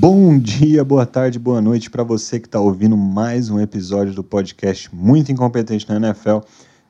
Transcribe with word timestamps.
Bom 0.00 0.38
dia, 0.38 0.82
boa 0.82 1.04
tarde, 1.04 1.38
boa 1.38 1.60
noite 1.60 1.90
para 1.90 2.02
você 2.02 2.40
que 2.40 2.46
está 2.46 2.58
ouvindo 2.58 2.96
mais 2.96 3.50
um 3.50 3.60
episódio 3.60 4.14
do 4.14 4.24
podcast 4.24 4.88
Muito 4.96 5.30
Incompetente 5.30 5.86
na 5.86 5.96
NFL. 5.96 6.38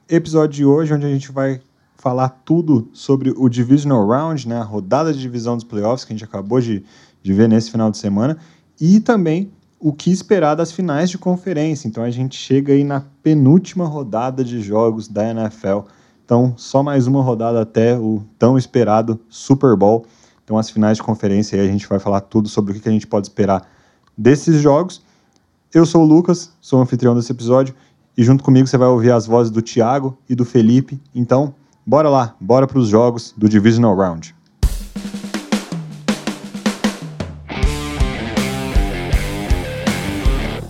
Episódio 0.08 0.54
de 0.54 0.64
hoje 0.64 0.94
onde 0.94 1.06
a 1.06 1.08
gente 1.08 1.32
vai 1.32 1.60
falar 1.96 2.28
tudo 2.44 2.88
sobre 2.92 3.34
o 3.36 3.48
Divisional 3.48 4.06
Round, 4.06 4.46
né, 4.46 4.58
a 4.58 4.62
rodada 4.62 5.12
de 5.12 5.18
divisão 5.18 5.56
dos 5.56 5.64
playoffs 5.64 6.04
que 6.04 6.12
a 6.12 6.16
gente 6.16 6.24
acabou 6.24 6.60
de, 6.60 6.84
de 7.20 7.32
ver 7.32 7.48
nesse 7.48 7.72
final 7.72 7.90
de 7.90 7.98
semana, 7.98 8.38
e 8.80 9.00
também 9.00 9.50
o 9.80 9.92
que 9.92 10.12
esperar 10.12 10.54
das 10.54 10.70
finais 10.70 11.10
de 11.10 11.18
conferência. 11.18 11.88
Então 11.88 12.04
a 12.04 12.10
gente 12.12 12.36
chega 12.36 12.72
aí 12.72 12.84
na 12.84 13.02
penúltima 13.24 13.86
rodada 13.86 14.44
de 14.44 14.62
jogos 14.62 15.08
da 15.08 15.28
NFL. 15.28 15.80
Então, 16.24 16.54
só 16.56 16.80
mais 16.80 17.08
uma 17.08 17.24
rodada 17.24 17.60
até 17.60 17.98
o 17.98 18.22
tão 18.38 18.56
esperado 18.56 19.18
Super 19.28 19.74
Bowl. 19.74 20.06
Então, 20.50 20.58
as 20.58 20.68
finais 20.68 20.96
de 20.96 21.02
conferência 21.04 21.56
aí 21.56 21.64
a 21.64 21.70
gente 21.70 21.86
vai 21.86 22.00
falar 22.00 22.22
tudo 22.22 22.48
sobre 22.48 22.76
o 22.76 22.80
que 22.80 22.88
a 22.88 22.90
gente 22.90 23.06
pode 23.06 23.28
esperar 23.28 23.70
desses 24.18 24.60
jogos. 24.60 25.00
Eu 25.72 25.86
sou 25.86 26.02
o 26.02 26.04
Lucas, 26.04 26.50
sou 26.60 26.80
o 26.80 26.82
anfitrião 26.82 27.14
desse 27.14 27.30
episódio, 27.30 27.72
e 28.18 28.24
junto 28.24 28.42
comigo 28.42 28.66
você 28.66 28.76
vai 28.76 28.88
ouvir 28.88 29.12
as 29.12 29.28
vozes 29.28 29.52
do 29.52 29.62
Thiago 29.62 30.18
e 30.28 30.34
do 30.34 30.44
Felipe. 30.44 31.00
Então, 31.14 31.54
bora 31.86 32.08
lá, 32.08 32.34
bora 32.40 32.66
para 32.66 32.80
os 32.80 32.88
jogos 32.88 33.32
do 33.36 33.48
Divisional 33.48 33.94
Round. 33.94 34.34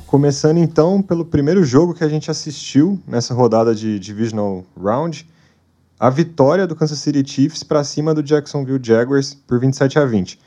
Começando 0.06 0.58
então 0.58 1.00
pelo 1.00 1.24
primeiro 1.24 1.64
jogo 1.64 1.94
que 1.94 2.04
a 2.04 2.08
gente 2.08 2.30
assistiu 2.30 3.00
nessa 3.08 3.32
rodada 3.32 3.74
de 3.74 3.98
Divisional 3.98 4.62
Round, 4.78 5.26
a 6.00 6.08
vitória 6.08 6.66
do 6.66 6.74
Kansas 6.74 6.98
City 6.98 7.22
Chiefs 7.30 7.62
para 7.62 7.84
cima 7.84 8.14
do 8.14 8.22
Jacksonville 8.22 8.80
Jaguars 8.82 9.34
por 9.34 9.60
27 9.60 9.98
a 9.98 10.06
20. 10.06 10.40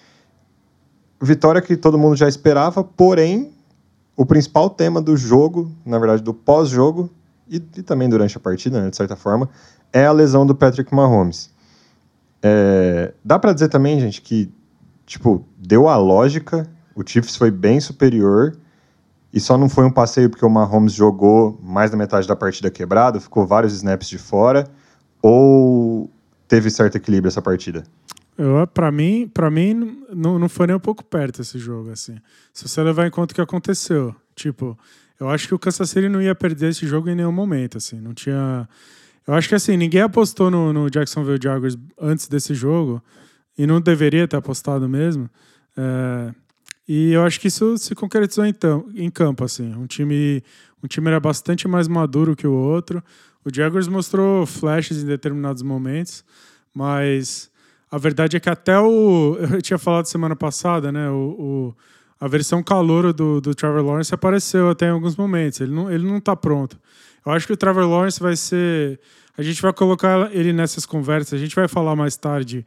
Vitória 1.21 1.61
que 1.61 1.77
todo 1.77 1.95
mundo 1.95 2.15
já 2.15 2.27
esperava, 2.27 2.83
porém, 2.83 3.53
o 4.17 4.25
principal 4.25 4.67
tema 4.67 4.99
do 4.99 5.15
jogo, 5.15 5.71
na 5.85 5.99
verdade, 5.99 6.23
do 6.23 6.33
pós-jogo 6.33 7.07
e, 7.47 7.57
e, 7.57 7.83
também 7.83 8.09
durante 8.09 8.35
a 8.35 8.39
partida, 8.39 8.81
né, 8.81 8.89
de 8.89 8.97
certa 8.97 9.15
forma, 9.15 9.47
é 9.93 10.07
a 10.07 10.11
lesão 10.11 10.43
do 10.43 10.55
Patrick 10.55 10.93
Mahomes. 10.93 11.51
É, 12.41 13.13
dá 13.23 13.37
para 13.37 13.53
dizer 13.53 13.69
também, 13.69 13.99
gente, 13.99 14.23
que 14.23 14.51
tipo 15.05 15.45
deu 15.55 15.87
a 15.87 15.95
lógica, 15.97 16.67
o 16.95 17.07
Chiefs 17.07 17.35
foi 17.35 17.51
bem 17.51 17.79
superior 17.79 18.57
e 19.31 19.39
só 19.39 19.55
não 19.55 19.69
foi 19.69 19.85
um 19.85 19.91
passeio 19.91 20.31
porque 20.31 20.45
o 20.45 20.49
Mahomes 20.49 20.93
jogou 20.93 21.59
mais 21.61 21.91
da 21.91 21.97
metade 21.97 22.27
da 22.27 22.35
partida 22.35 22.71
quebrado, 22.71 23.21
ficou 23.21 23.45
vários 23.45 23.73
snaps 23.73 24.09
de 24.09 24.17
fora. 24.17 24.67
Ou 25.23 26.11
teve 26.49 26.69
certo 26.69 26.97
equilíbrio 26.97 27.29
essa 27.29 27.41
partida? 27.41 27.83
Para 28.73 28.91
mim, 28.91 29.29
para 29.33 29.49
mim 29.49 30.03
não, 30.11 30.37
não 30.37 30.49
foi 30.49 30.67
nem 30.67 30.75
um 30.75 30.79
pouco 30.79 31.03
perto 31.03 31.41
esse 31.41 31.57
jogo 31.57 31.91
assim. 31.91 32.17
Se 32.51 32.67
você 32.67 32.83
levar 32.83 33.07
em 33.07 33.11
conta 33.11 33.31
o 33.31 33.35
que 33.35 33.41
aconteceu, 33.41 34.13
tipo, 34.35 34.77
eu 35.19 35.29
acho 35.29 35.47
que 35.47 35.55
o 35.55 35.59
Kansas 35.59 35.89
City 35.89 36.09
não 36.09 36.21
ia 36.21 36.35
perder 36.35 36.71
esse 36.71 36.85
jogo 36.85 37.09
em 37.09 37.15
nenhum 37.15 37.31
momento, 37.31 37.77
assim, 37.77 38.01
não 38.01 38.13
tinha 38.13 38.67
Eu 39.25 39.33
acho 39.33 39.47
que 39.47 39.55
assim, 39.55 39.77
ninguém 39.77 40.01
apostou 40.01 40.51
no, 40.51 40.73
no 40.73 40.89
Jacksonville 40.89 41.39
Jaguars 41.41 41.77
antes 41.97 42.27
desse 42.27 42.53
jogo 42.53 43.01
e 43.57 43.65
não 43.65 43.79
deveria 43.79 44.27
ter 44.27 44.35
apostado 44.35 44.89
mesmo. 44.89 45.29
É, 45.77 46.33
e 46.87 47.11
eu 47.11 47.23
acho 47.23 47.39
que 47.39 47.47
isso 47.47 47.77
se 47.77 47.95
concretizou 47.95 48.45
então, 48.45 48.89
em 48.93 49.09
campo, 49.09 49.43
assim. 49.43 49.73
Um 49.75 49.87
time, 49.87 50.43
um 50.83 50.87
time 50.87 51.07
era 51.07 51.19
bastante 51.19 51.67
mais 51.67 51.87
maduro 51.87 52.35
que 52.35 52.45
o 52.45 52.51
outro. 52.51 53.01
O 53.45 53.53
Jaguars 53.53 53.87
mostrou 53.87 54.45
flashes 54.45 55.03
em 55.03 55.05
determinados 55.05 55.61
momentos, 55.61 56.23
mas 56.73 57.51
a 57.91 57.97
verdade 57.97 58.37
é 58.37 58.39
que 58.39 58.49
até 58.49 58.79
o. 58.79 59.37
Eu 59.51 59.61
tinha 59.61 59.77
falado 59.77 60.05
semana 60.05 60.35
passada, 60.35 60.91
né? 60.91 61.09
O, 61.09 61.15
o 61.15 61.75
a 62.19 62.27
versão 62.27 62.63
calouro 62.63 63.11
do, 63.13 63.41
do 63.41 63.53
Trevor 63.53 63.83
Lawrence 63.83 64.13
apareceu 64.13 64.69
até 64.69 64.85
em 64.87 64.91
alguns 64.91 65.15
momentos. 65.17 65.59
Ele 65.59 65.73
não, 65.73 65.91
ele 65.91 66.07
não 66.07 66.21
tá 66.21 66.35
pronto. 66.37 66.79
Eu 67.25 67.33
acho 67.33 67.45
que 67.45 67.51
o 67.51 67.57
Trevor 67.57 67.85
Lawrence 67.85 68.17
vai 68.17 68.37
ser. 68.37 68.97
A 69.37 69.43
gente 69.43 69.61
vai 69.61 69.73
colocar 69.73 70.33
ele 70.33 70.53
nessas 70.53 70.85
conversas. 70.85 71.33
A 71.33 71.37
gente 71.37 71.53
vai 71.53 71.67
falar 71.67 71.97
mais 71.97 72.15
tarde 72.15 72.65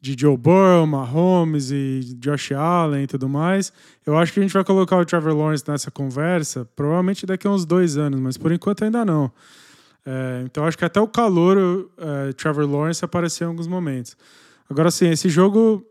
de 0.00 0.16
Joe 0.18 0.36
Burrow, 0.36 0.86
Mahomes 0.86 1.70
e 1.70 2.00
Josh 2.18 2.52
Allen 2.52 3.04
e 3.04 3.06
tudo 3.06 3.28
mais. 3.28 3.72
Eu 4.06 4.16
acho 4.16 4.32
que 4.32 4.40
a 4.40 4.42
gente 4.42 4.52
vai 4.52 4.64
colocar 4.64 4.96
o 4.96 5.04
Trevor 5.04 5.34
Lawrence 5.34 5.64
nessa 5.66 5.90
conversa, 5.90 6.64
provavelmente 6.76 7.26
daqui 7.26 7.46
a 7.46 7.50
uns 7.50 7.66
dois 7.66 7.96
anos, 7.96 8.18
mas 8.18 8.38
por 8.38 8.50
enquanto 8.50 8.84
ainda 8.84 9.04
não. 9.04 9.30
É, 10.06 10.42
então 10.44 10.64
acho 10.64 10.78
que 10.78 10.84
até 10.84 11.00
o 11.00 11.08
calor, 11.08 11.90
é, 11.98 12.32
Trevor 12.32 12.64
Lawrence 12.64 13.04
apareceu 13.04 13.48
em 13.48 13.50
alguns 13.50 13.66
momentos. 13.66 14.16
Agora 14.70 14.90
sim, 14.90 15.08
esse 15.08 15.28
jogo 15.28 15.84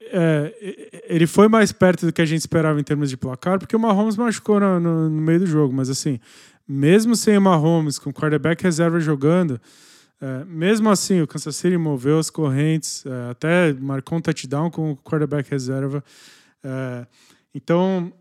é, 0.00 1.02
ele 1.08 1.26
foi 1.26 1.48
mais 1.48 1.72
perto 1.72 2.06
do 2.06 2.12
que 2.12 2.22
a 2.22 2.24
gente 2.24 2.40
esperava 2.40 2.80
em 2.80 2.84
termos 2.84 3.10
de 3.10 3.16
placar, 3.16 3.58
porque 3.58 3.74
o 3.74 3.78
Mahomes 3.78 4.16
machucou 4.16 4.60
no, 4.60 4.78
no, 4.78 5.10
no 5.10 5.22
meio 5.22 5.40
do 5.40 5.46
jogo, 5.46 5.74
mas 5.74 5.90
assim, 5.90 6.20
mesmo 6.66 7.16
sem 7.16 7.36
o 7.36 7.40
Mahomes, 7.40 7.98
com 7.98 8.10
o 8.10 8.12
quarterback 8.12 8.62
reserva 8.62 9.00
jogando, 9.00 9.60
é, 10.20 10.44
mesmo 10.44 10.90
assim 10.90 11.20
o 11.20 11.26
Kansas 11.26 11.56
City 11.56 11.76
moveu 11.76 12.18
as 12.18 12.30
correntes, 12.30 13.04
é, 13.06 13.30
até 13.30 13.72
marcou 13.72 14.18
um 14.18 14.20
touchdown 14.20 14.70
com 14.70 14.92
o 14.92 14.96
quarterback 14.96 15.50
reserva. 15.50 16.04
É, 16.62 17.06
então 17.54 18.12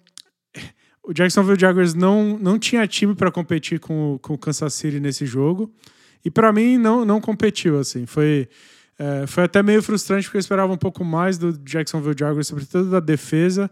o 1.03 1.13
Jacksonville 1.13 1.59
Jaguars 1.59 1.93
não, 1.93 2.37
não 2.37 2.59
tinha 2.59 2.85
time 2.87 3.15
para 3.15 3.31
competir 3.31 3.79
com, 3.79 4.15
o, 4.15 4.19
com 4.19 4.33
o 4.33 4.37
Kansas 4.37 4.73
City 4.73 4.99
nesse 4.99 5.25
jogo. 5.25 5.73
E 6.23 6.29
para 6.29 6.51
mim 6.51 6.77
não, 6.77 7.05
não 7.05 7.21
competiu, 7.21 7.79
assim. 7.79 8.05
Foi, 8.05 8.47
é, 8.97 9.25
foi 9.25 9.43
até 9.43 9.63
meio 9.63 9.81
frustrante 9.81 10.25
porque 10.25 10.38
eu 10.38 10.41
esperava 10.41 10.71
um 10.71 10.77
pouco 10.77 11.03
mais 11.03 11.38
do 11.38 11.53
Jacksonville 11.53 12.15
Jaguars, 12.17 12.47
sobretudo 12.47 12.89
da 12.89 12.99
defesa, 12.99 13.71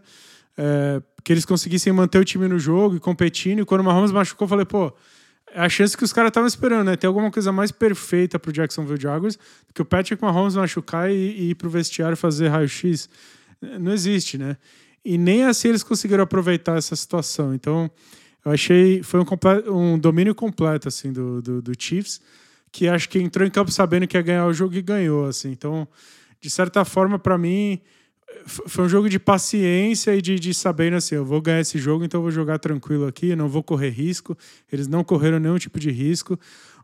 é, 0.56 1.02
que 1.22 1.32
eles 1.32 1.44
conseguissem 1.44 1.92
manter 1.92 2.18
o 2.18 2.24
time 2.24 2.48
no 2.48 2.58
jogo 2.58 2.96
e 2.96 3.00
competindo. 3.00 3.60
E 3.60 3.64
quando 3.64 3.82
o 3.82 3.84
Mahomes 3.84 4.10
machucou, 4.10 4.46
eu 4.46 4.48
falei, 4.48 4.64
pô, 4.64 4.92
é 5.52 5.60
a 5.60 5.68
chance 5.68 5.96
que 5.96 6.04
os 6.04 6.12
caras 6.12 6.30
estavam 6.30 6.46
esperando, 6.46 6.86
né? 6.86 6.96
Ter 6.96 7.06
alguma 7.06 7.30
coisa 7.30 7.52
mais 7.52 7.70
perfeita 7.70 8.38
pro 8.38 8.52
Jacksonville 8.52 9.00
Jaguars 9.00 9.36
do 9.36 9.74
que 9.74 9.82
o 9.82 9.84
Patrick 9.84 10.22
Mahomes 10.22 10.56
machucar 10.56 11.10
e, 11.10 11.14
e 11.14 11.50
ir 11.50 11.54
pro 11.54 11.70
vestiário 11.70 12.16
fazer 12.16 12.48
raio-x. 12.48 13.08
Não 13.80 13.92
existe, 13.92 14.38
né? 14.38 14.56
E 15.08 15.16
nem 15.16 15.44
assim 15.44 15.68
eles 15.68 15.82
conseguiram 15.82 16.22
aproveitar 16.22 16.76
essa 16.76 16.94
situação. 16.94 17.54
Então, 17.54 17.90
eu 18.44 18.52
achei 18.52 19.02
foi 19.02 19.18
um, 19.18 19.24
um 19.74 19.98
domínio 19.98 20.34
completo 20.34 20.86
assim 20.86 21.10
do, 21.10 21.40
do, 21.40 21.62
do, 21.62 21.72
Chiefs, 21.78 22.20
que 22.70 22.86
acho 22.86 23.08
que 23.08 23.18
entrou 23.18 23.46
em 23.46 23.50
campo 23.50 23.70
sabendo 23.70 24.06
que 24.06 24.18
ia 24.18 24.22
ganhar 24.22 24.44
o 24.44 24.52
jogo 24.52 24.74
e 24.74 24.82
ganhou 24.82 25.24
assim. 25.24 25.50
Então, 25.50 25.88
de 26.38 26.50
certa 26.50 26.84
forma, 26.84 27.18
para 27.18 27.38
mim 27.38 27.80
foi 28.46 28.84
um 28.84 28.88
jogo 28.88 29.08
de 29.08 29.18
paciência 29.18 30.14
e 30.14 30.20
de, 30.20 30.38
de 30.38 30.52
sabendo 30.52 30.96
assim, 30.96 31.14
eu 31.14 31.24
vou 31.24 31.40
ganhar 31.40 31.60
esse 31.60 31.78
jogo, 31.78 32.04
então 32.04 32.18
eu 32.18 32.22
vou 32.22 32.30
jogar 32.30 32.58
tranquilo 32.58 33.06
aqui, 33.06 33.34
não 33.34 33.48
vou 33.48 33.62
correr 33.62 33.88
risco. 33.88 34.36
Eles 34.70 34.86
não 34.86 35.02
correram 35.02 35.38
nenhum 35.38 35.56
tipo 35.56 35.80
de 35.80 35.90
risco. 35.90 36.38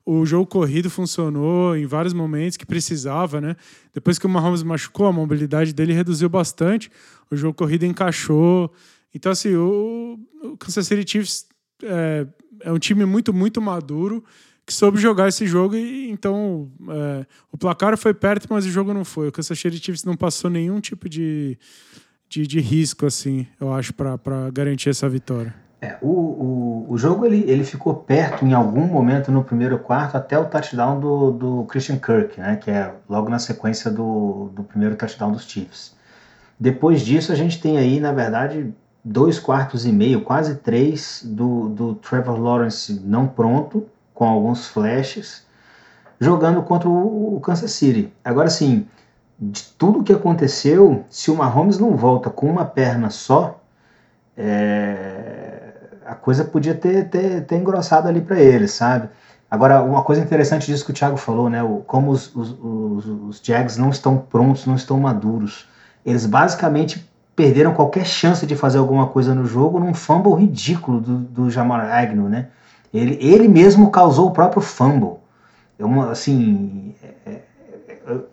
O 0.07 0.25
jogo 0.25 0.47
corrido 0.47 0.89
funcionou 0.89 1.77
em 1.77 1.87
vários 1.87 2.15
momentos 2.15 2.57
que 2.57 2.65
precisava, 2.65 3.39
né? 3.41 3.55
Depois 3.93 4.19
que 4.19 4.27
o 4.27 4.29
Mahomes 4.29 4.63
machucou, 4.63 5.07
a 5.07 5.13
mobilidade 5.13 5.75
dele 5.75 5.93
reduziu 5.93 6.29
bastante. 6.29 6.91
O 7.31 7.37
jogo 7.37 7.55
corrido 7.55 7.85
encaixou. 7.85 8.73
Então, 9.15 9.33
assim, 9.33 9.55
o, 9.55 10.19
o 10.43 10.57
Kansas 10.57 10.87
City 10.87 11.11
Chiefs 11.11 11.47
é, 11.83 12.27
é, 12.61 12.73
um 12.73 12.79
time 12.79 13.05
muito, 13.05 13.33
muito 13.33 13.61
maduro 13.61 14.25
que 14.67 14.73
soube 14.73 14.99
jogar 14.99 15.29
esse 15.29 15.47
jogo 15.47 15.77
e 15.77 16.11
então 16.11 16.71
é, 16.89 17.27
o 17.53 17.59
placar 17.59 17.97
foi 17.99 18.15
perto, 18.15 18.47
mas 18.49 18.65
o 18.65 18.71
jogo 18.71 18.95
não 18.95 19.05
foi. 19.05 19.29
O 19.29 19.33
Kansas 19.33 19.59
City 19.59 19.77
Chiefs 19.77 20.05
não 20.05 20.17
passou 20.17 20.51
nenhum 20.51 20.81
tipo 20.81 21.09
de, 21.09 21.59
de, 22.29 22.47
de 22.47 22.61
risco, 22.61 23.05
assim, 23.05 23.47
eu 23.61 23.73
acho, 23.73 23.93
para 23.93 24.51
garantir 24.51 24.89
essa 24.89 25.09
vitória. 25.09 25.55
É, 25.83 25.99
o, 26.01 26.09
o, 26.09 26.87
o 26.89 26.97
jogo 26.97 27.27
ele, 27.27 27.45
ele 27.47 27.63
ficou 27.63 27.95
perto 27.95 28.47
em 28.47 28.55
algum 28.55 28.87
momento 28.87 29.31
no 29.31 29.45
primeiro 29.45 29.79
quarto 29.79 30.17
até 30.17 30.39
o 30.39 30.47
touchdown 30.47 30.99
do, 30.99 31.31
do 31.31 31.65
Christian 31.65 31.99
Kirk, 31.99 32.41
né, 32.41 32.57
que 32.57 32.71
é 32.71 32.95
logo 33.07 33.29
na 33.29 33.39
sequência 33.39 33.91
do, 33.91 34.51
do 34.55 34.65
primeiro 34.65 34.97
touchdown 34.97 35.33
dos 35.33 35.45
Chiefs. 35.45 35.94
Depois 36.65 37.03
disso 37.03 37.31
a 37.31 37.35
gente 37.35 37.61
tem 37.61 37.77
aí, 37.77 38.01
na 38.01 38.11
verdade, 38.11 38.73
dois 39.05 39.39
quartos 39.39 39.85
e 39.85 39.93
meio, 39.93 40.23
quase 40.23 40.55
três, 40.55 41.21
do, 41.23 41.69
do 41.69 41.95
Trevor 41.97 42.41
Lawrence 42.41 43.03
não 43.05 43.27
pronto, 43.27 43.87
com 44.15 44.25
alguns 44.25 44.67
flashes, 44.67 45.45
jogando 46.19 46.63
contra 46.63 46.89
o, 46.89 47.39
Kansas 47.45 47.71
City. 47.71 48.11
Agora 48.25 48.49
sim, 48.49 48.87
de 49.39 49.63
tudo 49.77 50.03
que 50.03 50.15
aconteceu, 50.15 51.05
se 51.11 51.31
o 51.31 51.37
Mahomes 51.37 51.79
não 51.79 51.99
volta 51.99 52.31
com 52.31 52.51
uma 52.51 52.65
perna 52.65 53.11
só, 53.11 53.61
é, 54.35 55.71
a 56.07 56.15
coisa 56.15 56.47
podia 56.47 56.75
ter, 56.75 57.11
ter, 57.11 57.45
ter 57.45 57.57
engrossado 57.57 58.09
ali 58.09 58.23
para 58.23 58.41
ele, 58.41 58.69
sabe? 58.69 59.11
Agora, 59.51 59.83
uma 59.83 60.03
coisa 60.03 60.23
interessante 60.23 60.65
disso 60.65 60.87
que 60.87 60.93
o 60.93 60.95
Thiago 60.95 61.19
falou, 61.19 61.51
né? 61.51 61.61
Como 61.87 62.11
os, 62.11 62.35
os, 62.35 62.57
os, 62.59 63.07
os 63.07 63.41
Jags 63.43 63.77
não 63.77 63.91
estão 63.91 64.17
prontos, 64.17 64.65
não 64.65 64.77
estão 64.77 64.99
maduros. 64.99 65.69
Eles 66.05 66.27
basicamente 66.27 67.09
perderam 67.35 67.75
qualquer 67.75 68.07
chance 68.07 68.47
de 68.47 68.55
fazer 68.55 68.79
alguma 68.79 69.07
coisa 69.07 69.35
no 69.35 69.45
jogo 69.45 69.81
num 69.81 69.95
fumble 69.95 70.35
ridículo 70.35 71.01
do, 71.01 71.19
do 71.19 71.51
Jamar 71.51 71.93
Agnew, 71.93 72.29
né? 72.29 72.49
Ele, 72.93 73.19
ele 73.21 73.49
mesmo 73.49 73.91
causou 73.91 74.29
o 74.29 74.31
próprio 74.31 74.63
fumble. 74.63 75.19
É 75.79 75.85
assim, 76.11 76.95
é, 77.03 77.31
é, 77.31 77.41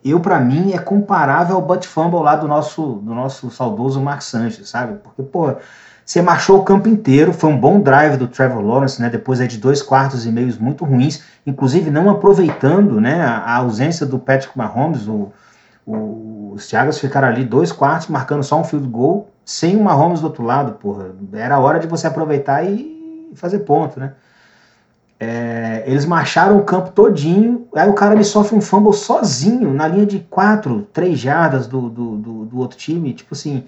eu 0.03 0.19
para 0.19 0.39
mim 0.39 0.73
é 0.73 0.77
comparável 0.77 1.55
ao 1.55 1.61
butt 1.61 1.87
fumble 1.87 2.21
lá 2.21 2.35
do 2.35 2.47
nosso, 2.47 3.01
do 3.03 3.15
nosso 3.15 3.49
saudoso 3.49 3.99
Mark 3.99 4.21
Sanchez, 4.21 4.69
sabe? 4.69 4.99
Porque, 4.99 5.23
pô, 5.23 5.55
você 6.05 6.21
marchou 6.21 6.59
o 6.59 6.63
campo 6.63 6.87
inteiro, 6.89 7.33
foi 7.33 7.49
um 7.49 7.57
bom 7.57 7.79
drive 7.79 8.17
do 8.17 8.27
Trevor 8.27 8.61
Lawrence, 8.61 9.01
né? 9.01 9.09
Depois 9.09 9.39
é 9.39 9.47
de 9.47 9.57
dois 9.57 9.81
quartos 9.81 10.25
e 10.25 10.31
meios 10.31 10.57
muito 10.57 10.85
ruins, 10.85 11.23
inclusive 11.45 11.89
não 11.89 12.09
aproveitando, 12.09 13.01
né, 13.01 13.21
a, 13.23 13.37
a 13.37 13.55
ausência 13.57 14.05
do 14.05 14.19
Patrick 14.19 14.55
Mahomes, 14.55 15.07
o, 15.07 15.31
os 15.91 16.67
Thiagos 16.67 16.99
ficaram 16.99 17.27
ali 17.27 17.43
dois 17.43 17.71
quartos 17.71 18.07
marcando 18.07 18.43
só 18.43 18.59
um 18.59 18.63
field 18.63 18.87
goal, 18.87 19.29
sem 19.45 19.75
o 19.75 19.83
Mahomes 19.83 20.21
do 20.21 20.27
outro 20.27 20.43
lado, 20.43 20.73
porra. 20.73 21.11
Era 21.33 21.59
hora 21.59 21.79
de 21.79 21.87
você 21.87 22.07
aproveitar 22.07 22.63
e 22.63 23.31
fazer 23.35 23.59
ponto, 23.59 23.99
né? 23.99 24.13
É, 25.19 25.83
eles 25.85 26.03
marcharam 26.05 26.57
o 26.57 26.63
campo 26.63 26.89
todinho, 26.91 27.67
aí 27.75 27.87
o 27.87 27.93
cara 27.93 28.15
me 28.15 28.23
sofre 28.23 28.57
um 28.57 28.61
fumble 28.61 28.91
sozinho, 28.91 29.71
na 29.71 29.87
linha 29.87 30.05
de 30.05 30.19
quatro, 30.19 30.87
três 30.91 31.19
jardas 31.19 31.67
do, 31.67 31.89
do, 31.89 32.17
do, 32.17 32.45
do 32.45 32.57
outro 32.57 32.75
time. 32.75 33.13
Tipo 33.13 33.35
assim, 33.35 33.65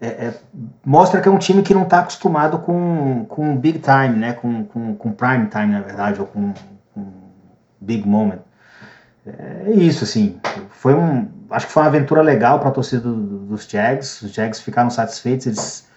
é, 0.00 0.06
é, 0.06 0.34
mostra 0.84 1.20
que 1.20 1.28
é 1.28 1.32
um 1.32 1.38
time 1.38 1.62
que 1.62 1.74
não 1.74 1.82
está 1.82 1.98
acostumado 1.98 2.58
com, 2.58 3.24
com 3.28 3.56
big 3.56 3.80
time, 3.80 4.16
né? 4.16 4.32
Com, 4.32 4.64
com, 4.64 4.94
com 4.94 5.12
prime 5.12 5.48
time, 5.48 5.72
na 5.72 5.80
verdade, 5.80 6.20
ou 6.20 6.26
com, 6.26 6.54
com 6.94 7.12
big 7.80 8.06
moment. 8.06 8.38
É 9.26 9.70
isso, 9.72 10.04
assim. 10.04 10.40
Foi 10.70 10.94
um, 10.94 11.28
acho 11.52 11.66
que 11.66 11.72
foi 11.72 11.82
uma 11.82 11.88
aventura 11.88 12.22
legal 12.22 12.58
para 12.58 12.68
a 12.68 12.72
torcida 12.72 13.02
do, 13.02 13.14
dos 13.14 13.66
Jags. 13.68 14.22
Os 14.22 14.32
Jags 14.32 14.60
ficaram 14.60 14.90
satisfeitos, 14.90 15.46
eles 15.46 15.92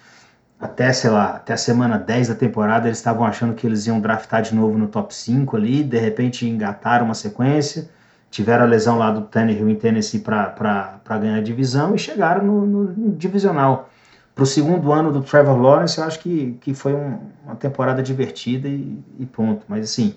até, 0.60 0.92
sei 0.94 1.10
lá, 1.10 1.36
até 1.36 1.54
a 1.54 1.58
semana 1.58 1.98
10 1.98 2.30
da 2.30 2.36
temporada, 2.36 2.88
eles 2.88 2.98
estavam 2.98 3.26
achando 3.26 3.54
que 3.54 3.68
eles 3.68 3.86
iam 3.88 4.00
draftar 4.00 4.42
de 4.42 4.56
novo 4.56 4.78
no 4.78 4.88
top 4.88 5.14
5 5.14 5.56
ali, 5.56 5.84
de 5.84 5.98
repente 5.98 6.48
engataram 6.48 7.06
uma 7.06 7.14
sequência, 7.14 7.90
tiveram 8.32 8.64
a 8.64 8.68
lesão 8.68 8.98
lá 8.98 9.12
do 9.12 9.22
Tannehill 9.22 9.70
em 9.70 9.76
Tennessee 9.76 10.20
para 10.20 11.00
ganhar 11.20 11.38
a 11.38 11.42
divisão 11.42 11.94
e 11.94 12.00
chegaram 12.00 12.44
no, 12.44 12.66
no, 12.66 12.84
no 12.84 13.12
divisional. 13.16 13.90
Para 14.34 14.44
o 14.44 14.48
segundo 14.48 14.92
ano 14.92 15.14
do 15.14 15.22
Trevor 15.22 15.58
Lawrence, 15.58 15.98
eu 15.98 16.04
acho 16.04 16.20
que, 16.20 16.58
que 16.60 16.74
foi 16.74 16.94
um, 16.94 17.20
uma 17.46 17.56
temporada 17.56 18.04
divertida 18.04 18.68
e, 18.68 19.00
e, 19.18 19.26
ponto. 19.26 19.64
Mas 19.70 19.86
assim, 19.86 20.14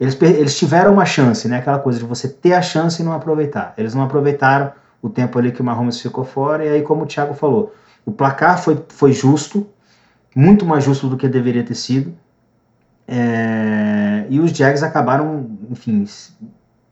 eles, 0.00 0.20
eles 0.22 0.56
tiveram 0.56 0.92
uma 0.92 1.04
chance, 1.04 1.48
né? 1.48 1.58
Aquela 1.58 1.78
coisa 1.78 1.98
de 1.98 2.04
você 2.04 2.28
ter 2.28 2.52
a 2.52 2.62
chance 2.62 3.02
e 3.02 3.04
não 3.04 3.12
aproveitar. 3.12 3.74
Eles 3.76 3.94
não 3.94 4.02
aproveitaram 4.02 4.72
o 5.02 5.08
tempo 5.08 5.38
ali 5.38 5.52
que 5.52 5.60
o 5.60 5.64
Mahomes 5.64 6.00
ficou 6.00 6.24
fora, 6.24 6.64
e 6.64 6.68
aí, 6.68 6.82
como 6.82 7.02
o 7.02 7.06
Thiago 7.06 7.34
falou, 7.34 7.74
o 8.04 8.12
placar 8.12 8.62
foi, 8.62 8.82
foi 8.88 9.12
justo, 9.12 9.66
muito 10.34 10.64
mais 10.64 10.84
justo 10.84 11.08
do 11.08 11.16
que 11.16 11.28
deveria 11.28 11.64
ter 11.64 11.74
sido. 11.74 12.14
É, 13.06 14.26
e 14.28 14.38
os 14.38 14.50
Jags 14.50 14.82
acabaram, 14.82 15.46
enfim, 15.70 16.06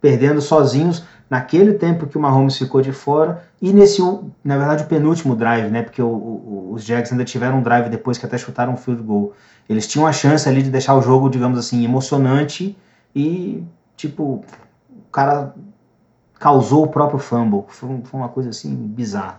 perdendo 0.01 0.41
sozinhos 0.41 1.05
naquele 1.29 1.75
tempo 1.75 2.07
que 2.07 2.17
o 2.17 2.21
Mahomes 2.21 2.57
ficou 2.57 2.81
de 2.81 2.93
fora 2.93 3.43
e 3.61 3.73
nesse, 3.73 4.01
na 4.43 4.57
verdade, 4.57 4.85
o 4.85 4.87
penúltimo 4.87 5.35
drive, 5.35 5.69
né? 5.71 5.83
Porque 5.83 6.01
o, 6.01 6.07
o, 6.07 6.71
os 6.73 6.85
Jags 6.85 7.11
ainda 7.13 7.25
tiveram 7.25 7.59
um 7.59 7.63
drive 7.63 7.89
depois 7.89 8.19
que 8.19 8.25
até 8.27 8.39
chutaram 8.39 8.73
um 8.73 8.77
field 8.77 9.03
goal. 9.03 9.33
Eles 9.69 9.87
tinham 9.87 10.07
a 10.07 10.13
chance 10.13 10.49
ali 10.49 10.63
de 10.63 10.71
deixar 10.71 10.95
o 10.95 11.03
jogo, 11.03 11.29
digamos 11.29 11.59
assim, 11.59 11.85
emocionante 11.85 12.77
e, 13.17 13.65
tipo, 13.97 14.45
o 14.91 15.11
cara 15.11 15.55
causou 16.39 16.85
o 16.85 16.89
próprio 16.89 17.19
fumble. 17.19 17.65
Foi, 17.69 17.89
foi 18.05 18.21
uma 18.21 18.29
coisa 18.29 18.51
assim 18.51 18.75
bizarra. 18.75 19.39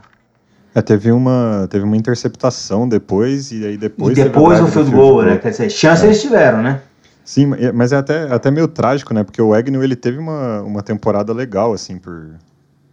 É, 0.74 0.82
teve 0.82 1.12
uma, 1.12 1.68
teve 1.70 1.86
uma 1.86 1.96
interceptação 1.96 2.90
depois, 2.90 3.52
e 3.52 3.64
aí 3.64 3.78
depois. 3.78 4.18
E 4.18 4.24
depois 4.24 4.60
o 4.60 4.68
field 4.68 4.90
goal, 4.90 5.22
né? 5.22 5.38
Quer 5.38 5.52
dizer, 5.52 5.70
chance 5.70 6.04
é. 6.04 6.08
eles 6.08 6.20
tiveram, 6.20 6.64
né? 6.64 6.82
Sim, 7.24 7.52
mas 7.74 7.92
é 7.92 7.98
até, 7.98 8.24
até 8.34 8.50
meio 8.50 8.68
trágico, 8.68 9.14
né? 9.14 9.24
Porque 9.24 9.42
o 9.42 9.54
Agnew 9.54 9.84
ele 9.84 9.96
teve 9.96 10.18
uma, 10.18 10.62
uma 10.62 10.82
temporada 10.82 11.32
legal, 11.32 11.72
assim, 11.72 12.00
por, 12.00 12.32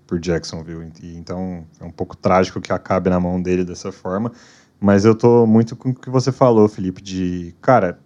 por 0.06 0.18
Jacksonville. 0.18 0.92
E, 1.02 1.16
então 1.16 1.64
é 1.80 1.84
um 1.84 1.90
pouco 1.90 2.14
trágico 2.14 2.60
que 2.60 2.72
acabe 2.72 3.08
na 3.08 3.18
mão 3.18 3.40
dele 3.40 3.64
dessa 3.64 3.90
forma. 3.90 4.32
Mas 4.78 5.06
eu 5.06 5.14
tô 5.14 5.46
muito 5.46 5.76
com 5.76 5.90
o 5.90 5.94
que 5.94 6.10
você 6.10 6.30
falou, 6.30 6.68
Felipe, 6.68 7.00
de. 7.00 7.54
Cara, 7.62 7.98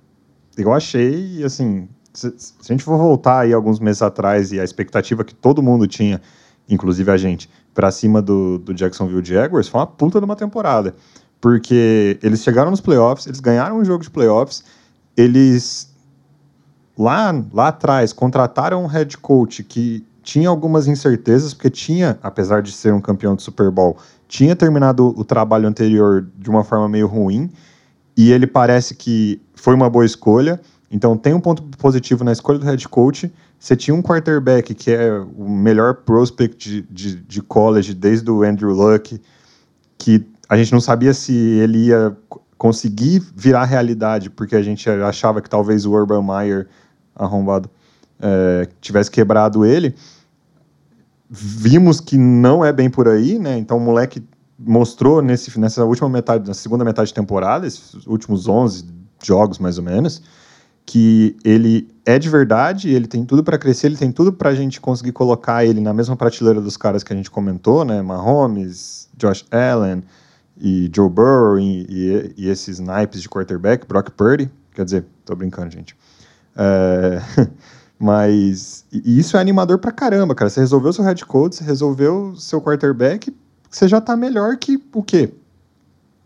eu 0.56 0.72
achei, 0.72 1.42
assim. 1.42 1.88
Se, 2.19 2.35
se 2.37 2.55
a 2.61 2.73
gente 2.73 2.82
for 2.82 2.99
voltar 2.99 3.41
aí 3.41 3.53
alguns 3.53 3.79
meses 3.79 4.03
atrás 4.03 4.50
e 4.50 4.59
a 4.59 4.65
expectativa 4.65 5.23
que 5.25 5.35
todo 5.35 5.62
mundo 5.62 5.87
tinha, 5.87 6.20
inclusive 6.69 7.11
a 7.11 7.17
gente, 7.17 7.49
para 7.73 7.91
cima 7.91 8.20
do, 8.20 8.59
do 8.59 8.75
Jacksonville 8.75 9.25
Jaguars, 9.25 9.69
foi 9.69 9.81
uma 9.81 9.87
puta 9.87 10.19
de 10.19 10.25
uma 10.25 10.35
temporada. 10.35 10.94
Porque 11.41 12.19
eles 12.20 12.43
chegaram 12.43 12.70
nos 12.70 12.81
playoffs, 12.81 13.26
eles 13.26 13.38
ganharam 13.38 13.79
um 13.79 13.85
jogo 13.85 14.03
de 14.03 14.11
playoffs, 14.11 14.65
eles 15.17 15.94
lá, 16.99 17.32
lá 17.53 17.69
atrás 17.69 18.12
contrataram 18.12 18.82
um 18.82 18.87
head 18.87 19.17
coach 19.19 19.62
que 19.62 20.05
tinha 20.23 20.49
algumas 20.49 20.88
incertezas, 20.88 21.55
porque 21.55 21.71
tinha, 21.71 22.19
apesar 22.23 22.61
de 22.61 22.73
ser 22.73 22.93
um 22.93 23.00
campeão 23.00 23.37
de 23.37 23.43
Super 23.43 23.71
Bowl, 23.71 23.97
tinha 24.26 24.56
terminado 24.56 25.14
o 25.17 25.25
trabalho 25.25 25.69
anterior 25.69 26.26
de 26.37 26.50
uma 26.50 26.64
forma 26.64 26.88
meio 26.88 27.06
ruim, 27.06 27.50
e 28.17 28.32
ele 28.32 28.47
parece 28.47 28.94
que 28.94 29.41
foi 29.55 29.75
uma 29.75 29.88
boa 29.88 30.05
escolha. 30.05 30.61
Então 30.90 31.17
tem 31.17 31.35
um 31.35 31.40
ponto 31.40 31.62
positivo 31.76 32.25
na 32.25 32.32
escolha 32.32 32.58
do 32.58 32.64
head 32.64 32.88
coach, 32.88 33.31
você 33.58 33.76
tinha 33.76 33.94
um 33.94 34.02
quarterback 34.02 34.75
que 34.75 34.90
é 34.90 35.19
o 35.19 35.49
melhor 35.49 35.94
prospect 35.94 36.56
de, 36.58 36.82
de, 36.82 37.17
de, 37.17 37.43
college 37.43 37.93
desde 37.93 38.31
o 38.31 38.43
Andrew 38.43 38.70
Luck, 38.70 39.20
que 39.99 40.25
a 40.49 40.56
gente 40.56 40.73
não 40.73 40.81
sabia 40.81 41.12
se 41.12 41.32
ele 41.32 41.87
ia 41.87 42.17
conseguir 42.56 43.23
virar 43.37 43.64
realidade, 43.64 44.31
porque 44.31 44.56
a 44.56 44.62
gente 44.62 44.88
achava 44.88 45.43
que 45.43 45.50
talvez 45.50 45.85
o 45.85 45.93
Urban 45.93 46.23
Meyer, 46.23 46.69
arrombado, 47.14 47.69
é, 48.20 48.69
tivesse 48.81 49.11
quebrado 49.11 49.64
ele. 49.64 49.94
Vimos 51.29 52.00
que 52.00 52.17
não 52.17 52.64
é 52.64 52.73
bem 52.73 52.88
por 52.88 53.06
aí, 53.06 53.38
né? 53.38 53.58
Então 53.58 53.76
o 53.76 53.81
moleque 53.81 54.25
mostrou 54.58 55.23
nesse, 55.23 55.58
nessa 55.58 55.85
última 55.85 56.08
metade, 56.08 56.49
na 56.49 56.55
segunda 56.55 56.85
metade 56.85 57.08
de 57.08 57.14
temporada, 57.14 57.67
esses 57.67 58.06
últimos 58.06 58.49
11 58.49 58.87
jogos 59.23 59.58
mais 59.58 59.79
ou 59.79 59.85
menos, 59.85 60.23
que 60.88 61.37
ele 61.44 61.87
é 62.06 62.19
de 62.19 62.31
verdade, 62.31 62.88
ele 62.88 63.06
tem 63.06 63.23
tudo 63.23 63.44
para 63.44 63.58
crescer, 63.58 63.88
ele 63.88 63.96
tem 63.99 64.11
tudo 64.11 64.32
para 64.32 64.49
a 64.49 64.55
gente 64.55 64.81
conseguir 64.81 65.12
colocar 65.12 65.62
ele 65.62 65.82
na 65.82 65.93
mesma 65.93 66.17
prateleira 66.17 66.62
dos 66.62 66.79
caras 66.79 67.05
que 67.05 67.12
a 67.12 67.17
gente 67.17 67.31
comentou, 67.31 67.85
né? 67.85 68.00
Mahomes, 68.00 69.06
Josh 69.14 69.44
Allen 69.50 70.02
e 70.58 70.90
Joe 70.90 71.11
Burrow 71.11 71.59
e, 71.59 71.87
e, 71.90 72.35
e 72.38 72.49
esses 72.49 72.78
naipes 72.78 73.21
de 73.21 73.28
quarterback, 73.28 73.87
Brock 73.87 74.12
Purdy, 74.12 74.50
quer 74.75 74.87
dizer, 74.87 75.04
tô 75.26 75.37
brincando, 75.37 75.71
gente. 75.71 75.95
É, 76.57 77.21
mas 78.00 78.87
isso 78.90 79.37
é 79.37 79.40
animador 79.40 79.78
pra 79.78 79.92
caramba, 79.92 80.35
cara. 80.35 80.49
Você 80.49 80.61
resolveu 80.61 80.90
seu 80.95 81.04
head 81.04 81.23
coach, 81.26 81.57
você 81.57 81.64
resolveu 81.64 82.35
seu 82.35 82.62
quarterback, 82.62 83.30
você 83.68 83.87
já 83.87 84.00
tá 84.00 84.16
melhor 84.16 84.57
que 84.57 84.83
o 84.95 85.02
quê? 85.02 85.35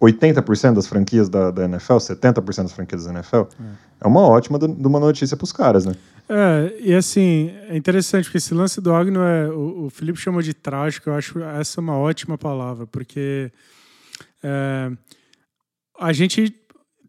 80% 0.03 0.75
das 0.75 0.87
franquias 0.87 1.29
da, 1.29 1.51
da 1.51 1.65
NFL, 1.65 1.95
70% 1.95 2.63
das 2.63 2.73
franquias 2.73 3.05
da 3.05 3.13
NFL. 3.13 3.37
É 3.37 3.93
é 4.03 4.09
uma 4.09 4.23
ótima 4.23 4.59
de 4.59 4.67
uma 4.67 4.99
notícia 4.99 5.37
para 5.37 5.45
os 5.45 5.53
caras, 5.53 5.87
né? 5.87 5.95
É, 6.29 6.75
e 6.81 6.93
assim, 6.93 7.53
é 7.69 7.77
interessante, 7.77 8.25
porque 8.25 8.39
esse 8.39 8.53
lance 8.53 8.81
do 8.81 8.93
Agno 8.93 9.21
é. 9.23 9.49
O, 9.49 9.85
o 9.85 9.91
Felipe 9.91 10.19
chamou 10.19 10.43
de 10.43 10.53
trágico, 10.53 11.09
eu 11.09 11.15
acho 11.15 11.39
essa 11.41 11.81
uma 11.81 11.97
ótima 11.97 12.37
palavra, 12.37 12.85
porque 12.85 13.53
é, 14.43 14.91
a 16.01 16.13
gente 16.13 16.53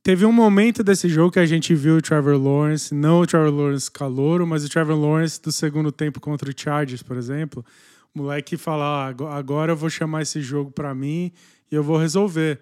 teve 0.03 0.23
um 0.23 0.31
momento 0.31 0.83
desse 0.83 1.09
jogo 1.09 1.31
que 1.31 1.39
a 1.39 1.45
gente 1.45 1.73
viu 1.73 1.97
o 1.97 2.01
Trevor 2.01 2.37
Lawrence, 2.37 2.93
não 2.93 3.21
o 3.21 3.25
Trevor 3.25 3.51
Lawrence 3.51 3.89
calouro, 3.89 4.45
mas 4.45 4.63
o 4.63 4.69
Trevor 4.69 4.95
Lawrence 4.95 5.41
do 5.41 5.51
segundo 5.51 5.91
tempo 5.91 6.19
contra 6.19 6.49
o 6.49 6.53
Chargers, 6.55 7.01
por 7.01 7.17
exemplo. 7.17 7.65
O 8.13 8.19
moleque 8.19 8.55
falar, 8.55 9.15
ah, 9.19 9.35
agora 9.35 9.71
eu 9.71 9.75
vou 9.75 9.89
chamar 9.89 10.21
esse 10.21 10.41
jogo 10.41 10.69
para 10.69 10.93
mim 10.93 11.31
e 11.71 11.75
eu 11.75 11.81
vou 11.81 11.97
resolver 11.97 12.59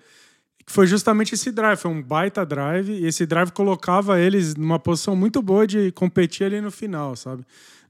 que 0.65 0.71
foi 0.71 0.87
justamente 0.87 1.33
esse 1.33 1.51
drive, 1.51 1.79
foi 1.79 1.91
um 1.91 2.01
baita 2.01 2.45
drive, 2.45 2.91
e 2.91 3.05
esse 3.05 3.25
drive 3.25 3.51
colocava 3.51 4.19
eles 4.19 4.55
numa 4.55 4.79
posição 4.79 5.15
muito 5.15 5.41
boa 5.41 5.65
de 5.65 5.91
competir 5.91 6.45
ali 6.45 6.61
no 6.61 6.71
final, 6.71 7.15
sabe? 7.15 7.43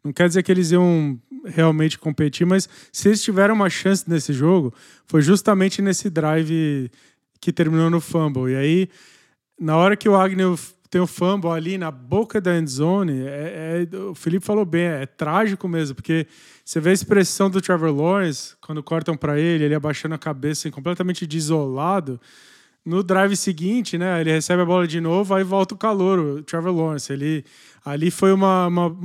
Não 0.04 0.12
quer 0.12 0.28
dizer 0.28 0.42
que 0.42 0.52
eles 0.52 0.72
iam 0.72 1.20
realmente 1.46 2.00
competir, 2.00 2.46
mas 2.46 2.68
se 2.92 3.10
eles 3.10 3.22
tiveram 3.22 3.54
uma 3.54 3.70
chance 3.70 4.10
nesse 4.10 4.34
jogo, 4.34 4.74
foi 5.06 5.22
justamente 5.22 5.82
nesse 5.82 6.10
drive 6.10 6.90
que 7.40 7.52
terminou 7.52 7.90
no 7.90 8.02
fumble. 8.02 8.52
E 8.52 8.56
aí, 8.56 8.90
na 9.60 9.78
hora 9.78 9.96
que 9.96 10.10
o 10.10 10.16
Agnew 10.16 10.58
tem 10.90 11.00
o 11.00 11.08
fumble 11.08 11.52
ali 11.52 11.78
na 11.78 11.90
boca 11.90 12.42
da 12.42 12.58
endzone, 12.58 13.22
é, 13.26 13.88
é, 13.94 13.98
o 13.98 14.14
Felipe 14.14 14.46
falou 14.46 14.66
bem, 14.66 14.82
é, 14.82 15.04
é, 15.04 15.06
trágico 15.06 15.68
mesmo, 15.68 15.96
porque 15.96 16.28
você 16.66 16.80
vê 16.82 16.90
a 16.90 16.94
expressão 16.94 17.50
do 17.50 17.62
Trevor 17.62 17.96
Lawrence, 17.96 18.56
quando 18.60 18.84
cortam 18.84 19.16
para 19.16 19.40
ele, 19.40 19.64
ele 19.64 19.76
abaixando 19.76 20.16
a 20.16 20.18
cabeça, 20.18 20.68
assim, 20.68 20.72
completamente 20.72 21.26
desolado. 21.26 22.20
No 22.84 23.04
drive 23.04 23.36
seguinte, 23.36 23.96
né, 23.96 24.20
ele 24.20 24.32
recebe 24.32 24.64
a 24.64 24.66
bola 24.66 24.88
de 24.88 25.00
novo, 25.00 25.36
aí 25.36 25.44
volta 25.44 25.76
o 25.76 25.78
calor, 25.78 26.18
o 26.18 26.44
Trevor 26.44 26.76
Lawrence. 26.76 27.14
Ele, 27.14 27.46
ali 27.86 28.10
foi 28.10 28.34
uma, 28.34 28.68
uma 28.68 28.96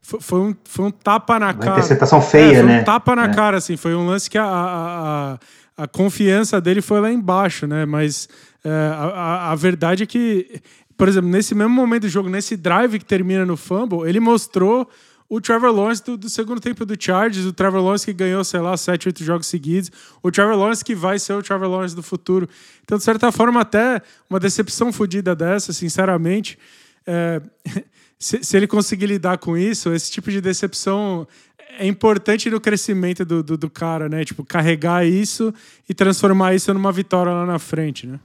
foi, 0.00 0.38
um, 0.38 0.54
foi 0.64 0.84
um 0.84 0.90
tapa 0.90 1.38
na 1.38 1.46
uma 1.46 1.54
cara. 1.54 1.72
Interceptação 1.72 2.20
feia, 2.20 2.58
é, 2.58 2.62
né? 2.62 2.80
Um 2.80 2.84
tapa 2.84 3.16
na 3.16 3.24
é. 3.24 3.34
cara, 3.34 3.56
assim. 3.56 3.76
Foi 3.76 3.94
um 3.94 4.06
lance 4.06 4.30
que 4.30 4.38
a, 4.38 4.44
a, 4.44 5.32
a, 5.32 5.84
a, 5.84 5.88
confiança 5.88 6.60
dele 6.60 6.80
foi 6.80 7.00
lá 7.00 7.10
embaixo, 7.10 7.66
né? 7.66 7.84
Mas 7.84 8.28
é, 8.64 8.70
a, 8.70 9.50
a 9.50 9.54
verdade 9.54 10.04
é 10.04 10.06
que, 10.06 10.60
por 10.96 11.08
exemplo, 11.08 11.28
nesse 11.28 11.54
mesmo 11.54 11.72
momento 11.72 12.02
do 12.02 12.08
jogo, 12.08 12.28
nesse 12.28 12.56
drive 12.56 12.98
que 12.98 13.04
termina 13.04 13.44
no 13.44 13.56
fumble, 13.56 14.08
ele 14.08 14.20
mostrou 14.20 14.88
o 15.28 15.40
Trevor 15.40 15.72
Lawrence 15.72 16.04
do, 16.04 16.16
do, 16.16 16.28
segundo 16.28 16.60
tempo 16.60 16.84
do 16.84 16.94
Chargers, 16.98 17.46
o 17.46 17.52
Trevor 17.52 17.82
Lawrence 17.82 18.04
que 18.04 18.12
ganhou, 18.12 18.44
sei 18.44 18.60
lá, 18.60 18.76
7, 18.76 19.08
8 19.08 19.24
jogos 19.24 19.46
seguidos, 19.46 19.90
o 20.22 20.30
Trevor 20.30 20.56
Lawrence 20.56 20.84
que 20.84 20.94
vai 20.94 21.18
ser 21.18 21.32
o 21.32 21.42
Trevor 21.42 21.68
Lawrence 21.68 21.96
do 21.96 22.02
futuro. 22.02 22.48
Então, 22.82 22.98
de 22.98 23.04
certa 23.04 23.32
forma, 23.32 23.60
até 23.60 24.02
uma 24.28 24.38
decepção 24.38 24.92
fodida 24.92 25.34
dessa, 25.34 25.72
sinceramente, 25.72 26.58
é, 27.06 27.40
se, 28.18 28.44
se, 28.44 28.56
ele 28.56 28.66
conseguir 28.66 29.06
lidar 29.06 29.38
com 29.38 29.56
isso, 29.56 29.92
esse 29.92 30.10
tipo 30.10 30.30
de 30.30 30.40
decepção 30.40 31.26
é 31.78 31.86
importante 31.86 32.48
no 32.50 32.60
crescimento 32.60 33.24
do, 33.24 33.42
do, 33.42 33.56
do 33.56 33.70
cara, 33.70 34.08
né? 34.08 34.24
Tipo, 34.24 34.44
carregar 34.44 35.04
isso 35.04 35.52
e 35.88 35.94
transformar 35.94 36.54
isso 36.54 36.72
numa 36.72 36.92
vitória 36.92 37.32
lá 37.32 37.44
na 37.44 37.58
frente, 37.58 38.06
né? 38.06 38.20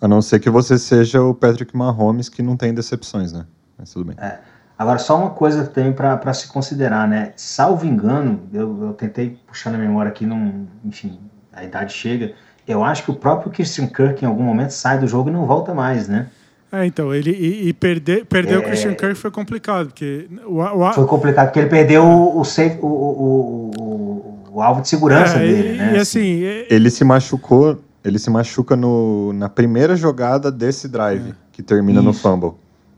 A 0.00 0.08
não 0.08 0.20
ser 0.20 0.40
que 0.40 0.50
você 0.50 0.78
seja 0.78 1.22
o 1.22 1.32
Patrick 1.32 1.74
Mahomes, 1.76 2.28
que 2.28 2.42
não 2.42 2.56
tem 2.56 2.74
decepções, 2.74 3.32
né? 3.32 3.46
Mas 3.78 3.92
tudo 3.92 4.06
bem. 4.06 4.16
É. 4.18 4.51
Agora, 4.82 4.98
só 4.98 5.16
uma 5.16 5.30
coisa 5.30 5.62
que 5.62 5.72
tem 5.72 5.92
para 5.92 6.34
se 6.34 6.48
considerar, 6.48 7.06
né? 7.06 7.32
Salvo 7.36 7.86
engano, 7.86 8.40
eu, 8.52 8.86
eu 8.86 8.92
tentei 8.94 9.38
puxar 9.46 9.70
na 9.70 9.78
memória 9.78 10.10
aqui, 10.10 10.26
não, 10.26 10.66
enfim, 10.84 11.20
a 11.52 11.62
idade 11.62 11.92
chega. 11.92 12.32
Eu 12.66 12.82
acho 12.82 13.04
que 13.04 13.10
o 13.12 13.14
próprio 13.14 13.52
Christian 13.52 13.86
Kirk, 13.86 14.24
em 14.24 14.26
algum 14.26 14.42
momento, 14.42 14.70
sai 14.70 14.98
do 14.98 15.06
jogo 15.06 15.28
e 15.28 15.32
não 15.32 15.46
volta 15.46 15.72
mais, 15.72 16.08
né? 16.08 16.26
É, 16.72 16.84
então, 16.84 17.14
ele 17.14 17.30
e, 17.30 17.68
e 17.68 17.72
perder, 17.72 18.24
perder 18.24 18.54
é... 18.54 18.58
o 18.58 18.62
Christian 18.64 18.94
Kirk 18.94 19.14
foi 19.14 19.30
complicado, 19.30 19.86
porque 19.86 20.26
o, 20.46 20.58
o, 20.60 20.92
Foi 20.92 21.06
complicado, 21.06 21.46
porque 21.46 21.60
ele 21.60 21.68
perdeu 21.68 22.04
o, 22.04 22.40
o, 22.40 22.44
safe, 22.44 22.78
o, 22.82 22.86
o, 22.86 24.38
o, 24.50 24.60
alvo 24.60 24.82
de 24.82 24.88
segurança 24.88 25.36
é, 25.36 25.46
dele, 25.46 25.74
e, 25.74 25.78
né? 25.78 25.92
E 25.94 25.98
assim, 26.00 26.44
assim, 26.44 26.66
ele 26.68 26.90
se 26.90 27.04
machucou, 27.04 27.80
ele 28.04 28.18
se 28.18 28.30
machuca 28.30 28.74
no, 28.74 29.32
na 29.32 29.48
primeira 29.48 29.94
jogada 29.94 30.50
desse 30.50 30.88
drive, 30.88 31.30
é. 31.30 31.34
que 31.52 31.62
termina 31.62 32.00
Isso. 32.00 32.08
no 32.08 32.12
fumble, 32.12 32.54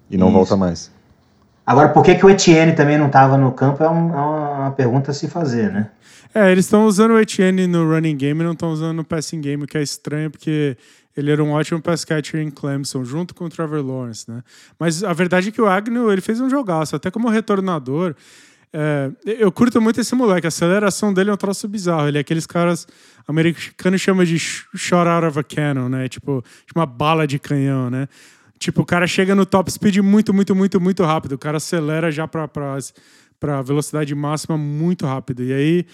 e 0.08 0.16
não 0.16 0.28
Isso. 0.28 0.36
volta 0.36 0.56
mais. 0.56 0.93
Agora, 1.66 1.88
por 1.88 2.04
que, 2.04 2.14
que 2.14 2.26
o 2.26 2.30
Etienne 2.30 2.74
também 2.74 2.98
não 2.98 3.06
estava 3.06 3.38
no 3.38 3.52
campo 3.52 3.82
é, 3.82 3.88
um, 3.88 4.14
é 4.14 4.20
uma 4.20 4.70
pergunta 4.72 5.10
a 5.10 5.14
se 5.14 5.28
fazer, 5.28 5.72
né? 5.72 5.88
É, 6.34 6.50
eles 6.50 6.64
estão 6.64 6.84
usando 6.84 7.12
o 7.12 7.18
Etienne 7.18 7.66
no 7.66 7.88
running 7.88 8.16
game 8.16 8.40
e 8.40 8.44
não 8.44 8.52
estão 8.52 8.72
usando 8.72 8.96
no 8.96 9.04
passing 9.04 9.40
game, 9.40 9.62
o 9.62 9.66
que 9.66 9.78
é 9.78 9.82
estranho, 9.82 10.30
porque 10.30 10.76
ele 11.16 11.30
era 11.30 11.42
um 11.42 11.52
ótimo 11.52 11.80
pass 11.80 12.04
catcher 12.04 12.40
em 12.40 12.50
Clemson, 12.50 13.04
junto 13.04 13.34
com 13.34 13.44
o 13.44 13.48
Trevor 13.48 13.86
Lawrence, 13.86 14.28
né? 14.28 14.42
Mas 14.78 15.04
a 15.04 15.12
verdade 15.12 15.48
é 15.48 15.52
que 15.52 15.62
o 15.62 15.66
Agnew, 15.66 16.10
ele 16.10 16.20
fez 16.20 16.40
um 16.40 16.50
jogaço, 16.50 16.96
até 16.96 17.10
como 17.10 17.28
retornador. 17.28 18.16
É, 18.72 19.12
eu 19.24 19.52
curto 19.52 19.80
muito 19.80 20.00
esse 20.00 20.12
moleque, 20.16 20.46
a 20.46 20.48
aceleração 20.48 21.14
dele 21.14 21.30
é 21.30 21.32
um 21.32 21.36
troço 21.36 21.68
bizarro. 21.68 22.08
Ele 22.08 22.18
é 22.18 22.20
aqueles 22.20 22.44
caras 22.46 22.88
americanos 23.28 24.00
chamam 24.00 24.24
de 24.24 24.36
shot 24.36 25.06
out 25.06 25.24
of 25.24 25.38
a 25.38 25.44
cannon, 25.44 25.88
né? 25.88 26.08
Tipo, 26.08 26.44
uma 26.74 26.84
bala 26.84 27.24
de 27.24 27.38
canhão, 27.38 27.88
né? 27.88 28.08
Tipo, 28.64 28.80
o 28.80 28.86
cara 28.86 29.06
chega 29.06 29.34
no 29.34 29.44
top 29.44 29.70
speed 29.70 29.98
muito, 29.98 30.32
muito, 30.32 30.54
muito, 30.54 30.80
muito 30.80 31.02
rápido. 31.04 31.32
O 31.32 31.38
cara 31.38 31.58
acelera 31.58 32.10
já 32.10 32.26
para 32.26 33.60
velocidade 33.62 34.14
máxima 34.14 34.56
muito 34.56 35.04
rápido. 35.04 35.42
E 35.42 35.52
aí 35.52 35.86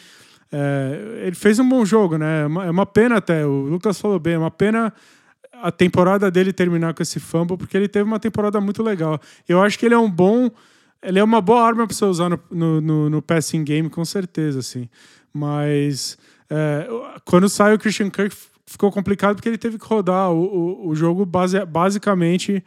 é, 0.53 1.25
ele 1.27 1.35
fez 1.35 1.59
um 1.59 1.69
bom 1.69 1.85
jogo, 1.85 2.17
né? 2.17 2.43
É 2.43 2.47
uma, 2.47 2.65
é 2.67 2.71
uma 2.71 2.87
pena 2.87 3.17
até, 3.17 3.45
o 3.45 3.63
Lucas 3.63 4.01
falou 4.01 4.21
bem, 4.21 4.35
é 4.35 4.39
uma 4.39 4.53
pena 4.53 4.95
a 5.53 5.73
temporada 5.73 6.31
dele 6.31 6.53
terminar 6.53 6.95
com 6.95 7.03
esse 7.03 7.19
fumble, 7.19 7.57
porque 7.57 7.77
ele 7.77 7.89
teve 7.89 8.05
uma 8.05 8.21
temporada 8.21 8.61
muito 8.61 8.85
legal. 8.85 9.21
Eu 9.49 9.61
acho 9.61 9.77
que 9.77 9.85
ele 9.85 9.95
é 9.97 9.99
um 9.99 10.09
bom. 10.09 10.49
Ele 11.03 11.19
é 11.19 11.25
uma 11.25 11.41
boa 11.41 11.67
arma 11.67 11.89
para 11.89 11.97
você 11.97 12.05
usar 12.05 12.29
no, 12.29 12.41
no, 12.53 12.81
no, 12.81 13.11
no, 13.11 13.21
passing 13.21 13.65
game, 13.65 13.91
com 13.91 14.05
certeza, 14.05 14.61
assim. 14.61 14.89
Mas 15.33 16.17
é, 16.49 16.87
quando 17.25 17.49
sai 17.49 17.75
o 17.75 17.79
Christian 17.81 18.11
Kirk, 18.11 18.37
ficou 18.71 18.91
complicado 18.93 19.35
porque 19.35 19.49
ele 19.49 19.59
teve 19.59 19.79
que 19.79 19.85
rodar 19.85 20.31
o, 20.31 20.45
o, 20.45 20.89
o 20.91 20.95
jogo 20.95 21.27
base, 21.27 21.63
basicamente 21.65 22.63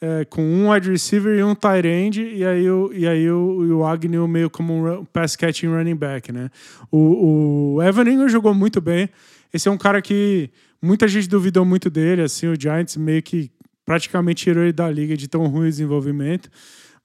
é, 0.00 0.24
com 0.24 0.42
um 0.42 0.72
wide 0.72 0.90
receiver 0.90 1.38
e 1.38 1.44
um 1.44 1.54
tight 1.54 1.86
end, 1.86 2.22
e 2.22 2.42
aí 2.42 2.70
o, 2.70 2.90
e 2.92 3.06
aí 3.06 3.30
o, 3.30 3.78
o 3.78 3.84
Agnew 3.84 4.26
meio 4.26 4.48
como 4.48 5.00
um 5.00 5.04
pass 5.04 5.36
catching 5.36 5.68
running 5.68 5.94
back, 5.94 6.32
né? 6.32 6.50
O, 6.90 7.74
o 7.76 7.82
Evan 7.82 8.10
Ingram 8.10 8.28
jogou 8.30 8.54
muito 8.54 8.80
bem. 8.80 9.10
Esse 9.52 9.68
é 9.68 9.70
um 9.70 9.76
cara 9.76 10.00
que 10.00 10.48
muita 10.80 11.06
gente 11.06 11.28
duvidou 11.28 11.66
muito 11.66 11.90
dele, 11.90 12.22
assim, 12.22 12.46
o 12.46 12.58
Giants 12.58 12.96
meio 12.96 13.22
que 13.22 13.50
praticamente 13.84 14.44
tirou 14.44 14.62
ele 14.62 14.72
da 14.72 14.90
liga 14.90 15.14
de 15.18 15.28
tão 15.28 15.46
ruim 15.48 15.68
desenvolvimento. 15.68 16.50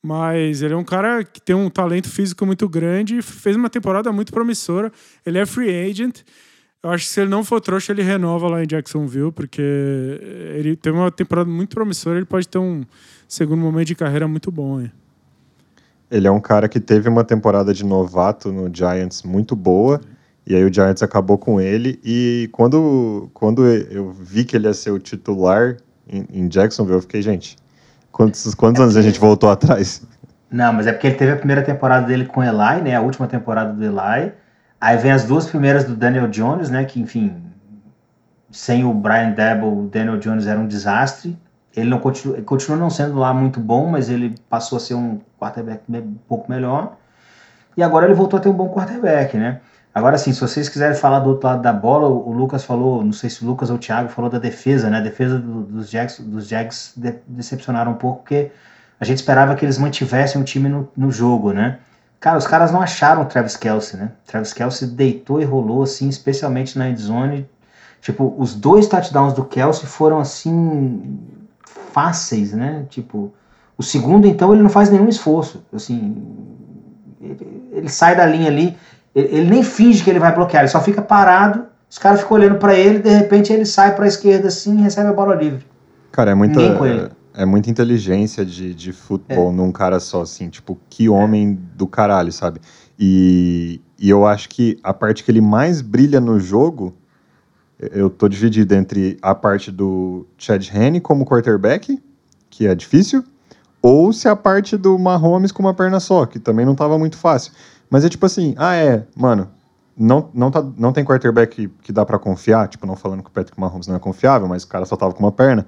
Mas 0.01 0.61
ele 0.61 0.73
é 0.73 0.77
um 0.77 0.85
cara 0.85 1.25
que 1.25 1.41
tem 1.41 1.55
um 1.55 1.69
talento 1.69 2.09
físico 2.09 2.45
muito 2.45 2.69
grande, 2.69 3.21
fez 3.21 3.57
uma 3.57 3.69
temporada 3.69 4.09
muito 4.13 4.31
promissora. 4.31 4.89
Ele 5.25 5.37
é 5.37 5.45
free 5.45 5.69
agent 5.69 6.21
eu 6.83 6.91
acho 6.91 7.05
que 7.05 7.09
se 7.11 7.21
ele 7.21 7.29
não 7.29 7.43
for 7.43 7.59
trouxa, 7.59 7.91
ele 7.91 8.03
renova 8.03 8.47
lá 8.47 8.63
em 8.63 8.67
Jacksonville, 8.67 9.31
porque 9.31 9.61
ele 10.55 10.75
tem 10.75 10.93
uma 10.93 11.11
temporada 11.11 11.49
muito 11.49 11.75
promissora, 11.75 12.17
ele 12.17 12.25
pode 12.25 12.47
ter 12.47 12.59
um 12.59 12.83
segundo 13.27 13.59
momento 13.59 13.87
de 13.87 13.95
carreira 13.95 14.27
muito 14.27 14.51
bom. 14.51 14.79
Hein? 14.79 14.91
Ele 16.09 16.27
é 16.27 16.31
um 16.31 16.39
cara 16.39 16.69
que 16.69 16.79
teve 16.79 17.09
uma 17.09 17.23
temporada 17.23 17.73
de 17.73 17.83
novato 17.83 18.51
no 18.51 18.73
Giants 18.73 19.23
muito 19.23 19.55
boa, 19.55 19.99
e 20.45 20.55
aí 20.55 20.63
o 20.63 20.73
Giants 20.73 21.03
acabou 21.03 21.37
com 21.37 21.59
ele, 21.59 21.99
e 22.03 22.47
quando, 22.53 23.29
quando 23.33 23.65
eu 23.65 24.11
vi 24.11 24.45
que 24.45 24.55
ele 24.55 24.67
ia 24.67 24.73
ser 24.73 24.91
o 24.91 24.99
titular 24.99 25.77
em, 26.07 26.25
em 26.31 26.47
Jacksonville, 26.47 26.97
eu 26.97 27.01
fiquei, 27.01 27.21
gente, 27.21 27.57
quantos, 28.11 28.53
quantos 28.53 28.79
é 28.79 28.83
anos 28.83 28.95
a 28.95 29.01
gente 29.01 29.19
voltou 29.19 29.49
atrás? 29.49 30.03
Não, 30.49 30.71
mas 30.71 30.87
é 30.87 30.93
porque 30.93 31.07
ele 31.07 31.15
teve 31.15 31.31
a 31.31 31.35
primeira 31.35 31.61
temporada 31.61 32.07
dele 32.07 32.25
com 32.25 32.41
Eli, 32.41 32.81
né, 32.83 32.95
a 32.95 33.01
última 33.01 33.27
temporada 33.27 33.73
do 33.73 33.83
Eli, 33.83 34.31
Aí 34.79 34.97
vem 34.97 35.11
as 35.11 35.25
duas 35.25 35.47
primeiras 35.47 35.83
do 35.85 35.95
Daniel 35.95 36.27
Jones, 36.27 36.69
né? 36.69 36.85
Que, 36.85 36.99
enfim, 36.99 37.35
sem 38.51 38.83
o 38.83 38.93
Brian 38.93 39.31
Debo, 39.31 39.67
o 39.67 39.87
Daniel 39.87 40.17
Jones 40.17 40.47
era 40.47 40.59
um 40.59 40.67
desastre. 40.67 41.37
Ele 41.75 41.89
não 41.89 41.99
continua, 41.99 42.41
continua 42.41 42.77
não 42.77 42.89
sendo 42.89 43.17
lá 43.17 43.33
muito 43.33 43.59
bom, 43.59 43.87
mas 43.87 44.09
ele 44.09 44.35
passou 44.49 44.77
a 44.77 44.79
ser 44.79 44.95
um 44.95 45.19
quarterback 45.39 45.83
um 45.89 46.15
pouco 46.27 46.49
melhor. 46.49 46.95
E 47.75 47.83
agora 47.83 48.05
ele 48.05 48.15
voltou 48.15 48.37
a 48.37 48.41
ter 48.41 48.49
um 48.49 48.53
bom 48.53 48.69
quarterback, 48.69 49.37
né? 49.37 49.61
Agora, 49.93 50.15
assim, 50.15 50.31
se 50.31 50.39
vocês 50.39 50.69
quiserem 50.69 50.95
falar 50.95 51.19
do 51.21 51.29
outro 51.29 51.47
lado 51.47 51.61
da 51.61 51.73
bola, 51.73 52.07
o 52.07 52.31
Lucas 52.31 52.63
falou, 52.63 53.03
não 53.03 53.11
sei 53.11 53.31
se 53.31 53.43
o 53.43 53.47
Lucas 53.47 53.71
ou 53.71 53.77
o 53.77 53.79
Thiago 53.79 54.09
falou 54.09 54.29
da 54.29 54.37
defesa, 54.37 54.91
né? 54.91 54.97
A 54.97 55.01
defesa 55.01 55.39
do, 55.39 55.63
dos 55.63 55.89
Jags, 55.89 56.19
dos 56.19 56.47
Jags 56.47 56.93
de, 56.95 57.15
decepcionaram 57.27 57.93
um 57.93 57.95
pouco, 57.95 58.19
porque 58.19 58.51
a 58.99 59.05
gente 59.05 59.17
esperava 59.17 59.55
que 59.55 59.65
eles 59.65 59.79
mantivessem 59.79 60.39
o 60.39 60.43
time 60.43 60.69
no, 60.69 60.87
no 60.95 61.09
jogo, 61.09 61.51
né? 61.51 61.79
Cara, 62.19 62.37
os 62.37 62.47
caras 62.47 62.71
não 62.71 62.81
acharam 62.81 63.21
o 63.21 63.25
Travis 63.25 63.55
Kelsey, 63.55 63.99
né? 63.99 64.11
Travis 64.25 64.53
Kelsey 64.53 64.87
deitou 64.87 65.39
e 65.41 65.45
rolou, 65.45 65.83
assim, 65.83 66.09
especialmente 66.09 66.77
na 66.77 66.89
endzone. 66.89 67.47
Tipo, 68.01 68.35
os 68.37 68.55
dois 68.55 68.87
touchdowns 68.87 69.33
do 69.33 69.43
Kelsey 69.43 69.85
foram, 69.87 70.19
assim, 70.19 71.19
fáceis, 71.91 72.53
né? 72.53 72.85
Tipo, 72.89 73.31
o 73.77 73.83
segundo, 73.83 74.25
então, 74.25 74.51
ele 74.53 74.63
não 74.63 74.69
faz 74.69 74.89
nenhum 74.89 75.07
esforço. 75.07 75.63
Assim, 75.71 76.15
ele, 77.21 77.69
ele 77.71 77.89
sai 77.89 78.15
da 78.15 78.25
linha 78.25 78.47
ali, 78.47 78.75
ele, 79.13 79.35
ele, 79.35 79.49
nem 79.49 79.63
finge 79.63 80.03
que 80.03 80.09
ele 80.09 80.19
vai 80.19 80.33
bloquear, 80.33 80.63
ele 80.63 80.71
só 80.71 80.81
fica 80.81 81.01
parado, 81.01 81.65
os 81.89 81.97
caras 81.97 82.21
ficam 82.21 82.37
olhando 82.37 82.55
para 82.55 82.75
ele, 82.75 82.99
de 82.99 83.09
repente 83.09 83.53
ele 83.53 83.65
sai 83.65 83.95
para 83.95 84.05
a 84.05 84.07
esquerda 84.07 84.47
assim 84.47 84.77
e 84.77 84.81
recebe 84.81 85.09
a 85.09 85.13
bola 85.13 85.35
livre. 85.35 85.65
Cara, 86.11 86.31
é 86.31 86.35
muita 86.35 86.59
é 87.37 87.45
muita 87.45 87.69
inteligência 87.69 88.43
de, 88.43 88.73
de 88.73 88.91
futebol 88.91 89.51
é. 89.51 89.53
num 89.53 89.71
cara 89.71 89.99
só, 89.99 90.23
assim, 90.23 90.49
tipo, 90.49 90.75
que 90.89 91.07
homem 91.07 91.53
do 91.75 91.85
caralho, 91.85 92.31
sabe? 92.31 92.59
E, 92.99 93.79
e 93.99 94.09
eu 94.09 94.25
acho 94.25 94.49
que 94.49 94.79
a 94.81 94.91
parte 94.91 95.23
que 95.23 95.29
ele 95.29 95.39
mais 95.39 95.79
brilha 95.79 96.19
no 96.19 96.39
jogo, 96.39 96.95
eu 97.79 98.09
tô 98.09 98.27
dividido 98.27 98.73
entre 98.73 99.19
a 99.21 99.35
parte 99.35 99.71
do 99.71 100.25
Chad 100.35 100.67
Henne 100.73 100.99
como 100.99 101.25
quarterback, 101.25 102.01
que 102.49 102.65
é 102.65 102.73
difícil, 102.73 103.23
ou 103.83 104.11
se 104.11 104.27
a 104.27 104.35
parte 104.35 104.75
do 104.75 104.97
Mahomes 104.97 105.51
com 105.51 105.61
uma 105.61 105.75
perna 105.75 105.99
só, 105.99 106.25
que 106.25 106.39
também 106.39 106.65
não 106.65 106.73
tava 106.73 106.97
muito 106.97 107.17
fácil. 107.17 107.53
Mas 107.87 108.03
é 108.03 108.09
tipo 108.09 108.25
assim, 108.25 108.55
ah, 108.57 108.73
é, 108.73 109.05
mano, 109.15 109.47
não, 109.95 110.27
não, 110.33 110.49
tá, 110.49 110.65
não 110.75 110.91
tem 110.91 111.05
quarterback 111.05 111.55
que, 111.55 111.67
que 111.83 111.91
dá 111.91 112.03
para 112.03 112.17
confiar, 112.17 112.67
tipo, 112.67 112.87
não 112.87 112.95
falando 112.95 113.21
que 113.21 113.29
o 113.29 113.31
Patrick 113.31 113.59
Mahomes 113.59 113.85
não 113.85 113.95
é 113.95 113.99
confiável, 113.99 114.47
mas 114.47 114.63
o 114.63 114.67
cara 114.67 114.85
só 114.85 114.95
tava 114.95 115.13
com 115.13 115.19
uma 115.19 115.31
perna. 115.31 115.67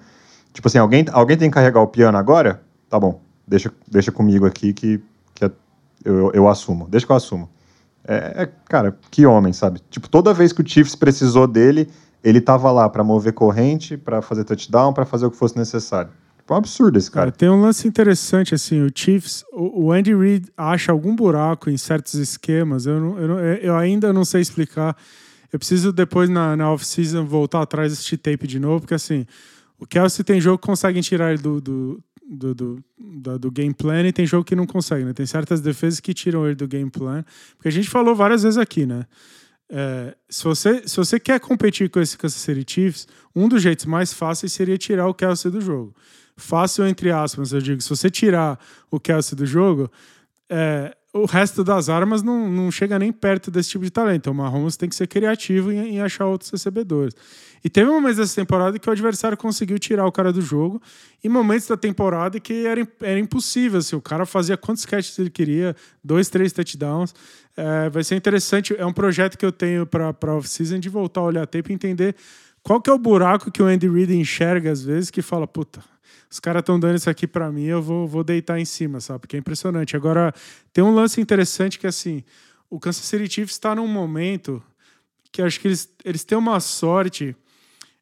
Tipo 0.53 0.67
assim, 0.67 0.77
alguém, 0.77 1.05
alguém 1.11 1.37
tem 1.37 1.49
que 1.49 1.53
carregar 1.53 1.81
o 1.81 1.87
piano 1.87 2.17
agora? 2.17 2.61
Tá 2.89 2.99
bom, 2.99 3.21
deixa, 3.47 3.71
deixa 3.87 4.11
comigo 4.11 4.45
aqui 4.45 4.73
que, 4.73 5.01
que 5.33 5.45
é, 5.45 5.51
eu, 6.03 6.31
eu 6.33 6.49
assumo. 6.49 6.87
Deixa 6.89 7.05
que 7.05 7.11
eu 7.11 7.15
assumo. 7.15 7.49
É, 8.07 8.43
é, 8.43 8.49
cara, 8.67 8.97
que 9.11 9.25
homem, 9.25 9.53
sabe? 9.53 9.81
Tipo, 9.89 10.09
toda 10.09 10.33
vez 10.33 10.51
que 10.51 10.61
o 10.61 10.67
Chiefs 10.67 10.95
precisou 10.95 11.47
dele, 11.47 11.89
ele 12.23 12.41
tava 12.41 12.71
lá 12.71 12.89
para 12.89 13.03
mover 13.03 13.33
corrente, 13.33 13.97
para 13.97 14.21
fazer 14.21 14.43
touchdown, 14.43 14.93
para 14.93 15.05
fazer 15.05 15.25
o 15.25 15.31
que 15.31 15.37
fosse 15.37 15.57
necessário. 15.57 16.11
Tipo, 16.37 16.53
é 16.53 16.55
um 16.55 16.57
absurdo 16.57 16.97
esse 16.97 17.11
cara. 17.11 17.31
tem 17.31 17.49
um 17.49 17.61
lance 17.61 17.87
interessante, 17.87 18.55
assim, 18.55 18.81
o 18.81 18.89
Chiefs, 18.93 19.43
o, 19.53 19.85
o 19.85 19.91
Andy 19.91 20.15
Reid 20.15 20.47
acha 20.57 20.91
algum 20.91 21.15
buraco 21.15 21.69
em 21.69 21.77
certos 21.77 22.15
esquemas, 22.15 22.85
eu, 22.85 22.99
não, 22.99 23.19
eu, 23.19 23.27
não, 23.27 23.39
eu 23.39 23.75
ainda 23.75 24.11
não 24.11 24.25
sei 24.25 24.41
explicar. 24.41 24.97
Eu 25.51 25.59
preciso 25.59 25.91
depois, 25.91 26.29
na, 26.29 26.55
na 26.55 26.71
off-season, 26.71 27.25
voltar 27.25 27.61
atrás 27.61 27.91
desse 27.91 28.17
tape 28.17 28.47
de 28.47 28.59
novo, 28.59 28.81
porque 28.81 28.93
assim, 28.93 29.25
o 29.79 29.87
Kelsey 29.87 30.23
tem 30.23 30.41
jogo 30.41 30.57
que 30.57 30.67
conseguem 30.67 31.01
tirar 31.01 31.31
ele 31.31 31.41
do, 31.41 31.61
do, 31.61 32.03
do, 32.29 32.53
do, 32.53 32.83
do, 32.97 33.39
do 33.39 33.51
game 33.51 33.73
plan 33.73 34.05
e 34.05 34.11
tem 34.11 34.25
jogo 34.25 34.43
que 34.43 34.55
não 34.55 34.67
consegue, 34.67 35.05
né? 35.05 35.13
Tem 35.13 35.25
certas 35.25 35.61
defesas 35.61 35.99
que 35.99 36.13
tiram 36.13 36.45
ele 36.45 36.55
do 36.55 36.67
game 36.67 36.89
plan. 36.89 37.23
Porque 37.55 37.69
a 37.69 37.71
gente 37.71 37.89
falou 37.89 38.13
várias 38.13 38.43
vezes 38.43 38.57
aqui, 38.57 38.85
né? 38.85 39.05
É, 39.71 40.15
se, 40.27 40.43
você, 40.43 40.87
se 40.87 40.97
você 40.97 41.19
quer 41.19 41.39
competir 41.39 41.89
com 41.89 41.99
esse 41.99 42.17
Kansas 42.17 42.41
City 42.41 42.65
Chiefs, 42.67 43.07
um 43.35 43.47
dos 43.47 43.61
jeitos 43.61 43.85
mais 43.85 44.11
fáceis 44.11 44.51
seria 44.51 44.77
tirar 44.77 45.07
o 45.07 45.13
Kelsey 45.13 45.49
do 45.49 45.61
jogo. 45.61 45.95
Fácil 46.35 46.85
entre 46.87 47.11
aspas, 47.11 47.53
eu 47.53 47.61
digo. 47.61 47.81
Se 47.81 47.89
você 47.89 48.09
tirar 48.09 48.59
o 48.91 48.99
Kelsey 48.99 49.37
do 49.37 49.45
jogo, 49.45 49.89
é, 50.49 50.95
o 51.13 51.25
resto 51.25 51.63
das 51.63 51.89
armas 51.89 52.21
não, 52.21 52.47
não 52.47 52.71
chega 52.71 52.99
nem 52.99 53.11
perto 53.11 53.49
desse 53.49 53.69
tipo 53.69 53.83
de 53.83 53.89
talento. 53.89 54.29
O 54.29 54.33
Mahomes 54.33 54.77
tem 54.77 54.87
que 54.87 54.95
ser 54.95 55.07
criativo 55.07 55.71
em, 55.71 55.95
em 55.95 56.01
achar 56.01 56.25
outros 56.25 56.49
recebedores. 56.51 57.15
E 57.63 57.69
teve 57.69 57.89
momentos 57.89 58.17
dessa 58.17 58.35
temporada 58.35 58.77
que 58.77 58.87
o 58.87 58.91
adversário 58.91 59.35
conseguiu 59.35 59.77
tirar 59.79 60.05
o 60.05 60.11
cara 60.11 60.31
do 60.31 60.41
jogo, 60.41 60.81
e 61.23 61.27
momentos 61.27 61.67
da 61.67 61.75
temporada 61.75 62.39
que 62.39 62.65
era, 62.65 62.87
era 63.01 63.19
impossível. 63.19 63.79
Assim, 63.79 63.95
o 63.95 64.01
cara 64.01 64.25
fazia 64.25 64.55
quantos 64.55 64.85
catches 64.85 65.17
ele 65.19 65.29
queria, 65.29 65.75
dois, 66.03 66.29
três 66.29 66.53
touchdowns. 66.53 67.13
É, 67.57 67.89
vai 67.89 68.03
ser 68.03 68.15
interessante. 68.15 68.75
É 68.77 68.85
um 68.85 68.93
projeto 68.93 69.37
que 69.37 69.45
eu 69.45 69.51
tenho 69.51 69.85
para 69.85 70.09
a 70.09 70.35
off-season 70.35 70.79
de 70.79 70.89
voltar 70.89 71.21
a 71.21 71.25
olhar 71.25 71.47
tape 71.47 71.71
e 71.71 71.75
entender 71.75 72.15
qual 72.63 72.79
que 72.79 72.89
é 72.89 72.93
o 72.93 72.99
buraco 72.99 73.51
que 73.51 73.61
o 73.61 73.65
Andy 73.65 73.89
Reid 73.89 74.15
enxerga 74.15 74.71
às 74.71 74.83
vezes 74.83 75.09
que 75.09 75.21
fala, 75.21 75.47
puta, 75.47 75.81
os 76.29 76.39
caras 76.39 76.61
estão 76.61 76.79
dando 76.79 76.95
isso 76.95 77.09
aqui 77.09 77.25
para 77.25 77.51
mim, 77.51 77.65
eu 77.65 77.81
vou, 77.81 78.07
vou 78.07 78.23
deitar 78.23 78.59
em 78.59 78.65
cima, 78.65 78.99
sabe? 78.99 79.21
Porque 79.21 79.35
é 79.35 79.39
impressionante. 79.39 79.95
Agora, 79.95 80.33
tem 80.71 80.83
um 80.83 80.93
lance 80.93 81.19
interessante 81.19 81.79
que, 81.79 81.87
assim, 81.87 82.23
o 82.69 82.79
Kansas 82.79 83.03
City 83.03 83.27
Chiefs 83.27 83.55
está 83.55 83.73
num 83.73 83.87
momento 83.87 84.61
que 85.31 85.41
acho 85.41 85.59
que 85.59 85.67
eles, 85.67 85.91
eles 86.03 86.23
têm 86.23 86.37
uma 86.37 86.59
sorte 86.59 87.35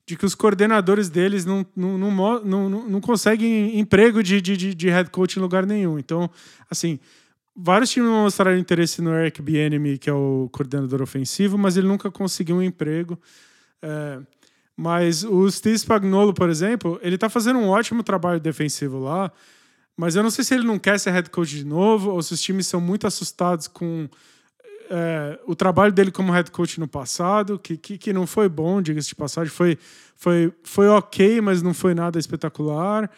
de 0.06 0.16
que 0.16 0.26
os 0.26 0.36
coordenadores 0.36 1.10
deles 1.10 1.46
não, 1.46 1.66
não, 1.76 1.98
não, 1.98 2.44
não, 2.44 2.70
não 2.70 3.02
conseguem 3.02 3.78
emprego 3.78 4.24
de, 4.24 4.42
de, 4.42 4.74
de 4.74 4.90
head 4.90 5.10
coach 5.10 5.38
em 5.38 5.42
lugar 5.42 5.66
nenhum. 5.66 6.00
Então, 6.00 6.30
assim, 6.70 6.98
vários 7.54 7.90
times 7.90 8.10
mostraram 8.10 8.58
interesse 8.58 9.02
no 9.02 9.14
Eric 9.14 9.42
Bieniemy, 9.42 9.98
que 9.98 10.10
é 10.10 10.14
o 10.14 10.50
coordenador 10.52 11.02
ofensivo, 11.02 11.58
mas 11.58 11.76
ele 11.76 11.88
nunca 11.88 12.10
conseguiu 12.10 12.58
um 12.58 12.64
emprego. 12.64 13.20
É, 13.82 14.20
mas 14.78 15.24
o 15.24 15.50
Steve 15.50 15.76
Spagnuolo, 15.80 16.36
por 16.36 16.52
exemplo, 16.52 17.00
ele 17.02 17.18
tá 17.18 17.28
fazendo 17.28 17.58
um 17.58 17.68
ótimo 17.68 18.04
trabalho 18.04 18.40
defensivo 18.40 19.00
lá, 19.00 19.32
mas 19.98 20.16
eu 20.16 20.22
não 20.22 20.30
sei 20.30 20.44
se 20.44 20.54
ele 20.54 20.64
não 20.64 20.78
quer 20.78 21.00
ser 21.00 21.10
head 21.10 21.32
coach 21.32 21.50
de 21.50 21.66
novo 21.66 22.12
ou 22.12 22.22
se 22.22 22.32
os 22.36 22.42
times 22.42 22.68
são 22.68 22.80
muito 22.80 23.08
assustados 23.08 23.68
com 23.68 24.08
é, 24.90 25.40
o 25.48 25.56
trabalho 25.56 25.92
dele 25.92 26.12
como 26.12 26.32
head 26.32 26.52
coach 26.52 26.80
no 26.80 26.88
passado, 26.88 27.58
que, 27.58 27.76
que, 27.76 27.98
que 27.98 28.14
não 28.14 28.28
foi 28.28 28.48
bom, 28.48 28.80
diga-se 28.80 29.10
de 29.10 29.16
passagem, 29.16 29.52
foi, 29.52 29.80
foi, 30.16 30.54
foi 30.64 30.88
ok, 30.88 31.42
mas 31.42 31.64
não 31.64 31.74
foi 31.74 31.96
nada 31.96 32.20
espetacular. 32.20 33.10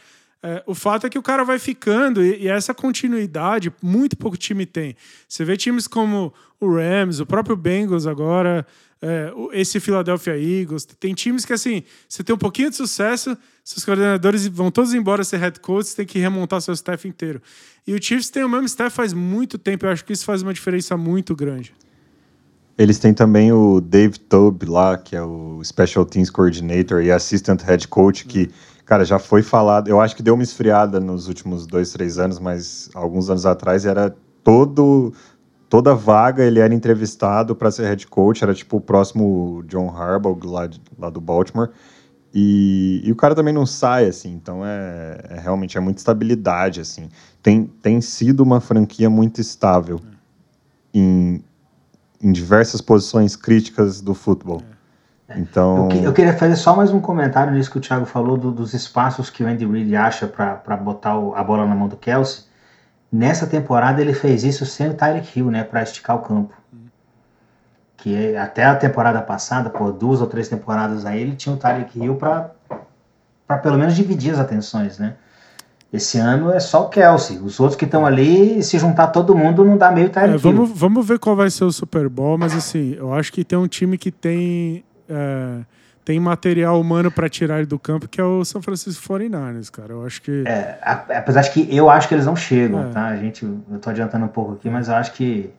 É, 0.41 0.63
o 0.65 0.73
fato 0.73 1.05
é 1.05 1.09
que 1.09 1.19
o 1.19 1.21
cara 1.21 1.43
vai 1.43 1.59
ficando 1.59 2.23
e, 2.23 2.43
e, 2.43 2.47
essa 2.47 2.73
continuidade 2.73 3.73
muito 3.81 4.15
pouco 4.15 4.37
time 4.37 4.65
tem. 4.65 4.95
Você 5.27 5.43
vê 5.43 5.57
times 5.57 5.85
como 5.85 6.33
o 6.61 6.73
Rams, 6.73 7.19
o 7.19 7.25
próprio 7.25 7.57
Bengals 7.57 8.07
agora, 8.07 8.65
é, 9.01 9.31
esse 9.53 9.79
Philadelphia 9.79 10.37
Eagles. 10.37 10.85
Tem 10.85 11.13
times 11.13 11.45
que, 11.45 11.53
assim, 11.53 11.83
você 12.07 12.23
tem 12.23 12.35
um 12.35 12.37
pouquinho 12.37 12.69
de 12.69 12.75
sucesso, 12.75 13.37
seus 13.63 13.85
coordenadores 13.85 14.47
vão 14.47 14.71
todos 14.71 14.93
embora 14.93 15.23
ser 15.23 15.37
head 15.37 15.59
coach, 15.59 15.87
você 15.87 15.95
tem 15.97 16.05
que 16.05 16.19
remontar 16.19 16.61
seu 16.61 16.73
staff 16.73 17.07
inteiro. 17.07 17.41
E 17.87 17.93
o 17.93 18.01
Chiefs 18.01 18.29
tem 18.29 18.43
o 18.43 18.49
mesmo 18.49 18.65
staff 18.65 18.95
faz 18.95 19.13
muito 19.13 19.57
tempo, 19.57 19.85
eu 19.85 19.89
acho 19.89 20.03
que 20.03 20.13
isso 20.13 20.25
faz 20.25 20.41
uma 20.41 20.53
diferença 20.53 20.97
muito 20.97 21.35
grande. 21.35 21.73
Eles 22.77 22.97
têm 22.97 23.13
também 23.13 23.51
o 23.51 23.81
Dave 23.81 24.17
Tobe 24.17 24.65
lá, 24.65 24.97
que 24.97 25.13
é 25.13 25.21
o 25.21 25.61
Special 25.63 26.05
Teams 26.05 26.29
Coordinator 26.29 27.01
e 27.01 27.11
Assistant 27.11 27.61
Head 27.61 27.89
Coach, 27.89 28.25
que, 28.25 28.49
cara, 28.85 29.03
já 29.03 29.19
foi 29.19 29.43
falado. 29.43 29.89
Eu 29.89 29.99
acho 29.99 30.15
que 30.15 30.23
deu 30.23 30.33
uma 30.33 30.43
esfriada 30.43 30.97
nos 30.97 31.27
últimos 31.27 31.67
dois, 31.67 31.91
três 31.91 32.17
anos, 32.17 32.39
mas 32.39 32.89
alguns 32.93 33.29
anos 33.29 33.45
atrás 33.45 33.85
era 33.85 34.15
todo 34.45 35.13
toda 35.69 35.93
vaga 35.93 36.43
ele 36.43 36.59
era 36.59 36.73
entrevistado 36.73 37.55
para 37.55 37.69
ser 37.69 37.83
head 37.83 38.07
coach, 38.07 38.43
era 38.43 38.53
tipo 38.53 38.77
o 38.77 38.81
próximo 38.81 39.63
John 39.67 39.89
Harbaugh 39.89 40.39
lá, 40.43 40.67
de, 40.67 40.81
lá 40.97 41.09
do 41.09 41.21
Baltimore. 41.21 41.69
E, 42.33 43.01
e, 43.03 43.11
o 43.11 43.15
cara 43.15 43.33
também 43.33 43.53
não 43.53 43.65
sai, 43.65 44.05
assim, 44.05 44.31
então 44.33 44.63
é, 44.63 45.19
é, 45.29 45.39
realmente 45.39 45.77
é 45.77 45.81
muita 45.81 45.99
estabilidade, 45.99 46.79
assim. 46.79 47.09
Tem, 47.41 47.65
tem 47.81 48.01
sido 48.01 48.41
uma 48.41 48.59
franquia 48.59 49.09
muito 49.09 49.41
estável 49.41 49.99
em, 50.93 51.43
em 52.21 52.31
diversas 52.31 52.81
posições 52.81 53.35
críticas 53.35 53.99
do 53.99 54.13
futebol. 54.13 54.61
Então... 55.35 55.89
Eu, 55.91 56.03
eu, 56.03 56.13
queria 56.13 56.35
fazer 56.35 56.55
só 56.55 56.75
mais 56.75 56.91
um 56.91 56.99
comentário 56.99 57.53
nisso 57.53 57.71
que 57.71 57.77
o 57.77 57.81
Thiago 57.81 58.05
falou, 58.05 58.37
do, 58.37 58.51
dos 58.51 58.73
espaços 58.73 59.29
que 59.29 59.43
o 59.43 59.47
Andy 59.47 59.65
Reid 59.65 59.95
acha 59.95 60.27
para 60.27 60.77
botar 60.77 61.17
o, 61.17 61.35
a 61.35 61.43
bola 61.43 61.65
na 61.65 61.75
mão 61.75 61.87
do 61.87 61.97
Kelsey. 61.97 62.48
Nessa 63.11 63.47
temporada 63.47 64.01
ele 64.01 64.13
fez 64.13 64.43
isso 64.43 64.65
sem 64.65 64.89
o 64.89 64.93
Tyreek 64.93 65.39
Hill, 65.39 65.49
né, 65.49 65.63
para 65.63 65.81
esticar 65.81 66.15
o 66.15 66.19
campo. 66.19 66.53
Que 67.97 68.35
até 68.37 68.63
a 68.63 68.75
temporada 68.75 69.21
passada, 69.21 69.69
por 69.69 69.91
duas 69.91 70.21
ou 70.21 70.27
três 70.27 70.47
temporadas 70.47 71.05
aí, 71.05 71.21
ele 71.21 71.35
tinha 71.35 71.53
o 71.53 71.57
Tyreek 71.57 71.99
Hill 71.99 72.15
para 72.15 72.51
para 73.47 73.57
pelo 73.57 73.79
menos 73.79 73.95
dividir 73.95 74.31
as 74.31 74.39
atenções, 74.39 74.99
né? 74.99 75.15
Esse 75.91 76.19
ano 76.19 76.51
é 76.51 76.59
só 76.59 76.83
o 76.83 76.89
Kelsey. 76.89 77.39
Os 77.39 77.59
outros 77.59 77.75
que 77.75 77.85
estão 77.85 78.05
ali, 78.05 78.61
se 78.61 78.77
juntar 78.77 79.07
todo 79.07 79.35
mundo, 79.35 79.65
não 79.65 79.75
dá 79.75 79.91
meio 79.91 80.11
Tyreek 80.11 80.35
é, 80.35 80.37
vamos, 80.37 80.69
vamos 80.71 81.07
ver 81.07 81.17
qual 81.17 81.35
vai 81.35 81.49
ser 81.49 81.63
o 81.63 81.71
Super 81.71 82.07
Bowl, 82.07 82.37
mas 82.37 82.53
assim, 82.55 82.93
eu 82.93 83.11
acho 83.11 83.33
que 83.33 83.43
tem 83.43 83.57
um 83.57 83.67
time 83.67 83.97
que 83.97 84.11
tem. 84.11 84.83
É 85.09 85.61
tem 86.09 86.19
material 86.19 86.81
humano 86.81 87.11
para 87.11 87.29
tirar 87.29 87.59
ele 87.59 87.67
do 87.67 87.77
campo, 87.77 88.07
que 88.07 88.19
é 88.19 88.23
o 88.23 88.43
São 88.43 88.63
Francisco 88.63 89.13
49ers, 89.13 89.69
cara. 89.69 89.93
Eu 89.93 90.03
acho 90.03 90.23
que. 90.23 90.43
É, 90.47 90.79
apesar 90.81 91.41
de 91.41 91.51
que 91.51 91.67
eu 91.69 91.87
acho 91.87 92.07
que 92.07 92.15
eles 92.15 92.25
não 92.25 92.35
chegam, 92.35 92.81
é. 92.81 92.89
tá? 92.89 93.09
A 93.09 93.15
gente, 93.15 93.45
eu 93.45 93.77
tô 93.79 93.91
adiantando 93.91 94.25
um 94.25 94.29
pouco 94.29 94.53
aqui, 94.53 94.71
mas 94.71 94.87
eu 94.87 94.95
acho 94.95 95.13
que 95.13 95.51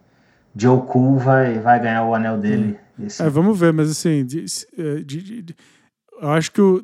Joe 0.57 0.83
Cool 0.89 1.19
vai, 1.19 1.61
vai 1.61 1.79
ganhar 1.79 2.03
o 2.03 2.17
anel 2.17 2.37
dele. 2.37 2.77
É, 3.21 3.29
vamos 3.29 3.57
ver, 3.61 3.73
mas 3.73 3.93
assim, 3.93 4.27
de, 4.27 4.45
de, 5.05 5.43
de, 5.43 5.57
eu 6.21 6.31
acho 6.31 6.51
que 6.51 6.61
o, 6.61 6.83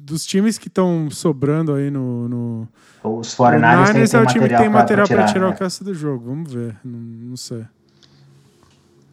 dos 0.00 0.24
times 0.24 0.56
que 0.56 0.68
estão 0.68 1.10
sobrando 1.10 1.74
aí 1.74 1.90
no. 1.90 2.28
no 2.28 2.68
os 3.02 3.34
49ers 3.34 4.10
tem, 4.10 4.20
é 4.20 4.22
o 4.22 4.26
time 4.26 4.48
que 4.48 4.56
tem 4.56 4.68
material 4.68 5.08
para 5.08 5.16
tirar, 5.24 5.32
tirar 5.32 5.48
né? 5.48 5.54
o 5.56 5.58
cast 5.58 5.82
do 5.82 5.92
jogo. 5.92 6.26
Vamos 6.26 6.52
ver, 6.52 6.76
não, 6.84 7.00
não 7.00 7.36
sei. 7.36 7.64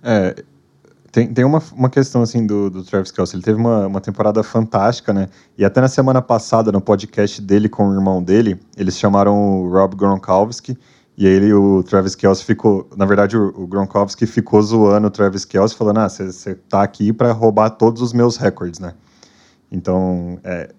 É, 0.03 0.35
tem, 1.15 1.33
tem 1.33 1.45
uma, 1.45 1.63
uma 1.71 1.89
questão, 1.89 2.21
assim, 2.21 2.45
do, 2.45 2.69
do 2.69 2.83
Travis 2.83 3.09
Kelce. 3.09 3.37
Ele 3.37 3.41
teve 3.41 3.57
uma, 3.57 3.87
uma 3.87 4.01
temporada 4.01 4.43
fantástica, 4.43 5.13
né? 5.13 5.29
E 5.57 5.63
até 5.63 5.79
na 5.79 5.87
semana 5.87 6.21
passada, 6.21 6.73
no 6.73 6.81
podcast 6.81 7.41
dele 7.41 7.69
com 7.69 7.87
o 7.87 7.93
irmão 7.93 8.21
dele, 8.21 8.59
eles 8.75 8.97
chamaram 8.97 9.61
o 9.61 9.71
Rob 9.71 9.95
Gronkowski. 9.95 10.77
E 11.17 11.25
aí 11.25 11.53
o 11.53 11.81
Travis 11.83 12.15
Kelce 12.15 12.43
ficou... 12.43 12.89
Na 12.97 13.05
verdade, 13.05 13.37
o, 13.37 13.47
o 13.55 13.65
Gronkowski 13.65 14.25
ficou 14.25 14.61
zoando 14.61 15.07
o 15.07 15.09
Travis 15.09 15.45
Kelce, 15.45 15.73
falando, 15.73 15.99
ah, 15.99 16.09
você 16.09 16.53
tá 16.53 16.83
aqui 16.83 17.13
para 17.13 17.31
roubar 17.31 17.69
todos 17.69 18.01
os 18.01 18.11
meus 18.11 18.35
recordes, 18.35 18.81
né? 18.81 18.93
Então, 19.71 20.37
é, 20.43 20.69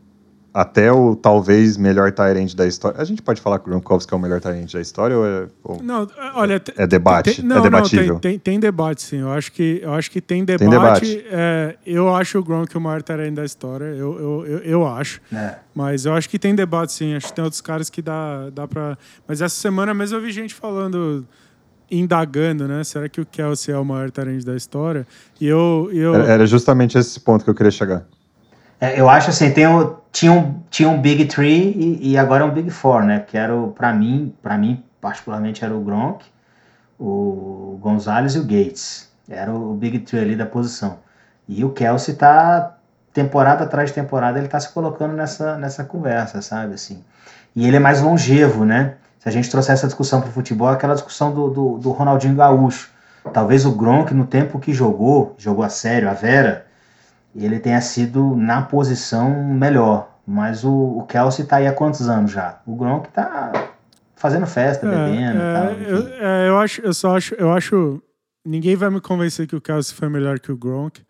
até 0.56 0.90
o 0.90 1.14
talvez 1.14 1.76
melhor 1.76 2.10
Tyrant 2.10 2.54
da 2.54 2.66
história. 2.66 2.98
A 2.98 3.04
gente 3.04 3.20
pode 3.20 3.42
falar 3.42 3.58
que 3.58 3.66
o 3.66 3.68
Gronkowski 3.68 4.14
é 4.14 4.16
o 4.16 4.18
melhor 4.18 4.40
Tyrant 4.40 4.72
da 4.72 4.80
história 4.80 5.14
ou 5.14 5.26
é. 5.26 5.46
Ou 5.62 5.82
não, 5.82 6.08
olha. 6.34 6.62
É 6.78 6.86
debate? 6.86 7.36
Tem, 7.36 7.44
não, 7.44 7.58
é 7.58 7.60
debatível? 7.60 8.14
Não, 8.14 8.18
tem, 8.18 8.30
tem, 8.32 8.38
tem, 8.38 8.60
debate, 8.60 9.02
sim. 9.02 9.18
Eu 9.18 9.30
acho 9.32 9.52
que, 9.52 9.80
eu 9.82 9.92
acho 9.92 10.10
que 10.10 10.18
tem 10.18 10.46
debate. 10.46 10.60
Tem 10.60 10.70
debate. 10.70 11.26
É, 11.30 11.76
eu 11.84 12.14
acho 12.14 12.38
o 12.38 12.42
Gronk 12.42 12.74
o 12.74 12.80
maior 12.80 13.02
Tyrant 13.02 13.34
da 13.34 13.44
história. 13.44 13.84
Eu, 13.84 14.18
eu, 14.18 14.46
eu, 14.46 14.58
eu 14.60 14.86
acho. 14.86 15.20
É. 15.30 15.56
Mas 15.74 16.06
eu 16.06 16.14
acho 16.14 16.26
que 16.26 16.38
tem 16.38 16.54
debate, 16.54 16.90
sim. 16.90 17.14
Acho 17.14 17.26
que 17.26 17.34
tem 17.34 17.44
outros 17.44 17.60
caras 17.60 17.90
que 17.90 18.00
dá, 18.00 18.48
dá 18.48 18.66
pra. 18.66 18.96
Mas 19.28 19.42
essa 19.42 19.56
semana 19.56 19.92
mesmo 19.92 20.16
eu 20.16 20.22
vi 20.22 20.32
gente 20.32 20.54
falando 20.54 21.26
indagando, 21.90 22.66
né? 22.66 22.82
Será 22.82 23.10
que 23.10 23.20
o 23.20 23.26
Kelsey 23.26 23.74
é 23.74 23.78
o 23.78 23.84
maior 23.84 24.10
Tyrant 24.10 24.42
da 24.42 24.56
história? 24.56 25.06
E 25.38 25.46
eu, 25.46 25.90
eu... 25.92 26.14
Era 26.14 26.46
justamente 26.46 26.96
esse 26.96 27.20
ponto 27.20 27.44
que 27.44 27.50
eu 27.50 27.54
queria 27.54 27.70
chegar. 27.70 28.06
É, 28.80 29.00
eu 29.00 29.08
acho 29.08 29.30
assim, 29.30 29.50
tem 29.50 29.66
o, 29.66 29.96
tinha, 30.12 30.32
um, 30.32 30.60
tinha 30.70 30.88
um 30.88 31.00
Big 31.00 31.26
Three 31.26 31.72
e, 31.72 32.12
e 32.12 32.18
agora 32.18 32.44
é 32.44 32.46
um 32.46 32.50
Big 32.50 32.70
Four, 32.70 33.04
né? 33.04 33.20
Que 33.20 33.36
era 33.36 33.54
o, 33.54 33.72
pra 33.72 33.92
mim, 33.92 34.34
para 34.42 34.56
mim, 34.58 34.84
particularmente, 35.00 35.64
era 35.64 35.74
o 35.74 35.80
Gronk, 35.80 36.24
o 36.98 37.78
Gonzalez 37.80 38.34
e 38.34 38.38
o 38.38 38.42
Gates. 38.42 39.10
Era 39.28 39.52
o 39.52 39.74
Big 39.74 40.00
Three 40.00 40.20
ali 40.20 40.36
da 40.36 40.46
posição. 40.46 40.98
E 41.48 41.64
o 41.64 41.70
Kelsey 41.70 42.14
tá, 42.14 42.76
temporada 43.12 43.64
atrás 43.64 43.90
de 43.90 43.94
temporada, 43.94 44.38
ele 44.38 44.48
tá 44.48 44.60
se 44.60 44.72
colocando 44.72 45.14
nessa, 45.14 45.56
nessa 45.56 45.84
conversa, 45.84 46.42
sabe? 46.42 46.74
Assim. 46.74 47.02
E 47.54 47.66
ele 47.66 47.76
é 47.76 47.80
mais 47.80 48.02
longevo, 48.02 48.64
né? 48.64 48.94
Se 49.18 49.28
a 49.28 49.32
gente 49.32 49.50
trouxer 49.50 49.72
essa 49.72 49.86
discussão 49.86 50.20
pro 50.20 50.30
futebol, 50.30 50.68
aquela 50.68 50.94
discussão 50.94 51.32
do, 51.32 51.48
do, 51.48 51.78
do 51.78 51.90
Ronaldinho 51.90 52.36
Gaúcho. 52.36 52.90
Talvez 53.32 53.64
o 53.64 53.72
Gronk, 53.72 54.12
no 54.14 54.26
tempo 54.26 54.58
que 54.58 54.72
jogou, 54.72 55.34
jogou 55.38 55.64
a 55.64 55.68
sério, 55.68 56.08
a 56.08 56.12
Vera, 56.12 56.65
ele 57.44 57.58
tenha 57.58 57.80
sido 57.80 58.36
na 58.36 58.62
posição 58.62 59.44
melhor. 59.44 60.10
Mas 60.26 60.64
o, 60.64 60.72
o 60.72 61.02
Kelsey 61.06 61.44
tá 61.44 61.56
aí 61.56 61.66
há 61.66 61.72
quantos 61.72 62.08
anos 62.08 62.32
já? 62.32 62.60
O 62.66 62.74
Gronk 62.74 63.08
tá 63.10 63.52
fazendo 64.16 64.46
festa, 64.46 64.86
é, 64.86 64.90
bebendo 64.90 65.40
é, 65.40 65.54
tal, 65.54 65.72
eu, 65.72 66.08
é, 66.08 66.48
eu, 66.48 66.58
acho, 66.58 66.80
eu 66.80 66.94
só 66.94 67.16
acho, 67.16 67.34
eu 67.34 67.52
acho. 67.52 68.02
Ninguém 68.44 68.74
vai 68.74 68.90
me 68.90 69.00
convencer 69.00 69.46
que 69.46 69.54
o 69.54 69.60
Kelsey 69.60 69.94
foi 69.94 70.08
melhor 70.08 70.40
que 70.40 70.50
o 70.50 70.56
Gronk. 70.56 71.00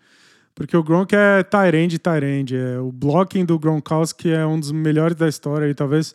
Porque 0.54 0.74
o 0.76 0.82
Gronk 0.82 1.14
é 1.14 1.42
Tyrande, 1.42 1.98
Tyrande. 1.98 2.56
É, 2.56 2.78
o 2.78 2.90
blocking 2.90 3.44
do 3.44 3.58
Gronkowski 3.58 4.32
é 4.32 4.44
um 4.46 4.58
dos 4.58 4.72
melhores 4.72 5.14
da 5.14 5.28
história. 5.28 5.68
E 5.68 5.74
talvez. 5.74 6.14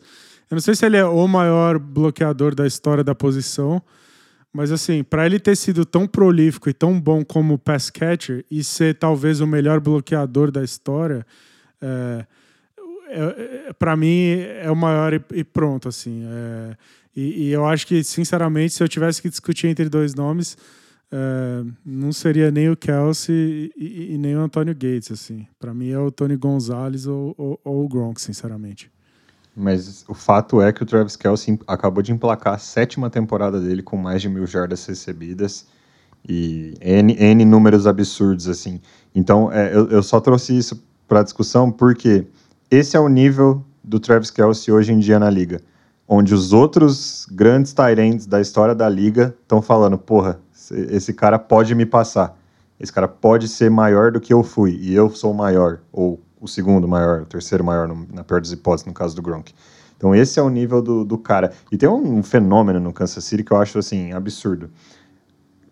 Eu 0.50 0.56
não 0.56 0.60
sei 0.60 0.74
se 0.74 0.84
ele 0.84 0.96
é 0.96 1.04
o 1.04 1.26
maior 1.28 1.78
bloqueador 1.78 2.54
da 2.54 2.66
história 2.66 3.04
da 3.04 3.14
posição. 3.14 3.80
Mas 4.52 4.70
assim, 4.70 5.02
para 5.02 5.24
ele 5.24 5.40
ter 5.40 5.56
sido 5.56 5.84
tão 5.84 6.06
prolífico 6.06 6.68
e 6.68 6.74
tão 6.74 7.00
bom 7.00 7.24
como 7.24 7.58
pass 7.58 7.88
catcher 7.88 8.44
e 8.50 8.62
ser 8.62 8.94
talvez 8.94 9.40
o 9.40 9.46
melhor 9.46 9.80
bloqueador 9.80 10.50
da 10.50 10.62
história, 10.62 11.24
é, 11.80 12.26
é, 13.08 13.68
é 13.68 13.72
para 13.72 13.96
mim 13.96 14.36
é 14.60 14.70
o 14.70 14.76
maior 14.76 15.14
e, 15.14 15.42
pronto 15.42 15.88
assim. 15.88 16.24
É, 16.26 16.76
E, 17.14 17.48
e, 17.48 17.50
eu 17.50 17.66
acho 17.66 17.86
que, 17.86 18.02
sinceramente, 18.02 18.72
se 18.72 18.82
eu 18.82 18.88
tivesse 18.88 19.20
que 19.20 19.28
discutir 19.28 19.66
entre 19.66 19.88
dois 19.88 20.14
nomes, 20.14 20.56
é, 21.10 21.62
não 21.84 22.10
seria 22.10 22.50
nem 22.50 22.70
o 22.70 22.76
Kelsey 22.76 23.70
e, 23.76 24.14
e, 24.14 24.18
nem 24.18 24.34
o 24.34 24.40
Antônio 24.40 24.74
Gates, 24.74 25.12
assim. 25.12 25.46
Para 25.60 25.74
mim 25.74 25.90
é 25.90 25.98
o 25.98 26.10
Tony 26.10 26.36
Gonzalez 26.36 27.06
ou, 27.06 27.34
ou, 27.36 27.60
ou, 27.62 27.84
o 27.84 27.88
Gronk, 27.88 28.18
sinceramente. 28.20 28.90
Mas 29.54 30.04
o 30.08 30.14
fato 30.14 30.62
é 30.62 30.72
que 30.72 30.82
o 30.82 30.86
Travis 30.86 31.14
Kelsey 31.14 31.58
acabou 31.66 32.02
de 32.02 32.12
emplacar 32.12 32.54
a 32.54 32.58
sétima 32.58 33.10
temporada 33.10 33.60
dele 33.60 33.82
com 33.82 33.96
mais 33.96 34.22
de 34.22 34.28
mil 34.28 34.46
jardas 34.46 34.86
recebidas 34.86 35.66
e 36.26 36.74
N, 36.80 37.14
N 37.18 37.44
números 37.44 37.86
absurdos, 37.86 38.48
assim. 38.48 38.80
Então, 39.14 39.52
é, 39.52 39.74
eu, 39.74 39.88
eu 39.88 40.02
só 40.02 40.20
trouxe 40.20 40.56
isso 40.56 40.82
para 41.06 41.22
discussão 41.22 41.70
porque 41.70 42.26
esse 42.70 42.96
é 42.96 43.00
o 43.00 43.08
nível 43.08 43.62
do 43.84 44.00
Travis 44.00 44.30
Kelsey 44.30 44.72
hoje 44.72 44.92
em 44.92 44.98
dia 44.98 45.18
na 45.18 45.28
liga, 45.28 45.60
onde 46.08 46.32
os 46.34 46.52
outros 46.52 47.26
grandes 47.30 47.72
tight 47.72 48.26
da 48.28 48.40
história 48.40 48.74
da 48.74 48.88
liga 48.88 49.34
estão 49.42 49.60
falando, 49.60 49.98
porra, 49.98 50.40
esse 50.88 51.12
cara 51.12 51.38
pode 51.38 51.74
me 51.74 51.84
passar. 51.84 52.38
Esse 52.80 52.92
cara 52.92 53.06
pode 53.06 53.48
ser 53.48 53.70
maior 53.70 54.10
do 54.10 54.20
que 54.20 54.32
eu 54.32 54.42
fui, 54.42 54.78
e 54.80 54.94
eu 54.94 55.10
sou 55.10 55.32
maior, 55.34 55.80
ou 55.92 56.20
o 56.42 56.48
segundo 56.48 56.88
maior, 56.88 57.22
o 57.22 57.26
terceiro 57.26 57.62
maior, 57.62 57.86
no, 57.86 58.06
na 58.12 58.24
pior 58.24 58.40
das 58.40 58.50
hipóteses, 58.50 58.86
no 58.86 58.92
caso 58.92 59.14
do 59.14 59.22
Gronk. 59.22 59.54
Então 59.96 60.14
esse 60.14 60.38
é 60.38 60.42
o 60.42 60.50
nível 60.50 60.82
do, 60.82 61.04
do 61.04 61.16
cara. 61.16 61.52
E 61.70 61.76
tem 61.78 61.88
um 61.88 62.22
fenômeno 62.22 62.80
no 62.80 62.92
Kansas 62.92 63.22
City 63.24 63.44
que 63.44 63.52
eu 63.52 63.56
acho, 63.56 63.78
assim, 63.78 64.12
absurdo. 64.12 64.68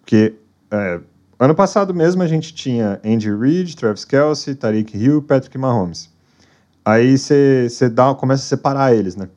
Porque 0.01 0.35
é, 0.71 1.01
ano 1.39 1.55
passado 1.55 1.93
mesmo 1.93 2.23
a 2.23 2.27
gente 2.29 2.55
tinha 2.55 3.01
Andy 3.05 3.35
Reid, 3.35 3.77
Travis 3.77 4.05
Kelsey, 4.05 4.55
Tariq 4.55 4.97
Hill 4.97 5.21
Patrick 5.23 5.59
Mahomes. 5.59 6.09
Aí 6.85 7.19
você 7.19 7.69
começa 8.17 8.45
a 8.45 8.47
separar 8.47 8.95
eles, 8.95 9.17
né? 9.17 9.29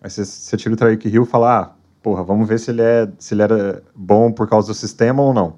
Aí 0.00 0.08
você 0.08 0.56
tira 0.56 0.74
o 0.74 0.76
Tariq 0.76 1.08
Hill 1.08 1.24
e 1.24 1.26
fala, 1.26 1.60
ah, 1.60 1.72
porra, 2.02 2.22
vamos 2.22 2.48
ver 2.48 2.60
se 2.60 2.70
ele, 2.70 2.82
é, 2.82 3.08
se 3.18 3.34
ele 3.34 3.42
era 3.42 3.82
bom 3.94 4.30
por 4.30 4.48
causa 4.48 4.68
do 4.68 4.74
sistema 4.74 5.20
ou 5.20 5.34
não. 5.34 5.56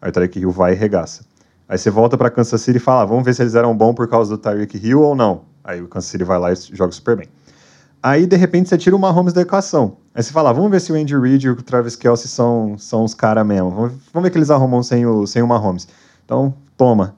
Aí 0.00 0.10
o 0.10 0.12
Tyreek 0.12 0.38
Hill 0.38 0.50
vai 0.50 0.72
e 0.72 0.76
regaça. 0.76 1.24
Aí 1.68 1.78
você 1.78 1.90
volta 1.90 2.16
para 2.16 2.30
Kansas 2.30 2.60
City 2.60 2.76
e 2.76 2.80
fala, 2.80 3.02
ah, 3.02 3.04
vamos 3.06 3.24
ver 3.24 3.34
se 3.34 3.42
eles 3.42 3.54
eram 3.54 3.74
bons 3.76 3.94
por 3.94 4.06
causa 4.06 4.30
do 4.30 4.38
Tyreek 4.38 4.76
Hill 4.76 5.00
ou 5.00 5.14
não. 5.14 5.42
Aí 5.62 5.80
o 5.80 5.88
Kansas 5.88 6.10
City 6.10 6.24
vai 6.24 6.38
lá 6.38 6.52
e 6.52 6.56
joga 6.72 6.92
super 6.92 7.16
bem. 7.16 7.28
Aí, 8.02 8.26
de 8.26 8.36
repente, 8.36 8.68
você 8.68 8.76
tira 8.76 8.94
o 8.94 8.98
Mahomes 8.98 9.32
da 9.32 9.40
equação. 9.40 9.96
Aí 10.14 10.22
você 10.22 10.30
fala, 10.30 10.50
ah, 10.50 10.52
vamos 10.52 10.70
ver 10.70 10.78
se 10.80 10.92
o 10.92 10.94
Andy 10.94 11.18
Reid 11.18 11.46
e 11.46 11.50
o 11.50 11.56
Travis 11.62 11.96
Kelsey 11.96 12.28
são, 12.28 12.76
são 12.76 13.02
os 13.02 13.14
caras 13.14 13.46
mesmo. 13.46 13.70
Vamos, 13.70 13.92
vamos 14.12 14.24
ver 14.24 14.30
que 14.30 14.36
eles 14.36 14.50
arrumam 14.50 14.82
sem 14.82 15.06
o, 15.06 15.26
sem 15.26 15.42
o 15.42 15.46
Mahomes. 15.46 15.88
Então, 16.22 16.52
toma. 16.76 17.14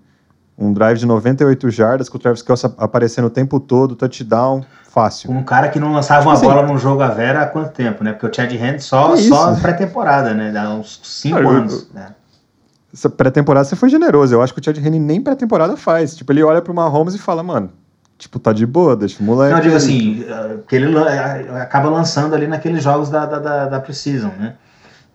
Um 0.56 0.72
drive 0.72 0.98
de 0.98 1.06
98 1.06 1.70
jardas 1.70 2.09
com 2.09 2.16
o 2.16 2.20
Travis 2.20 2.40
Kelsey 2.40 2.70
aparecendo 2.78 3.24
o 3.24 3.30
tempo 3.30 3.59
todo, 3.59 3.96
touchdown, 3.96 4.64
fácil. 4.88 5.30
Um 5.30 5.42
cara 5.42 5.68
que 5.68 5.80
não 5.80 5.92
lançava 5.92 6.20
tipo 6.20 6.30
uma 6.30 6.35
assim, 6.35 6.46
bola 6.46 6.62
num 6.62 6.78
jogo 6.78 7.02
a 7.02 7.09
Vera 7.09 7.42
há 7.42 7.46
quanto 7.46 7.72
tempo, 7.72 8.04
né? 8.04 8.12
Porque 8.12 8.26
o 8.26 8.32
Chad 8.32 8.50
Hand 8.54 8.78
só, 8.78 9.12
é 9.14 9.16
só 9.18 9.54
pré-temporada, 9.56 10.32
né? 10.32 10.52
Dá 10.52 10.70
uns 10.70 11.00
5 11.02 11.37
anos, 11.37 11.90
né? 11.92 12.14
Essa 12.96 13.11
pré-temporada 13.11 13.66
você 13.66 13.76
foi 13.76 13.90
generoso. 13.90 14.35
Eu 14.35 14.40
acho 14.40 14.54
que 14.54 14.61
o 14.61 14.64
Chad 14.64 14.78
Henne 14.78 14.98
nem 14.98 15.20
pré-temporada 15.20 15.76
faz. 15.76 16.16
Tipo, 16.16 16.32
ele 16.32 16.42
olha 16.42 16.62
pro 16.62 16.72
Mahomes 16.72 17.14
e 17.14 17.18
fala, 17.18 17.42
mano, 17.42 17.70
tipo, 18.16 18.38
tá 18.38 18.54
de 18.54 18.64
boa, 18.64 18.96
deixa 18.96 19.22
o 19.22 19.22
moleque. 19.22 19.50
Não, 19.50 19.59
eu 19.59 19.64
digo 19.64 19.76
assim, 19.76 20.24
eh, 20.26 20.56
que 20.66 20.76
ele 20.76 20.96
eh, 20.96 21.61
acaba 21.61 21.90
lançando 21.90 22.35
ali 22.35 22.46
naqueles 22.46 22.82
jogos 22.82 23.11
da, 23.11 23.26
da, 23.26 23.38
da, 23.38 23.66
da 23.66 23.80
Precision, 23.80 24.30
né? 24.38 24.54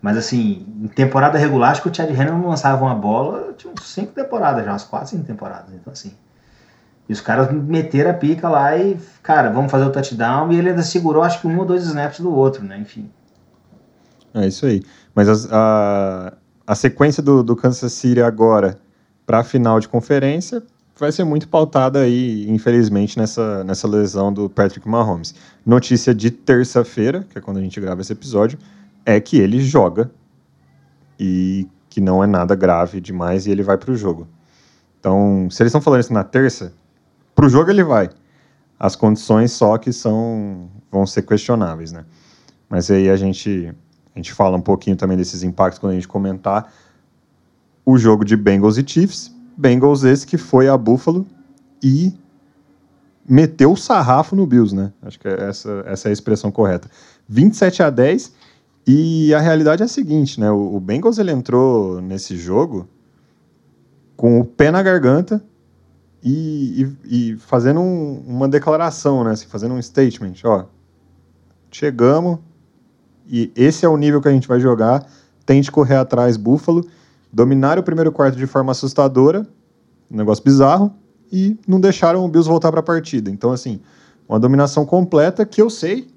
Mas 0.00 0.16
assim, 0.16 0.64
em 0.80 0.86
temporada 0.86 1.36
regular, 1.36 1.72
acho 1.72 1.82
que 1.82 1.88
o 1.88 1.94
Chad 1.94 2.08
Henne 2.08 2.30
não 2.30 2.48
lançava 2.48 2.84
uma 2.84 2.94
bola, 2.94 3.52
tinha 3.58 3.72
uns 3.72 3.84
5 3.84 4.12
temporadas 4.12 4.64
já, 4.64 4.70
umas 4.70 4.84
4, 4.84 5.08
5 5.08 5.24
temporadas. 5.24 5.74
Então, 5.74 5.92
assim. 5.92 6.12
E 7.08 7.12
os 7.12 7.20
caras 7.20 7.50
meteram 7.50 8.12
a 8.12 8.14
pica 8.14 8.48
lá 8.48 8.76
e, 8.76 8.96
cara, 9.24 9.50
vamos 9.50 9.72
fazer 9.72 9.86
o 9.86 9.90
touchdown. 9.90 10.52
E 10.52 10.56
ele 10.56 10.70
ainda 10.70 10.82
segurou, 10.82 11.24
acho 11.24 11.40
que 11.40 11.48
um 11.48 11.58
ou 11.58 11.64
dois 11.64 11.82
snaps 11.82 12.20
do 12.20 12.32
outro, 12.32 12.62
né? 12.62 12.78
Enfim. 12.78 13.10
É 14.32 14.46
isso 14.46 14.66
aí. 14.66 14.84
Mas 15.14 15.28
as, 15.28 15.48
a, 15.50 16.32
a 16.66 16.74
sequência 16.74 17.22
do, 17.22 17.42
do 17.42 17.56
Kansas 17.56 17.92
City 17.92 18.20
agora 18.20 18.78
para 19.26 19.40
a 19.40 19.44
final 19.44 19.80
de 19.80 19.88
conferência 19.88 20.62
vai 20.98 21.10
ser 21.10 21.24
muito 21.24 21.48
pautada 21.48 22.00
aí, 22.00 22.48
infelizmente, 22.48 23.18
nessa, 23.18 23.64
nessa 23.64 23.88
lesão 23.88 24.32
do 24.32 24.48
Patrick 24.48 24.88
Mahomes. 24.88 25.34
Notícia 25.64 26.14
de 26.14 26.30
terça-feira, 26.30 27.26
que 27.28 27.38
é 27.38 27.40
quando 27.40 27.56
a 27.56 27.60
gente 27.60 27.80
grava 27.80 28.00
esse 28.00 28.12
episódio, 28.12 28.58
é 29.04 29.18
que 29.20 29.38
ele 29.38 29.60
joga 29.60 30.10
e 31.18 31.66
que 31.88 32.00
não 32.00 32.22
é 32.22 32.26
nada 32.26 32.54
grave 32.54 33.00
demais 33.00 33.46
e 33.46 33.50
ele 33.50 33.62
vai 33.62 33.76
para 33.76 33.90
o 33.90 33.96
jogo. 33.96 34.28
Então, 35.00 35.48
se 35.50 35.62
eles 35.62 35.70
estão 35.70 35.80
falando 35.80 36.00
isso 36.00 36.12
na 36.12 36.24
terça, 36.24 36.72
para 37.34 37.46
o 37.46 37.48
jogo 37.48 37.70
ele 37.70 37.82
vai. 37.82 38.08
As 38.78 38.94
condições 38.94 39.52
só 39.52 39.78
que 39.78 39.92
são 39.92 40.70
vão 40.90 41.06
ser 41.06 41.22
questionáveis, 41.22 41.90
né? 41.92 42.04
Mas 42.68 42.90
aí 42.90 43.10
a 43.10 43.16
gente 43.16 43.74
a 44.14 44.18
gente 44.18 44.32
fala 44.32 44.56
um 44.56 44.60
pouquinho 44.60 44.96
também 44.96 45.16
desses 45.16 45.42
impactos 45.42 45.78
quando 45.78 45.92
a 45.92 45.94
gente 45.94 46.08
comentar 46.08 46.72
o 47.84 47.96
jogo 47.96 48.24
de 48.24 48.36
Bengals 48.36 48.78
e 48.78 48.84
Chiefs. 48.86 49.34
Bengals 49.56 50.04
esse 50.04 50.26
que 50.26 50.38
foi 50.38 50.68
a 50.68 50.76
Buffalo 50.76 51.26
e 51.82 52.12
meteu 53.28 53.72
o 53.72 53.76
sarrafo 53.76 54.36
no 54.36 54.46
Bills, 54.46 54.74
né? 54.74 54.92
Acho 55.02 55.18
que 55.18 55.28
é 55.28 55.48
essa, 55.48 55.82
essa 55.86 56.08
é 56.08 56.10
a 56.10 56.12
expressão 56.12 56.50
correta. 56.50 56.90
27 57.28 57.82
a 57.82 57.90
10 57.90 58.32
e 58.86 59.32
a 59.34 59.40
realidade 59.40 59.82
é 59.82 59.84
a 59.84 59.88
seguinte, 59.88 60.40
né? 60.40 60.50
O, 60.50 60.76
o 60.76 60.80
Bengals 60.80 61.18
ele 61.18 61.30
entrou 61.30 62.00
nesse 62.00 62.36
jogo 62.36 62.88
com 64.16 64.40
o 64.40 64.44
pé 64.44 64.70
na 64.70 64.82
garganta, 64.82 65.42
e, 66.22 66.86
e, 67.04 67.32
e 67.32 67.36
fazendo 67.36 67.80
um, 67.80 68.22
uma 68.26 68.48
declaração, 68.48 69.24
né? 69.24 69.32
Assim, 69.32 69.46
fazendo 69.46 69.74
um 69.74 69.82
statement, 69.82 70.34
ó, 70.44 70.66
chegamos 71.70 72.38
e 73.28 73.52
esse 73.56 73.84
é 73.84 73.88
o 73.88 73.96
nível 73.96 74.20
que 74.20 74.28
a 74.28 74.32
gente 74.32 74.48
vai 74.48 74.60
jogar. 74.60 75.06
Tente 75.44 75.70
correr 75.70 75.96
atrás, 75.96 76.36
Buffalo, 76.36 76.86
dominar 77.32 77.78
o 77.78 77.82
primeiro 77.82 78.12
quarto 78.12 78.36
de 78.36 78.46
forma 78.46 78.72
assustadora, 78.72 79.46
um 80.10 80.16
negócio 80.16 80.44
bizarro, 80.44 80.94
e 81.32 81.58
não 81.66 81.80
deixaram 81.80 82.24
o 82.24 82.28
Bills 82.28 82.48
voltar 82.48 82.70
para 82.70 82.80
a 82.80 82.82
partida. 82.82 83.30
Então, 83.30 83.50
assim, 83.52 83.80
uma 84.28 84.38
dominação 84.38 84.84
completa 84.84 85.44
que 85.46 85.60
eu 85.60 85.70
sei, 85.70 86.08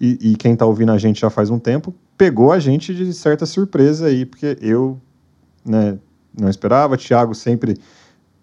e, 0.00 0.32
e 0.32 0.36
quem 0.36 0.52
está 0.54 0.64
ouvindo 0.64 0.92
a 0.92 0.98
gente 0.98 1.20
já 1.20 1.30
faz 1.30 1.50
um 1.50 1.58
tempo, 1.58 1.94
pegou 2.16 2.52
a 2.52 2.58
gente 2.58 2.94
de 2.94 3.12
certa 3.12 3.44
surpresa 3.44 4.06
aí, 4.06 4.24
porque 4.24 4.56
eu 4.60 5.00
né, 5.64 5.98
não 6.38 6.48
esperava, 6.48 6.96
Thiago 6.96 7.34
sempre 7.34 7.76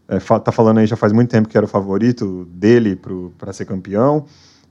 é, 0.09 0.19
tá 0.19 0.51
falando 0.51 0.79
aí 0.79 0.87
já 0.87 0.95
faz 0.95 1.13
muito 1.13 1.29
tempo 1.29 1.47
que 1.47 1.55
era 1.55 1.65
o 1.65 1.69
favorito 1.69 2.45
dele 2.51 2.99
para 3.37 3.53
ser 3.53 3.65
campeão. 3.65 4.25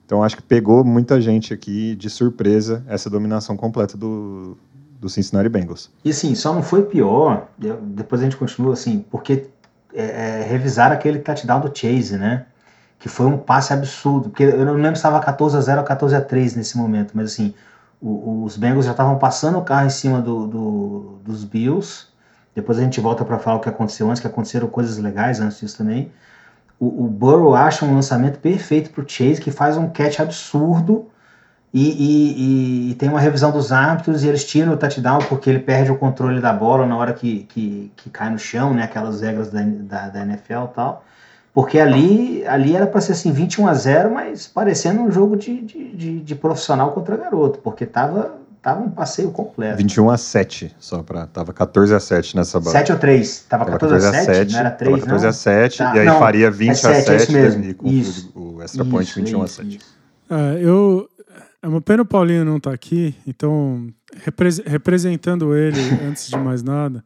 Então 0.09 0.25
acho 0.25 0.37
que 0.37 0.43
pegou 0.43 0.83
muita 0.83 1.21
gente 1.21 1.53
aqui 1.53 1.95
de 1.95 2.09
surpresa 2.09 2.83
essa 2.89 3.11
dominação 3.11 3.59
completa 3.59 3.95
do, 3.95 4.57
do 4.99 5.07
Cincinnati 5.07 5.51
Bengals. 5.51 5.91
E 6.03 6.09
assim, 6.09 6.35
só 6.35 6.55
não 6.55 6.63
foi 6.63 6.85
pior, 6.85 7.47
depois 7.59 8.23
a 8.23 8.25
gente 8.25 8.39
continua 8.39 8.73
assim, 8.73 9.05
porque 9.11 9.51
é, 9.93 10.41
é, 10.41 10.43
revisar 10.49 10.93
aquele 10.93 11.19
touchdown 11.19 11.61
do 11.61 11.79
Chase, 11.79 12.17
né? 12.17 12.47
Que 12.99 13.07
foi 13.07 13.27
um 13.27 13.37
passe 13.37 13.75
absurdo, 13.75 14.31
porque 14.31 14.45
eu 14.45 14.65
não 14.65 14.73
lembro 14.73 14.97
se 14.97 15.01
estava 15.01 15.21
14 15.21 15.59
a 15.59 15.61
0 15.61 15.81
ou 15.81 15.87
14 15.87 16.17
a 16.17 16.23
3 16.23 16.57
nesse 16.57 16.79
momento, 16.79 17.13
mas 17.13 17.33
assim, 17.33 17.53
o, 18.01 18.45
os 18.45 18.57
Bengals 18.57 18.87
já 18.87 18.93
estavam 18.93 19.19
passando 19.19 19.59
o 19.59 19.63
carro 19.63 19.89
em 19.89 19.91
cima 19.91 20.23
do, 20.23 20.47
do, 20.47 21.19
dos 21.23 21.45
Bills, 21.45 22.07
depois 22.55 22.79
a 22.79 22.83
gente 22.83 22.99
volta 22.99 23.27
para 23.27 23.39
falar 23.39 23.59
o 23.59 23.61
que 23.61 23.69
aconteceu 23.69 24.09
antes, 24.09 24.23
que 24.23 24.27
aconteceram 24.27 24.69
coisas 24.69 24.97
legais 24.97 25.39
antes 25.39 25.61
disso 25.61 25.77
também. 25.77 26.11
O, 26.81 27.05
o 27.05 27.09
Burrow 27.09 27.55
acha 27.55 27.85
um 27.85 27.95
lançamento 27.95 28.39
perfeito 28.39 28.91
para 28.91 29.03
o 29.03 29.09
Chase, 29.09 29.41
que 29.41 29.51
faz 29.51 29.77
um 29.77 29.89
catch 29.89 30.21
absurdo 30.21 31.11
e, 31.73 31.91
e, 31.91 32.91
e, 32.91 32.95
tem 32.95 33.11
uma 33.11 33.21
revisão 33.21 33.51
dos 33.51 33.73
árbitros 33.73 34.25
e 34.25 34.29
eles 34.29 34.45
tiram 34.45 34.73
o 34.73 34.77
touchdown 34.77 35.19
porque 35.29 35.51
ele 35.51 35.59
perde 35.59 35.93
o 35.93 35.99
controle 35.99 36.41
da 36.41 36.53
bola 36.53 36.87
na 36.87 36.97
hora 36.97 37.13
que, 37.13 37.41
que, 37.45 37.93
que 37.95 38.09
cai 38.09 38.31
no 38.31 38.39
chão, 38.39 38.73
né? 38.73 38.85
Aquelas 38.85 39.21
regras 39.21 39.51
da, 39.51 39.61
da, 39.63 40.09
da 40.09 40.23
NFL 40.23 40.65
e 40.65 40.75
tal. 40.75 41.05
Porque 41.53 41.79
ali, 41.79 42.47
ali 42.47 42.75
era 42.75 42.87
para 42.87 43.01
ser 43.01 43.13
assim 43.13 43.33
21 43.33 43.67
a 43.67 43.75
0 43.75 44.15
mas 44.15 44.47
parecendo 44.47 45.03
um 45.03 45.11
jogo 45.11 45.37
de, 45.37 45.61
de, 45.61 45.93
de, 45.95 46.21
de 46.21 46.35
profissional 46.35 46.93
contra 46.93 47.17
garoto, 47.17 47.59
porque 47.59 47.85
tava 47.85 48.38
Tava 48.61 48.81
um 48.81 48.91
passeio 48.91 49.31
completo. 49.31 49.77
21 49.79 50.11
a 50.11 50.19
7, 50.19 50.75
só 50.79 51.03
para 51.03 51.27
Tava 51.27 51.53
14 51.53 51.95
a 51.95 52.01
7 52.01 52.37
nessa 52.37 52.59
bola. 52.59 52.73
7 52.73 52.93
ou 52.93 52.99
3? 52.99 53.47
Tava, 53.49 53.65
tava 53.65 53.79
14, 53.79 54.05
14 54.05 54.07
a 54.07 54.25
7, 54.25 54.37
7, 54.37 54.53
não 54.53 54.59
era 54.61 54.71
3, 54.71 54.91
tava 54.91 55.07
14 55.07 55.23
não? 55.23 55.31
a 55.31 55.33
7, 55.33 55.79
tá. 55.79 55.97
e 55.97 55.99
aí 56.01 56.07
não, 56.07 56.19
faria 56.19 56.51
20 56.51 56.71
é 56.71 56.75
7, 56.75 56.99
a 56.99 57.19
7, 57.19 57.37
é 57.37 57.41
mesmo. 57.41 57.75
com 57.75 57.89
isso. 57.89 58.33
o 58.35 58.63
extra 58.63 58.85
point 58.85 59.09
isso, 59.09 59.21
21 59.21 59.45
isso, 59.45 59.61
a 59.61 59.65
7. 59.65 59.81
É, 60.31 60.59
eu, 60.61 61.09
é 61.63 61.69
uma 61.69 61.81
pena 61.81 62.03
o 62.03 62.07
Paulinho 62.07 62.45
não 62.45 62.57
estar 62.57 62.71
tá 62.71 62.75
aqui, 62.75 63.15
então, 63.27 63.89
repre 64.25 64.49
representando 64.67 65.55
ele 65.57 65.81
antes 66.07 66.29
de 66.29 66.37
mais 66.37 66.63
nada, 66.63 67.05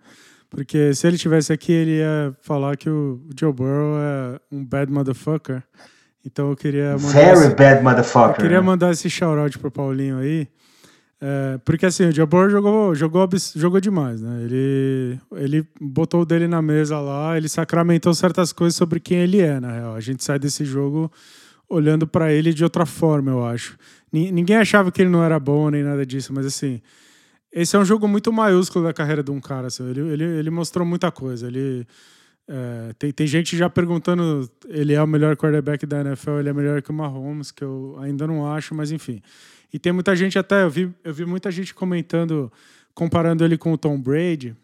porque 0.48 0.94
se 0.94 1.06
ele 1.06 1.18
tivesse 1.18 1.52
aqui, 1.52 1.72
ele 1.72 1.98
ia 1.98 2.34
falar 2.40 2.76
que 2.76 2.88
o 2.88 3.20
Joe 3.38 3.52
Burrow 3.52 3.96
é 3.98 4.40
um 4.50 4.64
bad 4.64 4.90
motherfucker. 4.90 5.62
Então 6.24 6.50
eu 6.50 6.56
queria 6.56 6.92
mandar. 6.92 7.08
Very 7.08 7.38
esse, 7.38 7.54
bad 7.54 7.82
motherfucker. 7.82 8.36
Eu 8.36 8.42
queria 8.42 8.62
mandar 8.62 8.90
esse 8.92 9.10
shout-out 9.10 9.58
pro 9.58 9.70
Paulinho 9.70 10.18
aí. 10.18 10.46
É, 11.24 11.56
porque 11.64 11.86
assim, 11.86 12.06
o 12.06 12.12
Jabor 12.12 12.50
jogou, 12.50 12.96
jogou, 12.96 13.28
jogou 13.54 13.80
demais, 13.80 14.20
né? 14.20 14.42
Ele, 14.42 15.20
ele 15.36 15.68
botou 15.80 16.22
o 16.22 16.24
dele 16.26 16.48
na 16.48 16.60
mesa 16.60 16.98
lá, 16.98 17.36
ele 17.36 17.48
sacramentou 17.48 18.12
certas 18.12 18.52
coisas 18.52 18.74
sobre 18.74 18.98
quem 18.98 19.18
ele 19.18 19.40
é, 19.40 19.60
na 19.60 19.70
real. 19.70 19.94
A 19.94 20.00
gente 20.00 20.24
sai 20.24 20.36
desse 20.40 20.64
jogo 20.64 21.08
olhando 21.68 22.08
para 22.08 22.32
ele 22.32 22.52
de 22.52 22.64
outra 22.64 22.84
forma, 22.84 23.30
eu 23.30 23.46
acho. 23.46 23.78
Ninguém 24.12 24.56
achava 24.56 24.90
que 24.90 25.00
ele 25.00 25.10
não 25.10 25.22
era 25.22 25.38
bom 25.38 25.70
nem 25.70 25.84
nada 25.84 26.04
disso, 26.04 26.32
mas 26.34 26.44
assim, 26.44 26.82
esse 27.52 27.76
é 27.76 27.78
um 27.78 27.84
jogo 27.84 28.08
muito 28.08 28.32
maiúsculo 28.32 28.84
da 28.84 28.92
carreira 28.92 29.22
de 29.22 29.30
um 29.30 29.40
cara. 29.40 29.68
Assim. 29.68 29.88
Ele, 29.88 30.00
ele, 30.00 30.24
ele 30.24 30.50
mostrou 30.50 30.84
muita 30.84 31.12
coisa. 31.12 31.46
Ele, 31.46 31.86
é, 32.48 32.92
tem, 32.98 33.12
tem 33.12 33.26
gente 33.28 33.56
já 33.56 33.70
perguntando 33.70 34.50
ele 34.68 34.92
é 34.92 35.00
o 35.00 35.06
melhor 35.06 35.36
quarterback 35.36 35.86
da 35.86 36.00
NFL, 36.00 36.40
ele 36.40 36.48
é 36.48 36.52
melhor 36.52 36.82
que 36.82 36.90
o 36.90 36.94
Mahomes, 36.94 37.52
que 37.52 37.62
eu 37.62 37.96
ainda 38.00 38.26
não 38.26 38.52
acho, 38.52 38.74
mas 38.74 38.90
enfim. 38.90 39.22
E 39.72 39.78
tem 39.78 39.92
muita 39.92 40.14
gente 40.14 40.38
até, 40.38 40.62
eu 40.62 40.70
vi, 40.70 40.92
eu 41.02 41.14
vi 41.14 41.24
muita 41.24 41.50
gente 41.50 41.74
comentando, 41.74 42.52
comparando 42.94 43.44
ele 43.44 43.56
com 43.56 43.72
o 43.72 43.78
Tom 43.78 43.98
Brady. 43.98 44.54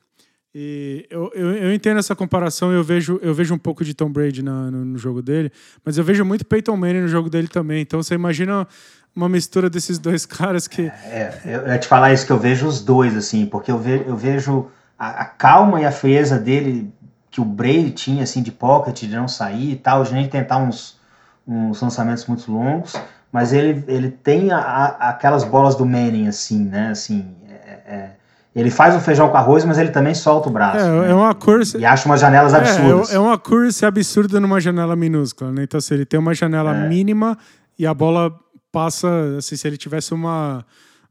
E 0.55 1.07
eu, 1.11 1.31
eu, 1.35 1.51
eu, 1.53 1.75
entendo 1.75 1.99
essa 1.99 2.17
comparação, 2.17 2.73
eu 2.73 2.83
vejo, 2.83 3.19
eu 3.23 3.35
vejo 3.35 3.55
um 3.55 3.59
pouco 3.59 3.85
de 3.85 3.95
Tom 3.95 4.11
Brady 4.11 4.43
na, 4.43 4.71
no, 4.71 4.85
no, 4.85 4.99
jogo 4.99 5.23
dele, 5.23 5.53
mas 5.85 5.99
eu 5.99 6.05
vejo 6.05 6.25
muito 6.25 6.45
Peyton 6.45 6.77
Manning 6.77 7.03
no 7.03 7.09
jogo 7.09 7.29
dele 7.29 7.49
também. 7.49 7.83
Então 7.83 8.03
você 8.03 8.15
imagina 8.15 8.67
uma 9.15 9.29
mistura 9.29 9.69
desses 9.69 9.99
dois 9.99 10.25
caras 10.27 10.67
que. 10.67 10.83
É, 10.83 11.41
eu 11.45 11.69
ia 11.69 11.79
te 11.79 11.87
falar 11.87 12.13
isso, 12.13 12.27
que 12.27 12.33
eu 12.33 12.39
vejo 12.39 12.67
os 12.67 12.81
dois, 12.81 13.17
assim, 13.17 13.47
porque 13.47 13.71
eu, 13.71 13.79
ve, 13.79 14.03
eu 14.07 14.17
vejo 14.17 14.69
a, 14.99 15.23
a 15.23 15.25
calma 15.27 15.81
e 15.81 15.85
a 15.85 15.93
frieza 15.93 16.39
dele 16.39 16.93
que 17.31 17.41
o 17.41 17.45
Brady 17.45 17.91
tinha, 17.91 18.23
assim, 18.23 18.43
de 18.43 18.51
pocket, 18.51 19.01
de 19.01 19.15
não 19.15 19.29
sair 19.29 19.73
e 19.73 19.77
tal, 19.77 20.03
de 20.03 20.15
nem 20.15 20.29
tentar 20.29 20.59
uns, 20.59 20.99
uns 21.47 21.81
lançamentos 21.81 22.27
muito 22.27 22.51
longos, 22.51 22.95
mas 23.33 23.53
ele, 23.53 23.85
ele 23.89 24.11
tem 24.11 24.51
a, 24.51 24.59
a, 24.59 25.09
aquelas 25.11 25.45
bolas 25.45 25.75
do 25.75 25.85
Manning, 25.85 26.29
assim, 26.29 26.65
né, 26.65 26.91
assim, 26.91 27.27
é, 27.49 27.95
é, 27.95 28.11
ele 28.55 28.71
faz 28.71 28.97
o 28.97 29.01
feijão 29.01 29.29
com 29.29 29.37
arroz, 29.37 29.65
mas 29.65 29.79
ele 29.79 29.91
também 29.91 30.15
solta 30.15 30.49
o 30.49 30.53
braço. 30.53 30.85
É, 30.85 31.01
né? 31.01 31.11
é 31.11 31.15
uma 31.15 31.35
curse... 31.35 31.79
E 31.79 31.85
acha 31.85 32.09
umas 32.09 32.21
janelas 32.21 32.55
é, 32.55 32.57
absurdas. 32.57 33.13
É, 33.13 33.17
é 33.17 33.19
uma 33.19 33.39
curse 33.39 33.85
absurda 33.85 34.41
numa 34.41 34.61
janela 34.61 34.97
minúscula, 34.97 35.53
né, 35.53 35.65
então, 35.65 35.81
se 35.81 35.87
assim, 35.87 35.95
ele 35.95 36.07
tem 36.07 36.19
uma 36.19 36.35
janela 36.35 36.75
é. 36.75 36.89
mínima 36.89 37.37
e 37.79 37.87
a 37.87 37.95
bola 37.95 38.33
passa, 38.73 39.09
assim, 39.39 39.57
se 39.57 39.67
ele 39.67 39.77
tivesse 39.77 40.13
uma 40.13 40.65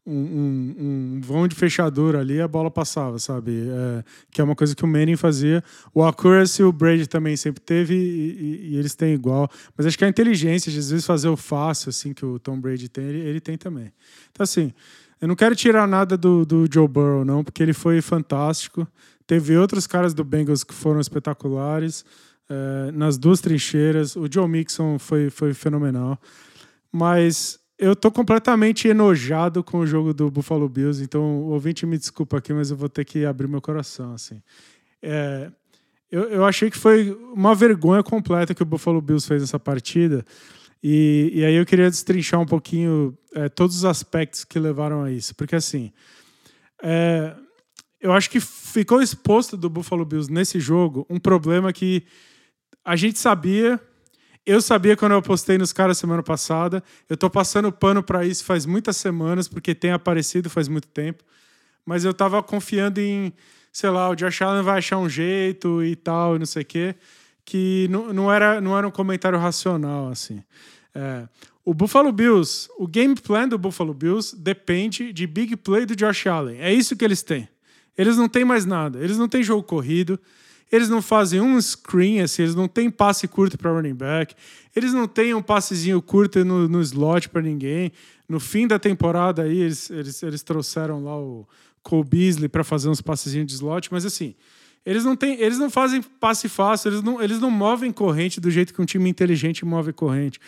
um, 0.10 0.76
um, 0.80 1.22
vão 1.22 1.48
de 1.48 1.56
fechadura 1.56 2.22
ali, 2.22 2.40
a 2.40 2.48
bola 2.48 2.72
passava, 2.72 3.20
sabe? 3.20 3.68
É, 3.70 4.04
que 4.32 4.40
é 4.40 4.44
uma 4.44 4.56
coisa 4.56 4.74
que 4.74 4.84
o 4.86 4.88
Manning 4.88 5.18
fazia. 5.18 5.62
O 5.94 6.04
accuracy 6.04 6.64
o 6.64 6.72
Brady 6.72 7.08
também 7.08 7.36
sempre 7.36 7.62
teve 7.62 7.94
e, 7.94 7.98
e, 7.98 8.70
e, 8.70 8.78
eles 8.78 8.96
têm 8.96 9.14
igual. 9.14 9.50
Mas 9.76 9.86
acho 9.86 9.98
que 9.98 10.06
a 10.06 10.08
inteligência 10.08 10.72
de 10.72 10.80
às 10.80 10.90
vezes 10.90 11.06
fazer 11.06 11.28
o 11.28 11.36
fácil, 11.36 11.90
assim, 11.90 12.14
que 12.14 12.26
o 12.26 12.40
Tom 12.40 12.60
Brady 12.60 12.88
tem, 12.88 13.04
ele, 13.04 13.20
ele 13.20 13.42
tem 13.42 13.58
também. 13.58 13.92
Então, 14.32 14.46
assim, 14.46 14.74
eu 15.20 15.28
não 15.28 15.36
quero 15.36 15.56
tirar 15.56 15.86
nada 15.86 16.18
do, 16.18 16.46
do 16.46 16.66
Joe 16.72 16.88
Burrow, 16.88 17.26
não, 17.26 17.44
porque 17.44 17.62
ele 17.62 17.74
foi 17.74 18.02
fantástico. 18.02 18.88
Teve 19.26 19.58
outros 19.58 19.86
caras 19.86 20.14
do 20.14 20.24
Bengals 20.24 20.64
que 20.64 20.74
foram 20.74 21.02
espetaculares. 21.02 22.06
É, 22.50 22.92
nas 22.94 23.18
duas 23.18 23.42
trincheiras. 23.42 24.16
O 24.16 24.26
Joe 24.32 24.48
Mixon 24.48 24.98
foi, 24.98 25.30
foi 25.30 25.54
fenomenal. 25.54 26.18
Mas 26.90 27.60
eu 27.78 27.96
tô 27.96 28.12
completamente 28.12 28.88
enojado 28.88 29.64
com 29.64 29.80
o 29.80 29.88
jogo 29.88 30.14
do 30.14 30.32
Buffalo 30.32 30.68
Bills, 30.68 31.04
então 31.04 31.22
o 31.22 31.50
ouvinte 31.50 31.86
me 31.86 31.98
desculpa 31.98 32.38
aqui, 32.38 32.54
mas 32.54 32.72
eu 32.72 32.78
vou 32.78 32.90
ter 32.90 33.06
que 33.06 33.26
abrir 33.26 33.48
meu 33.48 33.62
coração, 33.62 34.14
assim. 34.14 34.42
É, 35.02 35.52
eu, 36.12 36.24
eu 36.24 36.46
achei 36.46 36.72
que 36.72 36.78
foi 36.78 37.12
uma 37.34 37.54
vergonha 37.54 38.02
completa 38.02 38.56
que 38.56 38.64
o 38.64 38.66
Buffalo 38.66 39.02
Bills 39.02 39.28
fez 39.28 39.42
nessa 39.42 39.60
partida, 39.60 40.26
e, 40.82 41.32
e 41.34 41.46
aí 41.46 41.56
eu 41.56 41.66
queria 41.66 41.90
destrinchar 41.90 42.40
um 42.40 42.46
pouquinho 42.46 43.18
é, 43.34 43.50
todos 43.50 43.76
os 43.76 43.86
aspectos 43.86 44.44
que 44.44 44.58
levaram 44.58 45.04
a 45.04 45.12
isso, 45.12 45.36
porque 45.36 45.56
assim, 45.56 45.92
é, 46.82 47.36
eu 48.00 48.12
acho 48.12 48.30
que 48.30 48.40
ficou 48.40 49.02
exposto 49.02 49.56
do 49.56 49.70
Buffalo 49.70 50.06
Bills 50.06 50.32
nesse 50.32 50.60
jogo 50.60 51.06
um 51.10 51.20
problema 51.20 51.74
que 51.74 52.06
a 52.84 52.96
gente 52.96 53.20
sabia 53.20 53.80
eu 54.48 54.62
sabia 54.62 54.96
quando 54.96 55.12
eu 55.12 55.22
postei 55.22 55.58
nos 55.58 55.74
caras 55.74 55.98
semana 55.98 56.24
passada. 56.24 56.82
Eu 57.10 57.18
tô 57.18 57.30
passando 57.30 57.70
pano 57.70 58.02
para 58.02 58.26
isso 58.26 58.46
faz 58.46 58.66
muitas 58.66 58.96
semanas, 58.96 59.50
porque 59.50 59.76
tem 59.76 59.92
aparecido 59.92 60.50
faz 60.50 60.70
muito 60.70 60.88
tempo. 60.88 61.22
Mas 61.86 62.06
eu 62.06 62.14
tava 62.14 62.42
confiando 62.42 63.02
em, 63.02 63.34
sei 63.74 63.90
lá, 63.90 64.10
o 64.10 64.16
Josh 64.16 64.42
Allen 64.42 64.64
vai 64.64 64.78
achar 64.78 64.98
um 64.98 65.10
jeito 65.10 65.84
e 65.84 65.98
tal, 65.98 66.38
e 66.38 66.40
não 66.40 66.46
sei 66.46 66.64
o 66.64 66.66
quê. 66.66 66.96
Que 67.44 67.88
não, 67.90 68.14
não, 68.14 68.32
era, 68.32 68.62
não 68.62 68.78
era 68.78 68.88
um 68.88 68.92
comentário 68.92 69.38
racional, 69.38 70.08
assim. 70.08 70.42
É, 70.96 71.28
o 71.66 71.74
Buffalo 71.74 72.14
Bills, 72.14 72.70
o 72.78 72.88
game 72.88 73.16
plan 73.16 73.50
do 73.50 73.58
Buffalo 73.58 73.94
Bills 73.94 74.34
depende 74.34 75.12
de 75.12 75.28
big 75.28 75.58
play 75.58 75.86
do 75.86 75.94
Josh 75.94 76.26
Allen. 76.26 76.62
É 76.62 76.74
isso 76.74 76.96
que 76.96 77.04
eles 77.04 77.22
têm. 77.22 77.50
Eles 77.98 78.16
não 78.16 78.30
têm 78.30 78.46
mais 78.46 78.66
nada. 78.66 79.04
Eles 79.04 79.18
não 79.18 79.28
têm 79.28 79.44
jogo 79.44 79.64
corrido. 79.64 80.18
Eles 80.72 80.90
não 80.90 81.02
fazem 81.02 81.40
um 81.40 81.60
screen, 81.62 82.20
assim, 82.20 82.44
eles 82.44 82.56
não 82.56 82.68
têm 82.68 82.90
passe 82.90 83.28
curto 83.28 83.58
para 83.58 83.72
running 83.72 83.94
back, 83.94 84.36
eles 84.76 84.94
não 84.94 85.08
têm 85.08 85.34
um 85.34 85.42
passezinho 85.42 86.02
curto 86.02 86.44
no, 86.44 86.68
no 86.68 86.82
slot 86.82 87.30
para 87.30 87.42
ninguém. 87.42 87.92
No 88.28 88.40
fim 88.40 88.68
da 88.68 88.78
temporada 88.78 89.44
aí, 89.44 89.60
eles, 89.60 89.90
eles, 89.90 90.22
eles 90.22 90.44
trouxeram 90.44 91.04
lá 91.04 91.18
o 91.18 91.48
Cole 91.82 92.04
Beasley 92.04 92.50
para 92.50 92.64
fazer 92.64 92.90
uns 92.90 93.02
passezinhos 93.02 93.48
de 93.48 93.54
slot, 93.54 93.92
mas 93.92 94.06
assim, 94.06 94.36
eles 94.86 95.04
não, 95.06 95.16
têm, 95.16 95.40
eles 95.42 95.58
não 95.58 95.70
fazem 95.70 96.02
passe 96.02 96.50
fácil, 96.50 96.90
eles 96.90 97.02
não, 97.02 97.22
eles 97.22 97.40
não 97.40 97.52
movem 97.52 97.92
corrente 97.92 98.42
do 98.42 98.52
jeito 98.52 98.74
que 98.74 98.82
um 98.82 98.86
time 98.86 99.10
inteligente 99.10 99.66
move 99.66 99.94
corrente. 99.94 100.40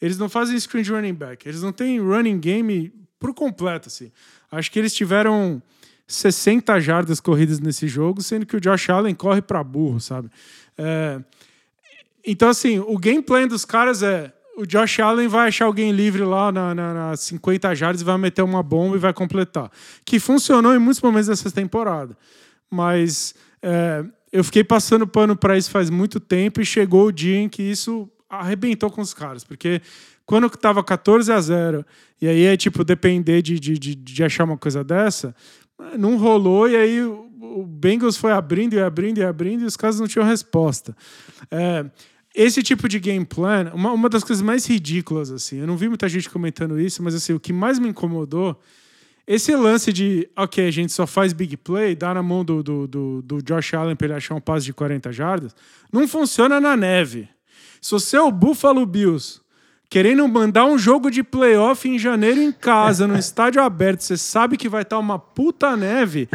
Eles 0.00 0.18
não 0.18 0.28
fazem 0.28 0.58
screen 0.58 0.82
de 0.82 0.92
running 0.92 1.14
back, 1.14 1.46
eles 1.48 1.62
não 1.62 1.72
têm 1.72 2.00
running 2.00 2.38
game 2.38 2.92
por 3.18 3.34
completo, 3.34 3.88
assim. 3.88 4.10
Acho 4.50 4.70
que 4.70 4.78
eles 4.78 4.94
tiveram 4.94 5.62
60 6.06 6.78
jardas 6.80 7.20
corridas 7.20 7.58
nesse 7.58 7.88
jogo, 7.88 8.22
sendo 8.22 8.46
que 8.46 8.56
o 8.56 8.60
Josh 8.60 8.90
Allen 8.90 9.14
corre 9.14 9.42
para 9.42 9.62
burro, 9.64 10.00
sabe? 10.00 10.30
É... 10.78 11.20
Então, 12.24 12.48
assim, 12.48 12.78
o 12.78 12.98
gameplay 12.98 13.46
dos 13.46 13.64
caras 13.64 14.02
é 14.02 14.32
o 14.56 14.64
Josh 14.64 15.00
Allen 15.00 15.28
vai 15.28 15.48
achar 15.48 15.66
alguém 15.66 15.92
livre 15.92 16.22
lá 16.22 16.50
na, 16.50 16.74
na, 16.74 16.94
na 16.94 17.16
50 17.16 17.74
jardas 17.74 18.02
vai 18.02 18.16
meter 18.16 18.42
uma 18.42 18.62
bomba 18.62 18.96
e 18.96 18.98
vai 18.98 19.12
completar. 19.12 19.70
Que 20.04 20.18
funcionou 20.18 20.74
em 20.74 20.78
muitos 20.78 21.02
momentos 21.02 21.28
dessa 21.28 21.50
temporada. 21.50 22.16
Mas 22.70 23.34
é, 23.62 24.02
eu 24.32 24.42
fiquei 24.42 24.64
passando 24.64 25.06
pano 25.06 25.36
para 25.36 25.58
isso 25.58 25.70
faz 25.70 25.90
muito 25.90 26.18
tempo 26.18 26.60
e 26.60 26.64
chegou 26.64 27.08
o 27.08 27.12
dia 27.12 27.36
em 27.36 27.50
que 27.50 27.62
isso 27.62 28.10
arrebentou 28.30 28.90
com 28.90 29.02
os 29.02 29.12
caras. 29.12 29.44
Porque 29.44 29.82
quando 30.24 30.46
estava 30.46 30.82
14 30.82 31.30
a 31.30 31.40
0 31.40 31.84
e 32.20 32.26
aí 32.26 32.44
é 32.44 32.56
tipo 32.56 32.82
depender 32.82 33.42
de, 33.42 33.60
de, 33.60 33.78
de, 33.78 33.94
de 33.94 34.24
achar 34.24 34.44
uma 34.44 34.56
coisa 34.56 34.82
dessa, 34.82 35.36
não 35.98 36.16
rolou, 36.16 36.68
e 36.68 36.76
aí 36.76 37.02
o 37.02 37.64
Bengals 37.66 38.16
foi 38.16 38.32
abrindo 38.32 38.74
e 38.74 38.80
abrindo 38.80 39.18
e 39.18 39.24
abrindo, 39.24 39.62
e 39.62 39.66
os 39.66 39.76
caras 39.76 40.00
não 40.00 40.06
tinham 40.06 40.26
resposta. 40.26 40.96
É, 41.50 41.86
esse 42.34 42.62
tipo 42.62 42.88
de 42.88 42.98
game 42.98 43.24
plan, 43.24 43.72
uma, 43.74 43.92
uma 43.92 44.08
das 44.08 44.22
coisas 44.22 44.42
mais 44.42 44.66
ridículas, 44.66 45.30
assim, 45.30 45.58
eu 45.58 45.66
não 45.66 45.76
vi 45.76 45.88
muita 45.88 46.08
gente 46.08 46.28
comentando 46.28 46.78
isso, 46.78 47.02
mas 47.02 47.14
assim, 47.14 47.32
o 47.32 47.40
que 47.40 47.52
mais 47.52 47.78
me 47.78 47.88
incomodou, 47.88 48.60
esse 49.26 49.54
lance 49.56 49.92
de, 49.92 50.28
ok, 50.36 50.68
a 50.68 50.70
gente 50.70 50.92
só 50.92 51.06
faz 51.06 51.32
big 51.32 51.56
play, 51.56 51.96
dá 51.96 52.14
na 52.14 52.22
mão 52.22 52.44
do, 52.44 52.62
do, 52.62 52.86
do, 52.86 53.22
do 53.22 53.42
Josh 53.42 53.74
Allen 53.74 53.96
para 53.96 54.06
ele 54.06 54.14
achar 54.14 54.34
um 54.34 54.40
passe 54.40 54.66
de 54.66 54.72
40 54.72 55.10
jardas, 55.12 55.54
não 55.92 56.06
funciona 56.06 56.60
na 56.60 56.76
neve. 56.76 57.28
Se 57.80 57.90
você 57.90 58.16
é 58.16 58.20
o 58.20 58.30
Buffalo 58.30 58.86
Bills, 58.86 59.40
querendo 59.88 60.26
mandar 60.26 60.66
um 60.66 60.78
jogo 60.78 61.10
de 61.10 61.22
playoff 61.22 61.88
em 61.88 61.98
janeiro 61.98 62.40
em 62.40 62.52
casa, 62.52 63.06
no 63.06 63.16
estádio 63.16 63.62
aberto, 63.62 64.00
você 64.00 64.16
sabe 64.16 64.56
que 64.56 64.68
vai 64.68 64.82
estar 64.82 64.98
uma 64.98 65.18
puta 65.18 65.76
neve 65.76 66.28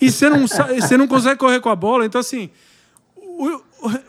e 0.00 0.10
você 0.10 0.28
não, 0.28 0.46
você 0.46 0.96
não 0.96 1.06
consegue 1.08 1.36
correr 1.36 1.60
com 1.60 1.68
a 1.68 1.76
bola. 1.76 2.04
Então, 2.04 2.20
assim, 2.20 2.50
o, 3.16 3.62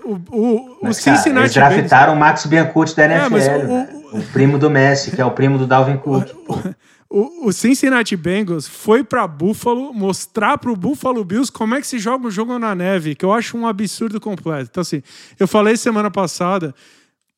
o, 0.03 0.13
o, 0.31 0.77
mas, 0.81 0.97
o 0.97 1.01
Cincinnati. 1.01 1.57
Eles 1.59 1.75
draftaram 1.75 2.13
o 2.13 2.15
Max 2.15 2.45
Biancucci 2.45 2.95
da 2.95 3.05
NFL, 3.05 3.35
é, 3.35 3.57
o, 3.57 3.67
né? 3.67 3.89
o, 4.13 4.21
primo 4.33 4.57
do 4.57 4.69
Messi, 4.69 5.11
que 5.11 5.21
é 5.21 5.25
o 5.25 5.31
primo 5.31 5.57
do 5.57 5.65
Dalvin 5.65 5.97
Cook. 5.97 6.27
O, 7.11 7.47
o, 7.47 7.51
Cincinnati 7.51 8.15
Bengals 8.15 8.67
foi 8.67 9.03
para 9.03 9.25
Buffalo 9.25 9.91
mostrar 9.91 10.59
para 10.59 10.71
o 10.71 10.75
Buffalo 10.75 11.23
Bills 11.23 11.51
como 11.51 11.73
é 11.73 11.81
que 11.81 11.87
se 11.87 11.97
joga 11.97 12.27
o 12.27 12.29
jogo 12.29 12.59
na 12.59 12.75
neve, 12.75 13.15
que 13.15 13.25
eu 13.25 13.33
acho 13.33 13.57
um 13.57 13.65
absurdo 13.65 14.21
completo. 14.21 14.67
Então, 14.69 14.81
assim, 14.81 15.01
eu 15.39 15.47
falei 15.47 15.75
semana 15.75 16.11
passada 16.11 16.75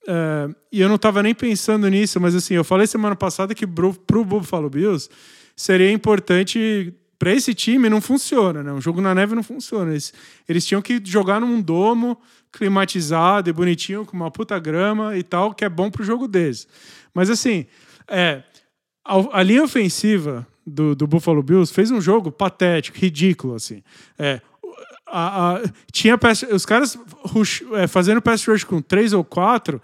Uh, 0.04 0.56
e 0.72 0.82
eu 0.82 0.88
não 0.88 0.96
estava 0.96 1.22
nem 1.22 1.34
pensando 1.34 1.88
nisso, 1.88 2.20
mas 2.20 2.34
assim, 2.34 2.56
eu 2.56 2.64
falei 2.64 2.88
semana 2.88 3.16
passada 3.16 3.54
que 3.54 3.68
para 3.68 3.86
o 3.86 4.26
Buffalo 4.26 4.70
Bills 4.70 5.10
seria 5.56 5.92
importante 5.92 6.94
para 7.20 7.32
esse 7.32 7.54
time 7.54 7.88
não 7.88 8.02
funciona, 8.02 8.64
né? 8.64 8.74
Um 8.74 8.82
jogo 8.82 9.00
na 9.00 9.14
neve 9.14 9.36
não 9.36 9.44
funciona. 9.44 9.92
Eles, 9.92 10.12
eles 10.50 10.66
tinham 10.66 10.82
que 10.82 11.00
jogar 11.06 11.40
num 11.40 11.62
domo 11.62 12.20
climatizado 12.52 13.48
e 13.48 13.54
bonitinho, 13.54 14.08
com 14.08 14.18
uma 14.18 14.32
puta 14.32 14.58
grama 14.58 15.16
e 15.16 15.22
tal, 15.22 15.54
que 15.54 15.64
é 15.64 15.70
bom 15.70 15.92
para 15.92 16.02
o 16.02 16.06
jogo 16.06 16.28
deles. 16.28 16.68
Mas 17.14 17.30
assim, 17.30 17.68
é, 18.08 18.42
a, 19.06 19.40
a 19.40 19.44
linha 19.44 19.64
ofensiva 19.64 20.48
do, 20.66 20.96
do, 20.96 21.06
Buffalo 21.06 21.44
Bills 21.44 21.72
fez 21.72 21.92
um 21.92 22.02
jogo 22.02 22.32
patético, 22.32 22.98
ridículo, 22.98 23.54
assim. 23.54 23.84
É, 24.18 24.42
a, 25.12 25.56
a, 25.56 25.62
tinha 25.92 26.18
pass, 26.18 26.44
os 26.44 26.66
caras 26.66 26.98
rush, 27.24 27.64
é, 27.74 27.88
fazendo 27.88 28.22
pass 28.22 28.46
rush 28.46 28.64
com 28.64 28.82
três 28.82 29.14
ou 29.14 29.24
quatro, 29.24 29.82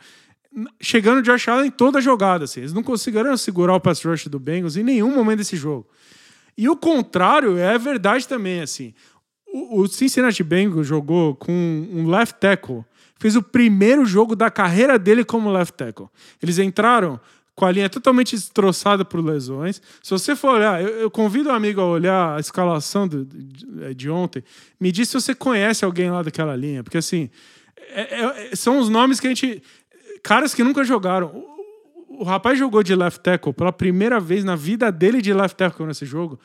chegando 0.80 1.22
de 1.22 1.32
Josh 1.32 1.48
Allen 1.48 1.68
em 1.68 1.72
toda 1.72 2.00
a 2.00 2.02
jogada. 2.02 2.46
Assim. 2.46 2.62
Eles 2.62 2.74
não 2.74 2.84
conseguiram 2.84 3.36
segurar 3.38 3.76
o 3.76 3.80
pass 3.80 4.04
rush 4.04 4.28
do 4.28 4.40
Bengals 4.40 4.78
em 4.78 4.84
nenhum 4.84 5.13
momento 5.13 5.40
desse 5.40 5.56
jogo. 5.56 5.88
E 6.58 6.68
o 6.68 6.76
contrário 6.76 7.58
é 7.58 7.78
verdade 7.78 8.28
também. 8.28 8.62
assim. 8.62 8.94
O, 9.48 9.82
o 9.82 9.88
Cincinnati 9.88 10.44
Bengals 10.44 10.88
jogou 10.88 11.36
com 11.36 11.52
um 11.92 12.08
left 12.08 12.40
tackle 12.40 12.84
fez 13.20 13.36
o 13.36 13.42
primeiro 13.42 14.06
jogo 14.06 14.36
da 14.36 14.50
carreira 14.50 14.98
dele 14.98 15.24
como 15.24 15.52
left 15.52 15.76
tackle. 15.76 16.08
Eles 16.42 16.60
entraram 16.60 17.20
com 17.58 17.65
a 17.65 17.72
linha 17.72 17.89
totalmente 17.89 18.36
destroçada 18.36 19.04
por 19.04 19.20
lesões. 19.20 19.82
Se 20.04 20.12
você 20.12 20.36
for 20.36 20.52
olhar, 20.58 20.80
eu, 20.80 20.89
eu 20.89 21.10
convido 21.10 21.50
um 21.50 21.52
amigo 21.52 21.82
a 21.82 21.86
olhar 21.86 22.38
a 22.38 22.39
escalação 22.39 23.08
de, 23.08 23.26
de, 23.26 23.96
de, 23.96 24.10
ontem. 24.12 24.43
Me 24.80 24.91
diz 24.91 25.10
se 25.10 25.20
você 25.20 25.34
conhece 25.34 25.84
alguém 25.84 26.12
lá 26.12 26.22
daquela 26.22 26.56
linha, 26.56 26.84
porque 26.84 27.00
assim 27.00 27.32
é, 27.89 28.52
é, 28.52 28.56
são 28.56 28.78
os 28.78 28.89
nomes 28.89 29.20
que 29.20 29.26
a 29.26 29.32
gente, 29.32 29.63
caras 30.22 30.54
que 30.54 30.63
nunca 30.63 30.84
jogaram. 30.84 31.30
O, 32.08 32.22
o 32.22 32.24
rapaz 32.24 32.60
jogou 32.60 32.84
de 32.84 32.93
left 32.93 33.22
tackle 33.22 33.52
pela 33.52 33.74
primeira 33.74 34.20
vez 34.20 34.43
na 34.43 34.56
vida 34.56 34.91
dele 34.91 35.20
de 35.20 35.34
left 35.34 35.58
tackle 35.58 35.88
nesse 35.88 36.06
jogo 36.06 36.39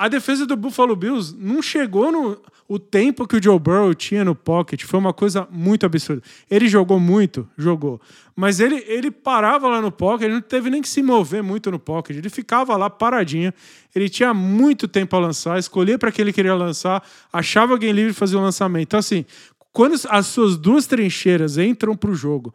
a 0.00 0.08
defesa 0.08 0.46
do 0.46 0.56
Buffalo 0.56 0.96
Bills 0.96 1.36
não 1.36 1.60
chegou 1.60 2.10
no 2.10 2.40
o 2.70 2.78
tempo 2.78 3.26
que 3.26 3.36
o 3.36 3.42
Joe 3.42 3.58
Burrow 3.58 3.92
tinha 3.92 4.24
no 4.24 4.32
pocket. 4.32 4.84
Foi 4.84 5.00
uma 5.00 5.12
coisa 5.12 5.48
muito 5.50 5.84
absurda. 5.84 6.22
Ele 6.48 6.68
jogou 6.68 7.00
muito, 7.00 7.48
jogou. 7.58 8.00
Mas 8.36 8.60
ele, 8.60 8.84
ele 8.86 9.10
parava 9.10 9.66
lá 9.66 9.80
no 9.80 9.90
pocket, 9.90 10.26
ele 10.26 10.34
não 10.34 10.40
teve 10.40 10.70
nem 10.70 10.80
que 10.80 10.88
se 10.88 11.02
mover 11.02 11.42
muito 11.42 11.68
no 11.68 11.80
pocket. 11.80 12.16
Ele 12.16 12.30
ficava 12.30 12.76
lá 12.76 12.88
paradinho. 12.88 13.52
Ele 13.92 14.08
tinha 14.08 14.32
muito 14.32 14.86
tempo 14.86 15.16
a 15.16 15.18
lançar, 15.18 15.58
escolher 15.58 15.98
para 15.98 16.12
que 16.12 16.22
ele 16.22 16.32
queria 16.32 16.54
lançar, 16.54 17.04
achava 17.32 17.72
alguém 17.72 17.90
livre 17.90 18.12
fazer 18.12 18.36
o 18.36 18.40
lançamento. 18.40 18.84
Então, 18.84 19.00
assim, 19.00 19.24
quando 19.72 19.96
as 20.08 20.26
suas 20.28 20.56
duas 20.56 20.86
trincheiras 20.86 21.58
entram 21.58 21.96
para 21.96 22.12
o 22.12 22.14
jogo, 22.14 22.54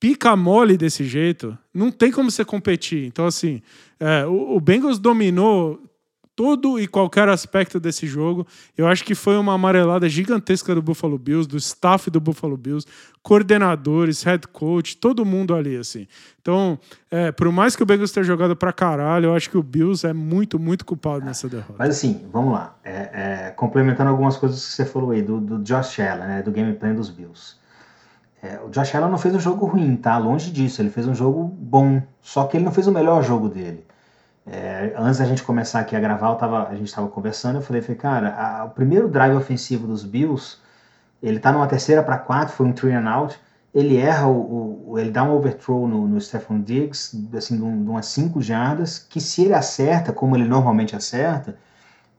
pica 0.00 0.34
mole 0.34 0.76
desse 0.76 1.04
jeito, 1.04 1.56
não 1.72 1.92
tem 1.92 2.10
como 2.10 2.32
você 2.32 2.44
competir. 2.44 3.06
Então, 3.06 3.26
assim, 3.26 3.62
é, 4.00 4.26
o, 4.26 4.56
o 4.56 4.60
Bengals 4.60 4.98
dominou 4.98 5.80
todo 6.36 6.78
e 6.78 6.86
qualquer 6.86 7.28
aspecto 7.30 7.80
desse 7.80 8.06
jogo. 8.06 8.46
Eu 8.76 8.86
acho 8.86 9.02
que 9.02 9.14
foi 9.14 9.38
uma 9.38 9.54
amarelada 9.54 10.06
gigantesca 10.06 10.74
do 10.74 10.82
Buffalo 10.82 11.18
Bills, 11.18 11.48
do 11.48 11.56
staff 11.56 12.10
do 12.10 12.20
Buffalo 12.20 12.58
Bills, 12.58 12.86
coordenadores, 13.22 14.22
head 14.22 14.46
coach, 14.48 14.98
todo 14.98 15.24
mundo 15.24 15.54
ali, 15.54 15.76
assim. 15.76 16.06
Então, 16.42 16.78
é, 17.10 17.32
por 17.32 17.50
mais 17.50 17.74
que 17.74 17.82
o 17.82 17.86
Bengals 17.86 18.12
tenha 18.12 18.22
jogado 18.22 18.54
pra 18.54 18.72
caralho, 18.72 19.26
eu 19.26 19.34
acho 19.34 19.48
que 19.48 19.56
o 19.56 19.62
Bills 19.62 20.06
é 20.06 20.12
muito, 20.12 20.58
muito 20.58 20.84
culpado 20.84 21.24
nessa 21.24 21.48
derrota. 21.48 21.74
Mas 21.78 21.88
assim, 21.88 22.26
vamos 22.30 22.52
lá. 22.52 22.76
É, 22.84 22.90
é, 22.92 23.50
complementando 23.56 24.10
algumas 24.10 24.36
coisas 24.36 24.64
que 24.64 24.72
você 24.72 24.84
falou 24.84 25.12
aí, 25.12 25.22
do, 25.22 25.40
do 25.40 25.58
Josh 25.60 25.98
Allen, 25.98 26.26
né, 26.28 26.42
do 26.42 26.52
game 26.52 26.74
plan 26.74 26.94
dos 26.94 27.08
Bills. 27.08 27.56
É, 28.42 28.60
o 28.62 28.68
Josh 28.68 28.94
Allen 28.94 29.10
não 29.10 29.18
fez 29.18 29.34
um 29.34 29.40
jogo 29.40 29.64
ruim, 29.64 29.96
tá? 29.96 30.18
Longe 30.18 30.50
disso. 30.50 30.82
Ele 30.82 30.90
fez 30.90 31.08
um 31.08 31.14
jogo 31.14 31.44
bom. 31.44 32.02
Só 32.20 32.44
que 32.44 32.58
ele 32.58 32.64
não 32.64 32.72
fez 32.72 32.86
o 32.86 32.92
melhor 32.92 33.22
jogo 33.22 33.48
dele. 33.48 33.85
É, 34.46 34.94
antes 34.96 35.18
da 35.18 35.24
gente 35.24 35.42
começar 35.42 35.80
aqui 35.80 35.96
a 35.96 36.00
gravar, 36.00 36.34
tava, 36.36 36.68
a 36.68 36.74
gente 36.76 36.86
estava 36.86 37.08
conversando, 37.08 37.56
eu 37.56 37.62
falei, 37.62 37.82
falei 37.82 37.96
cara, 37.96 38.34
a, 38.34 38.64
o 38.64 38.70
primeiro 38.70 39.08
drive 39.08 39.34
ofensivo 39.34 39.88
dos 39.88 40.04
Bills, 40.04 40.58
ele 41.20 41.40
tá 41.40 41.50
numa 41.50 41.66
terceira 41.66 42.02
para 42.02 42.16
quatro, 42.16 42.54
foi 42.54 42.66
um 42.66 42.72
three 42.72 42.92
and 42.92 43.10
out, 43.10 43.36
ele 43.74 43.96
erra, 43.96 44.28
o, 44.28 44.92
o 44.92 44.98
ele 44.98 45.10
dá 45.10 45.24
um 45.24 45.32
overthrow 45.32 45.88
no, 45.88 46.06
no 46.06 46.18
Diggs, 46.64 47.28
assim, 47.36 47.56
de, 47.56 47.62
um, 47.62 47.82
de 47.82 47.90
umas 47.90 48.06
cinco 48.06 48.40
jardas, 48.40 48.98
que 48.98 49.20
se 49.20 49.42
ele 49.42 49.54
acerta, 49.54 50.12
como 50.12 50.36
ele 50.36 50.44
normalmente 50.44 50.94
acerta, 50.94 51.56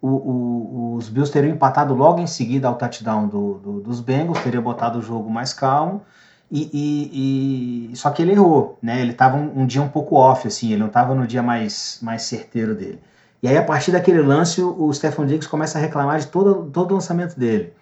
o, 0.01 0.09
o, 0.09 0.95
os 0.95 1.09
Bills 1.09 1.31
teriam 1.31 1.53
empatado 1.55 1.93
logo 1.95 2.19
em 2.19 2.27
seguida 2.27 2.67
ao 2.67 2.75
touchdown 2.75 3.27
do, 3.27 3.53
do, 3.55 3.79
dos 3.79 4.01
Bengals, 4.01 4.43
teria 4.43 4.61
botado 4.61 4.99
o 4.99 5.01
jogo 5.01 5.29
mais 5.29 5.53
calmo, 5.53 6.03
e, 6.49 6.69
e, 6.73 7.91
e, 7.91 7.95
só 7.95 8.09
que 8.09 8.21
ele 8.21 8.31
errou, 8.31 8.79
né? 8.81 9.01
Ele 9.01 9.11
estava 9.11 9.35
um, 9.35 9.61
um, 9.61 9.65
dia 9.65 9.81
um 9.81 9.89
pouco 9.89 10.15
off, 10.15 10.47
assim, 10.47 10.71
ele 10.71 10.79
não 10.79 10.87
estava 10.87 11.13
no 11.13 11.27
dia 11.27 11.43
mais, 11.43 11.99
mais 12.01 12.23
certeiro 12.23 12.73
dele. 12.73 13.01
E 13.43 13.47
aí, 13.47 13.57
a 13.57 13.63
partir 13.63 13.91
daquele 13.91 14.21
lance, 14.21 14.61
o 14.61 14.91
Stefan 14.93 15.25
Diggs 15.25 15.47
começa 15.47 15.77
a 15.77 15.81
reclamar 15.81 16.19
de 16.19 16.27
todo, 16.27 16.69
todo 16.71 16.91
o 16.91 16.93
lançamento 16.95 17.37
dele. 17.37 17.73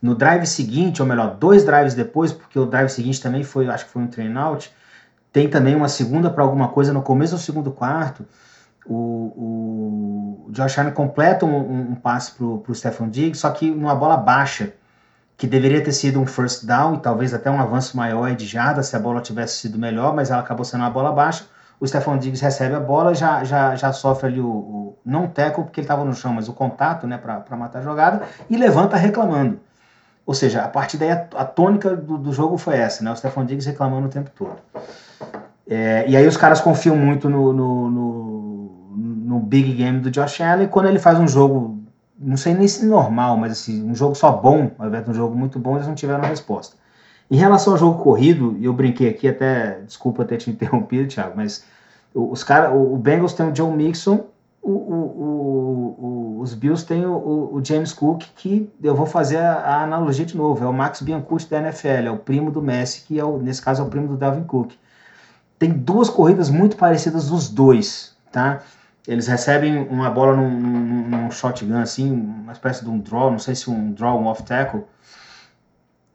No 0.00 0.14
drive 0.14 0.46
seguinte, 0.46 1.02
ou 1.02 1.08
melhor, 1.08 1.36
dois 1.36 1.64
drives 1.64 1.94
depois, 1.94 2.32
porque 2.32 2.58
o 2.58 2.66
drive 2.66 2.88
seguinte 2.88 3.20
também 3.20 3.42
foi, 3.44 3.68
acho 3.68 3.86
que 3.86 3.90
foi 3.90 4.02
um 4.02 4.06
train 4.06 4.34
out, 4.36 4.72
tem 5.32 5.48
também 5.48 5.74
uma 5.74 5.88
segunda 5.88 6.30
para 6.30 6.42
alguma 6.42 6.68
coisa 6.68 6.92
no 6.92 7.02
começo 7.02 7.34
do 7.34 7.40
segundo 7.40 7.72
quarto. 7.72 8.24
O, 8.86 10.46
o 10.46 10.50
Josh 10.50 10.78
Allen 10.78 10.92
completa 10.92 11.46
um, 11.46 11.56
um, 11.56 11.80
um 11.92 11.94
passe 11.94 12.32
para 12.32 12.44
o 12.44 12.74
Stefan 12.74 13.08
Diggs, 13.08 13.40
só 13.40 13.50
que 13.50 13.70
numa 13.70 13.94
bola 13.94 14.16
baixa 14.16 14.72
que 15.36 15.46
deveria 15.46 15.82
ter 15.82 15.92
sido 15.92 16.20
um 16.20 16.26
first 16.26 16.64
down 16.64 16.94
e 16.94 16.98
talvez 16.98 17.34
até 17.34 17.50
um 17.50 17.60
avanço 17.60 17.96
maior 17.96 18.34
de 18.34 18.46
jarda 18.46 18.82
se 18.82 18.94
a 18.94 18.98
bola 18.98 19.20
tivesse 19.20 19.56
sido 19.58 19.78
melhor, 19.78 20.14
mas 20.14 20.30
ela 20.30 20.40
acabou 20.40 20.64
sendo 20.64 20.82
uma 20.82 20.90
bola 20.90 21.12
baixa. 21.12 21.44
O 21.80 21.86
Stefan 21.86 22.16
Diggs 22.16 22.40
recebe 22.44 22.76
a 22.76 22.80
bola, 22.80 23.12
já, 23.12 23.42
já, 23.42 23.74
já 23.74 23.92
sofre 23.92 24.28
ali 24.28 24.40
o, 24.40 24.46
o 24.46 24.98
não 25.04 25.26
tackle 25.26 25.64
porque 25.64 25.80
ele 25.80 25.84
estava 25.84 26.04
no 26.04 26.14
chão, 26.14 26.32
mas 26.32 26.48
o 26.48 26.52
contato 26.52 27.08
né, 27.08 27.18
para 27.18 27.56
matar 27.56 27.80
a 27.80 27.82
jogada 27.82 28.22
e 28.48 28.56
levanta 28.56 28.96
reclamando. 28.96 29.58
Ou 30.24 30.34
seja, 30.34 30.62
a 30.62 30.68
partir 30.68 30.96
daí 30.96 31.10
a, 31.10 31.26
a 31.34 31.44
tônica 31.44 31.96
do, 31.96 32.16
do, 32.16 32.32
jogo 32.32 32.56
foi 32.56 32.76
essa, 32.76 33.02
né? 33.02 33.10
O 33.10 33.16
Stefan 33.16 33.44
Diggs 33.44 33.68
reclamando 33.68 34.06
o 34.06 34.10
tempo 34.10 34.30
todo. 34.30 34.56
É, 35.68 36.04
e 36.08 36.16
aí 36.16 36.26
os 36.26 36.36
caras 36.36 36.60
confiam 36.60 36.96
muito 36.96 37.28
no, 37.28 37.52
no, 37.52 37.90
no, 37.90 38.96
no 38.96 39.40
big 39.40 39.72
game 39.72 39.98
do 39.98 40.10
Josh 40.10 40.40
Allen. 40.40 40.68
Quando 40.68 40.86
ele 40.86 41.00
faz 41.00 41.18
um 41.18 41.26
jogo 41.26 41.81
não 42.22 42.36
sei 42.36 42.54
nem 42.54 42.68
se 42.68 42.86
normal, 42.86 43.36
mas 43.36 43.52
assim, 43.52 43.82
um 43.82 43.94
jogo 43.94 44.14
só 44.14 44.32
bom, 44.32 44.70
ao 44.78 44.86
invés 44.86 45.04
de 45.04 45.10
um 45.10 45.14
jogo 45.14 45.36
muito 45.36 45.58
bom, 45.58 45.76
eles 45.76 45.86
não 45.86 45.94
tiveram 45.94 46.22
resposta. 46.22 46.76
Em 47.30 47.36
relação 47.36 47.72
ao 47.72 47.78
jogo 47.78 48.02
corrido, 48.02 48.56
eu 48.60 48.72
brinquei 48.72 49.08
aqui 49.08 49.28
até, 49.28 49.80
desculpa 49.80 50.24
ter 50.24 50.38
te 50.38 50.50
interrompido, 50.50 51.08
Thiago, 51.08 51.32
mas 51.36 51.64
os 52.14 52.44
cara, 52.44 52.72
o 52.72 52.96
Bengals 52.96 53.32
tem 53.32 53.50
o 53.50 53.54
Joe 53.54 53.70
Mixon, 53.74 54.26
o, 54.62 54.70
o, 54.70 55.96
o, 55.98 56.40
os 56.40 56.54
Bills 56.54 56.86
têm 56.86 57.04
o, 57.04 57.60
James 57.64 57.92
Cook, 57.92 58.22
que 58.36 58.70
eu 58.82 58.94
vou 58.94 59.06
fazer 59.06 59.38
a, 59.38 59.54
a, 59.54 59.82
analogia 59.82 60.24
de 60.24 60.36
novo, 60.36 60.64
é 60.64 60.68
o 60.68 60.72
Max 60.72 61.02
Biancucci 61.02 61.50
da 61.50 61.58
NFL, 61.58 62.06
é 62.06 62.10
o 62.10 62.18
primo 62.18 62.50
do 62.50 62.62
Messi, 62.62 63.02
que 63.02 63.18
é 63.18 63.24
nesse 63.38 63.60
caso 63.60 63.82
é 63.82 63.84
o 63.84 63.88
primo 63.88 64.08
do 64.08 64.16
Dalvin 64.16 64.44
Cook. 64.44 64.72
Tem 65.58 65.70
duas 65.70 66.08
corridas 66.08 66.48
muito 66.50 66.76
parecidas 66.76 67.28
dos 67.28 67.48
dois, 67.48 68.14
tá? 68.30 68.62
Eles 69.06 69.26
recebem 69.26 69.78
uma 69.88 70.10
bola 70.10 70.36
num, 70.36 70.50
num, 70.50 71.08
num, 71.08 71.30
shotgun, 71.30 71.80
assim, 71.80 72.12
uma 72.12 72.52
espécie 72.52 72.84
de 72.84 72.90
um 72.90 72.98
draw, 72.98 73.30
não 73.30 73.38
sei 73.38 73.54
se 73.54 73.68
um 73.68 73.92
draw, 73.92 74.20
um 74.20 74.26
off 74.26 74.42
tackle, 74.44 74.84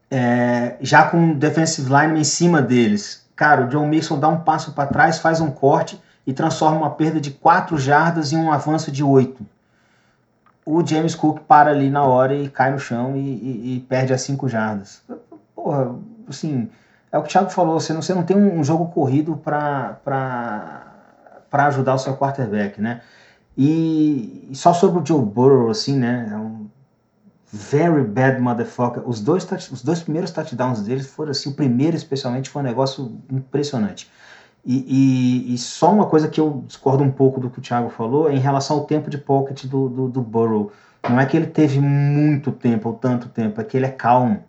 é, 0.09 0.77
já 0.79 1.07
com 1.09 1.31
o 1.31 1.35
defensive 1.35 1.89
line 1.93 2.19
em 2.19 2.23
cima 2.23 2.61
deles. 2.61 3.27
Cara, 3.35 3.65
o 3.65 3.67
John 3.67 3.87
Mixon 3.87 4.19
dá 4.19 4.29
um 4.29 4.39
passo 4.39 4.71
para 4.71 4.87
trás, 4.87 5.19
faz 5.19 5.41
um 5.41 5.51
corte 5.51 6.01
e 6.25 6.33
transforma 6.33 6.77
uma 6.77 6.89
perda 6.91 7.19
de 7.19 7.31
4 7.31 7.77
jardas 7.77 8.31
em 8.31 8.37
um 8.37 8.51
avanço 8.51 8.91
de 8.91 9.03
8. 9.03 9.45
O 10.65 10.85
James 10.85 11.15
Cook 11.15 11.41
para 11.41 11.71
ali 11.71 11.89
na 11.89 12.03
hora 12.03 12.35
e 12.35 12.49
cai 12.49 12.71
no 12.71 12.79
chão 12.79 13.15
e, 13.15 13.19
e, 13.19 13.75
e 13.75 13.79
perde 13.81 14.13
as 14.13 14.21
5 14.21 14.47
jardas. 14.47 15.01
Porra, 15.55 15.95
assim, 16.27 16.69
é 17.11 17.17
o 17.17 17.21
que 17.21 17.27
o 17.27 17.31
Thiago 17.31 17.49
falou, 17.49 17.79
você 17.79 17.93
não, 17.93 18.01
você 18.01 18.13
não 18.13 18.23
tem 18.23 18.35
um 18.35 18.63
jogo 18.63 18.87
corrido 18.87 19.37
para 19.37 20.86
para 21.49 21.67
ajudar 21.67 21.95
o 21.95 21.99
seu 21.99 22.15
quarterback, 22.15 22.81
né? 22.81 23.01
E, 23.57 24.49
só 24.53 24.73
sobre 24.73 25.01
o 25.01 25.05
Joe 25.05 25.23
Burrow, 25.23 25.69
assim, 25.69 25.97
né? 25.97 26.29
É 26.31 26.35
um 26.35 26.67
very 27.51 28.03
bad 28.03 28.39
motherfucker. 28.39 29.07
Os 29.07 29.21
dois, 29.21 29.47
os 29.71 29.81
dois 29.81 30.01
primeiros 30.01 30.31
touchdowns 30.31 30.81
deles 30.81 31.07
foram 31.07 31.31
assim, 31.31 31.49
o 31.49 31.53
primeiro 31.53 31.95
especialmente 31.95 32.49
foi 32.49 32.61
um 32.61 32.65
negócio 32.65 33.19
impressionante. 33.31 34.11
E, 34.65 34.83
e, 35.49 35.53
e, 35.53 35.57
só 35.57 35.93
uma 35.93 36.05
coisa 36.07 36.27
que 36.27 36.41
eu 36.41 36.63
discordo 36.67 37.01
um 37.01 37.11
pouco 37.11 37.39
do 37.39 37.49
que 37.49 37.59
o 37.59 37.61
Thiago 37.61 37.89
falou 37.89 38.29
é 38.29 38.35
em 38.35 38.39
relação 38.39 38.77
ao 38.77 38.85
tempo 38.85 39.09
de 39.09 39.17
pocket 39.17 39.65
do, 39.65 39.87
do, 39.87 40.09
do 40.09 40.21
Burrow. 40.21 40.71
Não 41.09 41.19
é 41.19 41.25
que 41.25 41.37
ele 41.37 41.47
teve 41.47 41.79
muito 41.79 42.51
tempo 42.51 42.89
ou 42.89 42.95
tanto 42.95 43.29
tempo, 43.29 43.61
é 43.61 43.63
que 43.63 43.77
ele 43.77 43.85
é 43.85 43.91
calmo. 43.91 44.43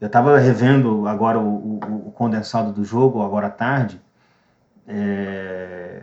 Eu 0.00 0.06
estava 0.06 0.38
revendo 0.38 1.08
agora 1.08 1.38
o, 1.38 1.44
o, 1.44 2.08
o, 2.08 2.12
condensado 2.12 2.72
do 2.72 2.84
jogo, 2.84 3.22
agora 3.22 3.46
à 3.46 3.50
tarde, 3.50 4.00
é... 4.88 6.02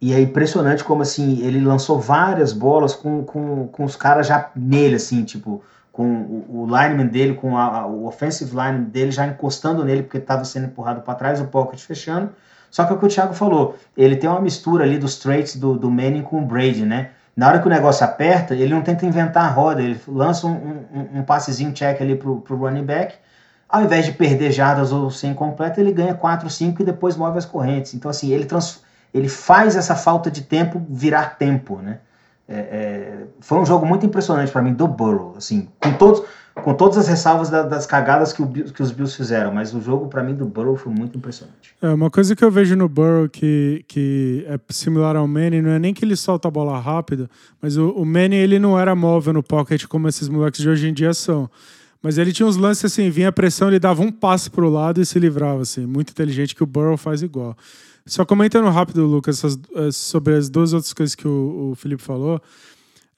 E 0.00 0.12
é 0.12 0.20
impressionante 0.20 0.84
como 0.84 1.02
assim 1.02 1.40
ele 1.42 1.60
lançou 1.60 1.98
várias 1.98 2.52
bolas 2.52 2.94
com, 2.94 3.24
com, 3.24 3.66
com 3.68 3.84
os 3.84 3.96
caras 3.96 4.26
já 4.26 4.50
nele, 4.54 4.96
assim, 4.96 5.24
tipo, 5.24 5.62
com 5.90 6.04
o, 6.04 6.62
o 6.62 6.66
lineman 6.66 7.06
dele, 7.06 7.34
com 7.34 7.56
a, 7.56 7.78
a, 7.78 7.86
o 7.86 8.06
offensive 8.06 8.54
line 8.54 8.84
dele 8.84 9.10
já 9.10 9.26
encostando 9.26 9.82
nele, 9.84 10.02
porque 10.02 10.18
estava 10.18 10.44
sendo 10.44 10.66
empurrado 10.66 11.00
para 11.00 11.14
trás, 11.14 11.40
o 11.40 11.46
pocket 11.46 11.80
fechando. 11.80 12.30
Só 12.70 12.84
que 12.84 12.92
é 12.92 12.96
o 12.96 12.98
que 12.98 13.06
o 13.06 13.08
Thiago 13.08 13.32
falou, 13.32 13.76
ele 13.96 14.16
tem 14.16 14.28
uma 14.28 14.40
mistura 14.40 14.84
ali 14.84 14.98
dos 14.98 15.18
traits 15.18 15.56
do, 15.56 15.78
do 15.78 15.90
Manning 15.90 16.22
com 16.22 16.38
o 16.38 16.44
Brady, 16.44 16.84
né? 16.84 17.10
Na 17.34 17.48
hora 17.48 17.58
que 17.58 17.66
o 17.66 17.70
negócio 17.70 18.04
aperta, 18.04 18.54
ele 18.54 18.74
não 18.74 18.82
tenta 18.82 19.06
inventar 19.06 19.44
a 19.44 19.48
roda, 19.48 19.82
ele 19.82 19.98
lança 20.06 20.46
um, 20.46 20.84
um, 20.92 21.20
um 21.20 21.22
passezinho 21.22 21.72
check 21.72 22.00
ali 22.00 22.16
pro, 22.16 22.40
pro 22.40 22.56
running 22.56 22.84
back, 22.84 23.14
ao 23.68 23.82
invés 23.82 24.04
de 24.04 24.12
perder 24.12 24.52
jardas 24.52 24.92
ou 24.92 25.10
ser 25.10 25.28
incompleto, 25.28 25.80
ele 25.80 25.92
ganha 25.92 26.14
4, 26.14 26.48
5 26.48 26.82
e 26.82 26.84
depois 26.84 27.16
move 27.16 27.36
as 27.36 27.44
correntes. 27.44 27.94
Então, 27.94 28.10
assim, 28.10 28.30
ele, 28.32 28.44
trans, 28.44 28.80
ele 29.12 29.28
faz 29.28 29.76
essa 29.76 29.94
falta 29.94 30.30
de 30.30 30.42
tempo 30.42 30.84
virar 30.88 31.36
tempo, 31.36 31.78
né? 31.82 31.98
É, 32.48 32.54
é, 32.54 33.26
foi 33.40 33.58
um 33.58 33.66
jogo 33.66 33.84
muito 33.84 34.06
impressionante 34.06 34.52
para 34.52 34.62
mim 34.62 34.72
do 34.72 34.86
Burrow, 34.86 35.34
assim, 35.36 35.68
com 35.82 35.92
todos, 35.94 36.22
com 36.54 36.72
todas 36.74 36.96
as 36.96 37.08
ressalvas 37.08 37.50
da, 37.50 37.62
das 37.62 37.86
cagadas 37.86 38.32
que, 38.32 38.40
o, 38.40 38.46
que, 38.46 38.80
os 38.80 38.92
Bills 38.92 39.16
fizeram, 39.16 39.52
mas 39.52 39.74
o 39.74 39.80
jogo 39.80 40.06
para 40.06 40.22
mim 40.22 40.32
do 40.32 40.46
Burrow 40.46 40.76
foi 40.76 40.92
muito 40.92 41.18
impressionante. 41.18 41.74
É, 41.82 41.88
uma 41.88 42.08
coisa 42.08 42.36
que 42.36 42.44
eu 42.44 42.50
vejo 42.50 42.76
no 42.76 42.88
Burrow 42.88 43.28
que, 43.28 43.84
que 43.88 44.46
é 44.48 44.60
similar 44.68 45.16
ao 45.16 45.26
Manny 45.26 45.60
não 45.60 45.70
é 45.70 45.78
nem 45.80 45.92
que 45.92 46.04
ele 46.04 46.14
solta 46.14 46.46
a 46.46 46.50
bola 46.50 46.78
rápido, 46.78 47.28
mas 47.60 47.76
o, 47.76 47.90
o 47.90 48.16
ele 48.16 48.60
não 48.60 48.78
era 48.78 48.94
móvel 48.94 49.32
no 49.32 49.42
pocket 49.42 49.84
como 49.86 50.06
esses 50.06 50.28
moleques 50.28 50.60
de 50.60 50.68
hoje 50.68 50.88
em 50.88 50.94
dia 50.94 51.12
são. 51.12 51.50
Mas 52.02 52.18
ele 52.18 52.32
tinha 52.32 52.46
uns 52.46 52.56
lances 52.56 52.84
assim, 52.84 53.10
vinha 53.10 53.28
a 53.28 53.32
pressão, 53.32 53.68
ele 53.68 53.78
dava 53.78 54.02
um 54.02 54.12
passe 54.12 54.50
pro 54.50 54.68
lado 54.68 55.00
e 55.00 55.06
se 55.06 55.18
livrava, 55.18 55.62
assim. 55.62 55.86
Muito 55.86 56.10
inteligente 56.10 56.54
que 56.54 56.62
o 56.62 56.66
Burrow 56.66 56.96
faz 56.96 57.22
igual. 57.22 57.56
Só 58.04 58.24
comentando 58.24 58.68
rápido, 58.68 59.04
Lucas, 59.06 59.42
eh, 59.44 59.90
sobre 59.90 60.34
as 60.34 60.48
duas 60.48 60.72
outras 60.72 60.92
coisas 60.92 61.14
que 61.14 61.26
o, 61.26 61.70
o 61.72 61.74
Felipe 61.74 62.02
falou. 62.02 62.40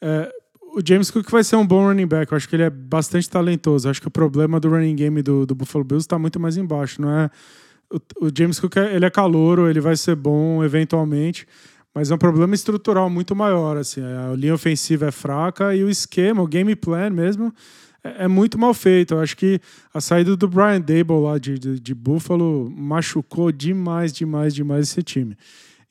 É, 0.01 0.33
o 0.75 0.81
James 0.87 1.11
Cook 1.11 1.31
vai 1.31 1.45
ser 1.45 1.57
um 1.57 1.67
bom 1.67 1.87
running 1.87 2.07
back. 2.07 2.33
Eu 2.33 2.37
acho 2.37 2.49
que 2.49 2.57
ele 2.57 2.63
é 2.63 2.71
bastante 2.71 3.29
talentoso. 3.29 3.87
Eu 3.87 3.91
acho 3.91 4.01
que 4.01 4.09
o 4.09 4.11
problema 4.11 4.59
do 4.59 4.71
running 4.71 4.97
game 4.97 5.23
do, 5.23 5.45
do 5.45 5.55
Buffalo 5.55 5.85
Bills 5.85 6.05
está 6.05 6.19
muito 6.19 6.41
mais 6.41 6.57
embaixo. 6.57 7.03
Não 7.03 7.11
é 7.11 7.31
o, 7.91 8.27
o 8.27 8.31
James 8.35 8.61
Cook 8.61 8.77
ele 8.77 9.05
é 9.05 9.11
calouro, 9.11 9.69
ele 9.69 9.81
vai 9.81 9.97
ser 9.97 10.15
bom 10.15 10.63
eventualmente, 10.63 11.47
mas 11.95 12.11
é 12.11 12.15
um 12.15 12.19
problema 12.19 12.55
estrutural 12.55 13.09
muito 13.09 13.35
maior. 13.35 13.77
Assim, 13.77 14.03
a 14.03 14.35
linha 14.37 14.55
ofensiva 14.55 15.07
é 15.07 15.11
fraca 15.11 15.75
e 15.75 15.83
o 15.83 15.91
esquema, 15.91 16.43
o 16.43 16.47
game 16.47 16.75
plan 16.77 17.11
mesmo, 17.11 17.53
é, 18.17 18.25
é 18.25 18.29
muito 18.29 18.59
mal 18.59 18.73
feito. 18.75 19.15
Eu 19.15 19.21
acho 19.21 19.37
que 19.37 19.61
a 19.93 20.01
saída 20.01 20.37
do 20.37 20.49
Brian 20.49 20.81
Dable 20.81 21.21
lá 21.23 21.39
de, 21.39 21.59
de, 21.59 21.81
de 21.81 21.95
Buffalo 21.95 22.71
machucou 22.71 23.51
demais, 23.53 24.13
demais, 24.13 24.55
demais 24.55 24.89
esse 24.89 25.03
time. 25.03 25.37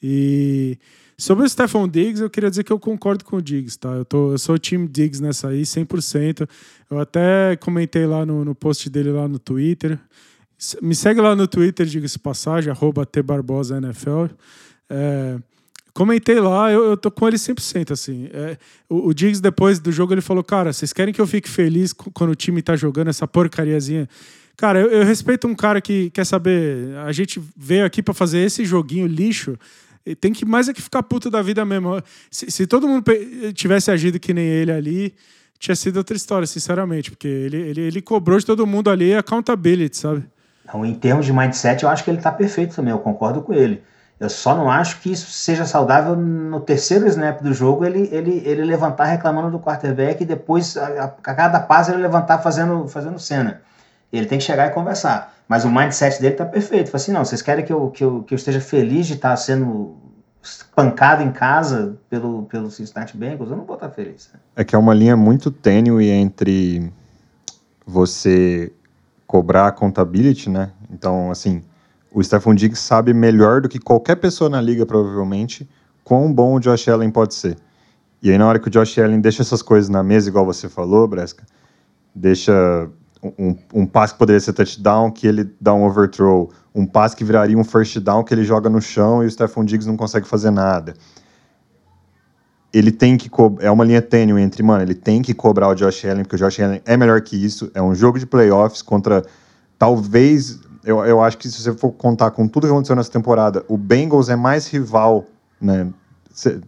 E 0.02 0.78
sobre 1.18 1.46
o 1.46 1.50
Stephon 1.50 1.88
Diggs, 1.88 2.22
eu 2.22 2.30
queria 2.30 2.50
dizer 2.50 2.64
que 2.64 2.72
eu 2.72 2.80
concordo 2.80 3.26
com 3.26 3.38
o 3.38 3.42
Diggs, 3.42 3.78
tá? 3.78 3.90
Eu, 3.90 4.06
tô, 4.06 4.32
eu 4.34 4.38
sou 4.38 4.56
o 4.56 4.60
time 4.60 4.88
Diggs 4.88 5.22
nessa 5.22 5.48
aí, 5.50 5.64
100%. 5.64 6.48
Eu 6.92 7.00
até 7.00 7.56
comentei 7.56 8.06
lá 8.06 8.26
no, 8.26 8.46
no 8.46 8.54
post 8.54 8.90
dele 8.90 9.12
lá 9.12 9.28
no 9.28 9.40
Twitter. 9.40 10.00
Me 10.82 10.96
segue 10.96 11.22
lá 11.22 11.36
no 11.36 11.48
Twitter, 11.48 11.86
diga-se 11.86 12.20
passagem, 12.20 12.72
arroba 12.72 13.06
tbarbosanfl. 13.06 14.28
É, 14.90 15.38
comentei 15.98 16.40
lá, 16.40 16.72
eu, 16.72 16.92
eu 16.92 16.96
tô 16.96 17.10
com 17.10 17.28
ele 17.28 17.38
100%, 17.38 17.92
assim. 17.92 18.30
É, 18.32 18.56
o, 18.88 19.08
o 19.08 19.14
Diggs, 19.16 19.42
depois 19.42 19.80
do 19.80 19.92
jogo, 19.92 20.14
ele 20.14 20.22
falou, 20.22 20.44
cara, 20.44 20.72
vocês 20.72 20.94
querem 20.94 21.12
que 21.12 21.20
eu 21.20 21.26
fique 21.26 21.50
feliz 21.50 21.92
quando 21.92 22.30
o 22.30 22.36
time 22.36 22.62
tá 22.62 22.76
jogando 22.76 23.08
essa 23.08 23.28
porcariazinha? 23.28 24.08
Cara, 24.56 24.80
eu, 24.80 24.92
eu 24.92 25.04
respeito 25.04 25.48
um 25.48 25.56
cara 25.56 25.82
que 25.82 26.12
quer 26.12 26.24
saber, 26.24 26.96
a 27.04 27.12
gente 27.12 27.42
veio 27.56 27.84
aqui 27.84 28.04
para 28.04 28.14
fazer 28.14 28.40
esse 28.42 28.64
joguinho 28.64 29.08
lixo, 29.08 29.58
tem 30.22 30.32
que 30.32 30.46
mais 30.46 30.70
é 30.70 30.74
que 30.74 30.84
ficar 30.84 31.02
puto 31.02 31.32
da 31.32 31.42
vida 31.42 31.66
mesmo. 31.66 32.00
Se, 32.30 32.52
se 32.52 32.68
todo 32.68 32.88
mundo 32.88 33.04
tivesse 33.56 33.90
agido 33.90 34.20
que 34.20 34.36
nem 34.36 34.46
ele 34.46 34.72
ali, 34.72 35.16
tinha 35.58 35.76
sido 35.76 35.98
outra 35.98 36.16
história, 36.16 36.46
sinceramente, 36.46 37.10
porque 37.10 37.28
ele, 37.28 37.58
ele, 37.58 37.82
ele 37.82 38.02
cobrou 38.04 38.38
de 38.38 38.46
todo 38.46 38.68
mundo 38.68 38.92
ali 38.92 39.16
accountability, 39.16 39.98
sabe? 39.98 40.24
Então, 40.64 40.86
em 40.86 40.94
termos 40.94 41.26
de 41.26 41.34
mindset, 41.34 41.84
eu 41.84 41.90
acho 41.90 42.04
que 42.04 42.12
ele 42.12 42.20
está 42.20 42.32
perfeito 42.32 42.76
também, 42.76 42.92
eu 42.92 43.00
concordo 43.00 43.42
com 43.42 43.52
ele. 43.52 43.82
Eu 44.20 44.30
só 44.30 44.56
não 44.56 44.70
acho 44.70 45.00
que 45.00 45.12
isso 45.12 45.30
seja 45.30 45.64
saudável 45.66 46.16
no 46.16 46.60
terceiro 46.60 47.08
snap 47.08 47.40
do 47.42 47.54
jogo 47.54 47.86
ele, 47.86 48.10
ele, 48.12 48.42
ele 48.46 48.64
levantar 48.64 49.06
reclamando 49.06 49.52
do 49.52 49.60
quarterback 49.60 50.24
e 50.24 50.26
depois, 50.26 50.76
a, 50.76 51.04
a 51.04 51.08
cada 51.10 51.60
passo, 51.60 51.92
ele 51.92 52.02
levantar 52.02 52.40
fazendo, 52.40 52.88
fazendo 52.88 53.20
cena. 53.20 53.62
Ele 54.12 54.26
tem 54.26 54.40
que 54.40 54.44
chegar 54.44 54.68
e 54.68 54.72
conversar. 54.72 55.36
Mas 55.48 55.66
o 55.66 55.70
mindset 55.70 56.20
dele 56.20 56.34
está 56.34 56.46
perfeito. 56.46 56.90
Fala 56.90 57.02
assim, 57.02 57.12
não, 57.12 57.24
vocês 57.24 57.42
querem 57.42 57.64
que 57.64 57.72
eu, 57.72 57.92
que 57.92 58.04
eu, 58.04 58.24
que 58.24 58.34
eu 58.34 58.36
esteja 58.36 58.60
feliz 58.60 59.06
de 59.06 59.14
estar 59.14 59.36
sendo 59.38 59.96
pancado 60.76 61.22
em 61.22 61.32
casa 61.32 61.98
pelo, 62.10 62.44
pelo 62.44 62.72
Cincinnati 62.72 63.16
Bengals? 63.16 63.52
Eu 63.52 63.58
não 63.58 63.66
vou 63.66 63.76
estar 63.76 63.90
feliz. 63.90 64.32
É 64.56 64.64
que 64.64 64.76
é 64.76 64.80
uma 64.80 64.94
linha 64.94 65.16
muito 65.16 65.52
tênue 65.52 66.10
entre 66.10 66.92
você 67.86 68.74
cobrar 69.28 69.68
accountability, 69.68 70.50
né? 70.50 70.72
Então, 70.90 71.30
assim, 71.30 71.64
o 72.18 72.24
Stephon 72.24 72.56
Diggs 72.56 72.82
sabe 72.82 73.14
melhor 73.14 73.62
do 73.62 73.70
que 73.70 73.78
qualquer 73.78 74.16
pessoa 74.16 74.50
na 74.50 74.60
liga, 74.60 74.88
provavelmente, 74.88 75.70
quão 76.04 76.34
bom 76.34 76.56
o 76.56 76.60
Josh 76.60 76.88
Allen 76.88 77.12
pode 77.12 77.36
ser. 77.36 77.56
E 78.24 78.32
aí, 78.32 78.38
na 78.40 78.48
hora 78.48 78.58
que 78.58 78.68
o 78.68 78.72
Josh 78.72 78.98
Allen 78.98 79.22
deixa 79.22 79.44
essas 79.44 79.62
coisas 79.62 79.88
na 79.88 80.02
mesa, 80.02 80.28
igual 80.28 80.44
você 80.44 80.68
falou, 80.68 81.08
Bresca, 81.08 81.46
deixa 82.16 82.90
um, 83.22 83.56
um 83.72 83.86
passe 83.86 84.14
que 84.14 84.20
poderia 84.20 84.40
ser 84.40 84.54
touchdown, 84.54 85.12
que 85.12 85.28
ele 85.28 85.48
dá 85.62 85.76
um 85.76 85.86
overthrow, 85.86 86.50
um 86.74 86.88
passe 86.88 87.16
que 87.16 87.24
viraria 87.24 87.56
um 87.56 87.64
first 87.64 88.00
down, 88.00 88.24
que 88.24 88.34
ele 88.34 88.44
joga 88.44 88.68
no 88.68 88.82
chão 88.82 89.24
e 89.24 89.28
o 89.28 89.30
Stephon 89.30 89.64
Diggs 89.64 89.88
não 89.88 89.96
consegue 89.96 90.28
fazer 90.28 90.50
nada 90.50 90.96
ele 92.74 92.92
tem 92.92 93.18
que 93.18 93.30
é 93.60 93.72
uma 93.72 93.86
linha 93.86 94.02
tênue 94.02 94.42
entre, 94.42 94.62
mano, 94.62 94.84
ele 94.84 94.94
tem 94.94 95.22
que 95.22 95.34
cobrar 95.34 95.70
o 95.70 95.74
Josh 95.74 96.06
Allen, 96.06 96.24
porque 96.24 96.36
o 96.36 96.40
Josh 96.40 96.60
Allen 96.60 96.82
é 96.86 96.98
melhor 96.98 97.22
que 97.22 97.36
isso, 97.36 97.72
é 97.74 97.82
um 97.82 97.96
jogo 97.96 98.20
de 98.20 98.26
playoffs 98.26 98.82
contra 98.82 99.26
talvez, 99.80 100.60
eu, 100.88 101.06
eu 101.06 101.22
acho 101.22 101.38
que 101.38 101.50
se 101.50 101.62
você 101.62 101.74
for 101.74 101.92
contar 101.92 102.32
com 102.32 102.48
tudo 102.48 102.66
que 102.66 102.72
aconteceu 102.72 102.96
nessa 102.96 103.12
temporada, 103.12 103.66
o 103.68 103.78
Bengals 103.78 104.30
é 104.30 104.38
mais 104.38 104.68
rival, 104.68 105.26
né, 105.60 105.90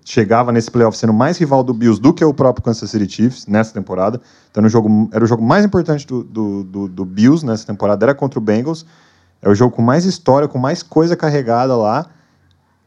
chegava 0.04 0.52
nesse 0.52 0.70
playoff 0.70 0.98
sendo 0.98 1.14
mais 1.14 1.38
rival 1.38 1.64
do 1.64 1.74
Bills 1.74 2.02
do 2.02 2.14
que 2.14 2.26
o 2.26 2.34
próprio 2.34 2.64
Kansas 2.64 2.90
City 2.90 3.10
Chiefs 3.10 3.48
nessa 3.48 3.74
temporada, 3.74 4.20
então 4.52 4.62
o 4.64 4.70
jogo, 4.70 5.10
era 5.14 5.24
o 5.24 5.28
jogo 5.28 5.42
mais 5.42 5.64
importante 5.64 6.06
do, 6.06 6.22
do, 6.24 6.64
do, 6.66 6.88
do 6.90 7.06
Bills 7.06 7.46
nessa 7.46 7.66
temporada, 7.66 8.06
era 8.06 8.14
contra 8.14 8.38
o 8.38 8.42
Bengals, 8.42 8.86
é 9.42 9.48
o 9.48 9.56
jogo 9.56 9.74
com 9.74 9.82
mais 9.82 10.04
história, 10.04 10.50
com 10.50 10.58
mais 10.58 10.84
coisa 10.84 11.16
carregada 11.16 11.78
lá, 11.78 12.10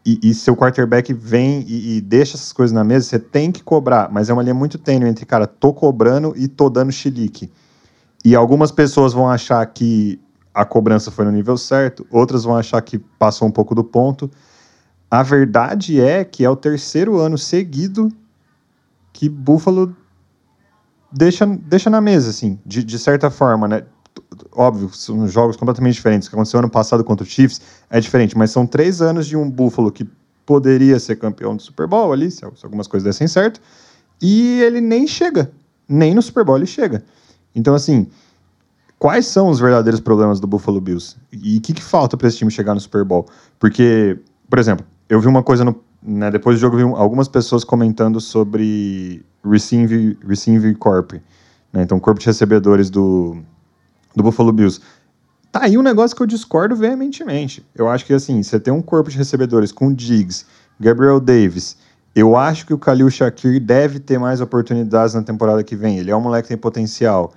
e, 0.05 0.19
e 0.23 0.35
seu 0.35 0.55
quarterback 0.55 1.15
vem 1.15 1.65
e, 1.67 1.97
e, 1.97 2.01
deixa 2.01 2.37
essas 2.37 2.53
coisas 2.53 2.75
na 2.75 2.83
mesa, 2.83 3.07
você 3.07 3.21
tem 3.21 3.53
que 3.53 3.63
cobrar. 3.63 4.11
Mas 4.11 4.29
é 4.29 4.33
uma 4.33 4.43
linha 4.43 4.53
muito 4.53 4.77
tênue 4.77 5.09
entre, 5.09 5.25
cara, 5.25 5.47
tô 5.47 5.73
cobrando 5.73 6.35
e 6.37 6.49
tô 6.49 6.69
dando 6.69 6.91
chilique. 6.91 7.49
E 8.25 8.35
algumas 8.35 8.73
pessoas 8.73 9.13
vão 9.13 9.31
achar 9.31 9.65
que 9.67 10.21
a 10.55 10.65
cobrança 10.65 11.11
foi 11.11 11.25
no 11.25 11.31
nível 11.31 11.57
certo, 11.57 12.07
outras 12.11 12.45
vão 12.45 12.57
achar 12.57 12.81
que 12.83 12.99
passou 12.99 13.49
um 13.49 13.51
pouco 13.51 13.75
do 13.75 13.85
ponto. 13.85 14.31
A 15.11 15.23
verdade 15.23 16.01
é 16.01 16.25
que 16.25 16.45
é 16.45 16.51
o 16.51 16.57
terceiro 16.57 17.19
ano 17.19 17.37
seguido 17.39 18.09
que 19.13 19.29
Buffalo 19.29 19.95
deixa, 21.13 21.47
deixa 21.47 21.91
na 21.91 22.01
mesa, 22.01 22.31
assim, 22.31 22.59
de, 22.65 22.83
de 22.83 22.99
certa 22.99 23.31
forma, 23.31 23.69
né? 23.69 23.83
óbvio, 24.55 24.91
são 24.93 25.27
jogos 25.27 25.57
completamente 25.57 25.95
diferentes. 25.95 26.29
O 26.29 26.31
que 26.31 26.37
aconteceu 26.37 26.59
ano 26.59 26.71
passado 26.71 27.03
contra 27.05 27.25
o 27.25 27.29
Chiefs 27.29 27.61
é 27.91 28.01
diferente, 28.01 28.37
mas 28.37 28.51
são 28.51 28.67
três 28.67 29.01
anos 29.01 29.27
de 29.27 29.37
um 29.37 29.51
Buffalo 29.51 29.91
que 29.91 30.09
poderia 30.45 30.99
ser 30.99 31.17
campeão 31.17 31.57
do 31.57 31.63
Super 31.63 31.87
Bowl 31.87 32.13
ali, 32.13 32.31
se 32.31 32.45
algumas 32.45 32.87
coisas 32.87 33.05
dessem 33.05 33.27
certo, 33.27 33.61
e 34.21 34.61
ele 34.61 34.81
nem 34.81 35.07
chega. 35.07 35.51
Nem 35.89 36.15
no 36.15 36.23
Super 36.23 36.45
Bowl 36.45 36.57
ele 36.57 36.67
chega. 36.67 37.05
Então, 37.55 37.75
assim, 37.75 38.07
quais 39.03 39.27
são 39.27 39.49
os 39.49 39.59
verdadeiros 39.59 39.99
problemas 39.99 40.39
do 40.39 40.47
Buffalo 40.47 40.81
Bills? 40.81 41.17
E 41.33 41.59
o 41.59 41.61
que, 41.61 41.73
que 41.73 41.83
falta 41.83 42.17
para 42.17 42.29
esse 42.29 42.37
time 42.37 42.53
chegar 42.53 42.73
no 42.73 42.81
Super 42.81 43.05
Bowl? 43.05 43.27
Porque, 43.59 44.17
por 44.49 44.61
exemplo, 44.61 44.87
eu 45.09 45.21
vi 45.21 45.27
uma 45.27 45.43
coisa 45.43 45.65
no. 45.65 45.83
Né, 46.01 46.31
depois 46.31 46.57
do 46.57 46.61
jogo, 46.61 46.79
eu 46.79 46.87
vi 46.87 46.95
algumas 46.95 47.27
pessoas 47.27 47.65
comentando 47.65 48.21
sobre 48.21 49.25
Receive, 49.45 50.17
receive 50.25 50.73
Corp. 50.77 51.15
Né, 51.73 51.83
então, 51.83 51.99
corpo 51.99 52.21
de 52.21 52.27
recebedores 52.27 52.91
do, 52.91 53.39
do 54.15 54.23
Buffalo 54.23 54.53
Bills. 54.53 54.81
Tá 55.51 55.65
aí 55.65 55.77
um 55.77 55.83
negócio 55.83 56.17
que 56.17 56.23
eu 56.23 56.27
discordo 56.27 56.77
veementemente. 56.77 57.67
Eu 57.75 57.89
acho 57.89 58.07
que, 58.07 58.13
assim, 58.13 58.41
você 58.41 58.61
tem 58.61 58.73
um 58.73 58.81
corpo 58.81 59.11
de 59.11 59.19
recebedores 59.19 59.73
com 59.73 59.93
Diggs, 59.93 60.47
Gabriel 60.79 61.19
Davis. 61.19 61.77
Eu 62.15 62.37
acho 62.37 62.65
que 62.65 62.73
o 62.73 62.79
Khalil 62.79 63.11
Shakir 63.11 63.61
deve 63.61 63.99
ter 63.99 64.19
mais 64.19 64.41
oportunidades 64.41 65.17
na 65.17 65.25
temporada 65.25 65.65
que 65.65 65.75
vem. 65.75 65.99
Ele 65.99 66.13
é 66.13 66.17
um 66.17 66.21
moleque 66.21 66.45
que 66.45 66.49
tem 66.51 66.57
potencial. 66.57 67.33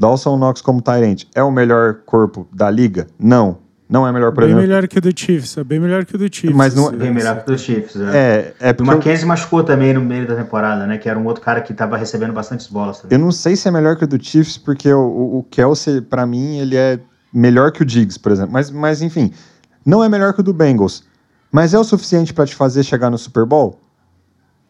Dawson 0.00 0.38
Knox 0.38 0.62
como 0.62 0.80
Tyrant 0.80 1.24
é 1.34 1.42
o 1.42 1.50
melhor 1.50 2.00
corpo 2.06 2.48
da 2.50 2.70
liga? 2.70 3.06
Não. 3.18 3.58
Não 3.86 4.06
é 4.06 4.12
melhor, 4.12 4.32
por 4.32 4.44
bem 4.44 4.50
exemplo. 4.50 4.62
melhor 4.62 4.86
que 4.86 4.98
o 4.98 5.00
do 5.00 5.10
Chiefs, 5.14 5.58
é 5.58 5.64
bem 5.64 5.80
melhor 5.80 6.04
que 6.04 6.14
o 6.14 6.18
do 6.18 6.32
Chiefs. 6.32 6.56
Mas 6.56 6.74
não... 6.76 6.92
Bem 6.92 7.12
melhor 7.12 7.42
que 7.42 7.50
o 7.50 7.54
do 7.54 7.58
Chiefs, 7.58 7.96
é. 7.96 8.54
É, 8.60 8.68
é 8.68 8.72
porque... 8.72 8.88
O 8.88 8.94
Mackenzie 8.94 9.24
eu... 9.24 9.28
machucou 9.28 9.64
também 9.64 9.92
no 9.92 10.00
meio 10.00 10.28
da 10.28 10.36
temporada, 10.36 10.86
né? 10.86 10.96
Que 10.96 11.08
era 11.08 11.18
um 11.18 11.26
outro 11.26 11.42
cara 11.42 11.60
que 11.60 11.72
estava 11.72 11.96
recebendo 11.96 12.32
bastante 12.32 12.72
bolas. 12.72 13.00
Também. 13.00 13.18
Eu 13.18 13.22
não 13.22 13.32
sei 13.32 13.56
se 13.56 13.66
é 13.66 13.70
melhor 13.70 13.96
que 13.96 14.04
o 14.04 14.06
do 14.06 14.22
Chiefs, 14.22 14.56
porque 14.56 14.90
o, 14.92 15.00
o, 15.00 15.38
o 15.38 15.42
Kelsey, 15.50 16.00
para 16.00 16.24
mim, 16.24 16.58
ele 16.58 16.76
é 16.76 17.00
melhor 17.34 17.72
que 17.72 17.82
o 17.82 17.84
Diggs, 17.84 18.18
por 18.18 18.30
exemplo. 18.30 18.52
Mas, 18.52 18.70
mas, 18.70 19.02
enfim, 19.02 19.32
não 19.84 20.04
é 20.04 20.08
melhor 20.08 20.32
que 20.32 20.40
o 20.40 20.44
do 20.44 20.54
Bengals. 20.54 21.02
Mas 21.50 21.74
é 21.74 21.78
o 21.78 21.84
suficiente 21.84 22.32
para 22.32 22.46
te 22.46 22.54
fazer 22.54 22.84
chegar 22.84 23.10
no 23.10 23.18
Super 23.18 23.44
Bowl? 23.44 23.80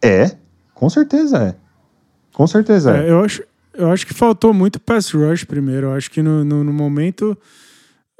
É, 0.02 0.34
com 0.74 0.88
certeza 0.88 1.36
é. 1.38 1.54
Com 2.32 2.46
certeza 2.46 2.96
é. 2.96 3.06
é. 3.06 3.10
eu, 3.10 3.22
acho, 3.22 3.42
eu 3.74 3.90
acho 3.90 4.06
que 4.06 4.14
faltou 4.14 4.52
muito 4.52 4.80
pass 4.80 5.10
rush 5.12 5.44
primeiro. 5.44 5.88
Eu 5.88 5.92
acho 5.92 6.10
que 6.10 6.22
no, 6.22 6.44
no, 6.44 6.64
no 6.64 6.72
momento 6.72 7.36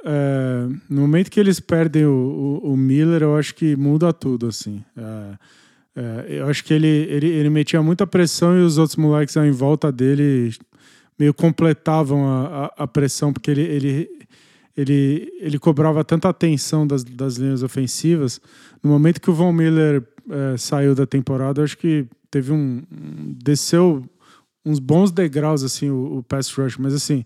é, 0.03 0.67
no 0.89 1.01
momento 1.01 1.29
que 1.29 1.39
eles 1.39 1.59
perdem 1.59 2.05
o, 2.05 2.61
o, 2.63 2.71
o, 2.71 2.77
Miller, 2.77 3.21
eu 3.21 3.35
acho 3.35 3.53
que 3.53 3.75
muda 3.75 4.11
tudo, 4.11 4.47
assim. 4.47 4.83
É, 4.97 5.37
é, 5.95 6.25
eu 6.39 6.47
acho 6.47 6.63
que 6.63 6.73
ele, 6.73 6.87
ele, 6.87 7.27
ele 7.27 7.49
metia 7.49 7.81
muita 7.81 8.07
pressão 8.07 8.57
e 8.57 8.61
os 8.61 8.77
outros 8.77 8.95
moleques 8.95 9.35
em 9.35 9.51
volta 9.51 9.91
dele 9.91 10.53
meio 11.19 11.33
completavam 11.33 12.27
a, 12.27 12.65
a, 12.77 12.83
a 12.83 12.87
pressão, 12.87 13.31
porque 13.31 13.51
ele, 13.51 13.61
ele, 13.61 14.09
ele, 14.75 15.31
ele 15.39 15.59
cobrava 15.59 16.03
tanta 16.03 16.29
atenção 16.29 16.87
das, 16.87 17.03
das 17.03 17.35
linhas 17.35 17.61
ofensivas. 17.61 18.41
No 18.81 18.89
momento 18.89 19.21
que 19.21 19.29
o 19.29 19.33
Von 19.33 19.51
Miller 19.51 20.03
é, 20.29 20.57
saiu 20.57 20.95
da 20.95 21.05
temporada, 21.05 21.61
eu 21.61 21.65
acho 21.65 21.77
que 21.77 22.07
teve 22.31 22.51
um, 22.51 22.81
desceu 23.43 24.03
uns 24.65 24.79
bons 24.79 25.11
degraus 25.11 25.63
assim 25.63 25.89
o, 25.89 26.17
o 26.19 26.23
pass 26.23 26.51
rush, 26.53 26.77
mas 26.77 26.93
assim, 26.93 27.23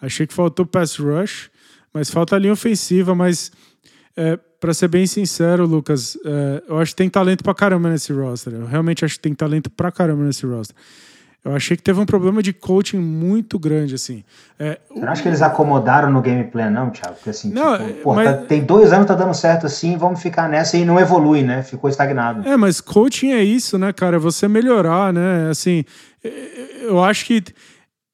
achei 0.00 0.26
que 0.26 0.34
faltou 0.34 0.64
pass 0.66 0.96
rush 0.96 1.50
mas 1.92 2.10
falta 2.10 2.36
a 2.36 2.38
linha 2.38 2.52
ofensiva, 2.52 3.14
mas 3.14 3.50
é, 4.16 4.38
para 4.60 4.74
ser 4.74 4.88
bem 4.88 5.06
sincero, 5.06 5.64
Lucas, 5.66 6.18
é, 6.24 6.62
eu 6.68 6.78
acho 6.78 6.92
que 6.92 6.96
tem 6.96 7.08
talento 7.08 7.42
pra 7.42 7.54
caramba 7.54 7.88
nesse 7.88 8.12
roster. 8.12 8.52
Eu 8.52 8.66
realmente 8.66 9.04
acho 9.04 9.14
que 9.14 9.20
tem 9.20 9.34
talento 9.34 9.70
pra 9.70 9.90
caramba 9.90 10.22
nesse 10.24 10.44
roster. 10.44 10.76
Eu 11.44 11.54
achei 11.54 11.76
que 11.76 11.82
teve 11.82 11.98
um 11.98 12.04
problema 12.04 12.42
de 12.42 12.52
coaching 12.52 12.98
muito 12.98 13.58
grande, 13.58 13.94
assim. 13.94 14.22
É, 14.58 14.78
Você 14.90 15.00
não 15.00 15.08
acha 15.08 15.22
que 15.22 15.28
eles 15.28 15.40
acomodaram 15.40 16.10
no 16.10 16.20
gameplay, 16.20 16.68
não, 16.68 16.90
Thiago? 16.90 17.14
Porque 17.14 17.30
assim, 17.30 17.50
Não, 17.52 17.78
tipo, 17.78 18.02
porra, 18.02 18.16
mas- 18.16 18.30
tá- 18.40 18.46
tem 18.46 18.62
dois 18.64 18.92
anos 18.92 19.06
tá 19.06 19.14
dando 19.14 19.32
certo 19.32 19.64
assim, 19.64 19.96
vamos 19.96 20.20
ficar 20.20 20.48
nessa 20.48 20.76
e 20.76 20.84
não 20.84 20.98
evolui, 21.00 21.42
né? 21.42 21.62
Ficou 21.62 21.88
estagnado. 21.88 22.46
É, 22.46 22.56
mas 22.56 22.80
coaching 22.80 23.32
é 23.32 23.42
isso, 23.42 23.78
né, 23.78 23.92
cara? 23.92 24.16
É 24.16 24.18
Você 24.18 24.46
melhorar, 24.48 25.12
né? 25.12 25.48
Assim, 25.48 25.84
eu 26.82 27.02
acho 27.02 27.24
que. 27.24 27.42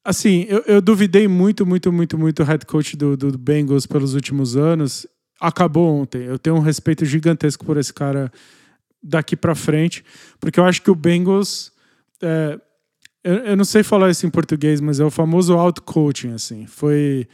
Assim, 0.03 0.45
eu, 0.47 0.63
eu 0.67 0.81
duvidei 0.81 1.27
muito, 1.27 1.65
muito, 1.65 1.91
muito, 1.91 2.17
muito 2.17 2.43
o 2.43 2.45
head 2.45 2.65
coach 2.65 2.95
do, 2.95 3.17
do 3.17 3.37
Bengals 3.37 3.87
pelos 3.87 4.13
últimos 4.13 4.55
anos. 4.55 5.07
Acabou 5.41 6.01
ontem. 6.01 6.23
Eu 6.23 6.37
tenho 6.37 6.55
um 6.55 6.59
respeito 6.59 7.03
gigantesco 7.05 7.65
por 7.65 7.77
esse 7.77 7.91
cara 7.91 8.31
daqui 9.01 9.35
pra 9.35 9.55
frente, 9.55 10.03
porque 10.39 10.59
eu 10.59 10.65
acho 10.65 10.81
que 10.81 10.91
o 10.91 10.95
Bengals. 10.95 11.71
é, 12.21 12.59
eu, 13.23 13.33
eu 13.37 13.57
não 13.57 13.65
sei 13.65 13.81
falar 13.81 14.11
isso 14.11 14.25
em 14.27 14.29
português, 14.29 14.79
mas 14.79 14.99
é 14.99 15.03
o 15.03 15.09
famoso 15.09 15.53
out-coaching, 15.53 16.33
assim. 16.33 16.67
Foi. 16.67 17.27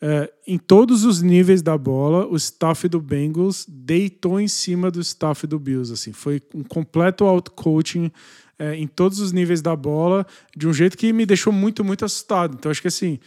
é, 0.00 0.30
em 0.46 0.58
todos 0.58 1.04
os 1.04 1.22
níveis 1.22 1.62
da 1.62 1.78
bola, 1.78 2.26
o 2.26 2.34
staff 2.36 2.88
do 2.88 3.00
Bengals 3.00 3.64
deitou 3.68 4.40
em 4.40 4.48
cima 4.48 4.90
do 4.90 5.00
staff 5.00 5.46
do 5.46 5.58
Bills. 5.60 5.92
Assim, 5.92 6.12
foi 6.12 6.42
um 6.52 6.64
completo 6.64 7.24
out-coaching 7.24 8.10
é, 8.58 8.74
em 8.74 8.86
todos 8.86 9.20
os 9.20 9.32
níveis 9.32 9.60
da 9.60 9.74
bola, 9.74 10.26
de 10.56 10.66
um 10.68 10.72
jeito 10.72 10.96
que 10.96 11.12
me 11.12 11.26
deixou 11.26 11.52
muito, 11.52 11.84
muito 11.84 12.04
assustado. 12.04 12.56
Então, 12.58 12.70
acho 12.70 12.82
que 12.82 12.88
assim, 12.88 13.18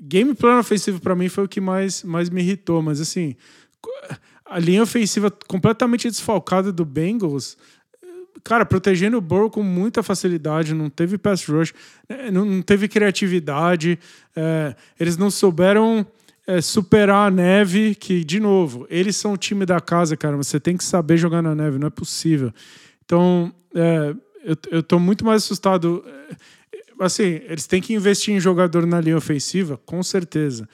game 0.00 0.34
plan 0.34 0.58
ofensivo 0.58 1.00
para 1.00 1.14
mim 1.14 1.28
foi 1.28 1.44
o 1.44 1.48
que 1.48 1.60
mais, 1.60 2.02
mais 2.02 2.30
me 2.30 2.40
irritou. 2.40 2.82
Mas 2.82 3.00
assim, 3.00 3.34
a 4.44 4.58
linha 4.58 4.82
ofensiva 4.82 5.30
completamente 5.30 6.08
desfalcada 6.08 6.72
do 6.72 6.84
Bengals 6.84 7.56
cara, 8.42 8.64
protegendo 8.64 9.18
o 9.18 9.20
Burrow 9.20 9.50
com 9.50 9.62
muita 9.62 10.02
facilidade, 10.02 10.74
não 10.74 10.88
teve 10.88 11.18
pass 11.18 11.44
rush, 11.44 11.72
eh, 12.08 12.30
não, 12.30 12.62
teve 12.62 12.88
criatividade, 12.88 13.98
eh, 14.34 14.74
eles 14.98 15.16
não 15.16 15.30
souberam 15.30 16.06
eh, 16.46 16.60
superar 16.60 17.28
a 17.28 17.30
neve, 17.30 17.94
que, 17.94 18.24
de 18.24 18.40
novo, 18.40 18.86
eles 18.90 19.16
são 19.16 19.34
o 19.34 19.36
time 19.36 19.66
da 19.66 19.80
casa, 19.80 20.16
cara, 20.16 20.36
você 20.36 20.58
tem 20.58 20.76
que 20.76 20.84
saber 20.84 21.16
jogar 21.16 21.42
na 21.42 21.54
neve, 21.54 21.78
não 21.78 21.88
é 21.88 21.90
possível. 21.90 22.52
Então, 23.04 23.52
eh, 23.74 24.14
eu, 24.70 24.82
tô 24.82 24.98
muito 24.98 25.24
mais 25.24 25.44
assustado. 25.44 26.04
eh, 26.06 26.36
Assim, 27.00 27.40
eles 27.48 27.66
têm 27.66 27.80
que 27.80 27.94
investir 27.94 28.34
em 28.34 28.38
jogador 28.38 28.84
na 28.86 29.00
linha 29.00 29.16
ofensiva, 29.16 29.80
com 29.86 30.02
certeza. 30.02 30.68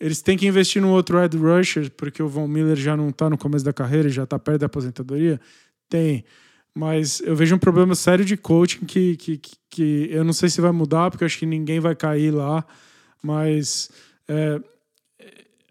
Eles 0.00 0.20
têm 0.20 0.36
que 0.36 0.44
investir 0.44 0.82
no 0.82 0.90
outro 0.90 1.22
Ed 1.22 1.36
Rusher, 1.36 1.88
porque 1.92 2.20
o 2.20 2.28
Von 2.28 2.48
Miller 2.48 2.76
já 2.76 2.96
não 2.96 3.12
tá 3.12 3.30
no 3.30 3.38
começo 3.38 3.64
da 3.64 3.72
carreira 3.72 4.08
já 4.08 4.26
tá 4.26 4.40
perto 4.40 4.60
da 4.60 4.66
aposentadoria. 4.66 5.40
Tem 5.88 6.24
mas 6.78 7.20
eu 7.24 7.34
vejo 7.34 7.56
um 7.56 7.58
problema 7.58 7.92
sério 7.96 8.24
de 8.24 8.36
coaching 8.36 8.84
que, 8.86 9.16
que, 9.16 9.40
que, 9.68 10.08
eu 10.12 10.22
não 10.22 10.32
sei 10.32 10.48
se 10.48 10.60
vai 10.60 10.70
mudar, 10.70 11.10
porque 11.10 11.24
eu 11.24 11.26
acho 11.26 11.36
que 11.36 11.44
ninguém 11.44 11.80
vai 11.80 11.96
cair 11.96 12.30
lá, 12.30 12.64
mas 13.20 13.90
é, 14.28 14.60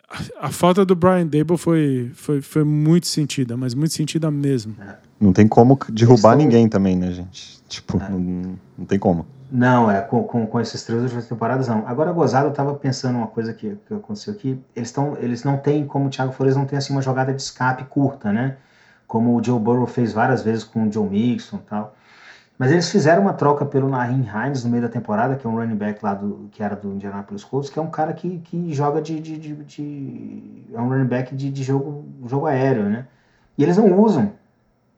a, 0.10 0.48
a 0.48 0.52
falta 0.52 0.84
do 0.84 0.95
Brian 0.95 1.26
Dable 1.26 1.58
foi, 1.58 2.12
foi, 2.14 2.41
foi 2.41 2.66
muito 2.66 3.08
sentida, 3.08 3.56
mas 3.56 3.74
muito 3.74 3.93
sentida 3.93 4.30
mesmo. 4.30 4.76
Não 5.20 5.34
tem 5.34 5.47
como 5.47 5.78
derrubar 5.89 6.32
tão- 6.32 6.38
ninguém 6.38 6.68
também, 6.70 6.95
né, 6.95 7.11
gente? 7.11 7.61
Tipo, 7.68 7.97
não, 7.97 8.57
não 8.78 8.86
tem 8.86 8.99
como. 8.99 9.26
Não, 9.49 9.89
é, 9.89 10.01
com, 10.01 10.24
com, 10.24 10.45
com 10.45 10.59
esses 10.59 10.84
três 10.84 11.01
últimas 11.01 11.26
temporadas, 11.28 11.68
não. 11.68 11.88
Agora, 11.88 12.11
gozado, 12.11 12.47
eu 12.47 12.53
tava 12.53 12.76
pensando 12.76 13.18
uma 13.18 13.28
coisa 13.28 13.53
que, 13.53 13.78
que 13.88 13.93
aconteceu 13.93 14.34
aqui. 14.34 14.59
Eles, 14.76 14.91
tão, 14.91 15.15
eles 15.18 15.43
não 15.43 15.57
têm, 15.57 15.86
como 15.88 16.07
o 16.07 16.09
Thiago 16.09 16.34
falou, 16.34 16.47
eles 16.47 16.57
não 16.57 16.65
têm 16.65 16.78
assim, 16.78 16.91
uma 16.93 17.01
jogada 17.01 17.34
de 17.34 17.41
escape 17.41 17.86
curta, 17.86 18.32
né? 18.32 18.57
Como 19.07 19.34
o 19.36 19.43
Joe 19.43 19.57
Burrow 19.59 19.88
fez 19.88 20.11
várias 20.11 20.43
vezes 20.43 20.65
com 20.65 20.88
o 20.88 20.91
Joe 20.91 21.07
Mixon 21.09 21.57
e 21.57 21.70
tal. 21.70 21.95
Mas 22.57 22.72
eles 22.72 22.89
fizeram 22.91 23.22
uma 23.24 23.34
troca 23.34 23.65
pelo 23.65 23.88
Nahin 23.89 24.26
Hines 24.28 24.63
no 24.63 24.72
meio 24.72 24.84
da 24.84 24.89
temporada, 24.89 25.36
que 25.36 25.45
é 25.45 25.49
um 25.49 25.55
running 25.55 25.76
back 25.76 26.03
lá 26.03 26.13
do, 26.15 26.49
que 26.51 26.61
era 26.63 26.76
do 26.76 26.91
Indianapolis 26.93 27.43
Colts, 27.43 27.70
que 27.70 27.80
é 27.80 27.82
um 27.82 27.89
cara 27.89 28.13
que, 28.13 28.39
que 28.39 28.74
joga 28.74 29.01
de, 29.01 29.20
de, 29.22 29.38
de, 29.38 29.55
de- 29.55 30.63
É 30.74 30.80
um 30.82 30.89
running 30.89 31.05
back 31.07 31.36
de, 31.36 31.51
de 31.51 31.63
jogo, 31.63 32.05
jogo 32.26 32.47
aéreo, 32.47 32.84
né? 32.89 33.05
E 33.57 33.63
eles 33.63 33.78
não 33.78 33.97
usam. 33.99 34.32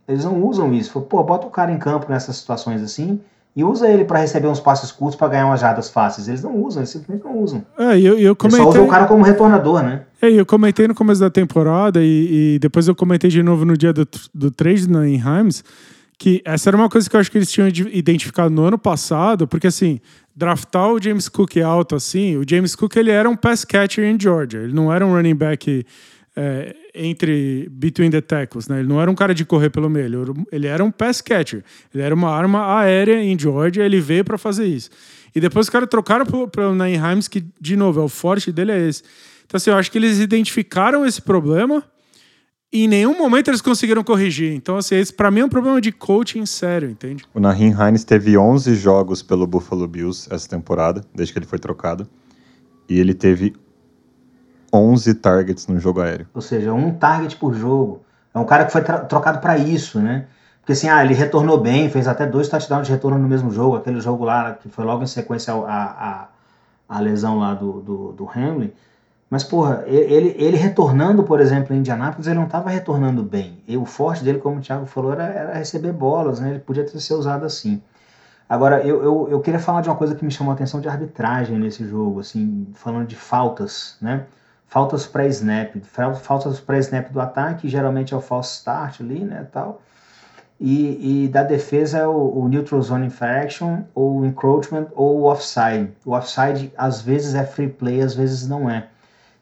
Eles 0.10 0.26
não 0.26 0.43
usam 0.43 0.74
isso. 0.74 0.91
Falou, 0.91 1.07
Pô, 1.07 1.24
bota 1.24 1.47
o 1.47 1.49
cara 1.49 1.72
em 1.72 1.78
campo 1.78 2.07
nessas 2.10 2.36
situações 2.38 2.82
assim 2.82 3.20
e 3.55 3.64
usa 3.64 3.89
ele 3.89 4.05
para 4.05 4.20
receber 4.20 4.47
uns 4.47 4.60
passes 4.60 4.91
curtos 4.91 5.16
para 5.18 5.28
ganhar 5.30 5.45
umas 5.47 5.60
jadas 5.60 5.89
fáceis. 5.89 6.28
Eles 6.28 6.43
não 6.43 6.55
usam, 6.55 6.82
eles 6.82 6.89
simplesmente 6.89 7.26
não 7.26 7.38
usam. 7.39 7.66
É, 7.78 7.99
eu, 7.99 8.18
eu 8.18 8.18
Eles 8.18 8.38
só 8.38 8.47
usam 8.47 8.66
comentei, 8.66 8.82
o 8.82 8.88
cara 8.88 9.05
como 9.05 9.24
retornador, 9.24 9.84
né? 9.84 10.01
é, 10.22 10.30
e 10.30 10.38
eu 10.38 10.45
comentei 10.45 10.88
no 10.88 10.95
começo 10.95 11.20
da 11.20 11.30
temporada 11.30 12.01
e, 12.01 12.55
e 12.55 12.60
depois 12.60 12.88
eu 12.88 12.95
comentei 12.95 13.30
de 13.30 13.41
novo 13.43 13.66
no 13.66 13.76
dia 13.78 13.91
do, 13.91 14.07
do 14.34 14.51
trade 14.51 14.89
na 14.89 15.07
Himes 15.07 15.64
que 16.18 16.41
essa 16.43 16.70
era 16.70 16.76
uma 16.76 16.89
coisa 16.89 17.10
que 17.10 17.16
eu 17.16 17.20
acho 17.20 17.32
que 17.32 17.38
eles 17.38 17.49
tinham 17.49 17.70
ide- 17.70 17.89
identificado 17.93 18.49
no 18.49 18.64
ano 18.66 18.78
passado, 18.78 19.47
porque 19.47 19.68
assim, 19.68 20.01
draftar 20.36 20.91
o 20.91 21.01
James 21.01 21.30
Cook 21.30 21.55
alto 21.57 21.95
assim, 21.95 22.36
o 22.36 22.43
James 22.47 22.76
Cook 22.76 22.97
ele 22.97 23.10
era 23.10 23.30
um 23.30 23.38
pass 23.38 23.64
catcher 23.64 24.03
em 24.03 24.20
Georgia, 24.20 24.60
ele 24.60 24.74
não 24.74 24.91
era 24.91 25.05
um 25.05 25.14
running 25.14 25.34
back 25.36 25.86
é, 26.36 26.76
entre 26.93 27.67
between 27.71 28.09
the 28.09 28.21
tackles, 28.21 28.67
né? 28.67 28.79
Ele 28.79 28.87
não 28.87 29.01
era 29.01 29.09
um 29.09 29.15
cara 29.15 29.33
de 29.33 29.45
correr 29.45 29.69
pelo 29.69 29.89
meio, 29.89 30.05
ele 30.51 30.67
era 30.67 30.83
um- 30.83 30.91
pass 30.91 31.21
catcher, 31.21 31.63
ele 31.93 32.03
era 32.03 32.13
uma 32.15 32.29
arma 32.31 32.79
aérea 32.79 33.21
em 33.23 33.37
Georgia, 33.37 33.83
ele 33.83 33.99
veio 33.99 34.25
para 34.25 34.37
fazer 34.37 34.65
isso. 34.65 34.89
E 35.35 35.39
depois 35.39 35.67
os 35.67 35.69
caras 35.69 35.87
trocaram 35.89 36.25
para 36.25 36.69
o 36.69 36.75
Nain 36.75 36.95
Himes, 36.95 37.27
que 37.27 37.45
de 37.61 37.75
novo 37.75 37.99
é 37.99 38.03
o 38.03 38.09
forte 38.09 38.51
dele 38.51 38.71
é 38.71 38.87
esse. 38.87 39.03
Então 39.45 39.57
assim, 39.57 39.69
eu 39.69 39.75
acho 39.77 39.91
que 39.91 39.97
eles 39.97 40.19
identificaram 40.19 41.05
esse 41.05 41.21
problema 41.21 41.83
e 42.71 42.85
em 42.85 42.87
nenhum 42.87 43.17
momento 43.17 43.49
eles 43.49 43.61
conseguiram 43.61 44.03
corrigir. 44.03 44.53
Então 44.53 44.75
assim, 44.77 44.95
esse 44.95 45.13
para 45.13 45.29
mim 45.29 45.41
é 45.41 45.45
um 45.45 45.49
problema 45.49 45.79
de 45.79 45.91
coaching 45.91 46.45
sério, 46.45 46.89
entende? 46.89 47.23
O 47.33 47.39
Nahin 47.39 47.73
Hines 47.73 48.03
teve 48.03 48.37
11 48.37 48.75
jogos 48.75 49.21
pelo 49.21 49.45
Buffalo 49.45 49.87
Bills 49.87 50.27
essa 50.31 50.47
temporada, 50.49 51.03
desde 51.13 51.33
que 51.33 51.39
ele 51.39 51.45
foi 51.45 51.59
trocado. 51.59 52.07
E 52.89 52.99
ele 52.99 53.13
teve 53.13 53.53
11 54.74 55.13
targets 55.15 55.67
no 55.67 55.80
jogo 55.80 56.01
aéreo. 56.01 56.28
Ou 56.34 56.41
seja, 56.41 56.74
um 56.74 56.93
target 56.93 57.36
por 57.36 57.53
jogo. 57.53 58.01
É 58.34 58.39
um 58.39 58.45
cara 58.45 58.65
que 58.65 58.72
foi 58.72 58.82
trocado 58.82 59.39
para 59.39 59.57
isso, 59.57 59.99
né? 59.99 60.26
Porque 60.61 60.74
assim, 60.74 60.88
ah, 60.88 61.03
ele 61.03 61.13
retornou 61.13 61.59
bem, 61.59 61.89
fez 61.89 62.07
até 62.07 62.28
dois 62.28 62.47
touchdowns 62.47 62.86
de 62.86 62.93
retorno 62.93 63.17
no 63.17 63.28
mesmo 63.28 63.51
jogo, 63.51 63.76
aquele 63.76 63.99
jogo 63.99 64.24
lá 64.24 64.53
que 64.53 64.70
foi 64.70 64.86
logo 64.86 65.01
em 65.01 65.07
sequência 65.07 65.53
a, 65.53 65.57
a, 65.67 66.28
a 66.88 66.99
lesão 66.99 67.39
lá 67.39 67.55
do, 67.55 67.82
do, 67.82 68.11
do 68.11 68.30
Hamlin. 68.30 68.72
Mas, 69.30 69.43
porra, 69.43 69.84
ele, 69.86 70.36
ele 70.38 70.57
retornando, 70.57 71.24
por 71.24 71.39
exemplo, 71.39 71.76
em 71.76 71.80
Indianápolis, 71.80 72.28
ele 72.28 72.38
não 72.38 72.45
estava 72.45 72.70
retornando 72.70 73.22
bem. 73.22 73.61
E 73.67 73.78
o 73.78 73.86
forte 73.86 74.24
dele, 74.24 74.39
como 74.39 74.57
o 74.57 74.61
Thiago 74.61 74.88
falou, 74.88 75.13
era, 75.13 75.24
era 75.24 75.53
receber 75.53 75.91
bolas, 75.91 76.39
né? 76.39 76.49
Ele 76.51 76.59
podia 76.59 76.84
ter 76.84 76.99
ser 76.99 77.13
usado 77.13 77.45
assim. 77.45 77.82
Agora, 78.47 78.82
eu, 78.82 79.03
eu, 79.03 79.28
eu 79.30 79.39
queria 79.41 79.59
falar 79.59 79.82
de 79.82 79.89
uma 79.89 79.95
coisa 79.95 80.15
que 80.15 80.26
me 80.26 80.32
chamou 80.32 80.51
a 80.51 80.55
atenção 80.55 80.82
de 80.82 80.89
arbitragem 80.89 81.59
nesse 81.59 81.88
jogo, 81.88 82.20
assim, 82.20 82.67
falando 82.74 83.05
de 83.05 83.15
faltas, 83.15 83.95
né? 84.01 84.26
Faltas 84.70 85.05
pré-snap, 85.07 85.76
fal- 85.84 86.15
faltas 86.15 86.59
pré-snap 86.59 87.09
do 87.11 87.20
ataque, 87.20 87.67
geralmente 87.67 88.13
é 88.13 88.17
o 88.17 88.22
false 88.22 88.53
start 88.57 89.01
ali, 89.01 89.26
né, 89.26 89.45
tal. 89.51 89.82
E, 90.59 91.24
e 91.26 91.28
da 91.28 91.43
defesa 91.43 91.97
é 91.99 92.07
o, 92.07 92.11
o 92.41 92.47
neutral 92.47 92.82
zone 92.82 93.07
infraction, 93.07 93.84
ou 93.95 94.26
encroachment, 94.26 94.88
ou 94.93 95.24
offside. 95.24 95.91
O 96.05 96.11
offside 96.11 96.72
às 96.78 97.01
vezes 97.01 97.34
é 97.34 97.43
free 97.45 97.70
play, 97.70 98.01
às 98.01 98.13
vezes 98.13 98.47
não 98.47 98.70
é. 98.70 98.88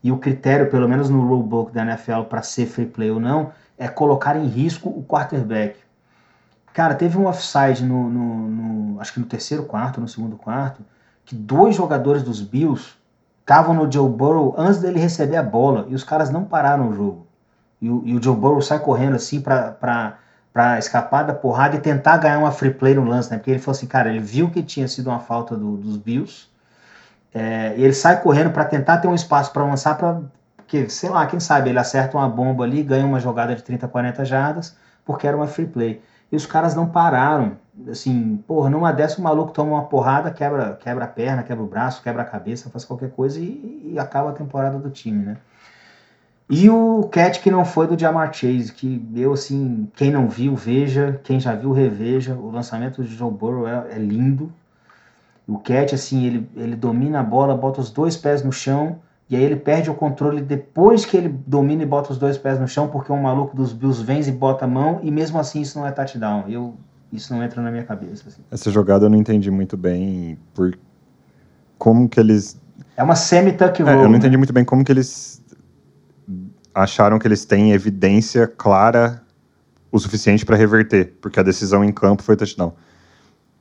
E 0.03 0.11
o 0.11 0.17
critério, 0.17 0.69
pelo 0.69 0.88
menos 0.88 1.09
no 1.09 1.28
rulebook 1.28 1.73
da 1.73 1.82
NFL, 1.82 2.21
para 2.30 2.41
ser 2.41 2.67
free 2.67 2.86
play 2.86 3.11
ou 3.11 3.19
não, 3.19 3.51
é 3.78 3.88
colocar 3.88 4.36
em 4.38 4.47
risco 4.47 4.89
o 4.89 5.03
quarterback. 5.03 5.75
Cara, 6.73 6.93
teve 6.95 7.17
um 7.17 7.25
offside 7.25 7.84
no, 7.84 8.09
no, 8.09 8.47
no- 8.47 9.01
acho 9.01 9.11
que 9.13 9.19
no 9.19 9.25
terceiro 9.25 9.63
quarto, 9.63 9.99
no 9.99 10.07
segundo 10.07 10.38
quarto, 10.38 10.82
que 11.25 11.36
dois 11.36 11.75
jogadores 11.75 12.23
dos 12.23 12.41
Bills 12.41 12.95
estavam 13.47 13.73
no 13.73 13.89
Joe 13.89 14.09
Burrow 14.09 14.53
antes 14.57 14.79
dele 14.81 14.99
receber 14.99 15.37
a 15.37 15.43
bola 15.43 15.85
e 15.87 15.95
os 15.95 16.03
caras 16.03 16.29
não 16.29 16.43
pararam 16.43 16.89
o 16.89 16.93
jogo. 16.93 17.25
E 17.81 17.89
o, 17.89 18.01
e 18.05 18.13
o 18.13 18.21
Joe 18.21 18.35
Burrow 18.35 18.61
sai 18.61 18.79
correndo 18.79 19.15
assim 19.15 19.39
para 19.39 20.77
escapar 20.77 21.23
da 21.23 21.33
porrada 21.33 21.77
e 21.77 21.79
tentar 21.79 22.17
ganhar 22.17 22.39
uma 22.39 22.51
free 22.51 22.71
play 22.73 22.93
no 22.93 23.05
lance, 23.05 23.31
né? 23.31 23.37
Porque 23.37 23.51
ele 23.51 23.59
falou 23.59 23.77
assim, 23.77 23.87
cara, 23.87 24.09
ele 24.09 24.19
viu 24.19 24.49
que 24.51 24.61
tinha 24.61 24.87
sido 24.87 25.07
uma 25.09 25.19
falta 25.19 25.55
do- 25.55 25.77
dos 25.77 25.95
Bills 25.97 26.47
é, 27.33 27.73
e 27.77 27.83
ele 27.83 27.93
sai 27.93 28.21
correndo 28.21 28.51
para 28.51 28.65
tentar 28.65 28.97
ter 28.97 29.07
um 29.07 29.15
espaço 29.15 29.51
para 29.53 29.63
lançar 29.63 29.95
para 29.97 30.21
porque, 30.57 30.89
sei 30.89 31.09
lá, 31.09 31.25
quem 31.25 31.39
sabe 31.39 31.69
ele 31.69 31.79
acerta 31.79 32.17
uma 32.17 32.27
bomba 32.27 32.65
ali, 32.65 32.83
ganha 32.83 33.05
uma 33.05 33.21
jogada 33.21 33.55
de 33.55 33.63
30, 33.63 33.87
40 33.87 34.25
jardas, 34.25 34.75
porque 35.05 35.25
era 35.25 35.37
uma 35.37 35.47
free 35.47 35.65
play. 35.65 36.01
E 36.29 36.35
os 36.35 36.45
caras 36.45 36.75
não 36.75 36.87
pararam. 36.87 37.53
Assim, 37.89 38.43
porra, 38.47 38.69
numa 38.69 38.91
dessa 38.91 39.19
o 39.19 39.23
maluco 39.23 39.51
toma 39.51 39.73
uma 39.73 39.86
porrada, 39.86 40.32
quebra, 40.32 40.75
quebra 40.82 41.05
a 41.05 41.07
perna, 41.07 41.43
quebra 41.43 41.63
o 41.63 41.67
braço, 41.67 42.01
quebra 42.01 42.23
a 42.23 42.25
cabeça, 42.25 42.69
faz 42.69 42.84
qualquer 42.84 43.11
coisa 43.11 43.39
e, 43.39 43.91
e 43.93 43.99
acaba 43.99 44.32
a 44.32 44.34
temporada 44.34 44.80
do 44.80 44.89
time, 44.89 45.23
né? 45.23 45.38
E 46.49 46.69
o 46.69 47.03
catch 47.11 47.41
que 47.41 47.51
não 47.51 47.65
foi 47.65 47.88
do 47.88 47.99
Jamar 47.99 48.34
Chase, 48.34 48.71
que 48.71 49.05
eu, 49.13 49.34
assim, 49.34 49.89
quem 49.95 50.09
não 50.09 50.30
viu, 50.30 50.55
veja, 50.55 51.19
quem 51.23 51.39
já 51.39 51.53
viu, 51.53 51.73
reveja. 51.73 52.36
O 52.36 52.49
lançamento 52.49 53.03
de 53.03 53.13
Joe 53.13 53.30
Burrow 53.30 53.67
é, 53.67 53.95
é 53.95 53.97
lindo. 53.97 54.51
O 55.45 55.59
catch, 55.59 55.93
assim, 55.93 56.25
ele, 56.25 56.49
ele 56.55 56.75
domina 56.75 57.19
a 57.19 57.23
bola, 57.23 57.55
bota 57.55 57.82
os 57.82 57.91
dois 57.91 58.15
pés 58.15 58.43
no 58.43 58.51
chão, 58.51 58.99
e 59.30 59.36
aí 59.36 59.43
ele 59.43 59.57
perde 59.57 59.89
o 59.89 59.93
controle 59.93 60.41
depois 60.41 61.05
que 61.05 61.17
ele 61.17 61.28
domina 61.28 61.84
e 61.84 61.86
bota 61.86 62.13
os 62.13 62.17
dois 62.17 62.38
pés 62.38 62.57
no 62.59 62.67
chão, 62.67 62.88
porque 62.88 63.11
um 63.11 63.21
maluco 63.21 63.55
dos 63.55 63.73
Bills 63.73 64.01
vem 64.01 64.21
e 64.21 64.32
bota 64.32 64.63
a 64.63 64.67
mão, 64.67 65.01
e 65.03 65.11
mesmo 65.11 65.38
assim 65.38 65.59
isso 65.61 65.78
não 65.78 65.86
é 65.86 65.91
touchdown. 65.91 66.45
Eu, 66.47 66.75
Isso 67.12 67.34
não 67.34 67.43
entra 67.43 67.62
na 67.62 67.72
minha 67.72 67.84
cabeça. 67.84 68.26
Assim. 68.28 68.41
Essa 68.51 68.70
jogada 68.72 69.05
eu 69.05 69.10
não 69.10 69.18
entendi 69.18 69.49
muito 69.49 69.78
bem 69.78 70.38
por 70.53 70.78
como 71.78 72.08
que 72.10 72.20
eles. 72.20 72.60
É 72.95 73.03
uma 73.03 73.16
semi-tuck 73.16 73.82
roll. 73.82 73.91
É, 73.91 73.95
eu 73.95 74.03
não 74.03 74.12
né? 74.12 74.18
entendi 74.18 74.38
muito 74.38 74.53
bem 74.53 74.66
como 74.66 74.84
que 74.84 74.91
eles 74.91 75.41
acharam 76.74 77.18
que 77.18 77.28
eles 77.28 77.45
têm 77.45 77.72
evidência 77.72 78.45
clara 78.47 79.24
o 79.91 79.97
suficiente 79.97 80.45
para 80.45 80.55
reverter, 80.55 81.16
porque 81.22 81.39
a 81.39 81.43
decisão 81.43 81.84
em 81.84 81.91
campo 81.91 82.22
foi 82.22 82.36
touchdown. 82.36 82.74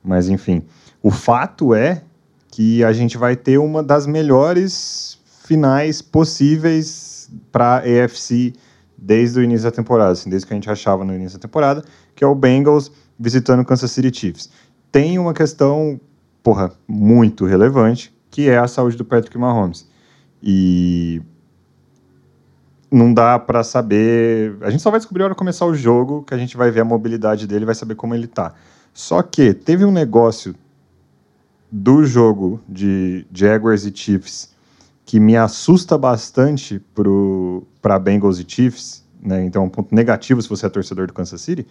Mas 0.03 0.29
enfim, 0.29 0.63
o 1.01 1.09
fato 1.09 1.73
é 1.73 2.03
que 2.49 2.83
a 2.83 2.93
gente 2.93 3.17
vai 3.17 3.35
ter 3.35 3.57
uma 3.57 3.81
das 3.81 4.05
melhores 4.05 5.19
finais 5.45 6.01
possíveis 6.01 7.29
para 7.51 7.77
AFC 7.79 8.53
desde 8.97 9.39
o 9.39 9.43
início 9.43 9.63
da 9.63 9.71
temporada, 9.71 10.11
assim, 10.11 10.29
desde 10.29 10.47
que 10.47 10.53
a 10.53 10.55
gente 10.55 10.69
achava 10.69 11.05
no 11.05 11.13
início 11.13 11.37
da 11.37 11.41
temporada, 11.41 11.83
que 12.15 12.23
é 12.23 12.27
o 12.27 12.35
Bengals 12.35 12.91
visitando 13.19 13.61
o 13.61 13.65
Kansas 13.65 13.91
City 13.91 14.17
Chiefs. 14.17 14.49
Tem 14.91 15.17
uma 15.19 15.33
questão, 15.33 15.99
porra, 16.41 16.71
muito 16.87 17.45
relevante, 17.45 18.13
que 18.29 18.49
é 18.49 18.57
a 18.57 18.67
saúde 18.67 18.97
do 18.97 19.05
Patrick 19.05 19.37
Mahomes. 19.37 19.87
E 20.41 21.21
não 22.91 23.13
dá 23.13 23.37
para 23.37 23.63
saber. 23.63 24.55
A 24.61 24.69
gente 24.69 24.81
só 24.81 24.89
vai 24.89 24.99
descobrir 24.99 25.21
na 25.21 25.25
hora 25.25 25.33
que 25.33 25.39
começar 25.39 25.65
o 25.65 25.75
jogo, 25.75 26.23
que 26.23 26.33
a 26.33 26.37
gente 26.37 26.55
vai 26.55 26.71
ver 26.71 26.81
a 26.81 26.85
mobilidade 26.85 27.47
dele, 27.47 27.65
vai 27.65 27.75
saber 27.75 27.95
como 27.95 28.15
ele 28.15 28.27
tá. 28.27 28.53
Só 28.93 29.21
que 29.21 29.53
teve 29.53 29.83
um 29.83 29.91
negócio 29.91 30.55
do 31.71 32.05
jogo 32.05 32.61
de 32.67 33.25
Jaguars 33.33 33.85
e 33.85 33.91
Chiefs 33.93 34.55
que 35.05 35.19
me 35.21 35.37
assusta 35.37 35.97
bastante 35.97 36.81
para 37.81 37.97
Bengals 37.97 38.39
e 38.39 38.45
Chiefs, 38.45 39.05
né? 39.21 39.43
Então, 39.45 39.63
um 39.63 39.69
ponto 39.69 39.95
negativo 39.95 40.41
se 40.41 40.49
você 40.49 40.65
é 40.65 40.69
torcedor 40.69 41.07
do 41.07 41.13
Kansas 41.13 41.39
City, 41.39 41.65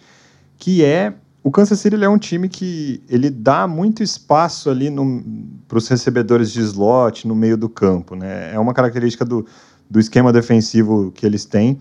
que 0.57 0.83
é 0.83 1.13
o 1.43 1.51
Kansas 1.51 1.79
City 1.79 2.03
é 2.03 2.09
um 2.09 2.17
time 2.17 2.49
que 2.49 3.01
ele 3.07 3.29
dá 3.29 3.67
muito 3.67 4.03
espaço 4.03 4.69
ali 4.69 4.89
para 5.67 5.77
os 5.77 5.87
recebedores 5.87 6.51
de 6.51 6.61
slot 6.61 7.27
no 7.27 7.35
meio 7.35 7.55
do 7.55 7.69
campo, 7.69 8.15
né? 8.15 8.53
É 8.53 8.59
uma 8.59 8.73
característica 8.73 9.23
do, 9.23 9.45
do 9.89 9.99
esquema 9.99 10.33
defensivo 10.33 11.11
que 11.11 11.25
eles 11.25 11.45
têm. 11.45 11.79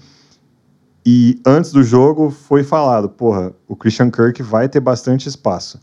E 1.05 1.41
antes 1.47 1.73
do 1.73 1.83
jogo 1.83 2.31
foi 2.31 2.65
falado, 2.65 3.09
porra, 3.09 3.53
o 3.69 3.77
Christian 3.77 4.11
Kirk 4.11 4.43
vai 4.43 4.69
ter 4.69 4.81
bastante 4.81 5.29
espaço. 5.29 5.81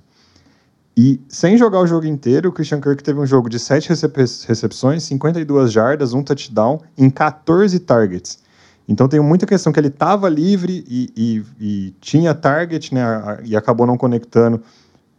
E 0.96 1.20
sem 1.28 1.58
jogar 1.58 1.80
o 1.80 1.88
jogo 1.88 2.06
inteiro, 2.06 2.50
o 2.50 2.52
Christian 2.52 2.80
Kirk 2.80 3.04
teve 3.04 3.20
um 3.20 3.26
jogo 3.26 3.50
de 3.50 3.58
7 3.58 3.90
recepções, 3.90 5.04
52 5.04 5.72
jardas, 5.72 6.14
um 6.14 6.22
touchdown 6.22 6.82
em 6.98 7.10
14 7.10 7.80
targets. 7.80 8.43
Então 8.88 9.08
tem 9.08 9.20
muita 9.20 9.46
questão 9.46 9.72
que 9.72 9.80
ele 9.80 9.88
estava 9.88 10.28
livre 10.28 10.84
e, 10.88 11.10
e, 11.16 11.44
e, 11.60 11.92
tinha 12.02 12.34
target, 12.34 12.94
né? 12.94 13.40
E 13.44 13.56
acabou 13.56 13.88
não 13.88 13.98
conectando. 13.98 14.62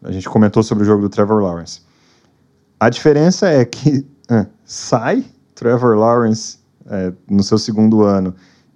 A 0.03 0.13
gente 0.13 0.29
comentou 0.29 0.63
sobre 0.63 0.85
o 0.85 0.87
jogo 0.87 1.03
do 1.03 1.09
Trevor 1.09 1.43
Lawrence. 1.43 1.81
A 2.79 2.91
diferença 2.91 3.49
é 3.49 3.65
que 3.65 4.07
uh, 4.31 4.47
sai 4.65 5.25
Trevor 5.55 5.97
Lawrence 5.97 6.59
é, 6.87 7.13
no 7.31 7.43
seu 7.43 7.57
segundo 7.57 8.03
ano 8.03 8.35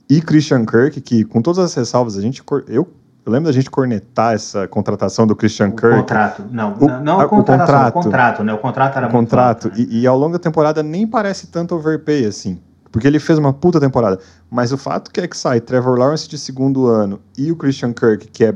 e 0.09 0.22
Christian 0.22 0.64
Kirk, 0.64 1.01
que 1.03 1.24
com 1.24 1.43
todas 1.43 1.59
as 1.59 1.74
ressalvas, 1.74 2.16
a 2.16 2.22
gente, 2.22 2.43
eu 2.66 2.89
eu 3.28 3.32
lembro 3.32 3.49
da 3.49 3.53
gente 3.53 3.70
cornetar 3.70 4.32
essa 4.32 4.66
contratação 4.66 5.26
do 5.26 5.36
Christian 5.36 5.68
o 5.68 5.76
Kirk. 5.76 5.97
Contrato. 5.97 6.45
Não, 6.51 6.72
o, 6.72 6.89
não 7.03 7.20
a, 7.20 7.26
o 7.26 7.28
contrato. 7.28 7.89
O 7.89 8.03
contrato, 8.03 8.43
né? 8.43 8.55
O 8.55 8.59
contrato 8.59 8.97
era 8.97 9.07
o 9.07 9.11
contrato. 9.11 9.66
Alto, 9.66 9.78
né? 9.78 9.86
e, 9.91 10.01
e, 10.01 10.07
ao 10.07 10.16
longo 10.16 10.32
da 10.32 10.39
temporada 10.39 10.82
nem 10.82 11.07
parece 11.07 11.49
tanto 11.49 11.74
overpay 11.74 12.24
assim. 12.24 12.59
Porque 12.91 13.07
ele 13.07 13.18
fez 13.18 13.39
uma 13.39 13.53
puta 13.53 13.78
temporada. 13.78 14.18
Mas 14.51 14.72
o 14.72 14.78
fato 14.78 15.11
que 15.11 15.20
é 15.20 15.28
que 15.28 15.36
sai 15.36 15.61
Trevor 15.61 15.99
Lawrence 15.99 16.28
de 16.28 16.39
segundo 16.39 16.86
ano 16.86 17.20
e 17.36 17.53
o 17.53 17.57
Christian 17.57 17.93
Kirk, 17.93 18.28
que 18.28 18.45
é 18.45 18.55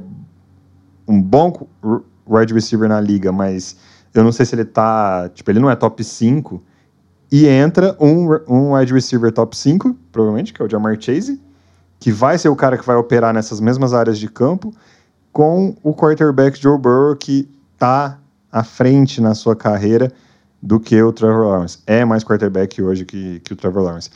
um 1.06 1.20
bom 1.20 1.66
wide 2.26 2.54
receiver 2.54 2.88
na 2.88 3.00
liga, 3.00 3.30
mas 3.32 3.76
eu 4.14 4.24
não 4.24 4.32
sei 4.32 4.46
se 4.46 4.54
ele 4.54 4.64
tá. 4.64 5.28
Tipo, 5.34 5.50
ele 5.50 5.60
não 5.60 5.70
é 5.70 5.76
top 5.76 6.02
5. 6.02 6.62
E 7.30 7.46
entra 7.46 7.96
um, 7.98 8.28
um 8.46 8.74
wide 8.74 8.92
receiver 8.92 9.32
top 9.32 9.56
5, 9.56 9.96
provavelmente, 10.10 10.52
que 10.52 10.60
é 10.60 10.64
o 10.64 10.68
Jamar 10.68 11.00
Chase 11.00 11.40
que 12.02 12.10
vai 12.10 12.36
ser 12.36 12.48
o 12.48 12.56
cara 12.56 12.76
que 12.76 12.84
vai 12.84 12.96
operar 12.96 13.32
nessas 13.32 13.60
mesmas 13.60 13.94
áreas 13.94 14.18
de 14.18 14.26
campo, 14.26 14.74
com 15.32 15.76
o 15.84 15.94
quarterback 15.94 16.60
Joe 16.60 16.76
Burrow, 16.76 17.14
que 17.14 17.48
está 17.74 18.18
à 18.50 18.64
frente 18.64 19.20
na 19.20 19.36
sua 19.36 19.54
carreira 19.54 20.12
do 20.62 20.78
que 20.78 21.02
o 21.02 21.12
Trevor 21.12 21.46
Lawrence. 21.48 21.78
É 21.86 22.04
mais 22.04 22.22
quarterback 22.22 22.80
hoje 22.80 23.04
que, 23.04 23.40
que 23.40 23.52
o 23.52 23.56
Trevor 23.56 23.82
Lawrence. 23.82 24.10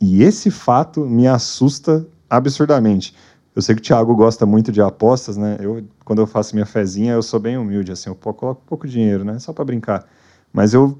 E 0.00 0.22
esse 0.22 0.50
fato 0.50 1.06
me 1.06 1.28
assusta 1.28 2.06
absurdamente. 2.28 3.14
Eu 3.54 3.62
sei 3.62 3.74
que 3.74 3.80
o 3.80 3.84
Thiago 3.84 4.14
gosta 4.16 4.44
muito 4.44 4.72
de 4.72 4.80
apostas, 4.80 5.36
né? 5.36 5.58
Eu, 5.60 5.84
quando 6.04 6.20
eu 6.20 6.26
faço 6.26 6.54
minha 6.54 6.66
fezinha, 6.66 7.12
eu 7.12 7.22
sou 7.22 7.38
bem 7.38 7.56
humilde, 7.56 7.92
assim, 7.92 8.08
eu 8.10 8.16
coloco 8.16 8.62
pouco 8.66 8.88
dinheiro, 8.88 9.24
né? 9.24 9.38
Só 9.38 9.52
para 9.52 9.64
brincar. 9.64 10.04
Mas 10.52 10.74
eu, 10.74 10.98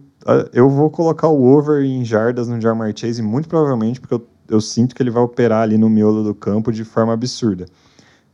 eu 0.52 0.68
vou 0.68 0.90
colocar 0.90 1.28
o 1.28 1.42
over 1.42 1.82
em 1.82 2.04
jardas 2.04 2.46
no 2.48 2.60
Jamar 2.60 2.92
Chase, 2.94 3.22
muito 3.22 3.48
provavelmente, 3.48 4.00
porque 4.00 4.14
eu 4.14 4.26
eu 4.48 4.60
sinto 4.60 4.94
que 4.94 5.02
ele 5.02 5.10
vai 5.10 5.22
operar 5.22 5.62
ali 5.62 5.78
no 5.78 5.88
miolo 5.88 6.22
do 6.22 6.34
campo 6.34 6.70
de 6.70 6.84
forma 6.84 7.12
absurda. 7.12 7.66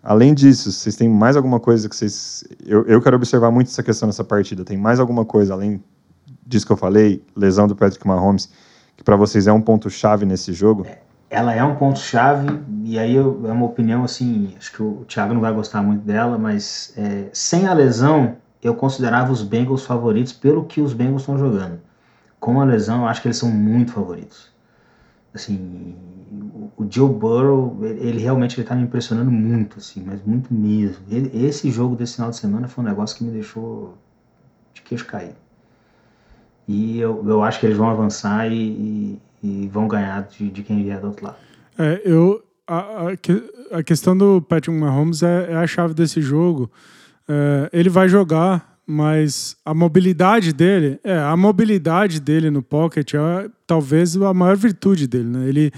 Além 0.02 0.34
disso, 0.34 0.72
vocês 0.72 0.96
têm 0.96 1.08
mais 1.08 1.36
alguma 1.36 1.60
coisa 1.60 1.88
que 1.88 1.94
vocês. 1.94 2.44
Eu, 2.64 2.84
eu 2.86 3.00
quero 3.00 3.16
observar 3.16 3.50
muito 3.50 3.68
essa 3.68 3.82
questão 3.82 4.06
nessa 4.06 4.24
partida. 4.24 4.64
Tem 4.64 4.76
mais 4.76 5.00
alguma 5.00 5.24
coisa, 5.24 5.52
além 5.52 5.82
disso 6.48 6.66
que 6.66 6.72
eu 6.72 6.76
falei, 6.76 7.22
lesão 7.36 7.68
do 7.68 7.76
Patrick 7.76 8.06
Mahomes, 8.06 8.50
que 8.96 9.04
para 9.04 9.14
vocês 9.14 9.46
é 9.46 9.52
um 9.52 9.60
ponto-chave 9.60 10.24
nesse 10.24 10.52
jogo? 10.52 10.86
Ela 11.30 11.54
é 11.54 11.62
um 11.62 11.76
ponto-chave, 11.76 12.58
e 12.82 12.98
aí 12.98 13.14
eu, 13.14 13.42
é 13.46 13.52
uma 13.52 13.66
opinião 13.66 14.02
assim. 14.02 14.54
Acho 14.56 14.72
que 14.72 14.82
o 14.82 15.04
Thiago 15.06 15.34
não 15.34 15.42
vai 15.42 15.52
gostar 15.52 15.82
muito 15.82 16.02
dela, 16.02 16.38
mas 16.38 16.94
é, 16.96 17.28
sem 17.32 17.66
a 17.66 17.74
lesão, 17.74 18.36
eu 18.62 18.74
considerava 18.74 19.30
os 19.30 19.42
Bengals 19.42 19.84
favoritos 19.84 20.32
pelo 20.32 20.64
que 20.64 20.80
os 20.80 20.94
Bengals 20.94 21.22
estão 21.22 21.36
jogando. 21.36 21.78
Com 22.40 22.60
a 22.60 22.64
lesão, 22.64 23.02
eu 23.02 23.06
acho 23.08 23.20
que 23.20 23.28
eles 23.28 23.36
são 23.36 23.50
muito 23.50 23.92
favoritos 23.92 24.50
assim, 25.38 25.94
o 26.76 26.86
Joe 26.88 27.12
Burrow, 27.12 27.78
ele 27.84 28.20
realmente 28.20 28.60
está 28.60 28.74
me 28.74 28.82
impressionando 28.82 29.30
muito, 29.30 29.78
assim, 29.78 30.02
mas 30.04 30.22
muito 30.24 30.52
mesmo. 30.52 31.04
Ele, 31.08 31.30
esse 31.46 31.70
jogo 31.70 31.96
desse 31.96 32.14
final 32.14 32.30
de 32.30 32.36
semana 32.36 32.68
foi 32.68 32.84
um 32.84 32.86
negócio 32.86 33.16
que 33.16 33.24
me 33.24 33.30
deixou 33.30 33.96
de 34.74 34.82
queixo 34.82 35.06
cair. 35.06 35.34
E 36.68 37.00
eu, 37.00 37.24
eu 37.26 37.42
acho 37.42 37.58
que 37.58 37.66
eles 37.66 37.78
vão 37.78 37.88
avançar 37.88 38.46
e, 38.46 38.54
e, 38.54 39.18
e 39.42 39.68
vão 39.72 39.88
ganhar 39.88 40.22
de, 40.28 40.50
de, 40.50 40.62
quem 40.62 40.82
vier 40.84 41.00
do 41.00 41.08
outro 41.08 41.24
lado. 41.24 41.36
É, 41.78 42.02
eu, 42.04 42.42
a, 42.66 42.76
a, 42.76 43.78
a 43.78 43.82
questão 43.82 44.16
do 44.16 44.42
Patrick 44.42 44.78
Mahomes 44.78 45.22
é, 45.22 45.52
é 45.52 45.56
a 45.56 45.66
chave 45.66 45.94
desse 45.94 46.20
jogo. 46.20 46.70
É, 47.26 47.70
ele 47.72 47.88
vai 47.88 48.08
jogar 48.08 48.78
mas 48.90 49.54
a 49.66 49.74
mobilidade 49.74 50.50
dele, 50.50 50.98
é, 51.04 51.18
a 51.18 51.36
mobilidade 51.36 52.18
dele 52.18 52.50
no 52.50 52.62
pocket 52.62 53.12
é 53.12 53.50
talvez 53.66 54.16
a 54.16 54.32
maior 54.32 54.56
virtude 54.56 55.06
dele, 55.06 55.28
né? 55.28 55.46
Ele, 55.46 55.70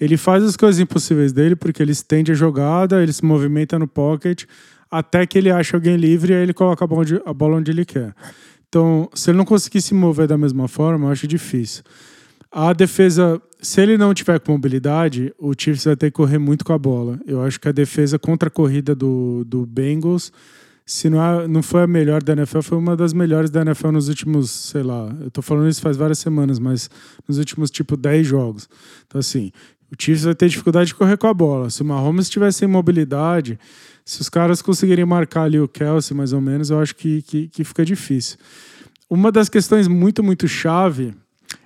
ele 0.00 0.16
faz 0.16 0.42
as 0.42 0.56
coisas 0.56 0.80
impossíveis 0.80 1.32
dele 1.32 1.54
porque 1.54 1.80
ele 1.80 1.92
estende 1.92 2.32
a 2.32 2.34
jogada, 2.34 3.00
ele 3.00 3.12
se 3.12 3.24
movimenta 3.24 3.78
no 3.78 3.86
pocket 3.86 4.46
até 4.90 5.24
que 5.24 5.38
ele 5.38 5.48
acha 5.48 5.76
alguém 5.76 5.96
livre 5.96 6.32
e 6.32 6.36
aí 6.36 6.42
ele 6.42 6.52
coloca 6.52 6.84
a 6.84 6.88
bola, 6.88 7.02
onde, 7.02 7.22
a 7.24 7.32
bola 7.32 7.56
onde 7.56 7.70
ele 7.70 7.84
quer. 7.84 8.12
Então, 8.76 9.08
se 9.14 9.30
ele 9.30 9.38
não 9.38 9.46
conseguir 9.46 9.80
se 9.80 9.94
mover 9.94 10.28
da 10.28 10.36
mesma 10.36 10.68
forma, 10.68 11.06
eu 11.06 11.10
acho 11.10 11.26
difícil. 11.26 11.82
A 12.52 12.74
defesa, 12.74 13.40
se 13.58 13.80
ele 13.80 13.96
não 13.96 14.12
tiver 14.12 14.38
com 14.38 14.52
mobilidade, 14.52 15.32
o 15.38 15.54
Chiefs 15.56 15.84
vai 15.86 15.96
ter 15.96 16.10
que 16.10 16.16
correr 16.16 16.36
muito 16.36 16.62
com 16.62 16.74
a 16.74 16.78
bola. 16.78 17.18
Eu 17.26 17.42
acho 17.42 17.58
que 17.58 17.68
a 17.68 17.72
defesa 17.72 18.18
contra 18.18 18.48
a 18.48 18.50
corrida 18.50 18.94
do, 18.94 19.44
do 19.46 19.64
Bengals 19.64 20.30
se 20.84 21.08
não, 21.08 21.24
é, 21.24 21.48
não 21.48 21.62
foi 21.62 21.84
a 21.84 21.86
melhor 21.86 22.22
da 22.22 22.34
NFL, 22.34 22.60
foi 22.60 22.76
uma 22.76 22.94
das 22.94 23.14
melhores 23.14 23.48
da 23.48 23.62
NFL 23.62 23.92
nos 23.92 24.08
últimos, 24.08 24.50
sei 24.50 24.82
lá, 24.82 25.10
eu 25.22 25.30
tô 25.30 25.40
falando 25.40 25.68
isso 25.68 25.80
faz 25.80 25.96
várias 25.96 26.18
semanas, 26.18 26.58
mas 26.58 26.90
nos 27.26 27.38
últimos, 27.38 27.70
tipo, 27.70 27.96
10 27.96 28.26
jogos. 28.26 28.68
Então, 29.06 29.18
assim, 29.18 29.50
o 29.90 29.96
Chiefs 29.98 30.24
vai 30.24 30.34
ter 30.34 30.48
dificuldade 30.50 30.88
de 30.88 30.94
correr 30.94 31.16
com 31.16 31.26
a 31.26 31.34
bola. 31.34 31.70
Se 31.70 31.80
o 31.80 31.84
Mahomes 31.84 32.28
tivesse 32.28 32.58
sem 32.58 32.68
mobilidade, 32.68 33.58
se 34.06 34.20
os 34.20 34.28
caras 34.28 34.62
conseguirem 34.62 35.04
marcar 35.04 35.42
ali 35.42 35.58
o 35.58 35.66
Kelsey, 35.66 36.16
mais 36.16 36.32
ou 36.32 36.40
menos, 36.40 36.70
eu 36.70 36.78
acho 36.78 36.94
que, 36.94 37.22
que, 37.22 37.48
que 37.48 37.64
fica 37.64 37.84
difícil. 37.84 38.38
Uma 39.10 39.32
das 39.32 39.48
questões 39.48 39.88
muito, 39.88 40.22
muito 40.22 40.46
chave 40.46 41.12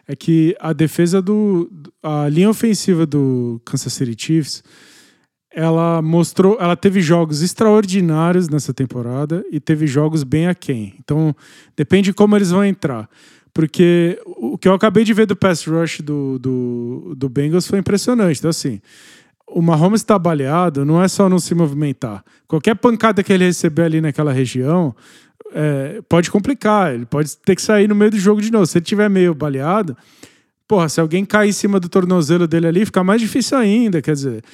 é 0.09 0.17
que 0.17 0.57
a 0.59 0.73
defesa 0.73 1.21
do. 1.21 1.71
a 2.03 2.29
linha 2.31 2.49
ofensiva 2.49 3.05
do 3.05 3.61
Kansas 3.65 3.93
City 3.93 4.17
Chiefs 4.19 4.65
ela 5.53 6.01
mostrou, 6.01 6.57
ela 6.61 6.77
teve 6.77 7.01
jogos 7.01 7.43
extraordinários 7.43 8.49
nessa 8.49 8.73
temporada 8.73 9.45
e 9.51 9.59
teve 9.59 9.87
jogos 9.87 10.23
bem 10.23 10.47
aquém. 10.47 10.95
Então, 11.01 11.35
depende 11.77 12.11
de 12.11 12.13
como 12.13 12.37
eles 12.37 12.51
vão 12.51 12.65
entrar. 12.65 13.11
Porque 13.53 14.21
o 14.25 14.57
que 14.57 14.69
eu 14.69 14.75
acabei 14.75 15.03
de 15.03 15.13
ver 15.13 15.27
do 15.27 15.35
pass 15.35 15.65
rush 15.67 16.03
do, 16.03 16.39
do, 16.39 17.15
do 17.17 17.29
Bengals 17.29 17.67
foi 17.67 17.81
impressionante. 17.81 18.39
Então, 18.39 18.51
assim, 18.51 18.81
o 19.53 19.61
Mahomes 19.61 20.01
está 20.01 20.19
baleado, 20.19 20.85
não 20.85 21.03
é 21.03 21.09
só 21.09 21.29
não 21.29 21.39
se 21.39 21.55
movimentar. 21.55 22.25
Qualquer 22.47 22.77
pancada 22.77 23.23
que 23.23 23.33
ele 23.33 23.45
receber 23.45 23.83
ali 23.83 24.01
naquela 24.01 24.33
região 24.33 24.95
é, 25.53 26.01
pode 26.09 26.31
complicar. 26.31 26.95
Ele 26.95 27.07
pode 27.07 27.37
ter 27.39 27.55
que 27.57 27.63
sair 27.63 27.89
no 27.89 27.95
meio 27.95 28.11
do 28.11 28.19
jogo 28.19 28.41
de 28.41 28.51
novo. 28.51 28.67
Se 28.67 28.79
ele 28.79 28.85
tiver 28.85 29.09
meio 29.09 29.35
baleado, 29.35 29.97
porra, 30.69 30.89
se 30.89 31.01
alguém 31.01 31.25
cair 31.25 31.51
em 31.51 31.53
cima 31.53 31.81
do 31.81 31.89
tornozelo 31.89 32.47
dele 32.47 32.67
ali, 32.67 32.87
fica 32.87 33.03
mais 33.03 33.21
difícil 33.21 33.59
ainda. 33.59 34.01
Quer 34.01 34.15
dizer, 34.15 34.45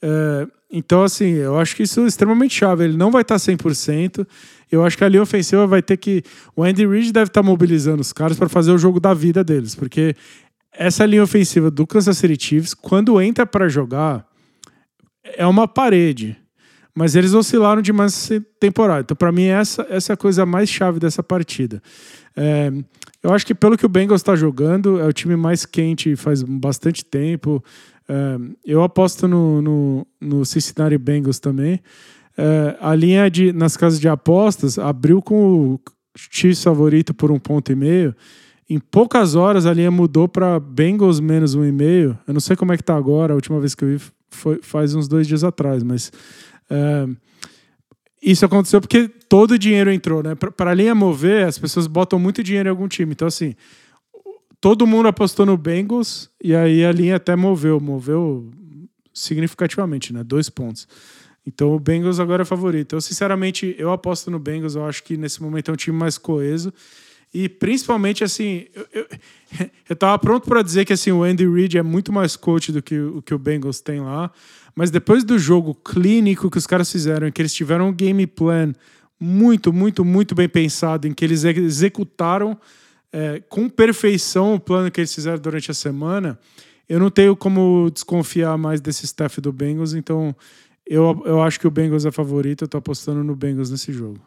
é, 0.00 0.46
então, 0.70 1.02
assim, 1.02 1.30
eu 1.34 1.58
acho 1.58 1.76
que 1.76 1.82
isso 1.82 2.00
é 2.00 2.06
extremamente 2.06 2.54
chave. 2.54 2.84
Ele 2.84 2.96
não 2.96 3.10
vai 3.10 3.22
estar 3.22 3.36
100%. 3.36 4.26
Eu 4.70 4.84
acho 4.84 4.96
que 4.96 5.04
a 5.04 5.08
linha 5.08 5.22
ofensiva 5.22 5.66
vai 5.66 5.82
ter 5.82 5.96
que. 5.96 6.22
O 6.56 6.62
Andy 6.62 6.86
Reid 6.86 7.12
deve 7.12 7.28
estar 7.28 7.42
mobilizando 7.42 8.00
os 8.00 8.12
caras 8.12 8.36
para 8.36 8.48
fazer 8.48 8.72
o 8.72 8.78
jogo 8.78 8.98
da 8.98 9.14
vida 9.14 9.44
deles, 9.44 9.74
porque 9.74 10.16
essa 10.72 11.06
linha 11.06 11.22
ofensiva 11.22 11.70
do 11.70 11.86
Kansas 11.86 12.18
City 12.18 12.36
Chiefs, 12.44 12.74
quando 12.74 13.20
entra 13.20 13.46
para 13.46 13.68
jogar, 13.68 14.26
é 15.24 15.46
uma 15.46 15.66
parede. 15.66 16.36
Mas 16.94 17.16
eles 17.16 17.34
oscilaram 17.34 17.82
demais 17.82 18.12
essa 18.12 18.44
temporada. 18.60 19.00
Então, 19.00 19.16
para 19.16 19.32
mim, 19.32 19.46
essa, 19.46 19.84
essa 19.90 20.12
é 20.12 20.14
a 20.14 20.16
coisa 20.16 20.46
mais 20.46 20.68
chave 20.68 21.00
dessa 21.00 21.22
partida. 21.22 21.82
É, 22.36 22.70
eu 23.20 23.32
acho 23.32 23.44
que, 23.44 23.54
pelo 23.54 23.76
que 23.76 23.84
o 23.84 23.88
Bengals 23.88 24.20
está 24.20 24.36
jogando, 24.36 25.00
é 25.00 25.06
o 25.06 25.12
time 25.12 25.34
mais 25.34 25.66
quente 25.66 26.14
faz 26.14 26.42
bastante 26.42 27.04
tempo. 27.04 27.62
É, 28.08 28.38
eu 28.64 28.82
aposto 28.82 29.26
no, 29.26 29.60
no, 29.60 30.06
no 30.20 30.44
Cincinnati 30.44 30.96
Bengals 30.96 31.40
também. 31.40 31.80
É, 32.36 32.76
a 32.80 32.94
linha 32.94 33.28
de, 33.28 33.52
nas 33.52 33.76
casas 33.76 33.98
de 33.98 34.08
apostas 34.08 34.78
abriu 34.78 35.20
com 35.20 35.74
o 35.74 35.80
Chiefs 36.16 36.62
favorito 36.62 37.12
por 37.12 37.32
um 37.32 37.40
ponto 37.40 37.72
e 37.72 37.74
meio. 37.74 38.14
Em 38.68 38.78
poucas 38.78 39.34
horas 39.34 39.66
a 39.66 39.72
linha 39.72 39.90
mudou 39.90 40.28
para 40.28 40.58
Bengals 40.60 41.18
menos 41.18 41.54
um 41.54 41.64
e 41.64 41.72
meio. 41.72 42.18
Eu 42.26 42.34
não 42.34 42.40
sei 42.40 42.56
como 42.56 42.72
é 42.72 42.76
que 42.76 42.84
tá 42.84 42.96
agora. 42.96 43.32
A 43.32 43.36
última 43.36 43.58
vez 43.58 43.74
que 43.74 43.84
eu 43.84 43.88
vi 43.88 44.04
foi 44.34 44.60
faz 44.62 44.94
uns 44.94 45.08
dois 45.08 45.26
dias 45.26 45.44
atrás, 45.44 45.82
mas 45.82 46.12
é, 46.70 47.06
isso 48.22 48.44
aconteceu 48.44 48.80
porque 48.80 49.08
todo 49.28 49.52
o 49.52 49.58
dinheiro 49.58 49.92
entrou, 49.92 50.22
né? 50.22 50.34
Para 50.34 50.70
a 50.70 50.74
linha 50.74 50.94
mover, 50.94 51.46
as 51.46 51.58
pessoas 51.58 51.86
botam 51.86 52.18
muito 52.18 52.42
dinheiro 52.42 52.68
em 52.68 52.70
algum 52.70 52.88
time. 52.88 53.12
Então, 53.12 53.28
assim, 53.28 53.54
todo 54.60 54.86
mundo 54.86 55.08
apostou 55.08 55.44
no 55.44 55.56
Bengals 55.56 56.30
e 56.42 56.54
aí 56.54 56.84
a 56.84 56.90
linha 56.90 57.16
até 57.16 57.36
moveu, 57.36 57.78
moveu 57.78 58.50
significativamente, 59.12 60.12
né? 60.12 60.24
Dois 60.24 60.48
pontos. 60.48 60.88
Então 61.46 61.74
o 61.74 61.78
Bengals 61.78 62.18
agora 62.18 62.42
é 62.42 62.44
favorito. 62.46 62.96
Eu, 62.96 63.00
sinceramente, 63.00 63.74
eu 63.78 63.92
aposto 63.92 64.30
no 64.30 64.38
Bengals. 64.38 64.74
Eu 64.74 64.86
acho 64.86 65.02
que 65.04 65.16
nesse 65.16 65.42
momento 65.42 65.70
é 65.70 65.74
um 65.74 65.76
time 65.76 65.96
mais 65.96 66.16
coeso. 66.16 66.72
E 67.34 67.48
principalmente, 67.48 68.22
assim, 68.22 68.66
eu, 68.72 68.86
eu, 68.92 69.06
eu 69.90 69.96
tava 69.96 70.16
pronto 70.20 70.48
para 70.48 70.62
dizer 70.62 70.84
que 70.84 70.92
assim, 70.92 71.10
o 71.10 71.24
Andy 71.24 71.48
Reid 71.48 71.76
é 71.76 71.82
muito 71.82 72.12
mais 72.12 72.36
coach 72.36 72.70
do 72.70 72.80
que 72.80 72.96
o 72.96 73.20
que 73.20 73.34
o 73.34 73.38
Bengals 73.38 73.80
tem 73.80 74.00
lá. 74.00 74.30
Mas 74.74 74.90
depois 74.90 75.24
do 75.24 75.36
jogo 75.36 75.74
clínico 75.74 76.48
que 76.48 76.58
os 76.58 76.66
caras 76.66 76.90
fizeram, 76.90 77.30
que 77.32 77.42
eles 77.42 77.52
tiveram 77.52 77.88
um 77.88 77.92
game 77.92 78.24
plan 78.26 78.72
muito, 79.18 79.72
muito, 79.72 80.04
muito 80.04 80.34
bem 80.34 80.48
pensado, 80.48 81.08
em 81.08 81.12
que 81.12 81.24
eles 81.24 81.44
executaram 81.44 82.56
é, 83.12 83.42
com 83.48 83.68
perfeição 83.68 84.54
o 84.54 84.60
plano 84.60 84.90
que 84.90 85.00
eles 85.00 85.14
fizeram 85.14 85.38
durante 85.38 85.70
a 85.70 85.74
semana, 85.74 86.38
eu 86.88 86.98
não 86.98 87.10
tenho 87.10 87.34
como 87.36 87.90
desconfiar 87.92 88.58
mais 88.58 88.80
desse 88.80 89.04
staff 89.04 89.40
do 89.40 89.52
Bengals, 89.52 89.94
então 89.94 90.34
eu, 90.86 91.22
eu 91.24 91.40
acho 91.40 91.58
que 91.58 91.66
o 91.66 91.70
Bengals 91.70 92.04
é 92.04 92.10
favorito, 92.10 92.64
eu 92.64 92.68
tô 92.68 92.76
apostando 92.76 93.24
no 93.24 93.34
Bengals 93.34 93.70
nesse 93.70 93.92
jogo. 93.92 94.20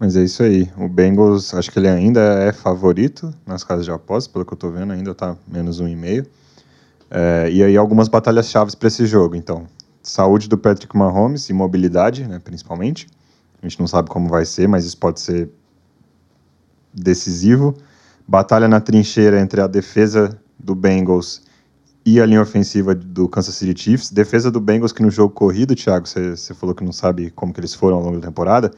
Mas 0.00 0.16
é 0.16 0.22
isso 0.22 0.42
aí. 0.42 0.66
O 0.78 0.88
Bengals, 0.88 1.52
acho 1.52 1.70
que 1.70 1.78
ele 1.78 1.86
ainda 1.86 2.20
é 2.20 2.54
favorito 2.54 3.34
nas 3.46 3.62
casas 3.62 3.84
de 3.84 3.90
apostas, 3.90 4.32
pelo 4.32 4.46
que 4.46 4.54
eu 4.54 4.56
tô 4.56 4.70
vendo, 4.70 4.94
ainda 4.94 5.14
tá 5.14 5.36
menos 5.46 5.78
um 5.78 5.86
e 5.86 5.94
meio. 5.94 6.26
É, 7.10 7.50
e 7.52 7.62
aí 7.62 7.76
algumas 7.76 8.08
batalhas 8.08 8.48
chaves 8.48 8.74
para 8.74 8.88
esse 8.88 9.04
jogo, 9.04 9.36
então. 9.36 9.66
Saúde 10.02 10.48
do 10.48 10.56
Patrick 10.56 10.96
Mahomes 10.96 11.50
e 11.50 11.52
mobilidade, 11.52 12.26
né, 12.26 12.38
principalmente. 12.42 13.08
A 13.62 13.68
gente 13.68 13.78
não 13.78 13.86
sabe 13.86 14.08
como 14.08 14.26
vai 14.26 14.46
ser, 14.46 14.66
mas 14.66 14.86
isso 14.86 14.96
pode 14.96 15.20
ser 15.20 15.50
decisivo. 16.94 17.76
Batalha 18.26 18.66
na 18.66 18.80
trincheira 18.80 19.38
entre 19.38 19.60
a 19.60 19.66
defesa 19.66 20.40
do 20.58 20.74
Bengals 20.74 21.42
e 22.06 22.18
a 22.18 22.24
linha 22.24 22.40
ofensiva 22.40 22.94
do 22.94 23.28
Kansas 23.28 23.54
City 23.54 23.78
Chiefs. 23.78 24.10
Defesa 24.10 24.50
do 24.50 24.62
Bengals 24.62 24.92
que 24.92 25.02
no 25.02 25.10
jogo 25.10 25.34
corrido, 25.34 25.74
Thiago, 25.74 26.08
você 26.08 26.54
falou 26.54 26.74
que 26.74 26.82
não 26.82 26.92
sabe 26.92 27.30
como 27.32 27.52
que 27.52 27.60
eles 27.60 27.74
foram 27.74 27.98
ao 27.98 28.02
longo 28.02 28.18
da 28.18 28.26
temporada. 28.26 28.70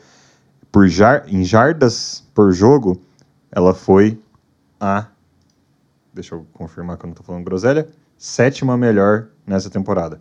Por 0.72 0.88
jar, 0.88 1.24
em 1.28 1.44
jardas 1.44 2.26
por 2.34 2.50
jogo, 2.50 3.00
ela 3.50 3.74
foi 3.74 4.18
a. 4.80 5.06
Deixa 6.14 6.34
eu 6.34 6.46
confirmar 6.54 6.96
que 6.96 7.04
eu 7.04 7.08
não 7.08 7.12
estou 7.12 7.26
falando 7.26 7.44
groselha 7.44 7.86
sétima 8.16 8.76
melhor 8.76 9.28
nessa 9.46 9.68
temporada. 9.68 10.20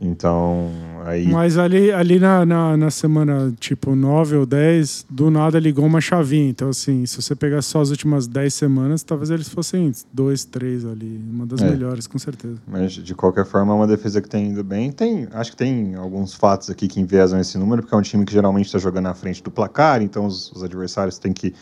Então, 0.00 0.70
aí. 1.04 1.28
Mas 1.28 1.56
ali, 1.56 1.92
ali 1.92 2.18
na, 2.18 2.44
na, 2.44 2.76
na, 2.76 2.90
semana, 2.90 3.52
tipo, 3.60 3.94
9 3.94 4.36
ou 4.38 4.46
10, 4.46 5.06
do 5.08 5.30
nada 5.30 5.58
ligou 5.60 5.86
uma 5.86 6.00
chavinha. 6.00 6.48
Então, 6.50 6.68
assim, 6.68 7.06
se 7.06 7.20
você 7.20 7.34
pegar 7.36 7.62
só 7.62 7.80
as 7.80 7.90
últimas 7.90 8.26
10 8.26 8.52
semanas, 8.52 9.02
talvez 9.04 9.30
eles 9.30 9.48
fossem 9.48 9.92
2, 10.12 10.44
3 10.46 10.84
ali. 10.84 11.20
Uma 11.30 11.46
das 11.46 11.62
é. 11.62 11.70
melhores, 11.70 12.08
com 12.08 12.18
certeza. 12.18 12.56
Mas, 12.66 12.92
de 12.92 13.14
qualquer 13.14 13.46
forma, 13.46 13.72
é 13.72 13.76
uma 13.76 13.86
defesa 13.86 14.20
que 14.20 14.28
tem 14.28 14.48
indo 14.48 14.64
bem. 14.64 14.90
Tem, 14.90 15.28
acho 15.32 15.52
que 15.52 15.56
tem 15.56 15.94
alguns 15.94 16.34
fatos 16.34 16.70
aqui 16.70 16.88
que 16.88 17.00
enviesam 17.00 17.38
esse 17.38 17.56
número, 17.56 17.82
porque 17.82 17.94
é 17.94 17.98
um 17.98 18.02
time 18.02 18.24
que 18.24 18.32
geralmente 18.32 18.66
está 18.66 18.78
jogando 18.78 19.04
na 19.04 19.14
frente 19.14 19.42
do 19.44 19.50
placar, 19.50 20.02
então 20.02 20.26
os, 20.26 20.50
os 20.50 20.64
adversários 20.64 21.18
têm 21.18 21.32
que. 21.32 21.54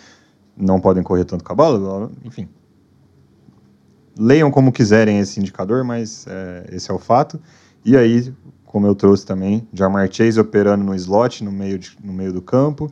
não 0.57 0.81
podem 0.81 1.03
correr 1.03 1.27
tanto 1.27 1.45
com 1.45 1.53
a 1.53 1.57
bola, 1.57 2.11
enfim, 2.25 2.49
leiam 4.19 4.51
como 4.51 4.73
quiserem 4.73 5.19
esse 5.19 5.39
indicador, 5.39 5.85
mas 5.85 6.27
é, 6.27 6.67
esse 6.73 6.91
é 6.91 6.95
o 6.95 6.99
fato. 6.99 7.41
E 7.85 7.97
aí, 7.97 8.33
como 8.65 8.87
eu 8.87 8.95
trouxe 8.95 9.27
também, 9.27 9.67
Jamar 9.73 10.11
Chase 10.11 10.39
operando 10.41 10.85
no 10.85 10.95
slot, 10.95 11.43
no 11.45 11.53
meio, 11.53 11.79
de, 11.79 11.97
no 12.03 12.13
meio 12.13 12.33
do 12.33 12.41
campo. 12.41 12.91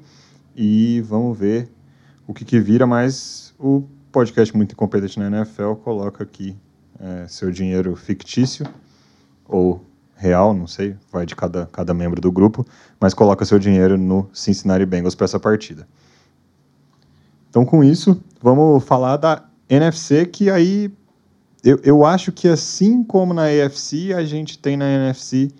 E 0.54 1.00
vamos 1.02 1.38
ver 1.38 1.70
o 2.26 2.34
que, 2.34 2.44
que 2.44 2.60
vira, 2.60 2.86
mas 2.86 3.54
o 3.58 3.84
podcast 4.12 4.54
Muito 4.56 4.72
Incompetente 4.72 5.18
na 5.18 5.28
NFL 5.28 5.74
coloca 5.74 6.24
aqui 6.24 6.56
é, 6.98 7.26
seu 7.28 7.50
dinheiro 7.50 7.94
fictício 7.96 8.66
ou 9.48 9.84
real, 10.14 10.52
não 10.52 10.66
sei, 10.66 10.94
vai 11.10 11.24
de 11.24 11.34
cada, 11.34 11.66
cada 11.72 11.94
membro 11.94 12.20
do 12.20 12.30
grupo, 12.30 12.66
mas 13.00 13.14
coloca 13.14 13.44
seu 13.46 13.58
dinheiro 13.58 13.96
no 13.96 14.28
Cincinnati 14.34 14.84
Bengals 14.84 15.14
para 15.14 15.24
essa 15.24 15.40
partida. 15.40 15.88
Então, 17.48 17.64
com 17.64 17.82
isso, 17.82 18.22
vamos 18.40 18.84
falar 18.84 19.16
da 19.16 19.44
NFC, 19.68 20.26
que 20.26 20.50
aí 20.50 20.92
eu, 21.64 21.78
eu 21.82 22.04
acho 22.04 22.32
que 22.32 22.48
assim 22.48 23.02
como 23.04 23.34
na 23.34 23.44
AFC, 23.44 24.12
a 24.14 24.24
gente 24.24 24.58
tem 24.58 24.76
na 24.76 24.86
NFC 24.86 25.50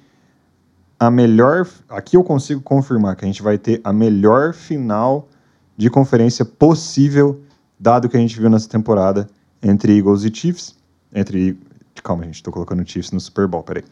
a 0.98 1.10
melhor. 1.10 1.66
Aqui 1.88 2.16
eu 2.16 2.24
consigo 2.24 2.60
confirmar 2.60 3.16
que 3.16 3.24
a 3.24 3.28
gente 3.28 3.42
vai 3.42 3.58
ter 3.58 3.80
a 3.84 3.92
melhor 3.92 4.52
final 4.52 5.28
de 5.76 5.88
conferência 5.88 6.44
possível, 6.44 7.40
dado 7.78 8.08
que 8.08 8.16
a 8.16 8.20
gente 8.20 8.38
viu 8.38 8.50
nessa 8.50 8.68
temporada 8.68 9.28
entre 9.62 9.96
Eagles 9.96 10.24
e 10.24 10.34
Chiefs. 10.34 10.74
Entre. 11.12 11.58
Calma, 12.02 12.24
gente, 12.24 12.36
estou 12.36 12.52
colocando 12.52 12.86
Chiefs 12.86 13.12
no 13.12 13.20
Super 13.20 13.46
Bowl, 13.46 13.62
peraí. 13.62 13.84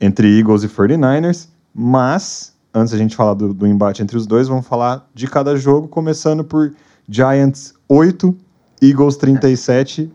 Entre 0.00 0.38
Eagles 0.38 0.62
e 0.62 0.68
49ers, 0.68 1.48
mas 1.74 2.54
antes 2.74 2.92
a 2.92 2.98
gente 2.98 3.16
falar 3.16 3.34
do, 3.34 3.54
do 3.54 3.66
embate 3.66 4.02
entre 4.02 4.16
os 4.16 4.26
dois, 4.26 4.48
vamos 4.48 4.66
falar 4.66 5.08
de 5.14 5.26
cada 5.26 5.56
jogo, 5.56 5.88
começando 5.88 6.44
por 6.44 6.74
Giants 7.08 7.72
8, 7.88 8.36
Eagles 8.82 9.16
37 9.16 10.12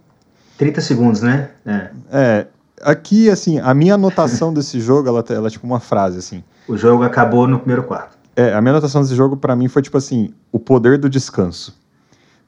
30 0.58 0.82
segundos, 0.82 1.22
né? 1.22 1.50
É. 1.66 1.90
é. 2.12 2.48
Aqui, 2.82 3.30
assim, 3.30 3.60
a 3.60 3.74
minha 3.74 3.96
anotação 3.96 4.52
desse 4.54 4.80
jogo, 4.80 5.08
ela, 5.08 5.24
ela 5.30 5.48
é 5.48 5.50
tipo 5.52 5.66
uma 5.66 5.80
frase, 5.80 6.18
assim. 6.18 6.44
O 6.68 6.78
jogo 6.78 7.04
acabou 7.04 7.48
no 7.48 7.60
primeiro 7.60 7.84
quarto. 7.84 8.18
É, 8.36 8.54
a 8.54 8.62
minha 8.62 8.72
anotação 8.72 9.02
desse 9.02 9.16
jogo, 9.16 9.38
para 9.38 9.56
mim, 9.56 9.68
foi 9.68 9.82
tipo 9.82 9.98
assim, 9.98 10.34
o 10.52 10.60
poder 10.60 10.98
do 10.98 11.10
descanso. 11.10 11.80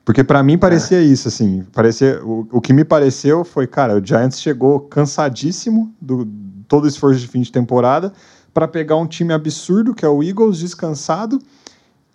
Porque 0.06 0.24
para 0.24 0.44
mim 0.44 0.58
parecia 0.58 1.00
é. 1.00 1.04
isso, 1.04 1.28
assim. 1.28 1.66
Parecia, 1.74 2.22
o, 2.24 2.48
o 2.52 2.62
que 2.62 2.74
me 2.74 2.84
pareceu 2.84 3.44
foi, 3.44 3.68
cara, 3.68 3.96
o 3.96 4.06
Giants 4.06 4.42
chegou 4.42 4.80
cansadíssimo 4.82 5.94
do 6.02 6.28
todo 6.68 6.86
o 6.86 6.88
esforço 6.88 7.20
de 7.20 7.28
fim 7.28 7.42
de 7.42 7.52
temporada 7.52 8.12
para 8.54 8.68
pegar 8.68 8.96
um 8.96 9.06
time 9.06 9.34
absurdo, 9.34 9.94
que 9.94 10.06
é 10.06 10.10
o 10.10 10.24
Eagles, 10.24 10.58
descansado, 10.58 11.40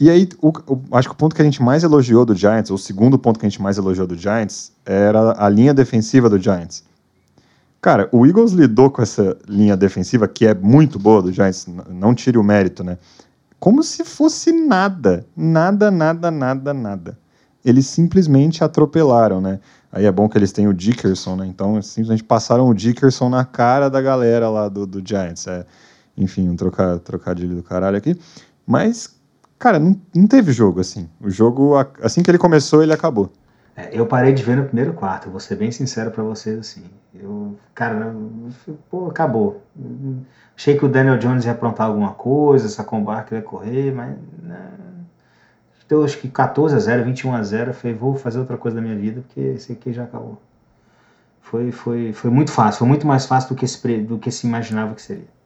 e 0.01 0.09
aí, 0.09 0.29
o, 0.41 0.49
o, 0.49 0.81
acho 0.93 1.09
que 1.09 1.15
o 1.15 1.17
ponto 1.17 1.35
que 1.35 1.43
a 1.43 1.45
gente 1.45 1.61
mais 1.63 1.83
elogiou 1.83 2.25
do 2.25 2.35
Giants, 2.35 2.71
ou 2.71 2.77
o 2.77 2.79
segundo 2.79 3.19
ponto 3.19 3.39
que 3.39 3.47
a 3.47 3.49
gente 3.49 3.61
mais 3.61 3.79
elogiou 3.79 4.07
do 4.07 4.17
Giants, 4.17 4.73
era 4.87 5.35
a 5.37 5.49
linha 5.49 5.75
defensiva 5.75 6.31
do 6.31 6.39
Giants. 6.39 6.85
Cara, 7.81 8.09
o 8.13 8.27
Eagles 8.27 8.53
lidou 8.53 8.91
com 8.91 9.03
essa 9.03 9.37
linha 9.49 9.77
defensiva, 9.77 10.29
que 10.29 10.47
é 10.47 10.55
muito 10.55 10.99
boa 10.99 11.23
do 11.23 11.33
Giants, 11.33 11.67
não 11.89 12.15
tire 12.15 12.39
o 12.39 12.43
mérito, 12.43 12.85
né? 12.85 12.99
Como 13.59 13.83
se 13.83 14.05
fosse 14.05 14.53
nada. 14.53 15.27
Nada, 15.37 15.91
nada, 15.91 16.31
nada, 16.31 16.73
nada. 16.73 17.19
Eles 17.65 17.87
simplesmente 17.87 18.63
atropelaram, 18.63 19.41
né? 19.41 19.59
Aí 19.91 20.05
é 20.05 20.13
bom 20.13 20.29
que 20.29 20.39
eles 20.39 20.53
têm 20.53 20.69
o 20.69 20.75
Dickerson, 20.75 21.37
né? 21.37 21.47
Então, 21.47 21.81
simplesmente 21.83 22.23
passaram 22.23 22.69
o 22.69 22.75
Dickerson 22.75 23.29
na 23.29 23.45
cara 23.45 23.89
da 23.89 24.01
galera 24.01 24.49
lá 24.49 24.69
do, 24.69 24.87
do 24.87 25.03
Giants. 25.05 25.47
É, 25.47 25.67
enfim, 26.17 26.49
um 26.49 26.57
trocar, 26.57 26.99
trocadilho 27.01 27.57
do 27.57 27.63
caralho 27.63 27.97
aqui. 27.97 28.17
Mas, 28.67 29.18
Cara, 29.59 29.79
não, 29.79 30.01
não 30.15 30.27
teve 30.27 30.53
jogo 30.53 30.81
assim. 30.81 31.09
O 31.21 31.29
jogo, 31.31 31.75
assim 32.03 32.23
que 32.23 32.31
ele 32.31 32.39
começou, 32.39 32.83
ele 32.83 32.93
acabou. 32.93 33.33
É, 33.77 33.91
eu 33.93 34.07
parei 34.07 34.33
de 34.33 34.43
ver 34.43 34.57
no 34.57 34.65
primeiro 34.65 34.93
quarto, 34.93 35.31
vou 35.31 35.39
ser 35.39 35.55
bem 35.57 35.71
sincero 35.71 36.11
para 36.11 36.23
vocês 36.25 36.59
assim. 36.59 36.85
Eu, 37.15 37.57
cara, 37.75 38.15
pô, 38.91 39.07
acabou. 39.07 39.63
Achei 40.57 40.77
que 40.77 40.85
o 40.85 40.89
Daniel 40.89 41.19
Jones 41.19 41.45
ia 41.45 41.53
aprontar 41.53 41.87
alguma 41.87 42.13
coisa, 42.13 42.67
essa 42.67 42.83
combate 42.83 43.35
ia 43.35 43.43
correr, 43.43 43.93
mas. 43.93 44.17
Né, 44.43 44.71
deu 45.89 46.05
acho 46.05 46.19
que 46.19 46.29
14 46.29 46.75
a 46.75 46.79
0, 46.79 47.05
21 47.05 47.35
a 47.35 47.43
0. 47.43 47.73
Falei, 47.73 47.97
vou 47.97 48.15
fazer 48.17 48.39
outra 48.39 48.57
coisa 48.57 48.77
da 48.77 48.83
minha 48.83 48.97
vida, 48.97 49.23
porque 49.23 49.41
esse 49.41 49.73
aqui 49.73 49.93
já 49.93 50.05
acabou. 50.05 50.41
Foi, 51.41 51.73
foi, 51.73 52.13
foi 52.13 52.31
muito 52.31 52.53
fácil, 52.53 52.81
foi 52.81 52.89
muito 52.89 53.07
mais 53.07 53.27
fácil 53.27 53.51
do 53.51 53.55
que, 53.55 53.67
se, 53.67 53.99
do 53.99 54.19
que 54.19 54.31
se 54.31 54.47
imaginava 54.47 54.95
que 54.95 55.01
seria. 55.01 55.38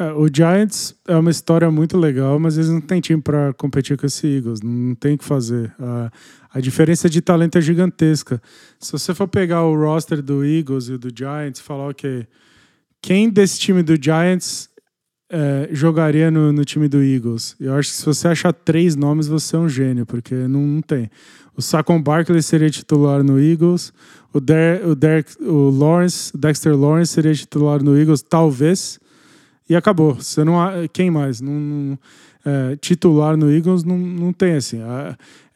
É, 0.00 0.14
o 0.14 0.26
Giants 0.34 0.94
é 1.06 1.14
uma 1.14 1.30
história 1.30 1.70
muito 1.70 1.98
legal, 1.98 2.38
mas 2.38 2.56
eles 2.56 2.70
não 2.70 2.80
têm 2.80 3.02
time 3.02 3.20
para 3.20 3.52
competir 3.52 3.98
com 3.98 4.06
esse 4.06 4.26
Eagles. 4.26 4.62
Não 4.62 4.94
tem 4.94 5.14
o 5.14 5.18
que 5.18 5.24
fazer. 5.26 5.74
A, 5.78 6.10
a 6.54 6.58
diferença 6.58 7.06
de 7.10 7.20
talento 7.20 7.58
é 7.58 7.60
gigantesca. 7.60 8.40
Se 8.78 8.92
você 8.92 9.12
for 9.12 9.28
pegar 9.28 9.62
o 9.64 9.76
roster 9.76 10.22
do 10.22 10.42
Eagles 10.42 10.88
e 10.88 10.96
do 10.96 11.10
Giants 11.14 11.60
falar, 11.60 11.88
ok, 11.88 12.26
quem 13.02 13.28
desse 13.28 13.60
time 13.60 13.82
do 13.82 14.02
Giants 14.02 14.70
é, 15.30 15.68
jogaria 15.70 16.30
no, 16.30 16.50
no, 16.50 16.64
time 16.64 16.88
do 16.88 17.02
Eagles? 17.02 17.54
Eu 17.60 17.74
acho 17.74 17.90
que 17.90 17.96
se 17.96 18.06
você 18.06 18.26
achar 18.26 18.54
três 18.54 18.96
nomes, 18.96 19.28
você 19.28 19.54
é 19.54 19.58
um 19.58 19.68
gênio, 19.68 20.06
porque 20.06 20.34
não, 20.34 20.62
não 20.62 20.80
tem. 20.80 21.10
O 21.54 21.60
Saquon 21.60 22.00
Barkley 22.00 22.42
seria 22.42 22.70
titular 22.70 23.22
no 23.22 23.38
Eagles. 23.38 23.92
O, 24.32 24.40
Der, 24.40 24.86
o, 24.88 24.94
Derek, 24.94 25.30
o 25.42 25.68
Lawrence, 25.68 26.32
Dexter 26.34 26.74
Lawrence 26.74 27.12
seria 27.12 27.34
titular 27.34 27.82
no 27.82 27.98
Eagles, 27.98 28.22
talvez 28.22 28.98
e 29.70 29.76
acabou. 29.76 30.16
Você 30.16 30.42
não 30.42 30.56
quem 30.92 31.12
mais? 31.12 31.40
Não, 31.40 31.52
não 31.52 31.98
é, 32.44 32.76
titular 32.76 33.36
no 33.36 33.50
Eagles 33.50 33.84
não, 33.84 33.96
não 33.96 34.32
tem 34.32 34.54
assim. 34.54 34.80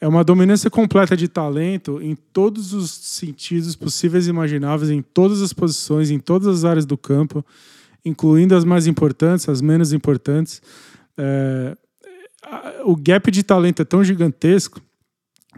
É 0.01 0.07
uma 0.07 0.23
dominância 0.23 0.71
completa 0.71 1.17
de 1.17 1.27
talento 1.27 2.01
em 2.01 2.15
todos 2.15 2.73
os 2.73 2.91
sentidos 2.93 3.75
possíveis 3.75 4.29
e 4.29 4.31
imagináveis, 4.31 4.91
em 4.91 5.03
todas 5.03 5.43
as 5.43 5.53
posições, 5.53 6.11
em 6.11 6.21
todas 6.21 6.47
as 6.47 6.65
áreas 6.65 6.87
do 6.87 6.97
campo, 6.97 7.45
incluindo 8.05 8.55
as 8.55 8.65
mais 8.65 8.87
importantes, 8.87 9.49
as 9.49 9.61
menos 9.61 9.93
importantes. 9.93 10.63
É, 11.19 11.77
o 12.85 12.95
gap 12.95 13.31
de 13.33 13.43
talento 13.43 13.83
é 13.83 13.85
tão 13.85 14.05
gigantesco 14.05 14.81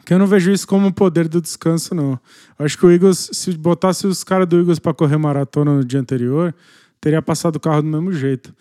que 0.04 0.14
eu 0.14 0.18
não 0.18 0.26
vejo 0.26 0.50
isso 0.50 0.66
como 0.66 0.86
o 0.86 0.92
poder 0.92 1.28
do 1.28 1.42
descanso, 1.42 1.94
não. 1.94 2.18
Acho 2.59 2.78
que 2.78 2.86
o 2.86 2.90
Eagles, 2.90 3.30
se 3.32 3.52
botasse 3.52 4.07
os 4.07 4.22
caras 4.22 4.46
do 4.46 4.59
Eagles 4.59 4.78
para 4.78 4.94
correr 4.94 5.16
maratona 5.16 5.74
no 5.74 5.84
dia 5.84 5.98
anterior, 5.98 6.54
teria 7.01 7.22
passado 7.22 7.57
o 7.57 7.61
carro 7.61 7.82
do 7.82 7.88
mesmo 7.88 8.12
jeito. 8.12 8.55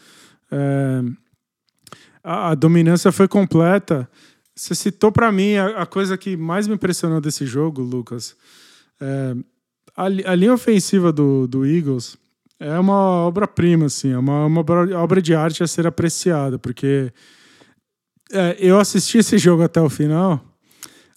É, 0.51 1.01
a, 2.23 2.51
a, 2.51 2.55
dominância 2.55 3.11
foi 3.11 3.27
completa. 3.27 4.09
Você 4.55 4.73
citou 4.73 5.11
para 5.11 5.31
mim 5.31 5.55
a, 5.55 5.81
a, 5.81 5.85
coisa 5.85 6.17
que 6.17 6.37
mais 6.37 6.67
me 6.67 6.75
impressionou 6.75 7.19
desse 7.19 7.45
jogo, 7.45 7.81
Lucas. 7.81 8.35
É, 8.99 9.35
a, 9.95 10.05
a, 10.05 10.35
linha 10.35 10.53
ofensiva 10.53 11.11
do, 11.11 11.47
do 11.47 11.65
Eagles 11.65 12.17
é 12.59 12.77
uma 12.79 13.25
obra-prima, 13.25 13.87
assim, 13.87 14.11
é 14.11 14.17
uma, 14.17 14.45
uma 14.45 14.61
obra 14.97 15.21
de 15.21 15.35
arte 15.35 15.61
a 15.61 15.67
ser 15.67 15.85
apreciada, 15.85 16.57
porque 16.57 17.11
é, 18.31 18.55
eu 18.59 18.79
assisti 18.79 19.17
esse 19.17 19.37
jogo 19.37 19.63
até 19.63 19.81
o 19.81 19.89
final. 19.89 20.43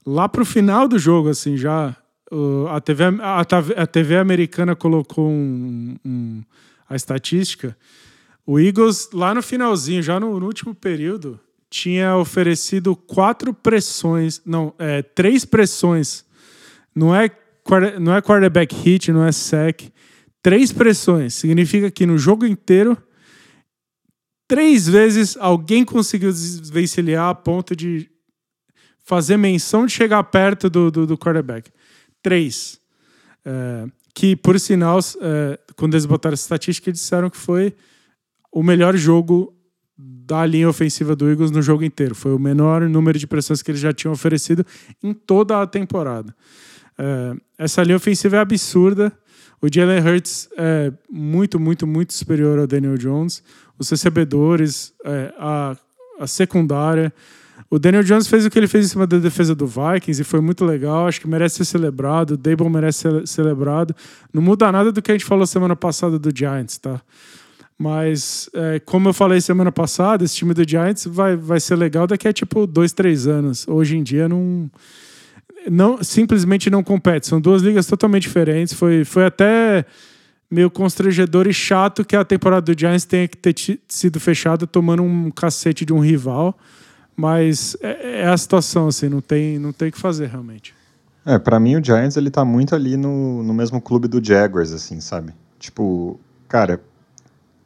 Lá 0.04 0.28
pro 0.28 0.44
final 0.44 0.88
do 0.88 0.98
jogo, 0.98 1.28
assim, 1.28 1.56
já 1.56 1.94
a 2.70 2.80
TV, 2.80 3.04
a, 3.20 3.40
a 3.82 3.86
TV 3.86 4.16
americana 4.16 4.76
colocou 4.76 5.28
um, 5.28 5.96
um 6.04 6.42
a 6.88 6.96
estatística, 6.96 7.76
o 8.46 8.58
Eagles, 8.58 9.10
lá 9.12 9.34
no 9.34 9.42
finalzinho, 9.42 10.02
já 10.02 10.18
no, 10.18 10.40
no 10.40 10.46
último 10.46 10.74
período, 10.74 11.38
tinha 11.70 12.16
oferecido 12.16 12.96
quatro 12.96 13.52
pressões, 13.52 14.40
não, 14.44 14.72
é, 14.78 15.02
três 15.02 15.44
pressões. 15.44 16.24
Não 16.94 17.14
é, 17.14 17.30
não 18.00 18.14
é 18.14 18.22
quarterback 18.22 18.74
hit, 18.74 19.12
não 19.12 19.24
é 19.24 19.32
sec. 19.32 19.92
Três 20.42 20.72
pressões. 20.72 21.34
Significa 21.34 21.90
que 21.90 22.06
no 22.06 22.16
jogo 22.16 22.46
inteiro, 22.46 22.96
três 24.46 24.88
vezes 24.88 25.36
alguém 25.38 25.84
conseguiu 25.84 26.30
desvencilhar 26.32 27.28
a 27.28 27.34
ponto 27.34 27.76
de 27.76 28.10
fazer 29.04 29.36
menção 29.36 29.86
de 29.86 29.92
chegar 29.92 30.22
perto 30.24 30.70
do, 30.70 30.90
do, 30.90 31.06
do 31.06 31.18
quarterback. 31.18 31.70
Três. 32.22 32.80
É, 33.44 33.86
que, 34.18 34.34
por 34.34 34.58
sinal, 34.58 34.98
é, 35.20 35.60
quando 35.76 35.94
eles 35.94 36.04
botaram 36.04 36.34
essa 36.34 36.42
estatística, 36.42 36.90
disseram 36.90 37.30
que 37.30 37.36
foi 37.36 37.72
o 38.50 38.64
melhor 38.64 38.96
jogo 38.96 39.54
da 39.96 40.44
linha 40.44 40.68
ofensiva 40.68 41.14
do 41.14 41.30
Eagles 41.30 41.52
no 41.52 41.62
jogo 41.62 41.84
inteiro. 41.84 42.16
Foi 42.16 42.34
o 42.34 42.38
menor 42.38 42.80
número 42.88 43.16
de 43.16 43.28
pressões 43.28 43.62
que 43.62 43.70
eles 43.70 43.80
já 43.80 43.92
tinham 43.92 44.12
oferecido 44.12 44.66
em 45.04 45.14
toda 45.14 45.62
a 45.62 45.66
temporada. 45.68 46.34
É, 46.98 47.36
essa 47.58 47.80
linha 47.84 47.96
ofensiva 47.96 48.38
é 48.38 48.40
absurda. 48.40 49.16
O 49.62 49.72
Jalen 49.72 50.00
Hurts 50.00 50.48
é 50.56 50.92
muito, 51.08 51.60
muito, 51.60 51.86
muito 51.86 52.12
superior 52.12 52.58
ao 52.58 52.66
Daniel 52.66 52.98
Jones. 52.98 53.40
Os 53.78 53.88
recebedores, 53.88 54.94
é, 55.04 55.32
a, 55.38 55.76
a 56.18 56.26
secundária. 56.26 57.14
O 57.70 57.78
Daniel 57.78 58.02
Jones 58.02 58.26
fez 58.26 58.46
o 58.46 58.50
que 58.50 58.58
ele 58.58 58.66
fez 58.66 58.86
em 58.86 58.88
cima 58.88 59.06
da 59.06 59.18
defesa 59.18 59.54
do 59.54 59.66
Vikings 59.66 60.22
e 60.22 60.24
foi 60.24 60.40
muito 60.40 60.64
legal. 60.64 61.06
Acho 61.06 61.20
que 61.20 61.28
merece 61.28 61.56
ser 61.56 61.64
celebrado. 61.66 62.32
O 62.32 62.36
Dable 62.36 62.70
merece 62.70 63.00
ser 63.00 63.28
celebrado. 63.28 63.94
Não 64.32 64.40
muda 64.40 64.72
nada 64.72 64.90
do 64.90 65.02
que 65.02 65.10
a 65.10 65.14
gente 65.14 65.24
falou 65.24 65.46
semana 65.46 65.76
passada 65.76 66.18
do 66.18 66.30
Giants, 66.34 66.78
tá? 66.78 67.00
Mas, 67.78 68.48
é, 68.54 68.80
como 68.80 69.10
eu 69.10 69.12
falei 69.12 69.40
semana 69.40 69.70
passada, 69.70 70.24
esse 70.24 70.34
time 70.34 70.52
do 70.52 70.68
Giants 70.68 71.06
vai, 71.06 71.36
vai 71.36 71.60
ser 71.60 71.76
legal 71.76 72.06
daqui 72.06 72.26
a 72.26 72.32
tipo 72.32 72.66
dois, 72.66 72.92
três 72.92 73.26
anos. 73.26 73.68
Hoje 73.68 73.96
em 73.96 74.02
dia 74.02 74.28
não, 74.28 74.70
não 75.70 76.02
simplesmente 76.02 76.70
não 76.70 76.82
compete. 76.82 77.26
São 77.26 77.40
duas 77.40 77.62
ligas 77.62 77.86
totalmente 77.86 78.22
diferentes. 78.22 78.72
Foi, 78.72 79.04
foi 79.04 79.26
até 79.26 79.84
meio 80.50 80.70
constrangedor 80.70 81.46
e 81.46 81.52
chato 81.52 82.02
que 82.04 82.16
a 82.16 82.24
temporada 82.24 82.72
do 82.72 82.78
Giants 82.78 83.04
tenha 83.04 83.28
que 83.28 83.36
ter 83.36 83.54
sido 83.86 84.18
fechada 84.18 84.66
tomando 84.66 85.02
um 85.02 85.30
cacete 85.30 85.84
de 85.84 85.92
um 85.92 86.00
rival. 86.00 86.58
Mas 87.18 87.76
é, 87.82 88.20
é 88.20 88.28
a 88.28 88.36
situação, 88.38 88.86
assim, 88.86 89.08
não 89.08 89.20
tem 89.20 89.58
não 89.58 89.72
tem 89.72 89.90
que 89.90 89.98
fazer 89.98 90.28
realmente. 90.28 90.72
É, 91.26 91.36
para 91.36 91.58
mim 91.58 91.74
o 91.74 91.84
Giants 91.84 92.16
ele 92.16 92.30
tá 92.30 92.44
muito 92.44 92.76
ali 92.76 92.96
no, 92.96 93.42
no 93.42 93.52
mesmo 93.52 93.80
clube 93.80 94.06
do 94.06 94.24
Jaguars, 94.24 94.70
assim, 94.70 95.00
sabe? 95.00 95.34
Tipo, 95.58 96.20
cara, 96.46 96.80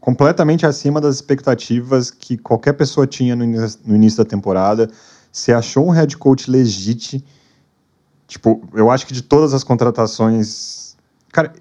completamente 0.01 0.65
acima 0.65 1.03
das 1.03 1.17
expectativas 1.17 2.11
que 2.11 2.39
qualquer 2.39 2.73
pessoa 2.73 3.07
tinha 3.07 3.37
no, 3.37 3.45
no 3.45 3.95
início 3.95 4.25
da 4.25 4.29
temporada. 4.29 4.91
Você 5.31 5.53
achou 5.53 5.87
um 5.87 5.91
head 5.91 6.17
coach 6.17 6.51
legítimo. 6.51 7.23
Tipo, 8.27 8.67
eu 8.73 8.91
acho 8.91 9.07
que 9.07 9.13
de 9.13 9.21
todas 9.21 9.53
as 9.53 9.63
contratações. 9.63 10.97
Cara, 11.31 11.53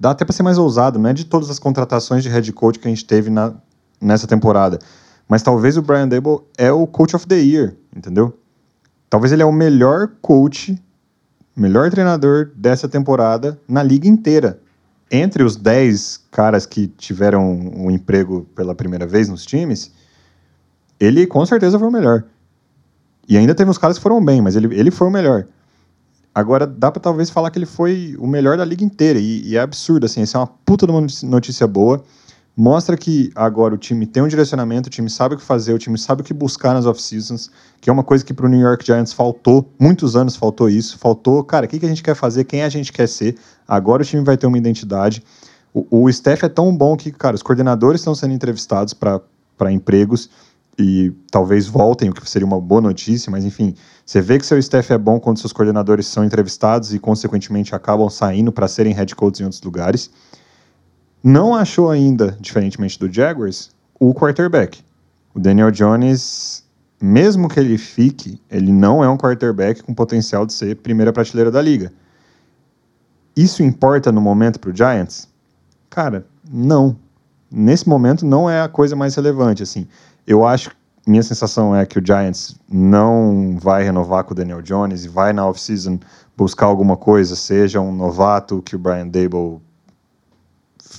dá 0.00 0.10
até 0.10 0.24
para 0.24 0.34
ser 0.34 0.42
mais 0.42 0.58
ousado, 0.58 0.98
não 0.98 1.08
é 1.08 1.12
de 1.12 1.24
todas 1.24 1.48
as 1.48 1.60
contratações 1.60 2.24
de 2.24 2.28
head 2.28 2.52
coach 2.52 2.80
que 2.80 2.88
a 2.88 2.90
gente 2.90 3.04
teve 3.04 3.30
na, 3.30 3.54
nessa 4.00 4.26
temporada. 4.26 4.80
Mas 5.28 5.42
talvez 5.42 5.76
o 5.76 5.82
Brian 5.82 6.08
Dable 6.08 6.40
é 6.56 6.70
o 6.70 6.86
coach 6.86 7.16
of 7.16 7.26
the 7.26 7.36
year, 7.36 7.74
entendeu? 7.94 8.38
Talvez 9.08 9.32
ele 9.32 9.42
é 9.42 9.46
o 9.46 9.52
melhor 9.52 10.10
coach, 10.20 10.80
melhor 11.56 11.90
treinador 11.90 12.50
dessa 12.54 12.88
temporada 12.88 13.58
na 13.68 13.82
liga 13.82 14.08
inteira. 14.08 14.60
Entre 15.10 15.42
os 15.42 15.56
10 15.56 16.24
caras 16.30 16.66
que 16.66 16.88
tiveram 16.88 17.52
um 17.52 17.90
emprego 17.90 18.46
pela 18.54 18.74
primeira 18.74 19.06
vez 19.06 19.28
nos 19.28 19.44
times, 19.44 19.92
ele 20.98 21.26
com 21.26 21.44
certeza 21.46 21.78
foi 21.78 21.88
o 21.88 21.92
melhor. 21.92 22.24
E 23.28 23.36
ainda 23.36 23.54
teve 23.54 23.70
uns 23.70 23.78
caras 23.78 23.96
que 23.96 24.02
foram 24.02 24.22
bem, 24.22 24.42
mas 24.42 24.56
ele, 24.56 24.74
ele 24.74 24.90
foi 24.90 25.06
o 25.06 25.10
melhor. 25.10 25.46
Agora, 26.34 26.66
dá 26.66 26.90
pra 26.90 27.00
talvez 27.00 27.30
falar 27.30 27.50
que 27.50 27.58
ele 27.58 27.66
foi 27.66 28.16
o 28.18 28.26
melhor 28.26 28.56
da 28.56 28.64
liga 28.64 28.84
inteira. 28.84 29.18
E, 29.18 29.48
e 29.48 29.56
é 29.56 29.60
absurdo, 29.60 30.04
assim. 30.04 30.20
Isso 30.22 30.36
é 30.36 30.40
uma 30.40 30.48
puta 30.48 30.84
de 30.86 30.92
uma 30.92 31.06
notícia 31.22 31.66
boa 31.66 32.02
mostra 32.56 32.96
que 32.96 33.30
agora 33.34 33.74
o 33.74 33.78
time 33.78 34.06
tem 34.06 34.22
um 34.22 34.28
direcionamento, 34.28 34.86
o 34.86 34.90
time 34.90 35.10
sabe 35.10 35.34
o 35.34 35.38
que 35.38 35.44
fazer, 35.44 35.72
o 35.72 35.78
time 35.78 35.98
sabe 35.98 36.22
o 36.22 36.24
que 36.24 36.32
buscar 36.32 36.72
nas 36.72 36.86
off-seasons, 36.86 37.50
que 37.80 37.90
é 37.90 37.92
uma 37.92 38.04
coisa 38.04 38.24
que 38.24 38.32
para 38.32 38.46
o 38.46 38.48
New 38.48 38.60
York 38.60 38.86
Giants 38.86 39.12
faltou, 39.12 39.68
muitos 39.78 40.14
anos 40.14 40.36
faltou 40.36 40.68
isso, 40.68 40.96
faltou, 40.98 41.42
cara, 41.42 41.66
o 41.66 41.68
que, 41.68 41.80
que 41.80 41.86
a 41.86 41.88
gente 41.88 42.02
quer 42.02 42.14
fazer, 42.14 42.44
quem 42.44 42.62
a 42.62 42.68
gente 42.68 42.92
quer 42.92 43.08
ser, 43.08 43.36
agora 43.66 44.02
o 44.02 44.04
time 44.04 44.22
vai 44.22 44.36
ter 44.36 44.46
uma 44.46 44.58
identidade. 44.58 45.22
O, 45.72 46.04
o 46.04 46.08
staff 46.08 46.44
é 46.44 46.48
tão 46.48 46.74
bom 46.76 46.96
que, 46.96 47.10
cara, 47.10 47.34
os 47.34 47.42
coordenadores 47.42 48.00
estão 48.00 48.14
sendo 48.14 48.32
entrevistados 48.32 48.94
para 48.94 49.72
empregos 49.72 50.30
e 50.78 51.12
talvez 51.30 51.66
voltem, 51.66 52.10
o 52.10 52.12
que 52.12 52.28
seria 52.28 52.46
uma 52.46 52.60
boa 52.60 52.80
notícia, 52.80 53.30
mas 53.30 53.44
enfim, 53.44 53.74
você 54.06 54.20
vê 54.20 54.38
que 54.38 54.46
seu 54.46 54.58
staff 54.58 54.92
é 54.92 54.98
bom 54.98 55.18
quando 55.18 55.38
seus 55.38 55.52
coordenadores 55.52 56.06
são 56.06 56.24
entrevistados 56.24 56.94
e, 56.94 57.00
consequentemente, 57.00 57.74
acabam 57.74 58.08
saindo 58.08 58.52
para 58.52 58.68
serem 58.68 58.92
head 58.92 59.14
coaches 59.16 59.40
em 59.40 59.44
outros 59.44 59.62
lugares 59.62 60.10
não 61.24 61.54
achou 61.54 61.90
ainda, 61.90 62.36
diferentemente 62.38 62.98
do 62.98 63.10
Jaguars, 63.10 63.70
o 63.98 64.12
quarterback. 64.12 64.84
O 65.34 65.40
Daniel 65.40 65.70
Jones, 65.70 66.62
mesmo 67.00 67.48
que 67.48 67.58
ele 67.58 67.78
fique, 67.78 68.38
ele 68.50 68.70
não 68.70 69.02
é 69.02 69.08
um 69.08 69.16
quarterback 69.16 69.82
com 69.82 69.94
potencial 69.94 70.44
de 70.44 70.52
ser 70.52 70.76
primeira 70.76 71.14
prateleira 71.14 71.50
da 71.50 71.62
liga. 71.62 71.90
Isso 73.34 73.62
importa 73.62 74.12
no 74.12 74.20
momento 74.20 74.60
para 74.60 74.70
o 74.70 74.76
Giants? 74.76 75.26
Cara, 75.88 76.26
não. 76.46 76.94
Nesse 77.50 77.88
momento 77.88 78.26
não 78.26 78.48
é 78.48 78.60
a 78.60 78.68
coisa 78.68 78.94
mais 78.94 79.14
relevante. 79.14 79.62
Assim, 79.62 79.88
eu 80.26 80.46
acho, 80.46 80.72
minha 81.06 81.22
sensação 81.22 81.74
é 81.74 81.86
que 81.86 81.98
o 81.98 82.06
Giants 82.06 82.54
não 82.70 83.56
vai 83.58 83.82
renovar 83.82 84.24
com 84.24 84.32
o 84.32 84.36
Daniel 84.36 84.60
Jones 84.60 85.06
e 85.06 85.08
vai 85.08 85.32
na 85.32 85.46
off-season 85.46 85.98
buscar 86.36 86.66
alguma 86.66 86.98
coisa, 86.98 87.34
seja 87.34 87.80
um 87.80 87.92
novato 87.92 88.60
que 88.60 88.76
o 88.76 88.78
Brian 88.78 89.08
Dable 89.08 89.62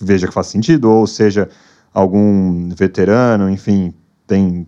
veja 0.01 0.27
que 0.27 0.33
faz 0.33 0.47
sentido, 0.47 0.89
ou 0.89 1.07
seja, 1.07 1.49
algum 1.93 2.69
veterano, 2.69 3.49
enfim, 3.49 3.93
tem, 4.27 4.67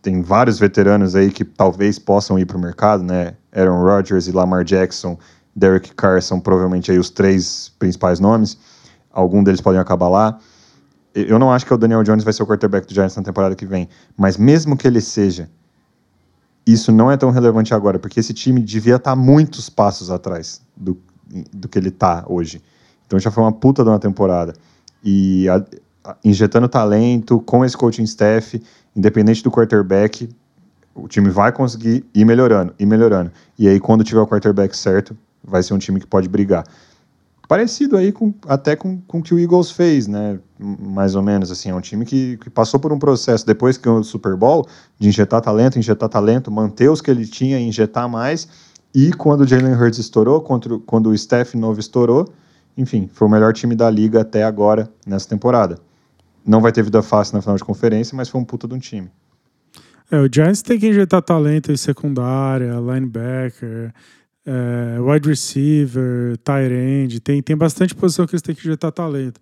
tem 0.00 0.22
vários 0.22 0.58
veteranos 0.58 1.16
aí 1.16 1.30
que 1.30 1.44
talvez 1.44 1.98
possam 1.98 2.38
ir 2.38 2.46
para 2.46 2.56
o 2.56 2.60
mercado, 2.60 3.02
né? 3.02 3.34
Aaron 3.52 3.82
Rodgers 3.82 4.26
e 4.28 4.32
Lamar 4.32 4.64
Jackson, 4.64 5.18
Derek 5.54 5.94
Carr 5.94 6.22
são 6.22 6.38
provavelmente 6.38 6.90
aí 6.90 6.98
os 6.98 7.10
três 7.10 7.72
principais 7.78 8.20
nomes. 8.20 8.56
Algum 9.10 9.42
deles 9.42 9.60
podem 9.60 9.80
acabar 9.80 10.08
lá. 10.08 10.38
Eu 11.14 11.38
não 11.38 11.52
acho 11.52 11.66
que 11.66 11.74
o 11.74 11.76
Daniel 11.76 12.04
Jones 12.04 12.22
vai 12.22 12.32
ser 12.32 12.42
o 12.42 12.46
quarterback 12.46 12.86
do 12.86 12.94
Giants 12.94 13.16
na 13.16 13.22
temporada 13.22 13.56
que 13.56 13.66
vem, 13.66 13.88
mas 14.16 14.36
mesmo 14.36 14.76
que 14.76 14.86
ele 14.86 15.00
seja, 15.00 15.50
isso 16.64 16.92
não 16.92 17.10
é 17.10 17.16
tão 17.16 17.30
relevante 17.30 17.74
agora, 17.74 17.98
porque 17.98 18.20
esse 18.20 18.32
time 18.32 18.60
devia 18.60 18.96
estar 18.96 19.16
muitos 19.16 19.68
passos 19.68 20.10
atrás 20.10 20.60
do, 20.76 21.00
do 21.52 21.66
que 21.66 21.78
ele 21.78 21.88
está 21.88 22.24
hoje. 22.28 22.62
Então 23.08 23.18
já 23.18 23.30
foi 23.30 23.42
uma 23.42 23.52
puta 23.52 23.82
de 23.82 23.88
uma 23.88 23.98
temporada. 23.98 24.52
E 25.02 25.48
a, 25.48 25.64
a, 26.04 26.16
injetando 26.22 26.68
talento 26.68 27.40
com 27.40 27.64
esse 27.64 27.76
coaching 27.76 28.02
staff, 28.04 28.62
independente 28.94 29.42
do 29.42 29.50
quarterback, 29.50 30.28
o 30.94 31.08
time 31.08 31.30
vai 31.30 31.50
conseguir 31.50 32.04
ir 32.14 32.24
melhorando, 32.24 32.74
ir 32.78 32.86
melhorando. 32.86 33.32
E 33.58 33.66
aí, 33.66 33.80
quando 33.80 34.04
tiver 34.04 34.20
o 34.20 34.26
quarterback 34.26 34.76
certo, 34.76 35.16
vai 35.42 35.62
ser 35.62 35.72
um 35.72 35.78
time 35.78 35.98
que 35.98 36.06
pode 36.06 36.28
brigar. 36.28 36.64
Parecido 37.48 37.96
aí 37.96 38.12
com, 38.12 38.34
até 38.46 38.76
com, 38.76 39.00
com 39.06 39.20
o 39.20 39.22
que 39.22 39.32
o 39.32 39.38
Eagles 39.38 39.70
fez, 39.70 40.06
né? 40.06 40.38
Mais 40.58 41.14
ou 41.14 41.22
menos, 41.22 41.50
assim. 41.50 41.70
É 41.70 41.74
um 41.74 41.80
time 41.80 42.04
que, 42.04 42.36
que 42.36 42.50
passou 42.50 42.78
por 42.78 42.92
um 42.92 42.98
processo, 42.98 43.46
depois 43.46 43.78
que 43.78 43.84
ganhou 43.84 44.00
o 44.00 44.04
Super 44.04 44.36
Bowl, 44.36 44.68
de 44.98 45.08
injetar 45.08 45.40
talento, 45.40 45.78
injetar 45.78 46.10
talento, 46.10 46.50
manter 46.50 46.90
os 46.90 47.00
que 47.00 47.10
ele 47.10 47.26
tinha 47.26 47.58
injetar 47.58 48.06
mais. 48.06 48.46
E 48.94 49.12
quando 49.12 49.42
o 49.42 49.46
Jalen 49.46 49.74
Hurts 49.74 49.98
estourou, 49.98 50.42
quando, 50.42 50.80
quando 50.80 51.08
o 51.08 51.16
Steph 51.16 51.54
novo 51.54 51.80
estourou, 51.80 52.28
enfim, 52.78 53.10
foi 53.12 53.26
o 53.26 53.30
melhor 53.30 53.52
time 53.52 53.74
da 53.74 53.90
liga 53.90 54.20
até 54.20 54.44
agora, 54.44 54.88
nessa 55.04 55.28
temporada. 55.28 55.80
Não 56.46 56.60
vai 56.60 56.70
ter 56.70 56.84
vida 56.84 57.02
fácil 57.02 57.34
na 57.34 57.42
final 57.42 57.56
de 57.56 57.64
conferência, 57.64 58.16
mas 58.16 58.28
foi 58.28 58.40
um 58.40 58.44
puta 58.44 58.68
de 58.68 58.74
um 58.74 58.78
time. 58.78 59.10
É, 60.08 60.20
o 60.20 60.28
Giants 60.32 60.62
tem 60.62 60.78
que 60.78 60.88
injetar 60.88 61.20
talento 61.20 61.72
em 61.72 61.76
secundária, 61.76 62.72
linebacker, 62.78 63.92
é, 64.46 65.00
wide 65.00 65.28
receiver, 65.28 66.38
tight 66.38 66.72
end, 66.72 67.20
tem, 67.20 67.42
tem 67.42 67.56
bastante 67.56 67.94
posição 67.94 68.26
que 68.26 68.34
eles 68.34 68.42
têm 68.42 68.54
que 68.54 68.60
injetar 68.60 68.92
talento. 68.92 69.40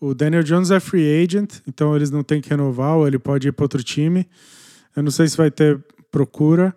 O 0.00 0.14
Daniel 0.14 0.44
Jones 0.44 0.70
é 0.70 0.78
free 0.78 1.24
agent, 1.24 1.56
então 1.66 1.96
eles 1.96 2.10
não 2.10 2.22
têm 2.22 2.40
que 2.40 2.48
renovar, 2.48 2.96
ou 2.96 3.06
ele 3.06 3.18
pode 3.18 3.48
ir 3.48 3.52
para 3.52 3.64
outro 3.64 3.82
time. 3.82 4.28
Eu 4.94 5.02
não 5.02 5.10
sei 5.10 5.26
se 5.26 5.36
vai 5.36 5.50
ter 5.50 5.84
procura, 6.10 6.74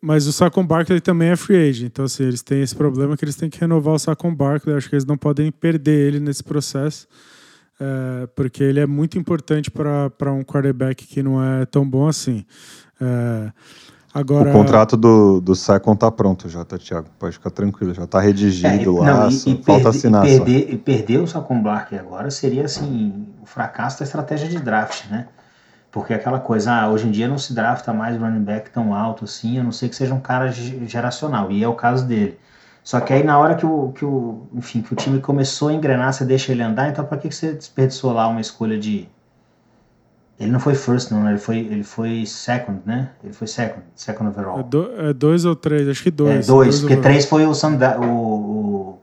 mas 0.00 0.26
o 0.26 0.32
Saquon 0.32 0.66
Barkley 0.66 1.00
também 1.00 1.28
é 1.28 1.36
free 1.36 1.68
agent. 1.68 1.86
Então, 1.86 2.04
assim, 2.04 2.24
eles 2.24 2.42
têm 2.42 2.62
esse 2.62 2.74
problema 2.74 3.16
que 3.16 3.24
eles 3.24 3.36
têm 3.36 3.50
que 3.50 3.60
renovar 3.60 3.94
o 3.94 3.98
Saquon 3.98 4.34
Barkley. 4.34 4.76
Acho 4.76 4.88
que 4.88 4.94
eles 4.94 5.04
não 5.04 5.16
podem 5.16 5.50
perder 5.52 6.08
ele 6.08 6.20
nesse 6.20 6.42
processo, 6.42 7.06
é, 7.78 8.26
porque 8.34 8.62
ele 8.62 8.80
é 8.80 8.86
muito 8.86 9.18
importante 9.18 9.70
para 9.70 10.32
um 10.32 10.42
quarterback 10.42 11.06
que 11.06 11.22
não 11.22 11.42
é 11.42 11.66
tão 11.66 11.88
bom 11.88 12.08
assim. 12.08 12.44
É, 13.00 13.52
Agora... 14.12 14.50
O 14.50 14.52
contrato 14.52 14.96
do, 14.96 15.40
do 15.40 15.54
Saicon 15.54 15.94
tá 15.94 16.10
pronto 16.10 16.48
já, 16.48 16.64
tá, 16.64 16.76
Thiago? 16.76 17.06
Pode 17.18 17.34
ficar 17.34 17.50
tranquilo, 17.50 17.94
já 17.94 18.06
tá 18.06 18.18
redigido 18.18 18.98
é, 18.98 19.00
lá, 19.00 19.20
não, 19.24 19.30
e, 19.30 19.34
e 19.34 19.62
falta 19.62 19.88
assinar 19.88 20.26
e 20.26 20.30
perder, 20.30 20.66
só. 20.66 20.72
E 20.72 20.78
perder 20.78 21.18
o 21.18 21.26
Saquon 21.28 21.62
Barkley 21.62 22.00
agora 22.00 22.28
seria, 22.30 22.64
assim, 22.64 23.28
o 23.40 23.46
fracasso 23.46 24.00
da 24.00 24.04
estratégia 24.04 24.48
de 24.48 24.58
draft, 24.58 25.08
né? 25.08 25.28
Porque 25.90 26.14
aquela 26.14 26.38
coisa, 26.38 26.72
ah, 26.72 26.88
hoje 26.88 27.08
em 27.08 27.10
dia 27.10 27.26
não 27.26 27.38
se 27.38 27.52
drafta 27.52 27.92
mais 27.92 28.16
running 28.16 28.44
back 28.44 28.70
tão 28.70 28.94
alto 28.94 29.24
assim, 29.24 29.58
a 29.58 29.62
não 29.62 29.72
ser 29.72 29.88
que 29.88 29.96
seja 29.96 30.14
um 30.14 30.20
cara 30.20 30.50
geracional, 30.52 31.50
e 31.50 31.62
é 31.62 31.68
o 31.68 31.74
caso 31.74 32.06
dele. 32.06 32.38
Só 32.82 33.00
que 33.00 33.12
aí 33.12 33.24
na 33.24 33.38
hora 33.38 33.56
que 33.56 33.66
o, 33.66 33.92
que 33.92 34.04
o, 34.04 34.46
enfim, 34.54 34.82
que 34.82 34.92
o 34.92 34.96
time 34.96 35.20
começou 35.20 35.68
a 35.68 35.72
engrenar, 35.72 36.12
você 36.12 36.24
deixa 36.24 36.52
ele 36.52 36.62
andar, 36.62 36.88
então 36.88 37.04
para 37.04 37.18
que 37.18 37.30
você 37.30 37.52
desperdiçou 37.52 38.12
lá 38.12 38.28
uma 38.28 38.40
escolha 38.40 38.78
de 38.78 39.08
ele 40.40 40.50
não 40.50 40.58
foi 40.58 40.74
first, 40.74 41.10
não, 41.10 41.22
né? 41.22 41.32
Ele 41.32 41.38
foi, 41.38 41.58
ele 41.58 41.84
foi 41.84 42.24
second, 42.24 42.80
né? 42.86 43.10
Ele 43.22 43.34
foi 43.34 43.46
second, 43.46 43.82
second 43.94 44.30
overall. 44.30 44.60
É, 44.60 44.62
do, 44.62 45.00
é 45.00 45.12
dois 45.12 45.44
ou 45.44 45.54
três? 45.54 45.86
Acho 45.86 46.02
que 46.02 46.10
dois. 46.10 46.30
É, 46.30 46.34
dois, 46.34 46.46
dois 46.46 46.80
porque 46.80 46.94
overall. 46.94 47.02
três 47.02 47.26
foi 47.26 47.46
o, 47.46 47.54
Sanda, 47.54 48.00
o, 48.00 48.06
o 48.06 48.98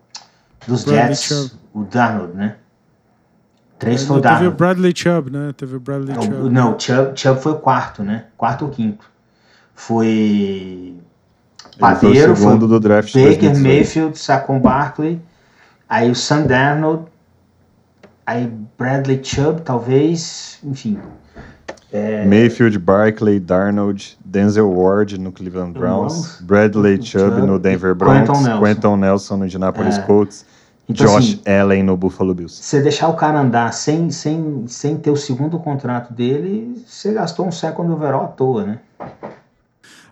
dos 0.67 0.81
Jets, 0.81 1.55
o 1.71 1.83
Darnold, 1.83 2.35
né? 2.35 2.55
Três 3.79 4.09
é. 4.09 4.19
Teve 4.21 4.47
o 4.47 4.51
Bradley 4.51 4.93
Chubb, 4.95 5.29
né? 5.29 5.53
Teve 5.55 5.75
o 5.75 5.79
Bradley 5.79 6.15
não, 6.15 6.21
Chubb. 6.21 6.49
Não, 6.49 6.79
Chubb, 6.79 7.11
Chubb 7.15 7.41
foi 7.41 7.51
o 7.51 7.57
quarto, 7.57 8.03
né? 8.03 8.25
Quarto 8.35 8.65
ou 8.65 8.71
quinto. 8.71 9.05
Foi... 9.75 10.95
Padeiro, 11.79 12.17
foi, 12.17 12.31
o 12.33 12.35
segundo 12.35 12.59
foi 12.61 12.69
do 12.69 12.79
draft 12.79 13.13
Baker 13.13 13.55
Mayfield, 13.55 14.17
Saquon 14.17 14.59
Barkley, 14.59 15.21
aí 15.87 16.09
o 16.09 16.15
Sam 16.15 16.47
Darnold, 16.47 17.03
aí 18.25 18.51
Bradley 18.77 19.23
Chubb, 19.23 19.61
talvez, 19.61 20.59
enfim... 20.63 20.99
É... 21.93 22.25
Mayfield, 22.25 22.77
Barkley, 22.79 23.39
Darnold, 23.39 24.17
Denzel 24.25 24.69
Ward 24.69 25.17
no 25.19 25.31
Cleveland 25.31 25.77
Browns, 25.77 26.41
Bradley 26.41 27.01
Chubb, 27.01 27.35
Chubb 27.35 27.47
no 27.47 27.59
Denver 27.59 27.95
Broncos, 27.95 28.39
Quentin 28.39 28.43
Nelson, 28.43 28.63
Quentin 28.63 28.97
Nelson 28.97 29.37
no 29.37 29.45
Indianapolis 29.45 29.97
é. 29.97 30.01
Colts, 30.01 30.45
então, 30.89 31.05
Josh 31.05 31.39
assim, 31.45 31.59
Allen 31.59 31.83
no 31.83 31.97
Buffalo 31.97 32.33
Bills. 32.33 32.63
Você 32.63 32.81
deixar 32.81 33.09
o 33.09 33.15
cara 33.15 33.41
andar 33.41 33.73
sem, 33.73 34.09
sem, 34.09 34.65
sem 34.67 34.97
ter 34.97 35.11
o 35.11 35.17
segundo 35.17 35.59
contrato 35.59 36.13
dele, 36.13 36.81
você 36.85 37.13
gastou 37.13 37.45
um 37.45 37.51
second 37.51 37.91
overall 37.91 38.23
à 38.23 38.27
toa, 38.27 38.63
né? 38.65 38.79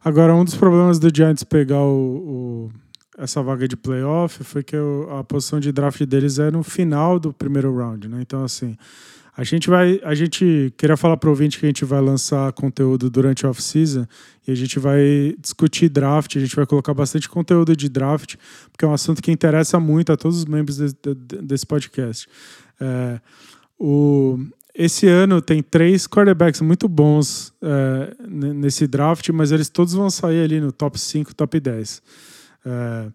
Agora, 0.03 0.35
um 0.35 0.43
dos 0.43 0.55
problemas 0.55 0.99
do 0.99 1.09
Giants 1.15 1.43
pegar 1.43 1.79
o, 1.79 2.69
o 2.69 2.71
essa 3.17 3.41
vaga 3.41 3.67
de 3.67 3.77
playoff 3.77 4.43
foi 4.43 4.61
que 4.61 4.75
a 5.17 5.23
posição 5.23 5.59
de 5.59 5.71
draft 5.71 6.03
deles 6.03 6.37
é 6.37 6.51
no 6.51 6.63
final 6.63 7.17
do 7.17 7.31
primeiro 7.31 7.75
round, 7.75 8.09
né? 8.09 8.17
Então, 8.21 8.43
assim, 8.43 8.75
a 9.37 9.43
gente 9.43 9.69
vai, 9.69 9.99
a 10.03 10.15
gente 10.15 10.73
queria 10.77 10.95
falar 10.95 11.17
para 11.17 11.27
o 11.27 11.31
ouvinte 11.31 11.59
que 11.59 11.65
a 11.65 11.69
gente 11.69 11.83
vai 11.83 11.99
lançar 11.99 12.53
conteúdo 12.53 13.09
durante 13.09 13.45
a 13.45 13.49
off-season 13.49 14.07
e 14.47 14.51
a 14.51 14.55
gente 14.55 14.79
vai 14.79 15.35
discutir 15.37 15.89
draft, 15.89 16.37
a 16.37 16.39
gente 16.39 16.55
vai 16.55 16.65
colocar 16.65 16.93
bastante 16.93 17.27
conteúdo 17.27 17.75
de 17.75 17.89
draft, 17.89 18.35
porque 18.71 18.85
é 18.85 18.87
um 18.87 18.93
assunto 18.93 19.21
que 19.21 19.31
interessa 19.31 19.77
muito 19.77 20.13
a 20.13 20.17
todos 20.17 20.37
os 20.37 20.45
membros 20.45 20.77
de, 20.77 20.87
de, 20.87 21.41
desse 21.41 21.65
podcast. 21.65 22.29
É, 22.79 23.19
o, 23.77 24.39
esse 24.73 25.05
ano 25.05 25.41
tem 25.41 25.61
três 25.61 26.07
quarterbacks 26.07 26.61
muito 26.61 26.87
bons 26.87 27.53
é, 27.61 28.15
nesse 28.25 28.87
draft, 28.87 29.29
mas 29.31 29.51
eles 29.51 29.67
todos 29.67 29.93
vão 29.93 30.09
sair 30.09 30.45
ali 30.45 30.61
no 30.61 30.71
top 30.71 30.97
5, 30.97 31.35
top 31.35 31.59
10. 31.59 32.01
É, 32.65 33.07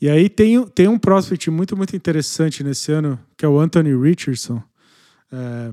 e 0.00 0.08
aí 0.08 0.30
tem, 0.30 0.64
tem 0.68 0.88
um 0.88 0.98
prospect 0.98 1.50
muito, 1.50 1.76
muito 1.76 1.94
interessante 1.94 2.64
nesse 2.64 2.90
ano, 2.92 3.20
que 3.36 3.44
é 3.44 3.48
o 3.48 3.58
Anthony 3.58 3.94
Richardson, 3.94 4.62
é, 5.32 5.70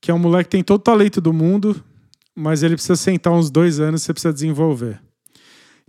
que 0.00 0.10
é 0.10 0.14
um 0.14 0.18
moleque 0.18 0.44
que 0.44 0.56
tem 0.56 0.62
todo 0.62 0.80
o 0.80 0.82
talento 0.82 1.20
do 1.20 1.32
mundo, 1.32 1.82
mas 2.34 2.62
ele 2.62 2.74
precisa 2.74 2.96
sentar 2.96 3.32
uns 3.32 3.50
dois 3.50 3.80
anos, 3.80 4.02
você 4.02 4.12
precisa 4.12 4.32
desenvolver. 4.32 5.00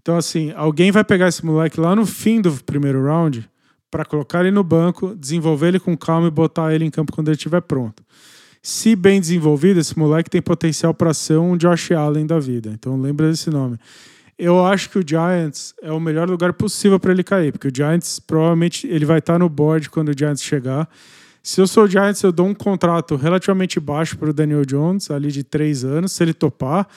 Então, 0.02 0.18
assim, 0.18 0.52
alguém 0.56 0.92
vai 0.92 1.04
pegar 1.04 1.28
esse 1.28 1.44
moleque 1.44 1.80
lá 1.80 1.96
no 1.96 2.06
fim 2.06 2.40
do 2.40 2.52
primeiro 2.64 3.04
round 3.04 3.50
para 3.90 4.06
colocar 4.06 4.42
ele 4.42 4.52
no 4.52 4.64
banco, 4.64 5.16
desenvolver 5.16 5.70
ele 5.70 5.80
com 5.80 5.98
calma 5.98 6.28
e 6.28 6.32
botar 6.32 6.74
ele 6.74 6.86
em 6.86 6.92
campo 6.92 7.12
quando 7.12 7.30
ele 7.30 7.38
estiver 7.38 7.62
pronto. 7.62 8.04
Se 8.62 8.96
bem 8.96 9.20
desenvolvido, 9.20 9.80
esse 9.80 9.98
moleque 9.98 10.30
tem 10.30 10.42
potencial 10.42 10.94
para 10.94 11.14
ser 11.14 11.38
um 11.38 11.56
Josh 11.56 11.92
Allen 11.92 12.26
da 12.26 12.40
vida. 12.40 12.72
Então, 12.74 13.00
lembra 13.00 13.30
desse 13.30 13.50
nome. 13.50 13.78
Eu 14.38 14.66
acho 14.66 14.90
que 14.90 15.00
o 15.00 15.04
Giants 15.08 15.74
é 15.82 15.92
o 15.92 16.00
melhor 16.00 16.30
lugar 16.30 16.52
possível 16.52 17.00
para 17.00 17.12
ele 17.12 17.24
cair, 17.24 17.52
porque 17.52 17.70
o 17.70 17.72
Giants 17.74 18.20
provavelmente 18.20 18.86
ele 18.88 19.06
vai 19.06 19.20
estar 19.20 19.34
tá 19.34 19.40
no 19.40 19.48
board 19.48 19.90
quando 19.90 20.10
o 20.10 20.18
Giants 20.18 20.44
chegar. 20.44 20.90
Se 21.46 21.62
eu 21.62 21.68
sou 21.68 21.84
o 21.84 21.88
Giants, 21.88 22.24
eu 22.24 22.32
dou 22.32 22.48
um 22.48 22.56
contrato 22.56 23.16
relativamente 23.16 23.80
baixo 23.80 24.18
para 24.18 24.32
o 24.32 24.34
Daniel 24.34 24.66
Jones, 24.66 25.12
ali 25.12 25.32
de 25.32 25.43
três 25.43 25.86
anos, 25.86 26.12
se 26.14 26.24
ele 26.24 26.34
topar. 26.34 26.88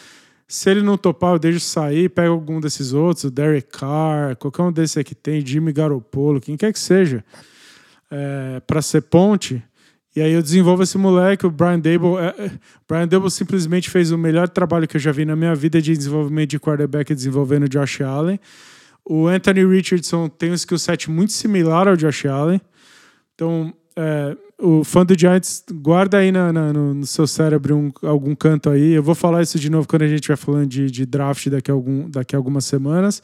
Se 0.49 0.71
ele 0.71 0.81
não 0.81 0.97
topar, 0.97 1.35
eu 1.35 1.39
deixo 1.39 1.61
sair, 1.61 2.09
pego 2.09 2.33
algum 2.33 2.59
desses 2.59 2.95
outros, 2.95 3.25
o 3.25 3.31
Derek 3.31 3.69
Carr, 3.71 4.35
qualquer 4.37 4.63
um 4.63 4.73
desses 4.73 5.03
que 5.03 5.15
tem, 5.15 5.45
Jimmy 5.45 5.71
Garoppolo, 5.71 6.41
quem 6.41 6.57
quer 6.57 6.73
que 6.73 6.79
seja, 6.79 7.23
é, 8.11 8.59
para 8.67 8.81
ser 8.81 9.03
ponte. 9.03 9.63
E 10.17 10.23
aí 10.23 10.33
eu 10.33 10.41
desenvolvo 10.41 10.83
esse 10.83 10.97
moleque, 10.97 11.45
o 11.45 11.51
Brian 11.51 11.79
Dable. 11.79 12.17
É, 12.17 12.47
é, 12.47 12.51
Brian 12.89 13.07
Dable 13.07 13.31
simplesmente 13.31 13.91
fez 13.91 14.11
o 14.13 14.17
melhor 14.17 14.49
trabalho 14.49 14.89
que 14.89 14.97
eu 14.97 15.01
já 15.01 15.13
vi 15.13 15.27
na 15.27 15.37
minha 15.37 15.55
vida 15.55 15.83
de 15.83 15.95
desenvolvimento 15.95 16.49
de 16.49 16.59
quarterback 16.59 17.15
desenvolvendo 17.15 17.69
Josh 17.69 18.01
Allen. 18.01 18.41
O 19.05 19.27
Anthony 19.27 19.67
Richardson 19.67 20.27
tem 20.27 20.51
um 20.51 20.55
skill 20.55 20.79
set 20.79 21.11
muito 21.11 21.35
similar 21.35 21.87
ao 21.87 21.97
Josh 21.97 22.25
Allen. 22.25 22.63
Então, 23.35 23.75
é, 24.01 24.37
o 24.61 24.85
fã 24.85 25.05
do 25.05 25.19
Giants, 25.19 25.65
guarda 25.73 26.19
aí 26.19 26.31
na, 26.31 26.53
na, 26.53 26.73
no, 26.73 27.05
seu 27.05 27.27
cérebro 27.27 27.77
um, 27.77 27.93
algum 28.07 28.33
canto 28.33 28.71
aí. 28.71 28.93
Eu 28.93 29.03
vou 29.03 29.15
falar 29.15 29.43
isso 29.43 29.59
de 29.59 29.69
novo 29.69 29.89
quando 29.89 30.03
a 30.03 30.07
gente 30.07 30.21
estiver 30.21 30.37
falando 30.37 30.69
de, 30.69 30.89
de, 30.89 31.05
draft 31.05 31.49
daqui 31.49 31.69
a, 31.69 31.75
algum, 31.75 32.09
daqui 32.09 32.37
a 32.37 32.39
algumas 32.39 32.65
semanas. 32.65 33.21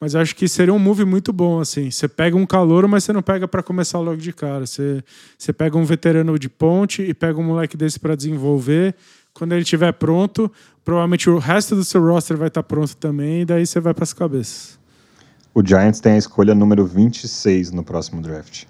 Mas 0.00 0.14
acho 0.14 0.34
que 0.34 0.48
seria 0.48 0.72
um 0.72 0.78
move 0.78 1.04
muito 1.04 1.34
bom, 1.34 1.60
assim. 1.60 1.90
Você 1.90 2.08
pega 2.08 2.34
um 2.34 2.46
calor, 2.46 2.88
mas 2.88 3.04
você 3.04 3.12
não 3.12 3.20
pega 3.20 3.46
para 3.46 3.62
começar 3.62 3.98
logo 3.98 4.16
de 4.16 4.32
cara. 4.32 4.66
Você, 4.66 5.04
você 5.36 5.52
pega 5.52 5.76
um 5.76 5.84
veterano 5.84 6.38
de 6.38 6.48
ponte 6.48 7.02
e 7.02 7.12
pega 7.12 7.38
um 7.38 7.44
moleque 7.44 7.76
desse 7.76 8.00
para 8.00 8.14
desenvolver. 8.14 8.94
Quando 9.34 9.52
ele 9.52 9.62
estiver 9.62 9.92
pronto, 9.92 10.50
provavelmente 10.82 11.28
o 11.28 11.36
resto 11.36 11.76
do 11.76 11.84
seu 11.84 12.02
roster 12.02 12.38
vai 12.38 12.48
estar 12.48 12.62
tá 12.62 12.66
pronto 12.66 12.96
também, 12.96 13.42
e 13.42 13.44
daí 13.44 13.66
você 13.66 13.78
vai 13.78 13.92
para 13.92 14.04
as 14.04 14.14
cabeças. 14.14 14.78
O 15.54 15.62
Giants 15.62 16.00
tem 16.00 16.12
a 16.12 16.16
escolha 16.16 16.54
número 16.54 16.86
26 16.86 17.70
no 17.70 17.84
próximo 17.84 18.22
draft. 18.22 18.64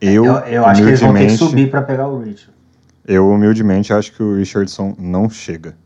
Eu, 0.00 0.24
eu, 0.24 0.34
eu 0.34 0.66
acho 0.66 0.82
que 0.82 0.88
eles 0.88 1.00
vão 1.00 1.14
ter 1.14 1.26
que 1.26 1.36
subir 1.36 1.70
para 1.70 1.82
pegar 1.82 2.08
o 2.08 2.18
Richard. 2.18 2.50
Eu, 3.06 3.28
humildemente, 3.30 3.92
acho 3.92 4.12
que 4.12 4.22
o 4.22 4.36
Richardson 4.36 4.94
não 4.98 5.30
chega. 5.30 5.76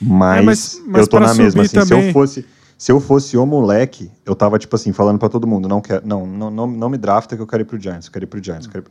Mas, 0.00 0.38
é, 0.38 0.42
mas, 0.42 0.82
mas 0.86 1.00
eu 1.02 1.06
tô 1.08 1.20
na 1.20 1.34
mesma. 1.34 1.62
Assim, 1.62 1.84
se 1.84 1.94
eu 1.94 2.12
fosse. 2.12 2.46
Se 2.76 2.90
eu 2.90 3.00
fosse 3.00 3.36
o 3.36 3.46
moleque, 3.46 4.10
eu 4.26 4.34
tava, 4.34 4.58
tipo 4.58 4.74
assim, 4.74 4.92
falando 4.92 5.18
para 5.18 5.28
todo 5.28 5.46
mundo, 5.46 5.68
não, 5.68 5.80
quero, 5.80 6.06
não, 6.06 6.26
não, 6.26 6.50
não, 6.50 6.66
não 6.66 6.88
me 6.88 6.98
drafta 6.98 7.36
que 7.36 7.40
eu 7.40 7.46
quero 7.46 7.62
ir 7.62 7.64
pro 7.64 7.80
Giants, 7.80 8.06
eu 8.06 8.12
quero 8.12 8.24
ir 8.24 8.26
pro 8.26 8.42
Giants. 8.42 8.66
Pro... 8.66 8.82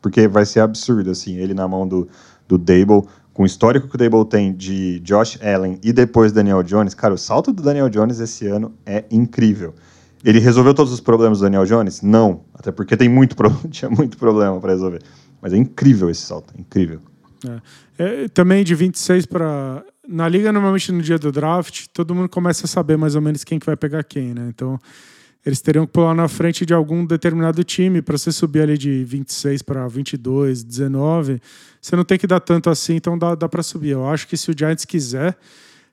Porque 0.00 0.28
vai 0.28 0.44
ser 0.44 0.60
absurdo, 0.60 1.10
assim, 1.10 1.36
ele 1.36 1.54
na 1.54 1.66
mão 1.66 1.88
do, 1.88 2.06
do 2.46 2.58
Dable, 2.58 3.02
com 3.32 3.42
o 3.42 3.46
histórico 3.46 3.88
que 3.88 3.94
o 3.96 3.98
Dable 3.98 4.24
tem 4.26 4.52
de 4.52 5.00
Josh 5.00 5.38
Allen 5.42 5.80
e 5.82 5.92
depois 5.92 6.32
Daniel 6.32 6.62
Jones, 6.62 6.94
cara, 6.94 7.14
o 7.14 7.18
salto 7.18 7.50
do 7.50 7.62
Daniel 7.62 7.88
Jones 7.88 8.20
esse 8.20 8.46
ano 8.46 8.72
é 8.84 9.04
incrível. 9.10 9.74
Ele 10.24 10.40
resolveu 10.40 10.72
todos 10.72 10.92
os 10.92 11.00
problemas 11.00 11.38
do 11.38 11.42
Daniel 11.42 11.66
Jones? 11.66 12.00
Não, 12.00 12.44
até 12.54 12.72
porque 12.72 12.96
tem 12.96 13.08
muito 13.08 13.36
tinha 13.70 13.90
muito 13.90 14.16
problema 14.16 14.58
para 14.58 14.72
resolver. 14.72 15.02
Mas 15.40 15.52
é 15.52 15.56
incrível 15.58 16.08
esse 16.08 16.22
salto, 16.22 16.54
é 16.56 16.60
incrível. 16.60 17.00
É. 17.46 17.60
É, 18.24 18.28
também 18.28 18.64
de 18.64 18.74
26 18.74 19.26
para. 19.26 19.84
Na 20.06 20.28
liga, 20.28 20.52
normalmente 20.52 20.92
no 20.92 21.00
dia 21.00 21.18
do 21.18 21.32
draft, 21.32 21.86
todo 21.92 22.14
mundo 22.14 22.28
começa 22.28 22.66
a 22.66 22.68
saber 22.68 22.96
mais 22.96 23.14
ou 23.14 23.22
menos 23.22 23.42
quem 23.42 23.58
que 23.58 23.64
vai 23.64 23.76
pegar 23.76 24.02
quem, 24.04 24.34
né? 24.34 24.48
Então, 24.48 24.78
eles 25.44 25.60
teriam 25.60 25.86
que 25.86 25.92
pular 25.92 26.14
na 26.14 26.28
frente 26.28 26.64
de 26.64 26.74
algum 26.74 27.04
determinado 27.06 27.62
time 27.64 28.02
para 28.02 28.16
você 28.18 28.32
subir 28.32 28.60
ali 28.60 28.76
de 28.76 29.04
26 29.04 29.62
para 29.62 29.86
22, 29.88 30.62
19. 30.62 31.40
Você 31.80 31.96
não 31.96 32.04
tem 32.04 32.18
que 32.18 32.26
dar 32.26 32.40
tanto 32.40 32.68
assim, 32.68 32.96
então 32.96 33.16
dá, 33.16 33.34
dá 33.34 33.48
para 33.48 33.62
subir. 33.62 33.90
Eu 33.90 34.06
acho 34.06 34.26
que 34.26 34.36
se 34.36 34.50
o 34.50 34.54
Giants 34.56 34.84
quiser, 34.84 35.36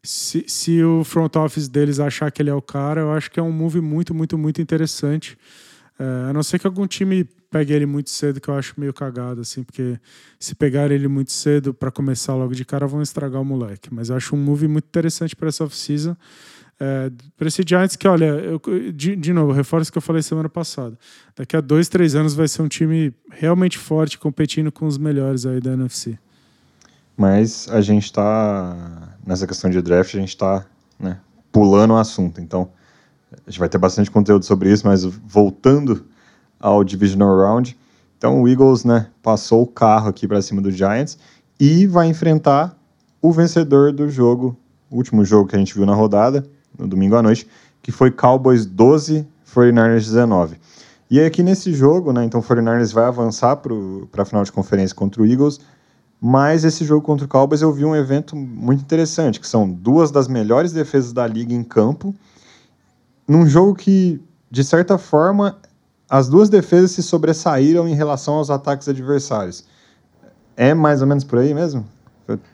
se, 0.04 0.46
se 0.48 0.84
o 0.84 1.04
front 1.04 1.36
office 1.36 1.68
deles 1.68 2.00
achar 2.00 2.32
que 2.32 2.42
ele 2.42 2.50
é 2.50 2.54
o 2.54 2.62
cara, 2.62 3.02
eu 3.02 3.12
acho 3.12 3.30
que 3.30 3.40
é 3.40 3.44
um 3.44 3.52
move 3.52 3.82
muito, 3.82 4.14
muito, 4.14 4.38
muito 4.38 4.62
interessante. 4.62 5.38
É, 6.00 6.30
a 6.30 6.34
não 6.34 6.42
ser 6.42 6.58
que 6.58 6.66
algum 6.66 6.88
time 6.88 7.24
pegue 7.52 7.74
ele 7.74 7.86
muito 7.86 8.10
cedo, 8.10 8.42
que 8.42 8.48
eu 8.48 8.56
acho 8.56 8.74
meio 8.78 8.94
cagado, 8.94 9.42
assim, 9.42 9.62
porque 9.62 10.00
se 10.40 10.56
pegar 10.56 10.90
ele 10.90 11.08
muito 11.08 11.32
cedo 11.32 11.74
para 11.74 11.92
começar 11.92 12.34
logo 12.34 12.56
de 12.56 12.66
cara, 12.66 12.88
vão 12.88 13.02
estragar 13.02 13.42
o 13.42 13.46
moleque. 13.46 13.94
Mas 13.94 14.10
eu 14.10 14.16
acho 14.16 14.36
um 14.36 14.40
move 14.40 14.68
muito 14.68 14.86
interessante 14.86 15.36
para 15.36 15.50
essa 15.50 15.64
off-season. 15.64 16.16
É, 16.80 17.12
para 17.38 17.48
esse 17.48 17.62
Giants 17.64 17.96
que, 17.96 18.08
olha, 18.08 18.26
eu, 18.26 18.60
de, 18.92 19.16
de 19.16 19.34
novo, 19.34 19.52
reforço 19.52 19.92
que 19.92 19.98
eu 20.00 20.02
falei 20.02 20.24
semana 20.24 20.50
passada. 20.50 20.98
Daqui 21.36 21.56
a 21.56 21.62
dois, 21.62 21.88
três 21.88 22.16
anos 22.16 22.34
vai 22.34 22.48
ser 22.48 22.64
um 22.64 22.68
time 22.68 23.14
realmente 23.30 23.78
forte, 23.78 24.18
competindo 24.18 24.72
com 24.72 24.88
os 24.88 24.98
melhores 24.98 25.46
aí 25.46 25.62
da 25.62 25.74
NFC. 25.74 26.18
Mas 27.16 27.68
a 27.70 27.82
gente 27.82 28.06
está, 28.06 29.11
nessa 29.26 29.48
questão 29.48 29.70
de 29.70 29.82
draft, 29.82 30.16
a 30.16 30.20
gente 30.20 30.30
está 30.30 30.66
né, 31.00 31.20
pulando 31.52 31.94
o 31.94 31.98
assunto. 31.98 32.42
Então, 32.42 32.70
a 33.32 33.50
gente 33.50 33.60
vai 33.60 33.70
ter 33.70 33.78
bastante 33.78 34.12
conteúdo 34.12 34.46
sobre 34.46 34.72
isso, 34.72 34.86
mas 34.86 35.04
voltando 35.04 36.06
ao 36.60 36.84
Divisional 36.84 37.38
Round, 37.38 37.78
então 38.18 38.42
o 38.42 38.48
Eagles 38.48 38.84
né, 38.84 39.08
passou 39.24 39.64
o 39.64 39.68
carro 39.68 40.10
aqui 40.10 40.28
para 40.28 40.42
cima 40.42 40.62
do 40.62 40.70
Giants 40.70 41.18
e 41.60 41.88
vai 41.88 42.08
enfrentar 42.08 42.78
o 43.22 43.32
vencedor 43.32 43.92
do 43.92 44.10
jogo, 44.10 44.56
o 44.90 44.98
último 44.98 45.26
jogo 45.26 45.50
que 45.50 45.56
a 45.56 45.60
gente 45.60 45.74
viu 45.74 45.86
na 45.86 45.96
rodada, 45.96 46.46
no 46.78 46.88
domingo 46.88 47.16
à 47.16 47.22
noite, 47.22 47.48
que 47.82 47.92
foi 47.92 48.12
Cowboys 48.12 48.66
12, 48.66 49.28
49ers 49.56 50.06
19. 50.06 50.58
E 51.10 51.20
aqui 51.20 51.42
nesse 51.42 51.74
jogo, 51.74 52.14
né, 52.14 52.24
então 52.24 52.40
o 52.40 52.44
49ers 52.44 52.94
vai 52.94 53.06
avançar 53.06 53.58
para 53.58 53.74
a 54.22 54.26
final 54.26 54.44
de 54.44 54.52
conferência 54.52 54.96
contra 54.96 55.22
o 55.22 55.26
Eagles, 55.26 55.60
mas 56.24 56.64
esse 56.64 56.86
jogo 56.86 57.04
contra 57.04 57.26
o 57.26 57.28
Cowboys 57.28 57.64
eu 57.64 57.74
vi 57.74 57.84
um 57.84 57.96
evento 57.96 58.36
muito 58.36 58.82
interessante, 58.82 59.40
que 59.40 59.48
são 59.48 59.68
duas 59.68 60.12
das 60.12 60.28
melhores 60.28 60.72
defesas 60.72 61.12
da 61.12 61.26
liga 61.26 61.52
em 61.52 61.64
campo, 61.64 62.14
num 63.28 63.48
jogo 63.48 63.74
que, 63.74 64.22
de 64.52 64.64
certa 64.64 65.00
forma, 65.00 65.58
as 66.08 66.30
duas 66.30 66.48
defesas 66.48 66.92
se 66.92 67.02
sobressaíram 67.02 67.88
em 67.88 67.96
relação 67.96 68.36
aos 68.36 68.52
ataques 68.52 68.88
adversários. 68.88 69.66
É 70.56 70.76
mais 70.76 71.02
ou 71.02 71.08
menos 71.08 71.24
por 71.24 71.40
aí 71.40 71.56
mesmo? 71.56 71.88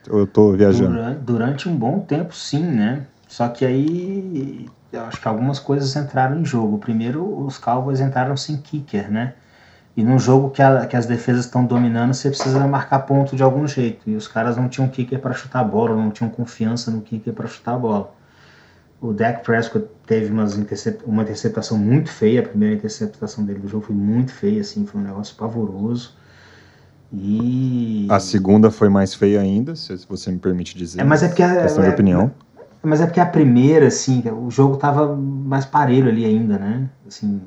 Eu 0.08 0.24
estou 0.24 0.54
viajando. 0.54 0.94
Durante, 0.94 1.20
durante, 1.20 1.70
um 1.70 1.76
bom 1.76 2.00
tempo, 2.00 2.34
sim, 2.34 2.64
né? 2.64 3.06
Só 3.28 3.50
que 3.50 3.66
aí 3.66 4.66
eu 4.94 5.02
acho 5.02 5.20
que 5.20 5.28
algumas 5.28 5.60
coisas 5.60 5.94
entraram 5.96 6.40
em 6.40 6.46
jogo. 6.46 6.78
Primeiro, 6.78 7.46
os 7.46 7.58
Cowboys 7.58 8.00
entraram 8.00 8.38
sem 8.38 8.56
kicker, 8.56 9.12
né? 9.12 9.34
E 9.98 10.04
num 10.04 10.20
jogo 10.20 10.52
que, 10.52 10.62
a, 10.62 10.86
que 10.86 10.96
as 10.96 11.08
defesas 11.08 11.46
estão 11.46 11.66
dominando, 11.66 12.14
você 12.14 12.30
precisa 12.30 12.60
marcar 12.68 13.00
ponto 13.00 13.36
de 13.36 13.42
algum 13.42 13.68
jeito. 13.68 14.08
E 14.08 14.16
os 14.16 14.28
caras 14.28 14.56
não 14.56 14.70
tinham 14.70 14.88
kicker 14.88 15.20
para 15.20 15.34
chutar 15.34 15.62
a 15.62 15.64
bola, 15.64 15.96
não 15.96 16.12
tinham 16.12 16.30
confiança 16.30 16.92
no 16.92 17.02
kicker 17.02 17.34
para 17.34 17.48
chutar 17.48 17.74
a 17.74 17.80
bola. 17.80 18.14
O 19.02 19.12
Dak 19.12 19.44
Prescott 19.44 19.88
teve 20.06 20.32
intercept 20.32 21.04
uma 21.04 21.24
interceptação 21.24 21.80
muito 21.80 22.12
feia, 22.12 22.42
a 22.42 22.44
primeira 22.44 22.76
interceptação 22.76 23.44
dele 23.44 23.58
do 23.58 23.68
jogo 23.68 23.86
foi 23.86 23.96
muito 23.96 24.32
feia, 24.32 24.62
assim, 24.62 24.86
foi 24.86 25.02
um 25.02 25.04
negócio 25.04 25.36
pavoroso. 25.36 26.16
E. 27.12 28.06
A 28.08 28.20
segunda 28.20 28.70
foi 28.70 28.90
mais 28.90 29.16
feia 29.16 29.42
ainda, 29.42 29.76
se 29.76 29.96
você 30.08 30.30
me 30.30 30.38
permite 30.38 30.78
dizer. 30.78 31.02
É, 31.02 31.04
mas 31.04 31.24
é 31.24 31.28
porque. 31.28 31.42
A, 31.42 31.64
questão 31.64 31.84
é, 31.84 31.88
de 31.88 31.94
opinião. 31.94 32.32
Mas 32.84 33.02
é 33.02 33.06
porque 33.08 33.20
a 33.20 33.26
primeira, 33.26 33.88
assim, 33.88 34.24
o 34.30 34.52
jogo 34.52 34.78
tava 34.78 35.16
mais 35.16 35.66
parelho 35.66 36.08
ali 36.08 36.24
ainda, 36.24 36.60
né? 36.60 36.88
Assim. 37.08 37.42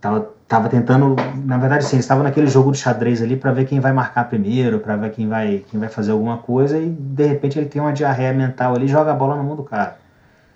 Tava, 0.00 0.33
tava 0.46 0.68
tentando. 0.68 1.16
Na 1.44 1.58
verdade, 1.58 1.84
sim, 1.84 1.96
eles 1.96 2.04
estavam 2.04 2.24
naquele 2.24 2.46
jogo 2.46 2.72
de 2.72 2.78
xadrez 2.78 3.22
ali 3.22 3.36
para 3.36 3.52
ver 3.52 3.66
quem 3.66 3.80
vai 3.80 3.92
marcar 3.92 4.28
primeiro, 4.28 4.78
para 4.78 4.96
ver 4.96 5.10
quem 5.10 5.28
vai, 5.28 5.64
quem 5.70 5.78
vai 5.80 5.88
fazer 5.88 6.12
alguma 6.12 6.38
coisa, 6.38 6.78
e 6.78 6.88
de 6.88 7.26
repente 7.26 7.58
ele 7.58 7.66
tem 7.66 7.80
uma 7.80 7.92
diarreia 7.92 8.32
mental 8.32 8.74
ali 8.74 8.86
e 8.86 8.88
joga 8.88 9.12
a 9.12 9.14
bola 9.14 9.36
no 9.36 9.44
mão 9.44 9.56
do 9.56 9.62
cara. 9.62 9.96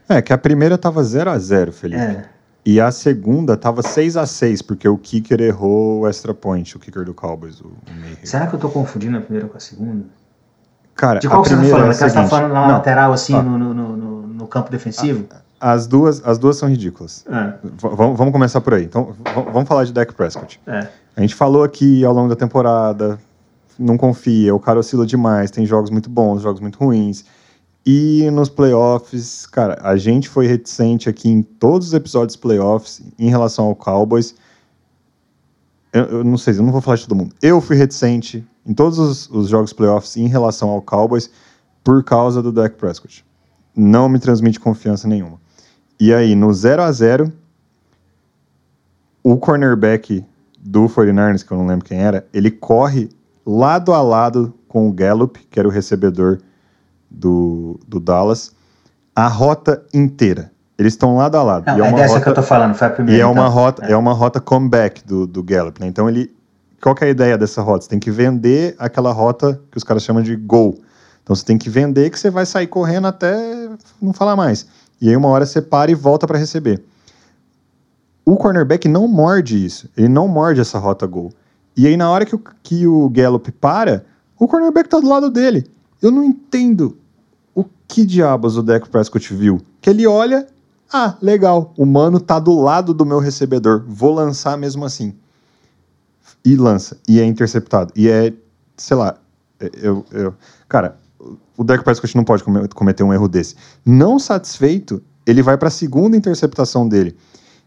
É, 0.08 0.22
que 0.22 0.32
a 0.32 0.38
primeira 0.38 0.78
tava 0.78 1.02
0 1.02 1.30
a 1.30 1.38
0 1.38 1.72
Felipe. 1.72 2.00
É. 2.00 2.24
E 2.64 2.80
a 2.80 2.90
segunda 2.90 3.56
tava 3.56 3.82
6 3.82 4.16
a 4.16 4.26
6 4.26 4.62
porque 4.62 4.88
o 4.88 4.98
kicker 4.98 5.40
errou 5.40 6.00
o 6.00 6.08
extra 6.08 6.34
point, 6.34 6.76
o 6.76 6.78
kicker 6.78 7.04
do 7.04 7.14
Cowboys, 7.14 7.60
o, 7.60 7.68
o 7.68 8.26
Será 8.26 8.46
que 8.46 8.54
eu 8.54 8.58
tô 8.58 8.68
confundindo 8.68 9.16
a 9.16 9.20
primeira 9.20 9.48
com 9.48 9.56
a 9.56 9.60
segunda? 9.60 10.04
Cara, 10.94 11.20
de 11.20 11.28
qual 11.28 11.40
a 11.40 11.44
você 11.44 11.54
primeira 11.54 11.76
tá 11.76 11.80
falando? 11.80 11.92
é 11.92 11.94
Aquela 11.94 12.10
você 12.10 12.14
tá 12.14 12.26
falando 12.26 12.52
na 12.52 12.66
não, 12.66 12.74
lateral, 12.74 13.12
assim, 13.12 13.32
no, 13.32 13.56
no, 13.58 13.72
no, 13.72 14.26
no, 14.26 14.46
campo 14.48 14.70
defensivo? 14.70 15.26
As 15.60 15.86
duas, 15.86 16.24
as 16.24 16.38
duas 16.38 16.56
são 16.56 16.68
ridículas. 16.68 17.24
É. 17.28 17.54
Vamos 17.76 18.32
começar 18.32 18.60
por 18.60 18.74
aí. 18.74 18.84
Então, 18.84 19.14
vamos 19.52 19.68
falar 19.68 19.84
de 19.84 19.92
Dak 19.92 20.14
Prescott. 20.14 20.60
É. 20.66 20.88
A 21.16 21.20
gente 21.20 21.34
falou 21.34 21.64
aqui 21.64 22.04
ao 22.04 22.12
longo 22.12 22.28
da 22.28 22.36
temporada, 22.36 23.18
não 23.78 23.96
confia, 23.96 24.54
o 24.54 24.60
cara 24.60 24.78
oscila 24.78 25.06
demais, 25.06 25.50
tem 25.50 25.66
jogos 25.66 25.90
muito 25.90 26.08
bons, 26.08 26.42
jogos 26.42 26.60
muito 26.60 26.78
ruins. 26.78 27.24
E 27.84 28.28
nos 28.32 28.48
playoffs, 28.48 29.46
cara, 29.46 29.78
a 29.82 29.96
gente 29.96 30.28
foi 30.28 30.46
reticente 30.46 31.08
aqui 31.08 31.28
em 31.28 31.42
todos 31.42 31.88
os 31.88 31.94
episódios 31.94 32.36
playoffs 32.36 33.00
em 33.18 33.30
relação 33.30 33.66
ao 33.66 33.74
Cowboys. 33.74 34.34
Eu, 35.92 36.04
eu, 36.04 36.24
não 36.24 36.36
sei, 36.36 36.54
eu 36.54 36.62
não 36.62 36.70
vou 36.70 36.80
falar 36.80 36.96
de 36.96 37.08
todo 37.08 37.16
mundo. 37.16 37.34
Eu 37.40 37.60
fui 37.60 37.76
reticente 37.76 38.46
em 38.66 38.74
todos 38.74 38.98
os, 38.98 39.30
os 39.30 39.48
jogos 39.48 39.72
playoffs 39.72 40.16
em 40.16 40.28
relação 40.28 40.68
ao 40.68 40.82
Cowboys 40.82 41.30
por 41.82 42.04
causa 42.04 42.42
do 42.42 42.52
Dak 42.52 42.76
Prescott. 42.76 43.24
Não 43.74 44.08
me 44.08 44.18
transmite 44.18 44.60
confiança 44.60 45.08
nenhuma. 45.08 45.40
E 46.00 46.14
aí, 46.14 46.34
no 46.34 46.52
0 46.52 46.82
a 46.82 46.92
0 46.92 47.32
o 49.22 49.36
cornerback 49.36 50.24
do 50.58 50.84
49ers, 50.84 51.44
que 51.44 51.52
eu 51.52 51.58
não 51.58 51.66
lembro 51.66 51.84
quem 51.84 52.00
era, 52.00 52.26
ele 52.32 52.50
corre 52.50 53.08
lado 53.44 53.92
a 53.92 54.00
lado 54.00 54.54
com 54.68 54.88
o 54.88 54.92
Gallup, 54.92 55.38
que 55.50 55.58
era 55.58 55.68
o 55.68 55.70
recebedor 55.70 56.38
do, 57.10 57.80
do 57.86 57.98
Dallas, 57.98 58.52
a 59.14 59.26
rota 59.26 59.82
inteira. 59.92 60.52
Eles 60.78 60.92
estão 60.92 61.16
lado 61.16 61.36
a 61.36 61.42
lado. 61.42 61.66
Não, 61.66 61.78
e 61.78 61.82
é, 61.82 61.88
é 61.88 61.92
dessa 61.92 62.14
rota, 62.14 62.22
que 62.22 62.28
eu 62.28 62.34
tô 62.34 62.42
falando, 62.42 62.74
foi 62.74 62.86
a 62.86 62.90
primeira. 62.90 63.18
E 63.18 63.20
é 63.20 63.26
uma 63.26 63.42
então. 63.42 63.50
rota, 63.50 63.86
é. 63.86 63.92
é. 63.92 63.96
uma 63.96 64.12
rota 64.12 64.40
comeback 64.40 65.04
do, 65.04 65.26
do 65.26 65.42
Gallup, 65.42 65.80
né? 65.80 65.88
Então 65.88 66.08
ele. 66.08 66.32
Qual 66.80 66.94
que 66.94 67.02
é 67.02 67.08
a 67.08 67.10
ideia 67.10 67.36
dessa 67.36 67.60
rota? 67.60 67.82
Você 67.84 67.90
tem 67.90 67.98
que 67.98 68.10
vender 68.10 68.76
aquela 68.78 69.10
rota 69.10 69.60
que 69.68 69.76
os 69.76 69.82
caras 69.82 70.04
chamam 70.04 70.22
de 70.22 70.36
gol. 70.36 70.78
Então 71.24 71.34
você 71.34 71.44
tem 71.44 71.58
que 71.58 71.68
vender 71.68 72.08
que 72.10 72.18
você 72.18 72.30
vai 72.30 72.46
sair 72.46 72.68
correndo 72.68 73.08
até 73.08 73.34
não 74.00 74.12
falar 74.12 74.36
mais. 74.36 74.68
E 75.00 75.08
aí 75.08 75.16
uma 75.16 75.28
hora 75.28 75.46
você 75.46 75.62
para 75.62 75.90
e 75.90 75.94
volta 75.94 76.26
para 76.26 76.38
receber. 76.38 76.82
O 78.24 78.36
cornerback 78.36 78.88
não 78.88 79.08
morde 79.08 79.64
isso. 79.64 79.88
Ele 79.96 80.08
não 80.08 80.28
morde 80.28 80.60
essa 80.60 80.78
rota 80.78 81.06
gol. 81.06 81.32
E 81.76 81.86
aí 81.86 81.96
na 81.96 82.10
hora 82.10 82.26
que 82.26 82.34
o, 82.34 82.42
que 82.62 82.86
o 82.86 83.08
Gallup 83.08 83.50
para, 83.52 84.04
o 84.38 84.46
cornerback 84.46 84.88
tá 84.88 85.00
do 85.00 85.08
lado 85.08 85.30
dele. 85.30 85.66
Eu 86.00 86.10
não 86.10 86.24
entendo 86.24 86.96
o 87.54 87.64
que 87.86 88.04
diabos 88.04 88.56
o 88.56 88.62
Dak 88.62 88.88
Prescott 88.88 89.34
viu. 89.34 89.60
Que 89.80 89.90
ele 89.90 90.06
olha, 90.06 90.46
ah, 90.92 91.16
legal, 91.20 91.72
o 91.76 91.84
mano 91.84 92.18
tá 92.18 92.38
do 92.38 92.58
lado 92.60 92.94
do 92.94 93.04
meu 93.04 93.18
recebedor, 93.18 93.84
vou 93.86 94.14
lançar 94.14 94.56
mesmo 94.56 94.84
assim. 94.84 95.14
E 96.44 96.56
lança, 96.56 96.98
e 97.06 97.20
é 97.20 97.24
interceptado. 97.24 97.92
E 97.94 98.08
é, 98.08 98.32
sei 98.76 98.96
lá, 98.96 99.18
eu, 99.80 100.04
eu 100.12 100.34
cara, 100.68 100.98
o 101.58 101.64
Dak 101.64 101.82
Prescott 101.82 102.16
não 102.16 102.22
pode 102.22 102.44
cometer 102.72 103.02
um 103.02 103.12
erro 103.12 103.26
desse. 103.26 103.56
Não 103.84 104.16
satisfeito, 104.16 105.02
ele 105.26 105.42
vai 105.42 105.58
para 105.58 105.66
a 105.66 105.72
segunda 105.72 106.16
interceptação 106.16 106.88
dele, 106.88 107.16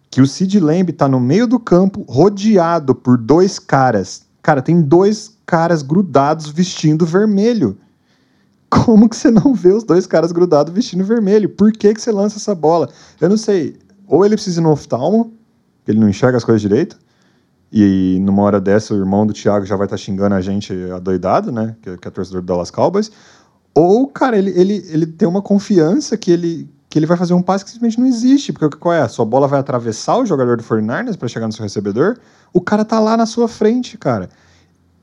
que 0.10 0.22
o 0.22 0.26
Sid 0.26 0.62
Lamb 0.62 0.94
tá 0.94 1.10
no 1.10 1.20
meio 1.20 1.46
do 1.46 1.60
campo, 1.60 2.06
rodeado 2.08 2.96
por 2.96 3.18
dois 3.18 3.60
caras. 3.60 4.24
Cara, 4.42 4.62
tem 4.62 4.82
dois 4.82 5.38
caras 5.46 5.82
grudados 5.82 6.48
vestindo 6.48 7.06
vermelho. 7.06 7.78
Como 8.70 9.10
que 9.10 9.18
você 9.18 9.30
não 9.30 9.54
vê 9.54 9.74
os 9.74 9.84
dois 9.84 10.08
caras 10.08 10.32
grudados 10.32 10.74
vestindo 10.74 11.04
vermelho? 11.04 11.50
Por 11.50 11.74
que, 11.74 11.94
que 11.94 12.02
você 12.02 12.14
lança 12.14 12.38
essa 12.38 12.56
bola? 12.56 12.90
Eu 13.20 13.28
não 13.28 13.36
sei. 13.36 13.78
Ou 14.08 14.26
ele 14.26 14.36
precisa 14.36 14.62
ir 14.62 14.64
no 14.64 14.72
oftalmo, 14.72 15.34
que 15.84 15.92
ele 15.92 16.00
não 16.00 16.08
enxerga 16.08 16.38
as 16.38 16.46
coisas 16.46 16.62
direito, 16.62 16.98
e 17.70 18.20
numa 18.22 18.42
hora 18.44 18.60
dessa 18.62 18.94
o 18.94 18.98
irmão 18.98 19.26
do 19.26 19.34
Thiago 19.34 19.66
já 19.66 19.76
vai 19.76 19.86
estar 19.86 19.98
tá 19.98 20.02
xingando 20.02 20.36
a 20.36 20.42
gente 20.42 20.74
adoidado, 20.94 21.52
né? 21.52 21.76
Que, 21.82 21.98
que 21.98 22.08
é 22.08 22.12
torcedor 22.12 22.42
do 22.42 22.46
Dallas 22.46 22.72
Cowboys. 22.72 23.12
Ou, 23.74 24.08
cara, 24.08 24.38
ele, 24.38 24.52
ele, 24.52 24.86
ele 24.90 25.06
tem 25.06 25.28
uma 25.28 25.42
confiança 25.42 26.18
que 26.18 26.32
ele, 26.32 26.70
que 26.90 27.00
ele 27.00 27.06
vai 27.06 27.16
fazer 27.16 27.34
um 27.34 27.42
passe 27.42 27.64
que 27.64 27.72
simplesmente 27.72 28.00
não 28.00 28.08
existe. 28.08 28.52
Porque 28.52 28.78
qual 28.78 28.94
é? 28.94 29.02
A 29.02 29.08
sua 29.08 29.26
bola 29.26 29.48
vai 29.48 29.60
atravessar 29.60 30.18
o 30.18 30.26
jogador 30.26 30.58
do 30.58 30.64
49ers 30.64 31.18
para 31.18 31.28
chegar 31.28 31.48
no 31.48 31.54
seu 31.54 31.64
recebedor? 31.64 32.18
O 32.54 32.60
cara 32.60 32.84
tá 32.84 33.00
lá 33.00 33.16
na 33.16 33.26
sua 33.26 33.48
frente, 33.48 33.98
cara. 33.98 34.30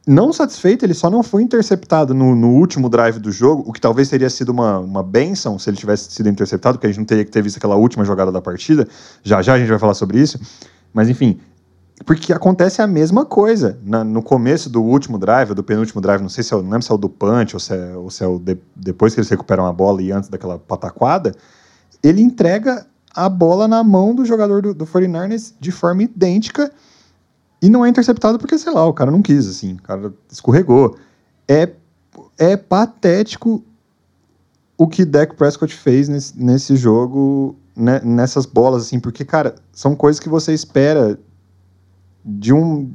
não 0.07 0.33
satisfeito, 0.33 0.85
ele 0.85 0.95
só 0.95 1.09
não 1.09 1.23
foi 1.23 1.43
interceptado 1.43 2.13
no, 2.13 2.35
no, 2.35 2.51
último 2.51 2.89
drive 2.89 3.19
do 3.19 3.33
jogo, 3.33 3.65
o 3.67 3.73
que 3.73 3.81
talvez 3.81 4.09
teria 4.09 4.29
sido 4.29 4.51
uma, 4.51 4.79
uma 4.79 5.03
benção 5.03 5.59
se 5.59 5.69
ele 5.69 5.77
tivesse 5.77 6.11
sido 6.11 6.29
interceptado, 6.29 6.77
porque 6.77 6.87
a 6.87 6.91
gente 6.91 6.99
não 6.99 7.07
teria 7.07 7.25
que 7.25 7.31
ter 7.31 7.43
visto 7.43 7.57
aquela 7.57 7.77
última 7.77 8.05
jogada 8.05 8.31
da 8.31 8.41
partida. 8.41 8.87
Já 9.23 9.41
já 9.41 9.55
a 9.55 9.59
gente 9.59 9.69
vai 9.69 9.79
falar 9.79 9.95
sobre 9.95 10.21
isso. 10.21 10.39
Mas 10.93 11.09
enfim, 11.09 11.41
porque 12.05 12.33
acontece 12.33 12.81
a 12.81 12.87
mesma 12.87 13.25
coisa. 13.25 13.79
Na, 13.83 14.05
no 14.05 14.23
começo 14.23 14.71
do 14.71 14.83
último 14.83 15.19
drive, 15.19 15.55
do 15.55 15.63
penúltimo 15.63 16.01
drive, 16.01 16.23
não 16.23 16.29
sei 16.29 16.45
se 16.45 16.55
é, 16.55 16.63
não 16.63 16.81
se 16.81 16.91
é 16.91 16.95
o 16.95 16.99
do 16.99 17.09
punch 17.09 17.55
ou 17.55 17.61
se 17.61 17.75
é, 17.75 17.97
ou 17.97 18.11
se 18.11 18.23
é 18.23 18.27
o 18.27 18.39
de, 18.39 18.57
depois 18.75 19.15
que 19.15 19.21
eles 19.21 19.29
recuperam 19.29 19.67
a 19.67 19.73
bola 19.73 20.03
e 20.03 20.13
antes 20.13 20.29
daquela 20.29 20.59
pataquada, 20.59 21.35
ele 22.03 22.23
entrega 22.23 22.87
a 23.15 23.29
bola 23.29 23.67
na 23.67 23.83
mão 23.83 24.15
do 24.15 24.25
jogador 24.25 24.63
do, 24.63 24.75
do 24.75 24.87
49ers 24.87 25.55
de 25.59 25.73
forma 25.73 26.05
idêntica 26.05 26.71
e 27.61 27.69
não 27.69 27.85
é 27.85 27.89
interceptado 27.89 28.39
porque, 28.39 28.57
sei 28.57 28.73
lá, 28.73 28.87
o 28.87 28.93
cara 28.93 29.11
não 29.11 29.21
quis, 29.21 29.49
assim, 29.49 29.75
o 29.75 29.83
cara 29.83 30.13
escorregou. 30.31 30.97
É, 31.49 31.71
é 32.39 32.57
patético 32.57 33.65
o 34.77 34.87
que 34.87 35.05
Dak 35.05 35.35
Prescott 35.35 35.75
fez 35.75 36.09
nesse, 36.09 36.41
nesse 36.41 36.77
jogo, 36.77 37.57
né, 37.75 38.01
nessas 38.05 38.47
bolas, 38.47 38.85
assim, 38.85 39.01
porque, 39.01 39.25
cara, 39.25 39.57
são 39.73 39.97
coisas 39.97 40.21
que 40.21 40.29
você 40.29 40.55
espera 40.55 41.19
de 42.29 42.53
um. 42.53 42.93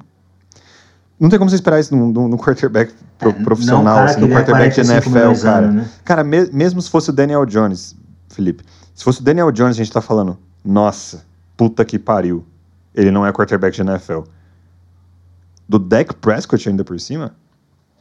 Não 1.19 1.29
tem 1.29 1.39
como 1.39 1.49
você 1.49 1.55
esperar 1.55 1.79
isso 1.79 1.95
no 1.95 2.37
quarterback 2.37 2.93
pro, 3.17 3.29
é, 3.29 3.33
profissional, 3.33 3.95
não, 3.95 4.03
assim, 4.03 4.21
no 4.21 4.27
quarterback 4.27 4.75
de 4.75 4.91
NFL, 4.91 5.41
cara. 5.41 5.71
Né? 5.71 5.89
Cara, 6.03 6.23
me, 6.23 6.45
mesmo 6.51 6.81
se 6.81 6.89
fosse 6.89 7.09
o 7.09 7.13
Daniel 7.13 7.45
Jones, 7.45 7.95
Felipe, 8.29 8.63
se 8.93 9.03
fosse 9.03 9.21
o 9.21 9.23
Daniel 9.23 9.51
Jones, 9.51 9.75
a 9.75 9.77
gente 9.77 9.91
tá 9.91 10.01
falando, 10.01 10.37
nossa, 10.63 11.25
puta 11.57 11.83
que 11.83 11.97
pariu. 11.97 12.45
Ele 12.93 13.09
não 13.09 13.25
é 13.25 13.31
quarterback 13.31 13.75
de 13.75 13.81
NFL 13.81 14.21
do 15.67 15.79
Dak 15.79 16.13
Prescott 16.15 16.69
ainda 16.69 16.83
por 16.83 16.99
cima, 16.99 17.33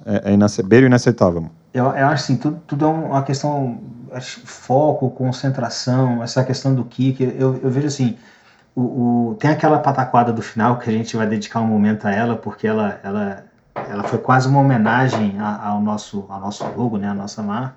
é, 0.05 0.31
é 0.31 0.35
inaceitável, 0.35 0.87
inaceitável. 0.87 1.51
Eu, 1.73 1.85
eu 1.85 2.07
acho 2.09 2.25
assim, 2.25 2.37
tudo, 2.37 2.61
tudo 2.67 2.85
é 2.85 2.89
uma 2.89 3.23
questão, 3.23 3.81
acho, 4.13 4.41
foco, 4.45 5.11
concentração, 5.11 6.23
essa 6.23 6.45
questão 6.45 6.75
do 6.75 6.85
kick. 6.85 7.23
Eu, 7.23 7.59
eu 7.63 7.71
vejo 7.71 7.87
assim, 7.87 8.17
o, 8.75 9.31
o, 9.31 9.35
tem 9.39 9.51
aquela 9.51 9.79
pataquada 9.79 10.33
do 10.33 10.43
final 10.43 10.79
que 10.79 10.89
a 10.89 10.93
gente 10.93 11.17
vai 11.17 11.27
dedicar 11.27 11.61
um 11.61 11.67
momento 11.67 12.07
a 12.07 12.13
ela, 12.13 12.37
porque 12.37 12.67
ela, 12.67 12.99
ela, 13.03 13.45
ela 13.75 14.03
foi 14.05 14.19
quase 14.19 14.49
uma 14.49 14.61
homenagem 14.61 15.37
ao 15.41 15.81
nosso, 15.81 16.25
ao 16.29 16.41
nosso 16.41 16.65
logo, 16.77 16.97
né, 16.99 17.09
a 17.09 17.15
nossa 17.15 17.43
marca. 17.43 17.77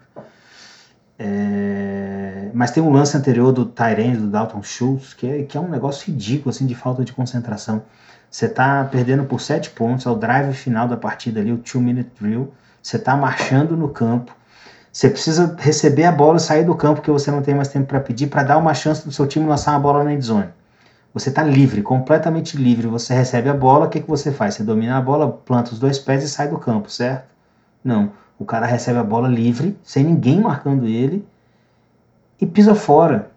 É, 1.17 2.49
mas 2.53 2.71
tem 2.71 2.83
um 2.83 2.91
lance 2.91 3.15
anterior 3.15 3.51
do 3.51 3.65
Tyrande, 3.65 4.17
do 4.17 4.27
Dalton 4.27 4.61
Schultz, 4.63 5.13
que 5.13 5.27
é, 5.27 5.43
que 5.43 5.57
é 5.57 5.61
um 5.61 5.69
negócio 5.69 6.11
ridículo, 6.11 6.49
assim, 6.49 6.65
de 6.65 6.75
falta 6.75 7.03
de 7.03 7.13
concentração. 7.13 7.83
Você 8.29 8.47
está 8.47 8.83
perdendo 8.85 9.23
por 9.23 9.39
sete 9.39 9.69
pontos, 9.69 10.05
é 10.05 10.09
o 10.09 10.15
drive 10.15 10.53
final 10.53 10.87
da 10.87 10.97
partida 10.97 11.39
ali, 11.39 11.51
o 11.51 11.57
two-minute 11.57 12.09
drill. 12.19 12.53
Você 12.81 12.97
está 12.97 13.15
marchando 13.15 13.77
no 13.77 13.89
campo. 13.89 14.35
Você 14.91 15.09
precisa 15.09 15.55
receber 15.57 16.03
a 16.05 16.11
bola 16.11 16.37
e 16.37 16.41
sair 16.41 16.65
do 16.65 16.75
campo, 16.75 16.95
porque 16.95 17.11
você 17.11 17.31
não 17.31 17.41
tem 17.41 17.55
mais 17.55 17.67
tempo 17.69 17.87
para 17.87 17.99
pedir, 17.99 18.27
para 18.27 18.43
dar 18.43 18.57
uma 18.57 18.73
chance 18.73 19.05
do 19.05 19.11
seu 19.11 19.25
time 19.27 19.45
lançar 19.45 19.71
uma 19.71 19.79
bola 19.79 20.03
na 20.03 20.13
endzone. 20.13 20.49
Você 21.15 21.29
está 21.29 21.41
livre, 21.41 21.81
completamente 21.81 22.57
livre. 22.57 22.85
Você 22.85 23.15
recebe 23.15 23.49
a 23.49 23.53
bola, 23.53 23.87
o 23.87 23.89
que, 23.89 24.01
que 24.01 24.07
você 24.07 24.31
faz? 24.31 24.53
Você 24.53 24.63
domina 24.63 24.97
a 24.97 25.01
bola, 25.01 25.31
planta 25.31 25.71
os 25.71 25.79
dois 25.79 25.97
pés 25.97 26.23
e 26.23 26.29
sai 26.29 26.47
do 26.47 26.59
campo, 26.59 26.91
certo? 26.91 27.25
Não. 27.83 28.11
O 28.37 28.45
cara 28.45 28.67
recebe 28.67 28.99
a 28.99 29.03
bola 29.03 29.27
livre, 29.27 29.75
sem 29.81 30.03
ninguém 30.03 30.39
marcando 30.41 30.85
ele, 30.85 31.25
e 32.39 32.45
pisa 32.45 32.75
fora. 32.75 33.31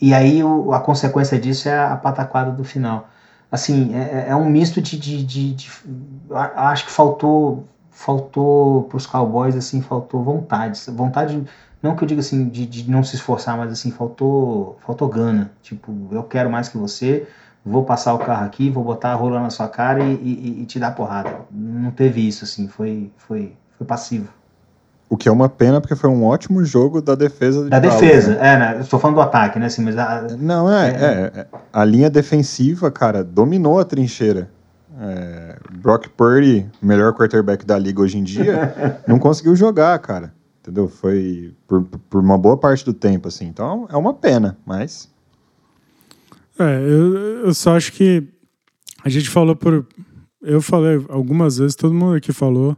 E 0.00 0.12
aí 0.12 0.42
o, 0.42 0.72
a 0.72 0.80
consequência 0.80 1.38
disso 1.38 1.68
é 1.68 1.78
a 1.78 1.94
pataquada 1.94 2.50
do 2.50 2.64
final 2.64 3.08
assim, 3.50 3.94
é, 3.94 3.98
é, 3.98 4.26
é 4.28 4.36
um 4.36 4.48
misto 4.48 4.80
de, 4.80 4.98
de, 4.98 5.24
de, 5.24 5.54
de, 5.54 5.70
Acho 6.54 6.86
que 6.86 6.92
faltou 6.92 7.66
faltou 7.90 8.84
para 8.84 8.96
os 8.96 9.04
Cowboys, 9.04 9.54
assim, 9.54 9.82
faltou 9.82 10.22
vontade. 10.22 10.80
Vontade, 10.90 11.44
não 11.82 11.96
que 11.96 12.04
eu 12.04 12.08
diga 12.08 12.20
assim, 12.20 12.48
de, 12.48 12.66
de 12.66 12.90
não 12.90 13.02
se 13.02 13.16
esforçar, 13.16 13.56
mas 13.56 13.72
assim, 13.72 13.90
faltou, 13.90 14.78
faltou 14.84 15.08
gana. 15.08 15.50
Tipo, 15.62 15.92
eu 16.12 16.22
quero 16.22 16.50
mais 16.50 16.68
que 16.68 16.76
você, 16.76 17.26
vou 17.64 17.84
passar 17.84 18.14
o 18.14 18.18
carro 18.18 18.44
aqui, 18.44 18.68
vou 18.70 18.84
botar 18.84 19.12
a 19.12 19.14
rola 19.14 19.40
na 19.40 19.50
sua 19.50 19.68
cara 19.68 20.02
e, 20.02 20.14
e, 20.14 20.62
e 20.62 20.66
te 20.66 20.78
dar 20.78 20.94
porrada. 20.94 21.40
Não 21.50 21.90
teve 21.90 22.26
isso, 22.26 22.44
assim, 22.44 22.68
foi, 22.68 23.10
foi, 23.16 23.54
foi 23.78 23.86
passivo. 23.86 24.28
O 25.08 25.16
que 25.16 25.28
é 25.28 25.32
uma 25.32 25.48
pena, 25.48 25.80
porque 25.80 25.96
foi 25.96 26.08
um 26.08 26.24
ótimo 26.24 26.64
jogo 26.64 27.02
da 27.02 27.16
defesa. 27.16 27.68
Da 27.68 27.80
de 27.80 27.88
defesa, 27.88 28.36
né? 28.36 28.54
é, 28.54 28.58
né? 28.58 28.78
Estou 28.80 29.00
falando 29.00 29.16
do 29.16 29.22
ataque, 29.22 29.58
né? 29.58 29.66
Assim, 29.66 29.82
mas 29.82 29.98
a, 29.98 30.26
Não, 30.38 30.70
é, 30.70 30.88
é, 30.88 31.32
é, 31.40 31.46
A 31.72 31.84
linha 31.84 32.08
defensiva, 32.08 32.92
cara, 32.92 33.24
dominou 33.24 33.80
a 33.80 33.84
trincheira. 33.84 34.48
É, 35.00 35.56
Brock 35.78 36.08
Purdy, 36.10 36.70
melhor 36.80 37.12
quarterback 37.14 37.64
da 37.64 37.76
liga 37.76 38.00
hoje 38.02 38.18
em 38.18 38.22
dia, 38.22 39.00
não 39.08 39.18
conseguiu 39.18 39.56
jogar, 39.56 39.98
cara. 39.98 40.32
Entendeu? 40.60 40.88
Foi 40.88 41.54
por, 41.66 41.82
por 41.84 42.20
uma 42.20 42.36
boa 42.36 42.56
parte 42.56 42.84
do 42.84 42.92
tempo, 42.92 43.28
assim. 43.28 43.46
Então 43.46 43.86
é 43.90 43.96
uma 43.96 44.12
pena, 44.12 44.58
mas. 44.64 45.10
É, 46.58 46.80
eu, 46.80 47.14
eu 47.46 47.54
só 47.54 47.76
acho 47.76 47.92
que 47.92 48.22
a 49.02 49.08
gente 49.08 49.30
falou 49.30 49.56
por. 49.56 49.86
Eu 50.42 50.60
falei 50.60 51.04
algumas 51.08 51.58
vezes, 51.58 51.74
todo 51.74 51.94
mundo 51.94 52.16
aqui 52.16 52.32
falou. 52.32 52.76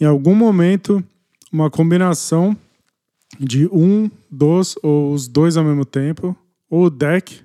Em 0.00 0.04
algum 0.04 0.34
momento 0.34 1.02
uma 1.52 1.70
combinação 1.70 2.56
de 3.38 3.66
um, 3.66 4.10
dois 4.28 4.74
ou 4.82 5.12
os 5.12 5.28
dois 5.28 5.56
ao 5.56 5.64
mesmo 5.64 5.84
tempo, 5.84 6.36
ou 6.68 6.86
o 6.86 6.90
deck, 6.90 7.42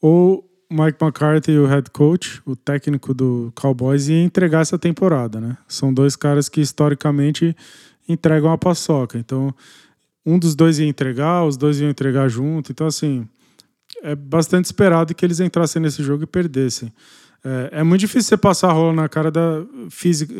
ou 0.00 0.44
Mike 0.70 0.98
McCarthy, 1.00 1.56
o 1.56 1.66
head 1.66 1.90
coach, 1.90 2.42
o 2.44 2.56
técnico 2.56 3.14
do 3.14 3.52
Cowboys, 3.54 4.08
ia 4.08 4.22
entregar 4.22 4.62
essa 4.62 4.76
temporada, 4.76 5.40
né? 5.40 5.56
São 5.68 5.94
dois 5.94 6.16
caras 6.16 6.48
que 6.48 6.60
historicamente 6.60 7.56
entregam 8.08 8.52
a 8.52 8.58
paçoca. 8.58 9.18
Então, 9.18 9.54
um 10.24 10.38
dos 10.38 10.54
dois 10.54 10.78
ia 10.78 10.86
entregar, 10.86 11.44
os 11.44 11.56
dois 11.56 11.80
iam 11.80 11.90
entregar 11.90 12.28
junto. 12.28 12.72
Então, 12.72 12.86
assim, 12.86 13.26
é 14.02 14.14
bastante 14.14 14.66
esperado 14.66 15.14
que 15.14 15.24
eles 15.24 15.40
entrassem 15.40 15.80
nesse 15.80 16.02
jogo 16.02 16.24
e 16.24 16.26
perdessem. 16.26 16.92
É, 17.46 17.80
é, 17.80 17.82
muito 17.82 18.00
difícil 18.00 18.30
você 18.30 18.36
passar 18.38 18.70
a 18.70 18.72
rola 18.72 18.94
na 18.94 19.06
cara 19.06 19.30
da 19.30 19.62
fisica, 19.90 20.34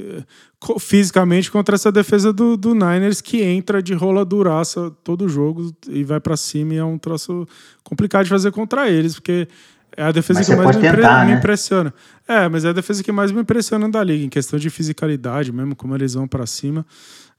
fisicamente 0.81 1.51
contra 1.51 1.74
essa 1.74 1.93
defesa 1.93 2.32
do, 2.32 2.57
do 2.57 2.74
Niners 2.74 3.20
que 3.20 3.43
entra 3.43 3.82
de 3.82 3.93
rola 3.93 4.24
duraça 4.24 4.91
todo 5.05 5.28
jogo 5.28 5.70
e 5.86 6.03
vai 6.03 6.19
para 6.19 6.35
cima 6.35 6.73
e 6.73 6.78
é 6.78 6.85
um 6.85 6.97
troço 6.97 7.47
complicado 7.82 8.24
de 8.24 8.31
fazer 8.31 8.51
contra 8.53 8.89
eles, 8.89 9.16
porque 9.16 9.47
é 9.95 10.03
a 10.03 10.12
defesa 10.12 10.41
mas 10.41 10.49
que 10.49 10.57
mais 10.57 10.77
me, 10.77 10.82
tentar, 10.82 11.27
né? 11.27 11.32
me, 11.32 11.39
impressiona. 11.39 11.93
É, 12.27 12.49
mas 12.49 12.65
é 12.65 12.70
a 12.70 12.73
defesa 12.73 13.05
que 13.05 13.12
mais 13.12 13.31
me 13.31 13.43
impressiona 13.43 13.86
da 13.86 14.03
liga, 14.03 14.24
em 14.24 14.31
questão 14.31 14.59
de 14.59 14.70
fisicalidade 14.70 15.53
mesmo, 15.53 15.77
como 15.77 15.95
eles 15.95 16.15
vão 16.15 16.27
para 16.27 16.47
cima. 16.47 16.86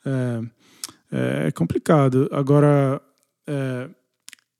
É, 0.06 1.48
é, 1.48 1.52
complicado. 1.52 2.30
Agora, 2.32 3.02
é, 3.48 3.90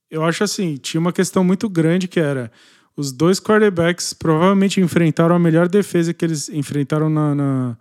eu 0.10 0.24
acho 0.24 0.44
assim, 0.44 0.78
tinha 0.78 1.00
uma 1.00 1.14
questão 1.14 1.44
muito 1.44 1.68
grande 1.70 2.08
que 2.08 2.20
era 2.20 2.52
os 2.96 3.12
dois 3.12 3.40
quarterbacks 3.40 4.14
provavelmente 4.14 4.80
enfrentaram 4.80 5.36
a 5.36 5.40
melhor 5.40 5.68
defesa 5.68 6.14
que 6.14 6.24
eles 6.24 6.48
enfrentaram 6.50 7.10
na, 7.10 7.36
na, 7.36 7.78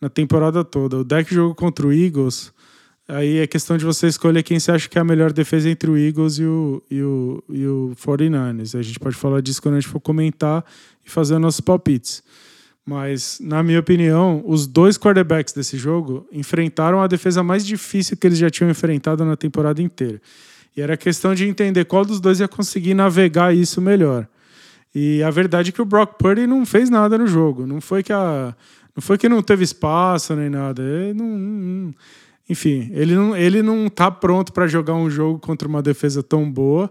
na 0.00 0.08
temporada 0.08 0.64
toda. 0.64 0.98
O 0.98 1.04
deck 1.04 1.32
jogou 1.32 1.54
contra 1.54 1.86
o 1.86 1.92
Eagles. 1.92 2.52
Aí 3.06 3.38
é 3.38 3.46
questão 3.46 3.76
de 3.76 3.84
você 3.84 4.06
escolher 4.06 4.42
quem 4.42 4.58
você 4.58 4.70
acha 4.70 4.88
que 4.88 4.98
é 4.98 5.00
a 5.00 5.04
melhor 5.04 5.32
defesa 5.32 5.68
entre 5.68 5.90
o 5.90 5.96
Eagles 5.96 6.38
e 6.38 6.44
o, 6.44 6.82
e 6.90 7.02
o, 7.02 7.44
e 7.48 7.66
o 7.66 7.92
49ers. 7.96 8.78
A 8.78 8.82
gente 8.82 8.98
pode 8.98 9.16
falar 9.16 9.40
disso 9.40 9.62
quando 9.62 9.76
a 9.76 9.80
gente 9.80 9.90
for 9.90 10.00
comentar 10.00 10.64
e 11.04 11.10
fazer 11.10 11.38
nossos 11.38 11.60
palpites. 11.60 12.22
Mas, 12.88 13.38
na 13.38 13.62
minha 13.62 13.80
opinião, 13.80 14.42
os 14.46 14.66
dois 14.66 14.96
quarterbacks 14.96 15.52
desse 15.52 15.76
jogo 15.76 16.26
enfrentaram 16.32 17.02
a 17.02 17.06
defesa 17.06 17.42
mais 17.42 17.66
difícil 17.66 18.16
que 18.16 18.26
eles 18.26 18.38
já 18.38 18.48
tinham 18.48 18.70
enfrentado 18.70 19.26
na 19.26 19.36
temporada 19.36 19.82
inteira. 19.82 20.18
E 20.74 20.80
era 20.80 20.96
questão 20.96 21.34
de 21.34 21.46
entender 21.46 21.84
qual 21.84 22.02
dos 22.02 22.18
dois 22.18 22.40
ia 22.40 22.48
conseguir 22.48 22.94
navegar 22.94 23.54
isso 23.54 23.82
melhor. 23.82 24.26
E 24.94 25.22
a 25.22 25.28
verdade 25.28 25.68
é 25.68 25.72
que 25.72 25.82
o 25.82 25.84
Brock 25.84 26.14
Purdy 26.18 26.46
não 26.46 26.64
fez 26.64 26.88
nada 26.88 27.18
no 27.18 27.26
jogo. 27.26 27.66
Não 27.66 27.78
foi 27.78 28.02
que 28.02 28.10
a 28.10 28.54
não 28.96 29.02
foi 29.02 29.18
que 29.18 29.28
não 29.28 29.42
teve 29.42 29.64
espaço 29.64 30.34
nem 30.34 30.48
nada. 30.48 30.82
Ele 30.82 31.12
não, 31.12 31.94
enfim, 32.48 32.90
ele 32.94 33.14
não, 33.14 33.36
ele 33.36 33.60
não 33.60 33.90
tá 33.90 34.10
pronto 34.10 34.50
para 34.50 34.66
jogar 34.66 34.94
um 34.94 35.10
jogo 35.10 35.38
contra 35.38 35.68
uma 35.68 35.82
defesa 35.82 36.22
tão 36.22 36.50
boa. 36.50 36.90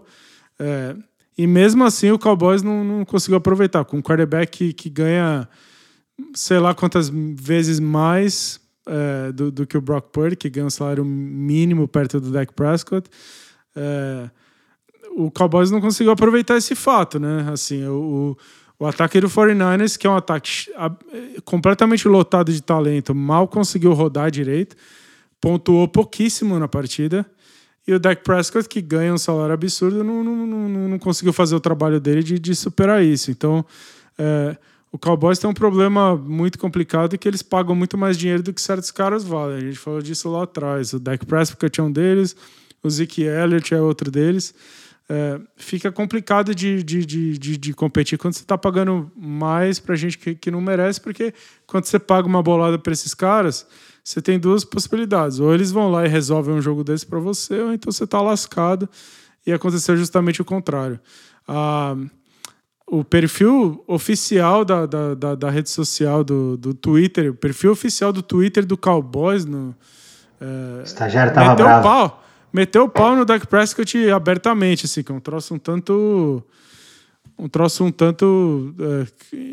É, 0.60 0.94
e 1.36 1.44
mesmo 1.44 1.82
assim 1.82 2.12
o 2.12 2.18
Cowboys 2.20 2.62
não, 2.62 2.84
não 2.84 3.04
conseguiu 3.04 3.38
aproveitar. 3.38 3.84
Com 3.84 3.96
um 3.96 4.02
quarterback 4.02 4.58
que, 4.58 4.72
que 4.72 4.88
ganha 4.88 5.48
sei 6.34 6.58
lá 6.58 6.74
quantas 6.74 7.10
vezes 7.10 7.80
mais 7.80 8.60
é, 8.86 9.32
do, 9.32 9.50
do, 9.50 9.66
que 9.66 9.76
o 9.76 9.80
Brock 9.80 10.10
Purdy, 10.10 10.36
que 10.36 10.48
ganha 10.48 10.66
um 10.66 10.70
salário 10.70 11.04
mínimo 11.04 11.86
perto 11.86 12.20
do 12.20 12.30
Dak 12.30 12.52
Prescott. 12.54 13.08
É, 13.76 14.30
o 15.16 15.30
Cowboys 15.30 15.70
não 15.70 15.80
conseguiu 15.80 16.12
aproveitar 16.12 16.56
esse 16.56 16.74
fato, 16.74 17.18
né? 17.18 17.46
Assim, 17.52 17.84
o, 17.86 18.36
o 18.78 18.86
ataque 18.86 19.20
do 19.20 19.28
49ers, 19.28 19.98
que 19.98 20.06
é 20.06 20.10
um 20.10 20.16
ataque 20.16 20.70
completamente 21.44 22.06
lotado 22.06 22.52
de 22.52 22.62
talento, 22.62 23.14
mal 23.14 23.48
conseguiu 23.48 23.92
rodar 23.92 24.30
direito, 24.30 24.76
pontuou 25.40 25.88
pouquíssimo 25.88 26.58
na 26.58 26.68
partida. 26.68 27.26
E 27.86 27.92
o 27.92 27.98
Dak 27.98 28.22
Prescott, 28.22 28.68
que 28.68 28.82
ganha 28.82 29.14
um 29.14 29.18
salário 29.18 29.54
absurdo, 29.54 30.04
não, 30.04 30.22
não, 30.22 30.46
não, 30.46 30.88
não 30.88 30.98
conseguiu 30.98 31.32
fazer 31.32 31.56
o 31.56 31.60
trabalho 31.60 31.98
dele 31.98 32.22
de, 32.22 32.38
de 32.38 32.54
superar 32.54 33.02
isso. 33.02 33.30
Então, 33.30 33.64
é, 34.18 34.56
o 34.90 34.98
Cowboys 34.98 35.38
tem 35.38 35.48
um 35.48 35.54
problema 35.54 36.16
muito 36.16 36.58
complicado 36.58 37.16
que 37.18 37.28
eles 37.28 37.42
pagam 37.42 37.74
muito 37.74 37.98
mais 37.98 38.16
dinheiro 38.16 38.42
do 38.42 38.52
que 38.52 38.60
certos 38.60 38.90
caras 38.90 39.22
valem. 39.22 39.56
A 39.56 39.60
gente 39.60 39.78
falou 39.78 40.00
disso 40.00 40.30
lá 40.30 40.44
atrás. 40.44 40.92
O 40.92 40.98
Dak 40.98 41.26
Prescott 41.26 41.80
é 41.80 41.82
um 41.82 41.92
deles, 41.92 42.34
o 42.82 42.88
Zeke 42.88 43.22
Elliott 43.22 43.74
é 43.74 43.80
outro 43.80 44.10
deles. 44.10 44.54
É, 45.10 45.40
fica 45.56 45.90
complicado 45.90 46.54
de, 46.54 46.82
de, 46.82 47.04
de, 47.04 47.38
de, 47.38 47.56
de 47.56 47.72
competir 47.72 48.18
quando 48.18 48.34
você 48.34 48.42
está 48.42 48.58
pagando 48.58 49.10
mais 49.16 49.78
para 49.78 49.96
gente 49.96 50.18
que, 50.18 50.34
que 50.34 50.50
não 50.50 50.60
merece, 50.60 51.00
porque 51.00 51.32
quando 51.66 51.86
você 51.86 51.98
paga 51.98 52.26
uma 52.26 52.42
bolada 52.42 52.78
para 52.78 52.92
esses 52.92 53.14
caras, 53.14 53.66
você 54.04 54.20
tem 54.20 54.38
duas 54.38 54.64
possibilidades. 54.64 55.38
Ou 55.38 55.54
eles 55.54 55.70
vão 55.70 55.90
lá 55.90 56.04
e 56.04 56.08
resolvem 56.08 56.54
um 56.54 56.60
jogo 56.62 56.82
desse 56.84 57.06
para 57.06 57.18
você, 57.18 57.58
ou 57.60 57.72
então 57.72 57.90
você 57.92 58.04
está 58.04 58.20
lascado. 58.20 58.88
E 59.46 59.52
aconteceu 59.52 59.96
justamente 59.96 60.42
o 60.42 60.44
contrário. 60.44 61.00
Ah, 61.46 61.96
o 62.90 63.04
perfil 63.04 63.84
oficial 63.86 64.64
da, 64.64 64.86
da, 64.86 65.14
da, 65.14 65.34
da, 65.34 65.50
rede 65.50 65.68
social 65.68 66.24
do, 66.24 66.56
do 66.56 66.72
Twitter, 66.72 67.30
o 67.30 67.34
perfil 67.34 67.70
oficial 67.70 68.12
do 68.12 68.22
Twitter 68.22 68.64
do 68.64 68.76
Cowboys 68.76 69.44
no. 69.44 69.74
É, 70.40 70.80
o 70.80 70.82
estagiário 70.82 71.34
tava 71.34 71.50
meteu 71.50 71.66
bravo. 71.66 71.82
pau, 71.82 72.24
meteu 72.52 72.84
o 72.84 72.88
pau 72.88 73.14
no 73.14 73.24
Dak 73.24 73.46
Prescott 73.46 74.10
abertamente, 74.10 74.86
assim, 74.86 75.02
que 75.02 75.12
é 75.12 75.14
um 75.14 75.20
troço 75.20 75.54
um 75.54 75.58
tanto. 75.58 76.42
Um 77.40 77.48
troço 77.48 77.84
um 77.84 77.92
tanto 77.92 78.74
é, 78.80 79.06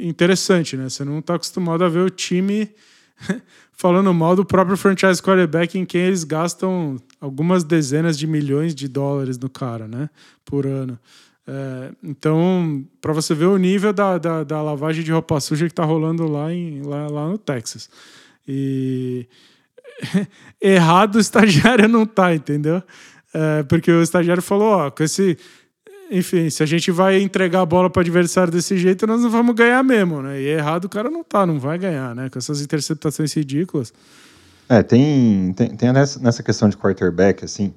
interessante, 0.08 0.76
né? 0.76 0.90
Você 0.90 1.04
não 1.04 1.20
está 1.20 1.36
acostumado 1.36 1.84
a 1.84 1.90
ver 1.90 2.00
o 2.00 2.10
time 2.10 2.74
falando 3.74 4.12
mal 4.12 4.36
do 4.36 4.44
próprio 4.44 4.76
franchise 4.76 5.22
quarterback 5.22 5.78
em 5.78 5.86
quem 5.86 6.02
eles 6.02 6.24
gastam 6.24 6.96
algumas 7.22 7.64
dezenas 7.64 8.18
de 8.18 8.26
milhões 8.26 8.74
de 8.74 8.88
dólares 8.88 9.38
no 9.38 9.50
cara, 9.50 9.88
né? 9.88 10.10
Por 10.44 10.66
ano. 10.66 10.98
É, 11.48 11.92
então, 12.04 12.84
para 13.00 13.14
você 13.14 13.36
ver 13.36 13.46
o 13.46 13.58
nível 13.58 13.94
da, 13.94 14.18
da, 14.18 14.44
da, 14.44 14.62
lavagem 14.62 15.04
de 15.04 15.12
roupa 15.12 15.40
suja 15.40 15.66
que 15.66 15.72
está 15.72 15.86
rolando 15.86 16.28
lá, 16.28 16.52
em, 16.52 16.82
lá, 16.82 17.08
lá 17.08 17.28
no 17.28 17.38
Texas. 17.38 17.90
E 18.48 19.28
errado 20.60 21.16
o 21.16 21.20
estagiário 21.20 21.88
não 21.90 22.06
tá, 22.06 22.34
entendeu? 22.34 22.82
É, 23.34 23.64
porque 23.64 23.92
o 23.92 24.02
estagiário 24.02 24.42
falou, 24.42 24.70
ó, 24.70 24.92
com 24.92 25.04
esse. 25.04 25.38
Enfim, 26.10 26.50
se 26.52 26.62
a 26.62 26.66
gente 26.66 26.92
vai 26.92 27.20
entregar 27.20 27.62
a 27.62 27.66
bola 27.66 27.90
para 27.90 28.02
adversário 28.02 28.52
desse 28.52 28.78
jeito, 28.78 29.08
nós 29.08 29.22
não 29.22 29.30
vamos 29.30 29.56
ganhar 29.56 29.84
mesmo, 29.84 30.22
né? 30.22 30.40
E 30.40 30.48
errado 30.48 30.86
o 30.86 30.90
cara 30.90 31.10
não 31.10 31.24
tá, 31.24 31.46
não 31.46 31.60
vai 31.60 31.80
ganhar, 31.80 32.14
né? 32.16 32.30
Com 32.30 32.38
essas 32.38 32.62
interceptações 32.62 33.34
ridículas. 33.34 33.92
É, 34.70 34.82
tem, 34.84 35.52
tem, 35.54 35.76
tem 35.76 35.92
nessa, 35.92 36.20
nessa 36.20 36.44
questão 36.44 36.70
de 36.70 36.78
quarterback, 36.78 37.44
assim, 37.44 37.74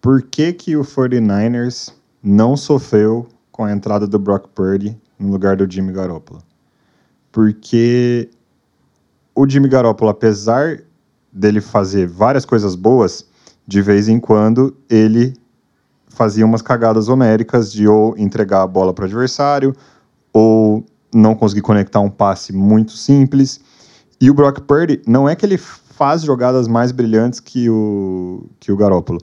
por 0.00 0.22
que 0.22 0.52
que 0.52 0.76
o 0.76 0.82
49ers 0.82 1.92
não 2.24 2.56
sofreu 2.56 3.28
com 3.52 3.64
a 3.64 3.70
entrada 3.70 4.06
do 4.06 4.18
Brock 4.18 4.48
Purdy 4.54 4.98
no 5.18 5.30
lugar 5.30 5.56
do 5.56 5.70
Jimmy 5.70 5.92
Garoppolo. 5.92 6.42
Porque 7.30 8.30
o 9.34 9.46
Jimmy 9.46 9.68
Garoppolo, 9.68 10.10
apesar 10.10 10.80
dele 11.30 11.60
fazer 11.60 12.08
várias 12.08 12.46
coisas 12.46 12.74
boas, 12.74 13.28
de 13.66 13.82
vez 13.82 14.08
em 14.08 14.18
quando 14.18 14.74
ele 14.88 15.34
fazia 16.08 16.46
umas 16.46 16.62
cagadas 16.62 17.08
homéricas 17.08 17.70
de 17.70 17.86
ou 17.86 18.16
entregar 18.16 18.62
a 18.62 18.66
bola 18.66 18.94
para 18.94 19.02
o 19.02 19.06
adversário 19.06 19.74
ou 20.32 20.84
não 21.12 21.34
conseguir 21.34 21.62
conectar 21.62 22.00
um 22.00 22.10
passe 22.10 22.52
muito 22.52 22.92
simples. 22.92 23.60
E 24.20 24.30
o 24.30 24.34
Brock 24.34 24.60
Purdy 24.60 25.02
não 25.06 25.28
é 25.28 25.36
que 25.36 25.44
ele 25.44 25.58
faz 25.58 26.22
jogadas 26.22 26.66
mais 26.66 26.90
brilhantes 26.90 27.38
que 27.38 27.68
o, 27.68 28.48
que 28.58 28.72
o 28.72 28.76
Garoppolo. 28.76 29.20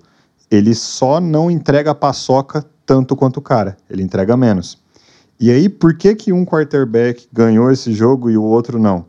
Ele 0.52 0.76
só 0.76 1.22
não 1.22 1.49
entrega 1.49 1.95
paçoca 1.95 2.64
tanto 2.86 3.15
quanto 3.15 3.38
o 3.38 3.41
cara, 3.41 3.78
ele 3.90 4.03
entrega 4.03 4.36
menos. 4.36 4.78
E 5.40 5.49
aí, 5.49 5.69
por 5.69 5.95
que, 5.95 6.14
que 6.14 6.34
um 6.34 6.45
quarterback 6.45 7.28
ganhou 7.34 7.72
esse 7.72 7.94
jogo 7.94 8.30
e 8.30 8.38
o 8.38 8.44
outro 8.44 8.78
não? 8.78 9.06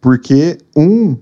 Porque 0.00 0.58
um, 0.76 1.16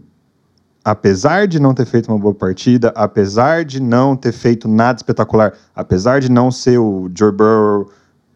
apesar 0.85 1.47
de 1.47 1.61
não 1.61 1.73
ter 1.73 1.87
feito 1.87 2.09
uma 2.09 2.19
boa 2.19 2.35
partida, 2.35 2.93
apesar 2.95 3.65
de 3.65 3.81
não 3.81 4.17
ter 4.17 4.33
feito 4.33 4.67
nada 4.67 4.99
espetacular, 4.99 5.55
apesar 5.75 6.21
de 6.21 6.31
não 6.31 6.51
ser 6.51 6.79
o 6.79 7.11
Joe 7.17 7.31
Burrow 7.31 7.91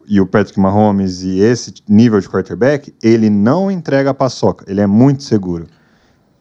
e 0.07 0.21
o 0.21 0.25
Patrick 0.25 0.59
Mahomes 0.59 1.23
e 1.23 1.39
esse 1.39 1.73
nível 1.89 2.19
de 2.19 2.29
quarterback, 2.29 2.93
ele 3.03 3.29
não 3.29 3.69
entrega 3.69 4.11
a 4.11 4.13
paçoca, 4.13 4.63
ele 4.67 4.81
é 4.81 4.87
muito 4.87 5.23
seguro. 5.23 5.67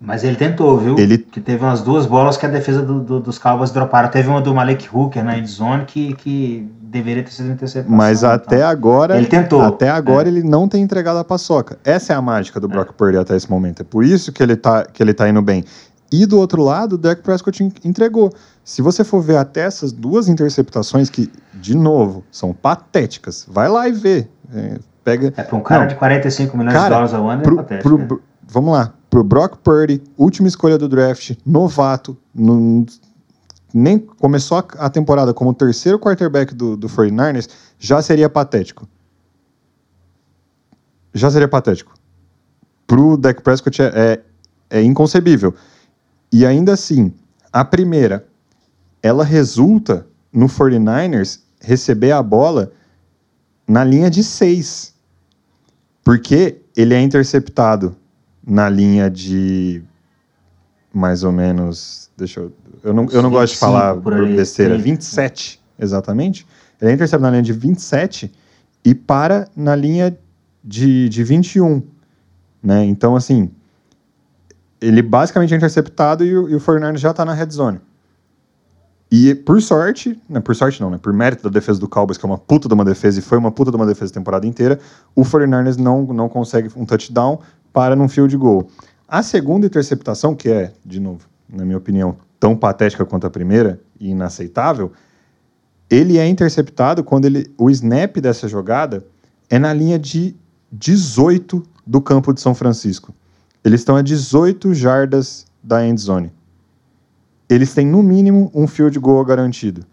Mas 0.01 0.23
ele 0.25 0.37
tentou, 0.37 0.77
viu? 0.79 0.99
Ele... 0.99 1.19
Que 1.19 1.41
teve 1.41 1.65
umas 1.65 1.81
duas 1.83 2.05
bolas 2.07 2.37
que 2.37 2.45
a 2.45 2.49
defesa 2.49 2.83
do, 2.83 3.01
do, 3.01 3.21
dos 3.21 3.39
Cowboys 3.39 3.71
droparam. 3.71 4.09
Teve 4.09 4.29
uma 4.29 4.41
do 4.41 4.55
Malik 4.55 4.89
Hooker 4.93 5.25
na 5.25 5.39
endzone 5.39 5.85
que, 5.85 6.15
que 6.15 6.69
deveria 6.83 7.23
ter 7.23 7.31
sido 7.31 7.51
interceptação. 7.51 7.97
Mas 7.97 8.19
então. 8.19 8.31
até 8.31 8.62
agora... 8.62 9.16
Ele 9.16 9.27
tentou. 9.27 9.62
Até 9.62 9.89
agora 9.89 10.29
é. 10.29 10.31
ele 10.31 10.43
não 10.43 10.69
tem 10.69 10.83
entregado 10.83 11.19
a 11.19 11.25
paçoca. 11.25 11.79
Essa 11.85 12.12
é 12.12 12.16
a 12.16 12.23
mágica 12.23 12.61
do 12.61 12.69
Brock 12.69 12.91
é. 12.91 12.93
Purdy 12.93 13.19
até 13.19 13.35
esse 13.35 13.51
momento. 13.51 13.81
É 13.81 13.85
por 13.85 14.05
isso 14.05 14.31
que 14.31 14.43
ele, 14.43 14.57
tá, 14.57 14.85
que 14.85 15.03
ele 15.03 15.15
tá 15.15 15.29
indo 15.29 15.41
bem. 15.41 15.65
E 16.12 16.27
do 16.27 16.39
outro 16.39 16.62
lado, 16.62 16.95
o 16.95 16.99
Dak 16.99 17.23
Prescott 17.23 17.73
entregou. 17.85 18.33
Se 18.62 18.81
você 18.81 19.03
for 19.03 19.21
ver 19.21 19.37
até 19.37 19.62
essas 19.62 19.91
duas 19.91 20.29
interceptações 20.29 21.11
que, 21.11 21.31
de 21.55 21.77
novo, 21.77 22.23
são 22.31 22.53
patéticas, 22.53 23.47
vai 23.51 23.69
lá 23.69 23.89
e 23.89 23.93
vê. 23.93 24.29
É, 24.55 24.79
pega... 25.03 25.33
É 25.37 25.43
para 25.43 25.57
um 25.57 25.61
cara 25.61 25.81
não. 25.83 25.89
de 25.89 25.97
45 25.97 26.57
milhões 26.57 26.73
cara, 26.73 26.85
de 26.85 26.91
dólares 26.91 27.15
ao 27.15 27.29
ano 27.29 27.41
é 27.41 27.45
pro, 27.45 27.57
patético. 27.57 27.99
Pro, 27.99 28.23
vamos 28.47 28.73
lá, 28.73 28.93
pro 29.15 29.23
Brock 29.23 29.59
Purdy, 29.59 30.03
última 30.19 30.49
escolha 30.49 30.77
do 30.77 30.89
draft, 30.89 31.36
novato, 31.47 32.19
no, 32.35 32.85
nem 33.73 33.97
começou 33.97 34.59
a, 34.77 34.91
temporada 34.91 35.32
como 35.32 35.51
o 35.51 35.55
terceiro 35.55 36.01
quarterback 36.01 36.53
do, 36.53 36.77
do 36.77 36.89
49ers, 36.89 37.49
já 37.78 38.03
seria 38.03 38.28
patético. 38.28 38.89
Já 41.15 41.31
seria 41.31 41.47
patético. 41.47 41.95
Pro 42.89 43.16
Dak 43.16 43.41
Prescott 43.41 43.81
é, 43.82 43.93
é, 43.95 44.78
é 44.81 44.82
inconcebível. 44.82 45.55
E 46.32 46.45
ainda 46.45 46.73
assim, 46.73 47.15
a 47.53 47.65
primeira, 47.65 48.27
ela 49.01 49.23
resulta 49.23 50.09
no 50.32 50.47
49ers 50.47 51.39
receber 51.61 52.11
a 52.11 52.20
bola 52.20 52.73
na 53.65 53.85
linha 53.85 54.11
de 54.11 54.24
seis. 54.24 54.93
Porque 56.03 56.61
ele 56.77 56.95
é 56.95 57.01
interceptado 57.01 57.97
na 58.47 58.69
linha 58.69 59.11
de 59.11 59.83
mais 60.93 61.25
ou 61.25 61.33
menos. 61.33 62.11
Deixa 62.16 62.41
eu. 62.41 62.53
Eu 62.83 62.93
não, 62.93 63.07
eu 63.11 63.23
não 63.23 63.31
gosto 63.31 63.55
de 63.55 63.59
falar 63.59 63.95
besteira. 63.95 64.77
27, 64.79 65.61
exatamente. 65.79 66.47
Ele 66.81 66.91
é 66.91 66.95
interceptado 66.95 67.23
na 67.23 67.31
linha 67.31 67.43
de 67.43 67.53
27 67.53 68.31
e 68.85 68.95
para 68.95 69.49
na 69.57 69.75
linha 69.75 70.16
de, 70.62 71.09
de 71.09 71.25
21. 71.25 71.83
Né? 72.62 72.85
Então, 72.85 73.16
assim, 73.16 73.51
ele 74.81 75.03
basicamente 75.03 75.55
é 75.55 75.57
interceptado 75.57 76.25
e 76.25 76.37
o, 76.37 76.49
e 76.49 76.55
o 76.55 76.61
Fernandes 76.61 77.01
já 77.01 77.11
está 77.11 77.25
na 77.25 77.33
red 77.33 77.51
zone. 77.51 77.81
E 79.11 79.35
por 79.35 79.61
sorte, 79.62 80.21
né, 80.29 80.41
por 80.41 80.57
sorte 80.57 80.81
não, 80.81 80.91
né, 80.91 80.99
por 80.99 81.12
mérito 81.12 81.45
da 81.45 81.51
defesa 81.51 81.79
do 81.79 81.89
Cowboys, 81.89 82.19
que 82.19 82.27
é 82.27 82.29
uma 82.29 82.39
puta 82.39 82.66
de 82.66 82.75
uma 82.75 82.85
defesa 82.85 83.19
e 83.19 83.23
foi 83.23 83.39
uma 83.39 83.53
puta 83.53 83.71
de 83.71 83.77
uma 83.77 83.87
defesa 83.87 84.11
a 84.11 84.15
temporada 84.15 84.47
inteira, 84.47 84.79
o 85.15 85.23
49ers 85.23 85.77
não, 85.77 86.03
não 86.07 86.29
consegue 86.29 86.69
um 86.75 86.85
touchdown, 86.85 87.39
para 87.75 87.97
num 87.97 88.09
field 88.09 88.35
goal. 88.37 88.71
A 89.07 89.23
segunda 89.23 89.67
interceptação, 89.67 90.35
que 90.35 90.49
é, 90.49 90.73
de 90.87 91.01
novo, 91.01 91.27
na 91.49 91.65
minha 91.65 91.77
opinião, 91.77 92.17
tão 92.39 92.57
patética 92.57 93.05
quanto 93.05 93.27
a 93.27 93.31
primeira 93.31 93.81
e 94.01 94.11
inaceitável, 94.11 94.93
ele 95.91 96.17
é 96.17 96.27
interceptado 96.27 97.03
quando 97.03 97.27
ele, 97.27 97.53
o 97.59 97.69
snap 97.69 98.17
dessa 98.19 98.49
jogada 98.49 99.05
é 99.51 99.59
na 99.59 99.75
linha 99.75 99.99
de 99.99 100.35
18 100.73 101.63
do 101.87 102.01
campo 102.01 102.33
de 102.33 102.41
São 102.41 102.55
Francisco. 102.55 103.13
Eles 103.63 103.81
estão 103.81 103.97
a 103.97 104.03
18 104.03 104.73
jardas 104.73 105.47
da 105.63 105.85
end 105.87 106.01
zone. 106.01 106.33
Eles 107.49 107.75
têm, 107.75 107.87
no 107.87 108.03
mínimo, 108.03 108.51
um 108.55 108.67
field 108.67 108.99
goal 108.99 109.25
garantido. 109.25 109.85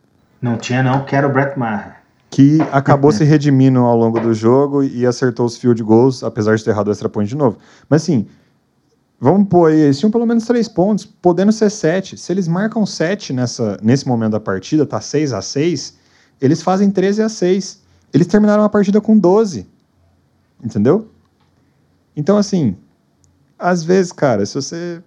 Não 0.42 0.58
tinha 0.58 0.82
não, 0.82 1.04
que 1.04 1.16
era 1.16 1.28
o 1.28 1.32
Brett 1.32 1.58
Maher 1.58 2.01
que 2.32 2.60
acabou 2.72 3.12
se 3.12 3.24
redimindo 3.26 3.80
ao 3.80 3.96
longo 3.96 4.20
do 4.20 4.34
jogo 4.34 4.84
e 4.84 5.06
acertou 5.06 5.46
os 5.46 5.58
field 5.58 5.84
goals, 5.84 6.24
apesar 6.24 6.56
de 6.56 6.64
ter 6.64 6.72
errado 6.72 6.88
o 6.88 6.92
extra 6.92 7.10
point 7.10 7.30
de 7.30 7.36
novo. 7.36 7.58
Mas 7.90 8.04
assim, 8.04 8.26
vamos 9.20 9.50
pôr 9.50 9.72
aí, 9.72 9.82
eles 9.82 10.00
tinham 10.00 10.10
pelo 10.10 10.26
menos 10.26 10.46
três 10.46 10.68
pontos, 10.68 11.06
podendo 11.06 11.52
ser 11.52 11.70
sete. 11.70 12.18
Se 12.18 12.32
eles 12.32 12.48
marcam 12.48 12.86
sete 12.86 13.34
nessa, 13.34 13.78
nesse 13.84 14.08
momento 14.08 14.32
da 14.32 14.40
partida, 14.40 14.86
tá 14.86 15.00
6 15.00 15.34
a 15.34 15.42
6 15.42 16.02
eles 16.42 16.64
fazem 16.64 16.90
13 16.90 17.22
a 17.22 17.30
6 17.30 17.80
Eles 18.12 18.26
terminaram 18.26 18.64
a 18.64 18.70
partida 18.70 19.00
com 19.00 19.18
12. 19.18 19.68
Entendeu? 20.62 21.08
Então, 22.16 22.38
assim, 22.38 22.76
às 23.58 23.84
vezes, 23.84 24.12
cara, 24.12 24.46
se 24.46 24.56
você 24.56 25.02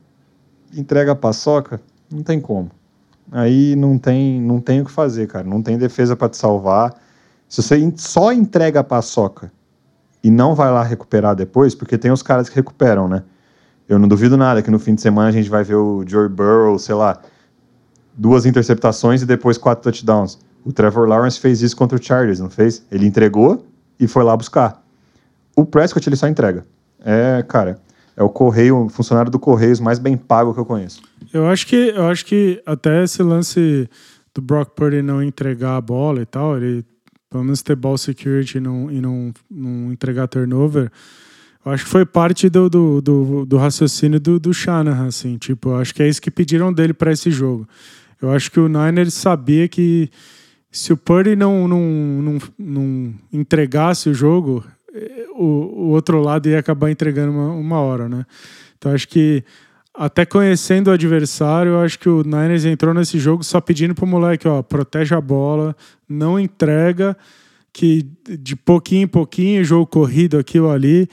entrega 0.73 1.13
a 1.13 1.17
paçoca, 1.17 1.81
não 2.11 2.23
tem 2.23 2.41
como. 2.41 2.71
Aí 3.33 3.75
não 3.75 3.99
tem, 3.99 4.41
não 4.41 4.61
tem 4.61 4.81
o 4.81 4.85
que 4.85 4.93
fazer, 4.93 5.27
cara. 5.27 5.47
Não 5.47 5.61
tem 5.61 5.77
defesa 5.77 6.15
para 6.15 6.29
te 6.29 6.37
salvar. 6.37 6.95
Se 7.49 7.62
você 7.62 7.93
só 7.97 8.33
entrega 8.33 8.81
a 8.81 8.85
paçoca 8.85 9.53
e 10.23 10.31
não 10.31 10.55
vai 10.55 10.71
lá 10.71 10.83
recuperar 10.83 11.35
depois, 11.37 11.75
porque 11.75 11.99
tem 11.99 12.11
os 12.11 12.23
caras 12.23 12.49
que 12.49 12.57
recuperam, 12.57 13.09
né? 13.09 13.23
Eu 13.89 13.99
não 13.99 14.09
duvido 14.09 14.37
nada 14.37 14.62
que 14.62 14.71
no 14.71 14.79
fim 14.79 14.95
de 14.95 15.03
semana 15.03 15.29
a 15.29 15.33
gente 15.33 15.51
vai 15.51 15.62
ver 15.62 15.75
o 15.75 16.03
Joey 16.07 16.29
Burrow, 16.29 16.79
sei 16.79 16.95
lá, 16.95 17.21
duas 18.15 18.47
interceptações 18.47 19.23
e 19.23 19.27
depois 19.27 19.59
quatro 19.59 19.85
touchdowns. 19.85 20.39
O 20.65 20.73
Trevor 20.73 21.07
Lawrence 21.07 21.39
fez 21.39 21.61
isso 21.61 21.77
contra 21.77 21.99
o 21.99 22.03
Chargers, 22.03 22.41
não 22.41 22.49
fez? 22.49 22.83
Ele 22.91 23.07
entregou 23.07 23.66
e 24.01 24.07
foi 24.07 24.25
lá 24.25 24.35
buscar. 24.35 24.83
O 25.55 25.66
Prescott 25.66 26.09
ele 26.09 26.16
só 26.16 26.27
entrega. 26.27 26.66
É, 27.05 27.45
cara, 27.47 27.79
é 28.16 28.23
o 28.23 28.29
correio, 28.31 28.87
o 28.87 28.89
funcionário 28.89 29.31
do 29.31 29.39
Correios 29.39 29.81
mais 29.81 29.99
bem 29.99 30.16
pago 30.16 30.55
que 30.55 30.61
eu 30.61 30.65
conheço. 30.65 31.03
Eu 31.33 31.47
acho 31.47 31.66
que, 31.66 31.93
eu 31.95 32.07
acho 32.07 32.25
que 32.25 32.62
até 32.65 33.05
esse 33.05 33.23
lance 33.23 33.89
do 34.35 34.41
Brock 34.41 34.71
Purdy 34.75 35.03
não 35.03 35.23
entregar 35.23 35.77
a 35.77 35.81
bola 35.81 36.23
e 36.23 36.27
tal, 36.27 36.57
ele 36.57 36.85
pelo 37.35 37.43
menos 37.43 37.62
ter 37.62 37.74
ball 37.74 37.98
security 37.98 38.59
e 38.59 38.61
não, 38.61 38.89
e 38.93 39.01
não, 39.01 39.35
não 39.51 39.93
entregar 39.93 40.28
turnover, 40.28 40.89
eu 41.66 41.73
acho 41.73 41.82
que 41.82 41.90
foi 41.90 42.06
parte 42.06 42.48
do, 42.48 42.70
do, 42.70 43.01
do, 43.01 43.44
do 43.44 43.56
raciocínio 43.56 44.20
do, 44.20 44.39
do 44.39 44.55
Shanahan, 44.55 45.09
assim, 45.09 45.36
tipo, 45.36 45.70
eu 45.70 45.77
acho 45.78 45.93
que 45.93 46.01
é 46.01 46.09
isso 46.09 46.23
que 46.23 46.31
pediram 46.31 46.73
dele 46.73 46.94
para 46.94 47.11
esse 47.11 47.32
jogo. 47.32 47.69
Eu 48.23 48.31
acho 48.31 48.52
que 48.52 48.61
o 48.61 48.69
Niners 48.69 49.15
sabia 49.15 49.66
que 49.66 50.09
se 50.70 50.93
o 50.93 50.97
Purdy 50.97 51.35
não, 51.35 51.66
não, 51.66 51.81
não, 51.81 52.39
não 52.56 53.15
entregasse 53.32 54.09
o 54.09 54.15
jogo, 54.15 54.65
o, 55.32 55.44
o 55.44 55.89
outro 55.89 56.20
lado 56.20 56.48
ia 56.48 56.61
acabar 56.61 56.89
entregando 56.89 57.32
uma, 57.32 57.51
uma 57.51 57.81
hora, 57.81 58.09
né? 58.09 58.24
Então 58.78 58.93
acho 58.93 59.09
que 59.09 59.43
até 59.95 60.27
conhecendo 60.27 60.89
o 60.89 60.93
adversário, 60.93 61.73
eu 61.73 61.81
acho 61.81 61.99
que 61.99 62.09
o 62.09 62.25
Niners 62.25 62.65
entrou 62.65 62.93
nesse 62.93 63.19
jogo 63.19 63.45
só 63.45 63.61
pedindo 63.61 63.95
pro 63.95 64.07
moleque, 64.07 64.49
ó, 64.49 64.61
protege 64.61 65.15
a 65.15 65.21
bola, 65.21 65.77
não 66.09 66.39
entrega, 66.39 67.16
que 67.73 68.05
de 68.29 68.57
pouquinho 68.57 69.03
em 69.03 69.09
pouquinho, 69.09 69.65
jogo 69.65 69.87
corrido 69.87 70.37
aquilo 70.37 70.71
ali. 70.71 71.09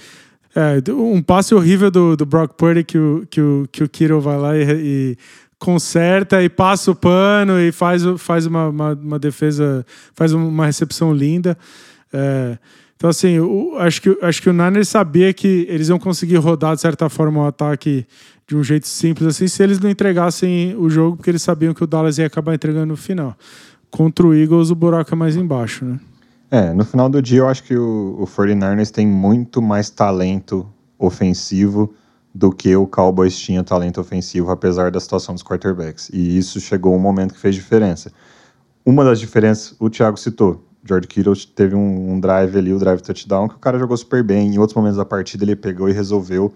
É, 0.56 0.92
um 0.92 1.22
passe 1.22 1.54
horrível 1.54 1.90
do, 1.92 2.18
do 2.18 2.26
Brock 2.26 2.56
Purdy 2.56 2.84
que 2.84 2.98
o, 2.98 3.26
que 3.30 3.40
o, 3.40 3.68
que 3.72 3.84
o 3.84 3.90
Kiro 3.90 4.20
vai 4.20 4.38
lá 4.38 4.58
e, 4.58 4.64
e 4.64 5.18
conserta 5.58 6.42
e 6.42 6.50
passa 6.50 6.90
o 6.92 6.96
pano 6.96 7.60
e 7.60 7.72
faz, 7.72 8.04
faz 8.18 8.48
uma, 8.48 8.68
uma, 8.68 8.94
uma 8.94 9.20
defesa, 9.20 9.86
faz 10.14 10.34
uma 10.34 10.66
recepção 10.66 11.14
linda. 11.14 11.56
É, 12.12 12.58
então, 13.02 13.10
assim, 13.10 13.38
acho, 13.80 14.00
que, 14.00 14.16
acho 14.22 14.40
que 14.44 14.48
o 14.48 14.54
Niners 14.54 14.88
sabia 14.88 15.34
que 15.34 15.66
eles 15.68 15.90
iam 15.90 15.98
conseguir 15.98 16.36
rodar, 16.36 16.76
de 16.76 16.82
certa 16.82 17.10
forma, 17.10 17.42
o 17.42 17.48
ataque 17.48 18.06
de 18.48 18.56
um 18.56 18.64
jeito 18.64 18.88
simples 18.88 19.28
assim, 19.28 19.48
se 19.48 19.64
eles 19.64 19.80
não 19.80 19.90
entregassem 19.90 20.76
o 20.78 20.88
jogo, 20.88 21.18
porque 21.18 21.32
eles 21.32 21.42
sabiam 21.42 21.74
que 21.74 21.84
o 21.84 21.88
Dallas 21.88 22.20
ia 22.20 22.28
acabar 22.28 22.54
entregando 22.54 22.86
no 22.86 22.96
final. 22.96 23.36
Contra 23.90 24.28
o 24.28 24.36
Eagles, 24.36 24.70
o 24.70 24.76
buraco 24.76 25.16
é 25.16 25.18
mais 25.18 25.36
embaixo, 25.36 25.84
né? 25.84 26.00
É, 26.52 26.74
no 26.76 26.86
final 26.86 27.10
do 27.10 27.20
dia, 27.24 27.40
eu 27.40 27.48
acho 27.48 27.64
que 27.64 27.76
o, 27.76 28.18
o 28.20 28.28
49ers 28.28 28.92
tem 28.92 29.08
muito 29.08 29.64
mais 29.64 29.90
talento 29.90 30.72
ofensivo 31.00 31.96
do 32.36 32.52
que 32.52 32.76
o 32.76 32.86
Cowboys 32.86 33.36
tinha 33.36 33.64
talento 33.64 34.00
ofensivo, 34.00 34.52
apesar 34.52 34.92
da 34.92 35.00
situação 35.00 35.34
dos 35.34 35.44
quarterbacks. 35.44 36.12
E 36.14 36.38
isso 36.38 36.60
chegou 36.60 36.96
um 36.96 37.00
momento 37.00 37.34
que 37.34 37.40
fez 37.40 37.56
diferença. 37.56 38.12
Uma 38.86 39.04
das 39.04 39.20
diferenças, 39.20 39.76
o 39.80 39.90
Thiago 39.90 40.18
citou, 40.18 40.64
George 40.84 41.08
Kittle 41.08 41.36
teve 41.56 41.76
um, 41.76 42.14
um, 42.14 42.20
drive 42.20 42.58
ali, 42.58 42.74
o 42.74 42.80
drive 42.80 43.02
touchdown, 43.02 43.48
que 43.48 43.56
o 43.56 43.60
cara 43.60 43.78
jogou 43.78 43.96
super 43.96 44.24
bem. 44.24 44.56
Em 44.56 44.58
outros 44.58 44.76
momentos 44.76 44.98
da 44.98 45.06
partida 45.06 45.44
ele 45.44 45.56
pegou 45.56 45.88
e 45.90 45.94
resolveu 45.94 46.52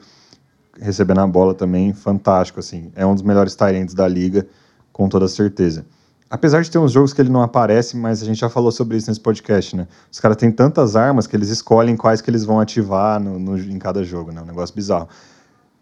recebendo 0.79 1.21
a 1.21 1.27
bola 1.27 1.53
também, 1.53 1.93
fantástico, 1.93 2.59
assim. 2.59 2.91
É 2.95 3.05
um 3.05 3.13
dos 3.13 3.23
melhores 3.23 3.55
talentos 3.55 3.93
da 3.93 4.07
liga, 4.07 4.45
com 4.91 5.07
toda 5.07 5.27
certeza. 5.27 5.85
Apesar 6.29 6.63
de 6.63 6.71
ter 6.71 6.79
uns 6.79 6.91
jogos 6.91 7.13
que 7.13 7.21
ele 7.21 7.29
não 7.29 7.41
aparece, 7.41 7.95
mas 7.95 8.21
a 8.21 8.25
gente 8.25 8.39
já 8.39 8.49
falou 8.49 8.71
sobre 8.71 8.97
isso 8.97 9.09
nesse 9.09 9.21
podcast, 9.21 9.75
né? 9.75 9.87
Os 10.11 10.19
caras 10.19 10.35
têm 10.37 10.51
tantas 10.51 10.95
armas 10.95 11.27
que 11.27 11.35
eles 11.35 11.49
escolhem 11.49 11.95
quais 11.95 12.19
que 12.19 12.29
eles 12.29 12.43
vão 12.43 12.59
ativar 12.59 13.19
no, 13.21 13.37
no, 13.37 13.57
em 13.57 13.77
cada 13.77 14.03
jogo, 14.03 14.31
né? 14.31 14.41
Um 14.41 14.45
negócio 14.45 14.75
bizarro. 14.75 15.07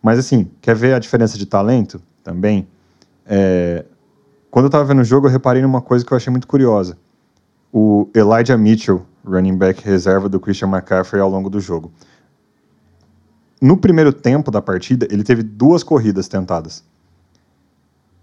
Mas 0.02 0.20
assim, 0.20 0.52
quer 0.62 0.76
ver 0.76 0.94
a 0.94 1.00
diferença 1.00 1.38
de 1.38 1.46
talento 1.46 2.02
também? 2.22 2.68
É... 3.26 3.86
Quando 4.52 4.66
eu 4.66 4.70
tava 4.70 4.84
vendo 4.84 5.00
o 5.00 5.06
jogo, 5.06 5.28
eu 5.28 5.32
reparei 5.32 5.62
numa 5.62 5.82
coisa 5.82 6.06
que 6.06 6.12
eu 6.12 6.18
achei 6.18 6.30
muito 6.30 6.46
curiosa 6.46 6.98
o 7.74 8.08
Elijah 8.14 8.56
Mitchell, 8.56 9.04
running 9.26 9.58
back 9.58 9.84
reserva 9.84 10.30
do 10.30 10.40
Christian 10.40 10.68
McCaffrey 10.68 11.20
ao 11.20 11.28
longo 11.28 11.50
do 11.50 11.60
jogo. 11.60 11.92
No 13.60 13.76
primeiro 13.76 14.14
tempo 14.14 14.52
da 14.52 14.62
partida, 14.62 15.08
ele 15.10 15.24
teve 15.24 15.42
duas 15.42 15.82
corridas 15.82 16.28
tentadas. 16.28 16.84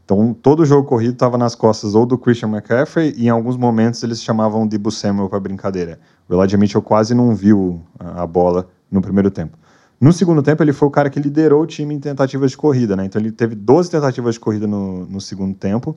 Então, 0.05 0.33
todo 0.35 0.65
jogo 0.65 0.87
corrido 0.87 1.15
estava 1.15 1.37
nas 1.37 1.55
costas 1.55 1.95
ou 1.95 2.07
do 2.07 2.17
Christian 2.17 2.49
McCaffrey 2.49 3.13
e 3.17 3.27
em 3.27 3.29
alguns 3.29 3.57
momentos 3.57 4.03
eles 4.03 4.23
chamavam 4.23 4.67
de 4.67 4.79
Samuel 4.91 5.29
para 5.29 5.41
brincadeira. 5.41 5.99
O 6.29 6.35
Elijah 6.35 6.59
Mitchell 6.59 6.83
quase 6.83 7.15
não 7.15 7.35
viu 7.35 7.83
a 7.99 8.27
bola 8.27 8.69
no 8.91 9.01
primeiro 9.01 9.31
tempo. 9.31 9.57
No 10.01 10.13
segundo 10.13 10.43
tempo, 10.43 10.63
ele 10.63 10.73
foi 10.73 10.89
o 10.89 10.91
cara 10.91 11.11
que 11.11 11.21
liderou 11.21 11.63
o 11.63 11.67
time 11.67 11.95
em 11.95 12.01
tentativas 12.01 12.53
de 12.53 12.57
corrida, 12.57 12.97
né? 12.97 13.05
Então, 13.05 13.21
ele 13.21 13.31
teve 13.31 13.55
12 13.55 13.91
tentativas 13.91 14.35
de 14.35 14.41
corrida 14.41 14.67
no, 14.67 15.07
no 15.07 15.21
segundo 15.21 15.55
tempo. 15.55 15.97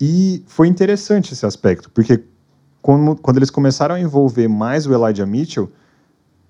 E 0.00 0.42
foi 0.46 0.66
interessante 0.66 1.32
esse 1.34 1.44
aspecto, 1.44 1.90
porque 1.90 2.24
quando, 2.82 3.16
quando 3.16 3.36
eles 3.36 3.50
começaram 3.50 3.94
a 3.94 4.00
envolver 4.00 4.48
mais 4.48 4.86
o 4.86 4.92
Elijah 4.92 5.26
Mitchell, 5.26 5.70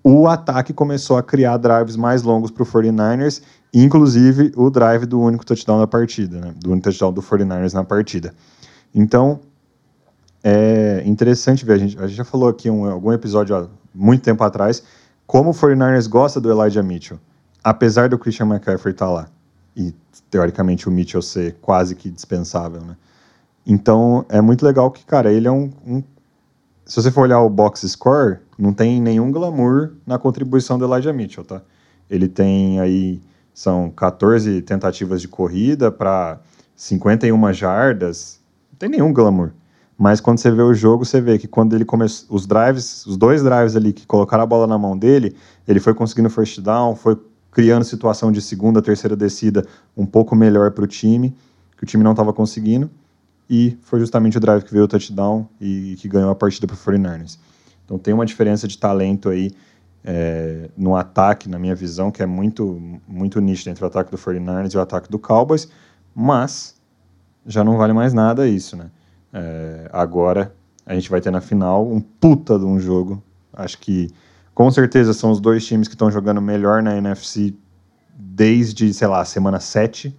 o 0.03 0.27
ataque 0.27 0.73
começou 0.73 1.17
a 1.17 1.23
criar 1.23 1.57
drives 1.57 1.97
mais 1.97 2.23
longos 2.23 2.51
para 2.51 2.63
o 2.63 2.67
49ers, 2.67 3.43
inclusive 3.75 4.53
o 4.57 4.71
drive 4.71 5.07
do 5.07 5.21
único 5.21 5.45
touchdown 5.45 5.79
da 5.79 5.87
partida, 5.87 6.41
né? 6.41 6.55
do 6.57 6.71
único 6.71 6.85
touchdown 6.85 7.13
do 7.13 7.23
49ers 7.23 7.75
na 7.75 7.85
partida. 7.85 8.33
Então, 8.95 9.41
é 10.43 11.03
interessante 11.05 11.65
ver, 11.65 11.75
a 11.75 11.79
gente, 11.79 11.99
a 11.99 12.07
gente 12.07 12.17
já 12.17 12.25
falou 12.25 12.49
aqui 12.49 12.69
em 12.69 12.71
um, 12.71 12.89
algum 12.89 13.13
episódio 13.13 13.57
há 13.57 13.69
muito 13.95 14.23
tempo 14.23 14.43
atrás, 14.45 14.83
como 15.27 15.51
o 15.51 15.55
49ers 15.55 16.09
gosta 16.09 16.41
do 16.41 16.51
Elijah 16.51 16.83
Mitchell, 16.83 17.19
apesar 17.63 18.09
do 18.09 18.19
Christian 18.19 18.47
McCaffrey 18.47 18.93
estar 18.93 19.07
tá 19.07 19.13
lá, 19.13 19.29
e 19.77 19.95
teoricamente 20.31 20.89
o 20.89 20.93
Mitchell 20.93 21.21
ser 21.21 21.57
quase 21.61 21.95
que 21.95 22.11
dispensável, 22.11 22.81
né? 22.81 22.97
Então, 23.67 24.25
é 24.31 24.41
muito 24.41 24.65
legal 24.65 24.91
que, 24.91 25.05
cara, 25.05 25.31
ele 25.31 25.47
é 25.47 25.53
um, 25.53 25.71
um 25.87 26.03
se 26.89 26.97
você 26.97 27.10
for 27.10 27.20
olhar 27.20 27.43
o 27.43 27.51
box 27.51 27.86
score, 27.86 28.39
não 28.59 28.73
tem 28.73 28.98
nenhum 28.98 29.31
glamour 29.31 29.93
na 30.06 30.19
contribuição 30.19 30.78
do 30.78 30.86
Elijah 30.86 31.12
Mitchell, 31.12 31.44
tá? 31.44 31.60
Ele 32.09 32.27
tem 32.27 32.81
aí, 32.81 33.20
são 33.52 33.90
14 33.90 34.62
tentativas 34.62 35.20
de 35.20 35.28
corrida 35.28 35.93
para 35.93 36.40
51 36.74 37.52
jardas, 37.52 38.40
não 38.73 38.78
tem 38.78 38.89
nenhum 38.89 39.12
glamour. 39.12 39.51
Mas 39.98 40.19
quando 40.19 40.39
você 40.39 40.51
vê 40.51 40.62
o 40.62 40.73
jogo, 40.73 41.05
você 41.05 41.20
vê 41.20 41.39
que 41.39 41.47
quando 41.47 41.77
ele 41.77 41.85
começou, 41.85 42.35
os 42.35 42.47
drives, 42.47 43.05
os 43.05 43.19
dois 43.19 43.43
drives 43.43 43.77
ali 43.77 43.93
que 43.93 44.06
colocaram 44.06 44.44
a 44.44 44.47
bola 44.47 44.66
na 44.66 44.78
mão 44.78 44.97
dele, 44.97 45.36
ele 45.66 45.81
foi 45.81 45.93
conseguindo 45.93 46.31
first 46.31 46.59
down, 46.62 46.97
foi 46.97 47.20
criando 47.51 47.85
situação 47.85 48.32
de 48.32 48.40
segunda, 48.40 48.81
terceira 48.81 49.15
descida 49.15 49.62
um 49.94 50.06
pouco 50.06 50.35
melhor 50.35 50.70
para 50.70 50.85
o 50.85 50.86
time, 50.86 51.36
que 51.77 51.82
o 51.85 51.86
time 51.86 52.02
não 52.02 52.12
estava 52.12 52.32
conseguindo 52.32 52.89
e 53.49 53.79
foi 53.83 53.99
justamente 53.99 54.37
o 54.37 54.41
drive 54.41 54.62
que 54.62 54.73
veio 54.73 54.85
o 54.85 54.89
touchdown 54.89 55.49
e 55.61 55.97
que 55.99 56.09
ganhou 56.09 56.31
a 56.31 56.35
partida 56.35 56.66
para 56.66 56.75
o 56.75 56.79
49ers. 56.79 57.39
Então 57.85 57.99
tem 57.99 58.12
uma 58.12 58.27
diferença 58.27 58.69
de 58.69 58.77
talento 58.77 59.31
aí 59.31 59.51
é, 60.05 60.69
no 60.77 60.95
ataque, 60.95 61.49
na 61.49 61.59
minha 61.59 61.75
visão, 61.75 62.11
que 62.11 62.23
é 62.23 62.27
muito, 62.27 62.81
muito 63.07 63.41
nítido 63.41 63.70
entre 63.70 63.83
o 63.83 63.87
ataque 63.87 64.11
do 64.11 64.19
49ers 64.19 64.75
e 64.75 64.77
o 64.77 64.81
ataque 64.81 65.11
do 65.11 65.19
Cowboys, 65.19 65.69
mas 66.15 66.77
já 67.47 67.65
não 67.65 67.79
vale 67.79 67.95
mais 67.95 68.12
nada 68.12 68.47
isso, 68.47 68.77
né? 68.77 68.91
É, 69.33 69.89
agora 69.93 70.55
a 70.85 70.95
gente 70.95 71.11
vai 71.11 71.20
ter 71.20 71.31
na 71.31 71.41
final 71.41 71.87
um 71.87 72.01
puta 72.01 72.59
de 72.59 72.65
um 72.65 72.79
jogo. 72.79 73.23
Acho 73.53 73.79
que 73.79 74.11
com 74.55 74.70
certeza 74.70 75.15
são 75.15 75.31
os 75.31 75.41
dois 75.41 75.65
times 75.66 75.89
que 75.89 75.95
estão 75.95 76.11
jogando 76.11 76.43
melhor 76.43 76.83
na 76.83 76.97
NFC 76.97 77.55
desde, 78.15 78.93
sei 78.93 79.07
lá, 79.09 79.25
semana 79.25 79.61
7, 79.61 80.15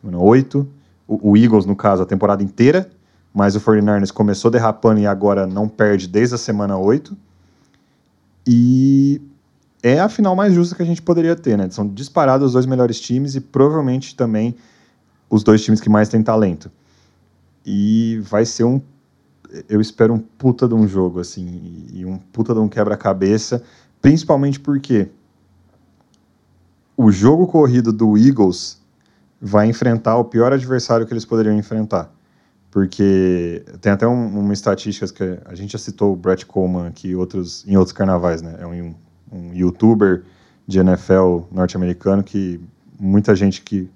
semana 0.00 0.18
8 0.18 0.68
o, 1.06 1.36
Eagles, 1.36 1.66
no 1.66 1.76
caso, 1.76 2.02
a 2.02 2.06
temporada 2.06 2.42
inteira, 2.42 2.90
mas 3.32 3.54
o 3.54 3.60
49ers 3.60 4.10
começou 4.10 4.50
derrapando 4.50 5.00
e 5.00 5.06
agora 5.06 5.46
não 5.46 5.68
perde 5.68 6.08
desde 6.08 6.34
a 6.34 6.38
semana 6.38 6.76
8. 6.76 7.16
E 8.46 9.20
é 9.82 10.00
a 10.00 10.08
final 10.08 10.34
mais 10.34 10.54
justa 10.54 10.74
que 10.74 10.82
a 10.82 10.86
gente 10.86 11.02
poderia 11.02 11.36
ter, 11.36 11.56
né? 11.56 11.68
São 11.70 11.86
disparados 11.86 12.48
os 12.48 12.52
dois 12.54 12.66
melhores 12.66 13.00
times 13.00 13.34
e 13.34 13.40
provavelmente 13.40 14.16
também 14.16 14.56
os 15.30 15.42
dois 15.42 15.62
times 15.62 15.80
que 15.80 15.88
mais 15.88 16.08
têm 16.08 16.22
talento. 16.22 16.70
E 17.64 18.20
vai 18.22 18.44
ser 18.44 18.64
um. 18.64 18.80
Eu 19.68 19.80
espero 19.80 20.12
um 20.12 20.18
puta 20.18 20.66
de 20.66 20.74
um 20.74 20.88
jogo, 20.88 21.20
assim, 21.20 21.86
e 21.92 22.04
um 22.04 22.18
puta 22.18 22.52
de 22.52 22.60
um 22.60 22.68
quebra-cabeça, 22.68 23.62
principalmente 24.02 24.58
porque 24.58 25.08
o 26.96 27.10
jogo 27.12 27.46
corrido 27.46 27.92
do 27.92 28.16
Eagles 28.16 28.80
vai 29.40 29.66
enfrentar 29.68 30.16
o 30.16 30.24
pior 30.24 30.52
adversário 30.52 31.06
que 31.06 31.12
eles 31.12 31.24
poderiam 31.24 31.56
enfrentar. 31.56 32.12
Porque 32.70 33.64
tem 33.80 33.92
até 33.92 34.06
um, 34.06 34.38
uma 34.38 34.52
estatística 34.52 35.06
que 35.12 35.38
a 35.46 35.54
gente 35.54 35.72
já 35.72 35.78
citou 35.78 36.12
o 36.12 36.16
Brett 36.16 36.44
Coleman 36.44 36.88
aqui 36.88 37.14
outros, 37.14 37.66
em 37.66 37.76
outros 37.76 37.92
carnavais, 37.92 38.42
né? 38.42 38.56
É 38.58 38.66
um, 38.66 38.94
um 39.32 39.54
youtuber 39.54 40.24
de 40.66 40.78
NFL 40.78 41.42
norte-americano 41.50 42.22
que 42.22 42.60
muita 42.98 43.34
gente 43.34 43.62
que 43.62 43.88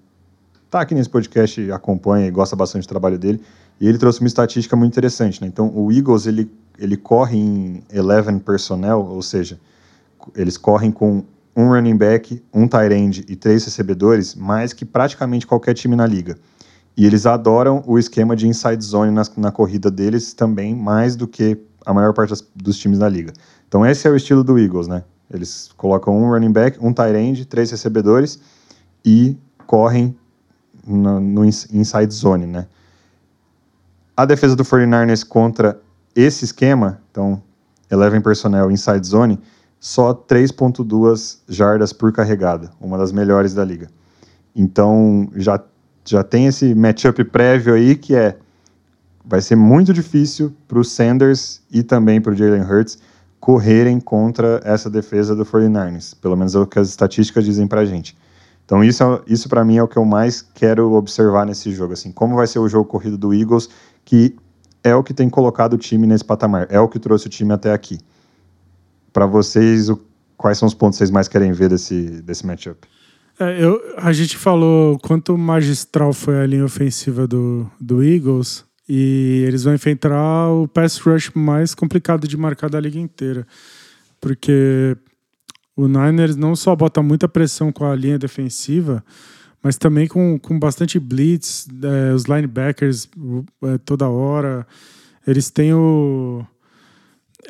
está 0.65 0.81
aqui 0.81 0.95
nesse 0.95 1.11
podcast 1.11 1.71
acompanha 1.73 2.27
e 2.27 2.31
gosta 2.31 2.55
bastante 2.55 2.87
do 2.87 2.89
trabalho 2.89 3.19
dele. 3.19 3.43
E 3.81 3.89
ele 3.89 3.99
trouxe 3.99 4.21
uma 4.21 4.29
estatística 4.29 4.77
muito 4.77 4.93
interessante, 4.93 5.41
né? 5.41 5.49
Então, 5.49 5.71
o 5.75 5.91
Eagles, 5.91 6.27
ele, 6.27 6.51
ele 6.79 6.97
corre 6.97 7.39
em 7.39 7.83
11 7.93 8.41
personnel, 8.41 9.01
ou 9.01 9.21
seja, 9.21 9.59
eles 10.35 10.57
correm 10.57 10.93
com 10.93 11.25
um 11.57 11.69
running 11.69 11.97
back, 11.97 12.43
um 12.53 12.67
tight 12.67 12.95
end 12.95 13.25
e 13.29 13.37
três 13.37 13.65
recebedores, 13.65 14.35
mais 14.35 14.73
que 14.73 14.85
praticamente 14.85 15.47
qualquer 15.47 15.75
time 15.75 15.97
na 15.97 16.07
liga. 16.07 16.37
E 16.97 17.07
eles 17.07 17.27
adoram 17.27 17.83
o 17.87 17.99
esquema 17.99 18.37
de 18.37 18.47
inside 18.47 18.83
zone 18.85 19.11
na, 19.11 19.23
na 19.37 19.51
corrida 19.51 19.91
deles 19.91 20.33
também, 20.33 20.75
mais 20.75 21.17
do 21.17 21.27
que 21.27 21.59
a 21.85 21.95
maior 21.95 22.13
parte 22.13 22.31
das, 22.31 22.45
dos 22.55 22.77
times 22.77 22.99
da 22.99 23.09
liga. 23.09 23.33
Então 23.69 23.85
esse 23.87 24.07
é 24.07 24.11
o 24.11 24.17
estilo 24.17 24.45
do 24.45 24.59
Eagles, 24.59 24.89
né? 24.89 25.05
Eles 25.33 25.71
colocam 25.77 26.17
um 26.17 26.29
running 26.29 26.53
back, 26.53 26.79
um 26.81 26.93
tight 26.93 27.17
end, 27.17 27.45
três 27.45 27.71
recebedores 27.71 28.41
e 29.05 29.37
correm 29.67 30.17
no, 30.87 31.21
no 31.21 31.45
inside 31.45 32.13
zone, 32.13 32.47
né? 32.47 32.67
A 34.17 34.25
defesa 34.27 34.57
do 34.57 34.65
49ers 34.65 35.27
contra 35.27 35.81
esse 36.15 36.45
esquema, 36.45 37.01
então, 37.11 37.41
11 37.91 38.21
personnel 38.21 38.71
inside 38.71 39.07
zone, 39.07 39.39
só 39.81 40.13
3.2 40.13 41.39
jardas 41.49 41.93
por 41.93 42.13
carregada, 42.13 42.71
uma 42.79 42.99
das 42.99 43.11
melhores 43.11 43.55
da 43.55 43.65
liga. 43.65 43.89
Então, 44.55 45.29
já, 45.35 45.59
já 46.05 46.23
tem 46.23 46.47
esse 46.47 46.75
matchup 46.75 47.25
prévio 47.25 47.75
aí 47.75 47.97
que 47.97 48.15
é 48.15 48.37
vai 49.25 49.41
ser 49.41 49.57
muito 49.57 49.93
difícil 49.93 50.53
para 50.67 50.79
o 50.79 50.85
Sanders 50.85 51.63
e 51.71 51.83
também 51.83 52.21
para 52.21 52.33
o 52.33 52.37
Jalen 52.37 52.63
Hurts 52.63 52.99
correrem 53.39 54.01
contra 54.01 54.61
essa 54.65 54.91
defesa 54.91 55.35
do 55.35 55.47
49ers. 55.47 56.15
Pelo 56.21 56.37
menos 56.37 56.55
é 56.55 56.59
o 56.59 56.67
que 56.67 56.79
as 56.79 56.89
estatísticas 56.89 57.45
dizem 57.45 57.67
para 57.67 57.85
gente. 57.85 58.17
Então 58.67 58.85
isso, 58.85 59.03
é, 59.03 59.21
isso 59.27 59.49
para 59.49 59.65
mim 59.65 59.79
é 59.79 59.83
o 59.83 59.89
que 59.89 59.97
eu 59.97 60.05
mais 60.05 60.43
quero 60.43 60.93
observar 60.93 61.47
nesse 61.47 61.71
jogo. 61.73 61.93
Assim, 61.93 62.13
como 62.13 62.37
vai 62.37 62.47
ser 62.47 62.59
o 62.59 62.69
jogo 62.69 62.85
corrido 62.85 63.17
do 63.17 63.33
Eagles, 63.33 63.69
que 64.05 64.37
é 64.83 64.95
o 64.95 65.03
que 65.03 65.15
tem 65.15 65.31
colocado 65.31 65.75
o 65.75 65.79
time 65.79 66.07
nesse 66.07 66.25
patamar, 66.25 66.67
é 66.71 66.79
o 66.81 66.89
que 66.89 66.99
trouxe 66.99 67.27
o 67.27 67.31
time 67.31 67.53
até 67.53 67.73
aqui. 67.73 67.99
Para 69.13 69.27
vocês, 69.27 69.89
o, 69.89 70.01
quais 70.37 70.59
são 70.59 70.67
os 70.67 70.75
pontos 70.75 70.97
que 70.97 70.99
vocês 70.99 71.11
mais 71.11 71.29
querem 71.29 71.53
ver 71.53 71.69
desse, 71.69 72.23
desse 72.23 72.47
matchup? 72.47 72.87
É, 73.39 73.65
eu, 73.65 73.81
a 73.97 74.13
gente 74.13 74.37
falou 74.37 74.99
quanto 74.99 75.37
magistral 75.37 76.13
foi 76.13 76.41
a 76.41 76.47
linha 76.47 76.65
ofensiva 76.65 77.27
do, 77.27 77.71
do 77.81 78.03
Eagles 78.03 78.65
e 78.89 79.45
eles 79.47 79.65
vão 79.65 79.75
enfrentar 79.75 80.51
o 80.51 80.69
pass 80.69 80.99
rush 80.99 81.31
mais 81.35 81.75
complicado 81.75 82.29
de 82.29 82.37
marcar 82.37 82.69
da 82.69 82.79
liga 82.79 82.99
inteira. 82.99 83.47
Porque 84.21 84.97
o 85.77 85.89
Niners 85.89 86.37
não 86.37 86.55
só 86.55 86.77
bota 86.77 87.03
muita 87.03 87.29
pressão 87.29 87.73
com 87.73 87.85
a 87.87 87.95
linha 87.95 88.19
defensiva, 88.19 89.03
mas 89.63 89.77
também 89.77 90.07
com, 90.07 90.39
com 90.39 90.59
bastante 90.59 90.99
blitz, 90.99 91.69
é, 91.83 92.13
os 92.13 92.25
linebackers 92.25 93.09
é, 93.63 93.79
toda 93.79 94.09
hora. 94.09 94.67
Eles 95.27 95.51
têm 95.51 95.73
o. 95.73 96.45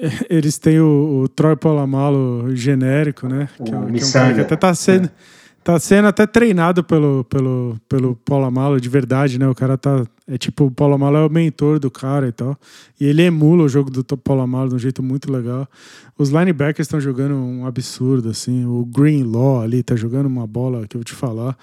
Eles 0.29 0.59
têm 0.59 0.81
o, 0.81 1.23
o 1.23 1.29
Troy 1.29 1.57
Polamalo 1.57 2.55
genérico, 2.55 3.29
né? 3.29 3.49
Que, 3.57 3.63
é, 3.63 3.67
que 3.67 3.75
é 3.75 3.79
um 4.23 4.35
que 4.35 4.41
até 4.41 4.57
tá 4.57 4.75
sendo. 4.75 5.07
É 5.07 5.41
Tá 5.63 5.79
sendo 5.79 6.09
até 6.09 6.27
treinado 6.27 6.83
pelo, 6.83 7.23
pelo, 7.25 7.79
pelo 7.87 8.17
Paulo 8.17 8.47
Amalo 8.47 8.81
de 8.81 8.89
verdade, 8.89 9.39
né? 9.39 9.47
O 9.47 9.55
cara 9.55 9.77
tá. 9.77 10.07
É 10.27 10.39
tipo, 10.39 10.65
o 10.65 10.71
Paulo 10.71 10.95
Amalo 10.95 11.19
é 11.19 11.27
o 11.27 11.29
mentor 11.29 11.79
do 11.79 11.91
cara 11.91 12.29
e 12.29 12.33
tal. 12.33 12.57
E 12.99 13.05
ele 13.05 13.23
emula 13.23 13.65
o 13.65 13.69
jogo 13.69 13.91
do 13.91 14.03
Paulo 14.17 14.41
Amalo 14.41 14.71
de 14.71 14.75
um 14.77 14.79
jeito 14.79 15.03
muito 15.03 15.31
legal. 15.31 15.69
Os 16.17 16.31
linebackers 16.31 16.87
estão 16.87 16.99
jogando 16.99 17.35
um 17.35 17.67
absurdo, 17.67 18.31
assim. 18.31 18.65
O 18.65 18.87
Greenlaw 18.87 19.61
ali 19.61 19.83
tá 19.83 19.95
jogando 19.95 20.27
uma 20.27 20.47
bola 20.47 20.89
que 20.89 20.97
eu 20.97 21.01
vou 21.01 21.05
te 21.05 21.13
falar. 21.13 21.55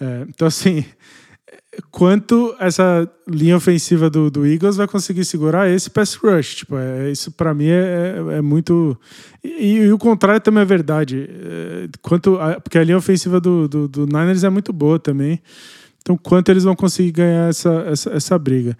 É, 0.00 0.26
então, 0.28 0.48
assim, 0.48 0.84
quanto 1.90 2.54
essa 2.58 3.10
linha 3.28 3.56
ofensiva 3.56 4.10
do, 4.10 4.30
do 4.30 4.46
Eagles 4.46 4.76
vai 4.76 4.86
conseguir 4.86 5.24
segurar 5.24 5.68
esse 5.68 5.88
pass 5.90 6.14
rush. 6.14 6.56
Tipo, 6.56 6.76
é, 6.76 7.10
isso 7.10 7.30
para 7.32 7.54
mim 7.54 7.68
é, 7.68 8.16
é, 8.32 8.38
é 8.38 8.40
muito. 8.40 8.98
E, 9.42 9.76
e, 9.76 9.92
o 9.92 9.98
contrário 9.98 10.40
também 10.40 10.62
é 10.62 10.66
verdade. 10.66 11.28
É, 11.30 11.88
quanto 12.02 12.38
a, 12.38 12.60
porque 12.60 12.78
a 12.78 12.84
linha 12.84 12.98
ofensiva 12.98 13.40
do, 13.40 13.68
do, 13.68 13.88
do, 13.88 14.06
Niners 14.06 14.44
é 14.44 14.50
muito 14.50 14.72
boa 14.72 14.98
também. 14.98 15.40
Então, 16.00 16.16
quanto 16.16 16.50
eles 16.50 16.64
vão 16.64 16.74
conseguir 16.74 17.12
ganhar 17.12 17.48
essa, 17.48 17.70
essa, 17.86 18.10
essa 18.10 18.38
briga? 18.38 18.76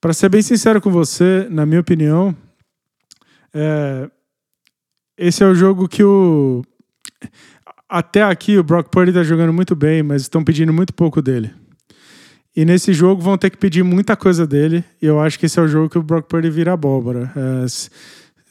Para 0.00 0.12
ser 0.12 0.28
bem 0.28 0.42
sincero 0.42 0.80
com 0.80 0.90
você, 0.90 1.46
na 1.50 1.64
minha 1.64 1.80
opinião, 1.80 2.34
é, 3.54 4.10
esse 5.16 5.42
é 5.42 5.46
o 5.46 5.54
jogo 5.54 5.88
que 5.88 6.02
o. 6.02 6.62
Até 7.88 8.22
aqui 8.22 8.56
o 8.56 8.62
Brock 8.62 8.88
Purdy 8.88 9.12
tá 9.12 9.22
jogando 9.22 9.52
muito 9.52 9.74
bem, 9.74 10.02
mas 10.02 10.22
estão 10.22 10.44
pedindo 10.44 10.72
muito 10.72 10.94
pouco 10.94 11.20
dele. 11.20 11.52
E 12.54 12.64
nesse 12.64 12.92
jogo 12.92 13.22
vão 13.22 13.38
ter 13.38 13.50
que 13.50 13.56
pedir 13.56 13.82
muita 13.82 14.16
coisa 14.16 14.46
dele. 14.46 14.84
E 15.00 15.06
eu 15.06 15.20
acho 15.20 15.38
que 15.38 15.46
esse 15.46 15.58
é 15.58 15.62
o 15.62 15.68
jogo 15.68 15.88
que 15.88 15.98
o 15.98 16.02
Brock 16.02 16.26
Purdy 16.26 16.50
vira 16.50 16.72
abóbora. 16.72 17.32
É, 17.36 17.66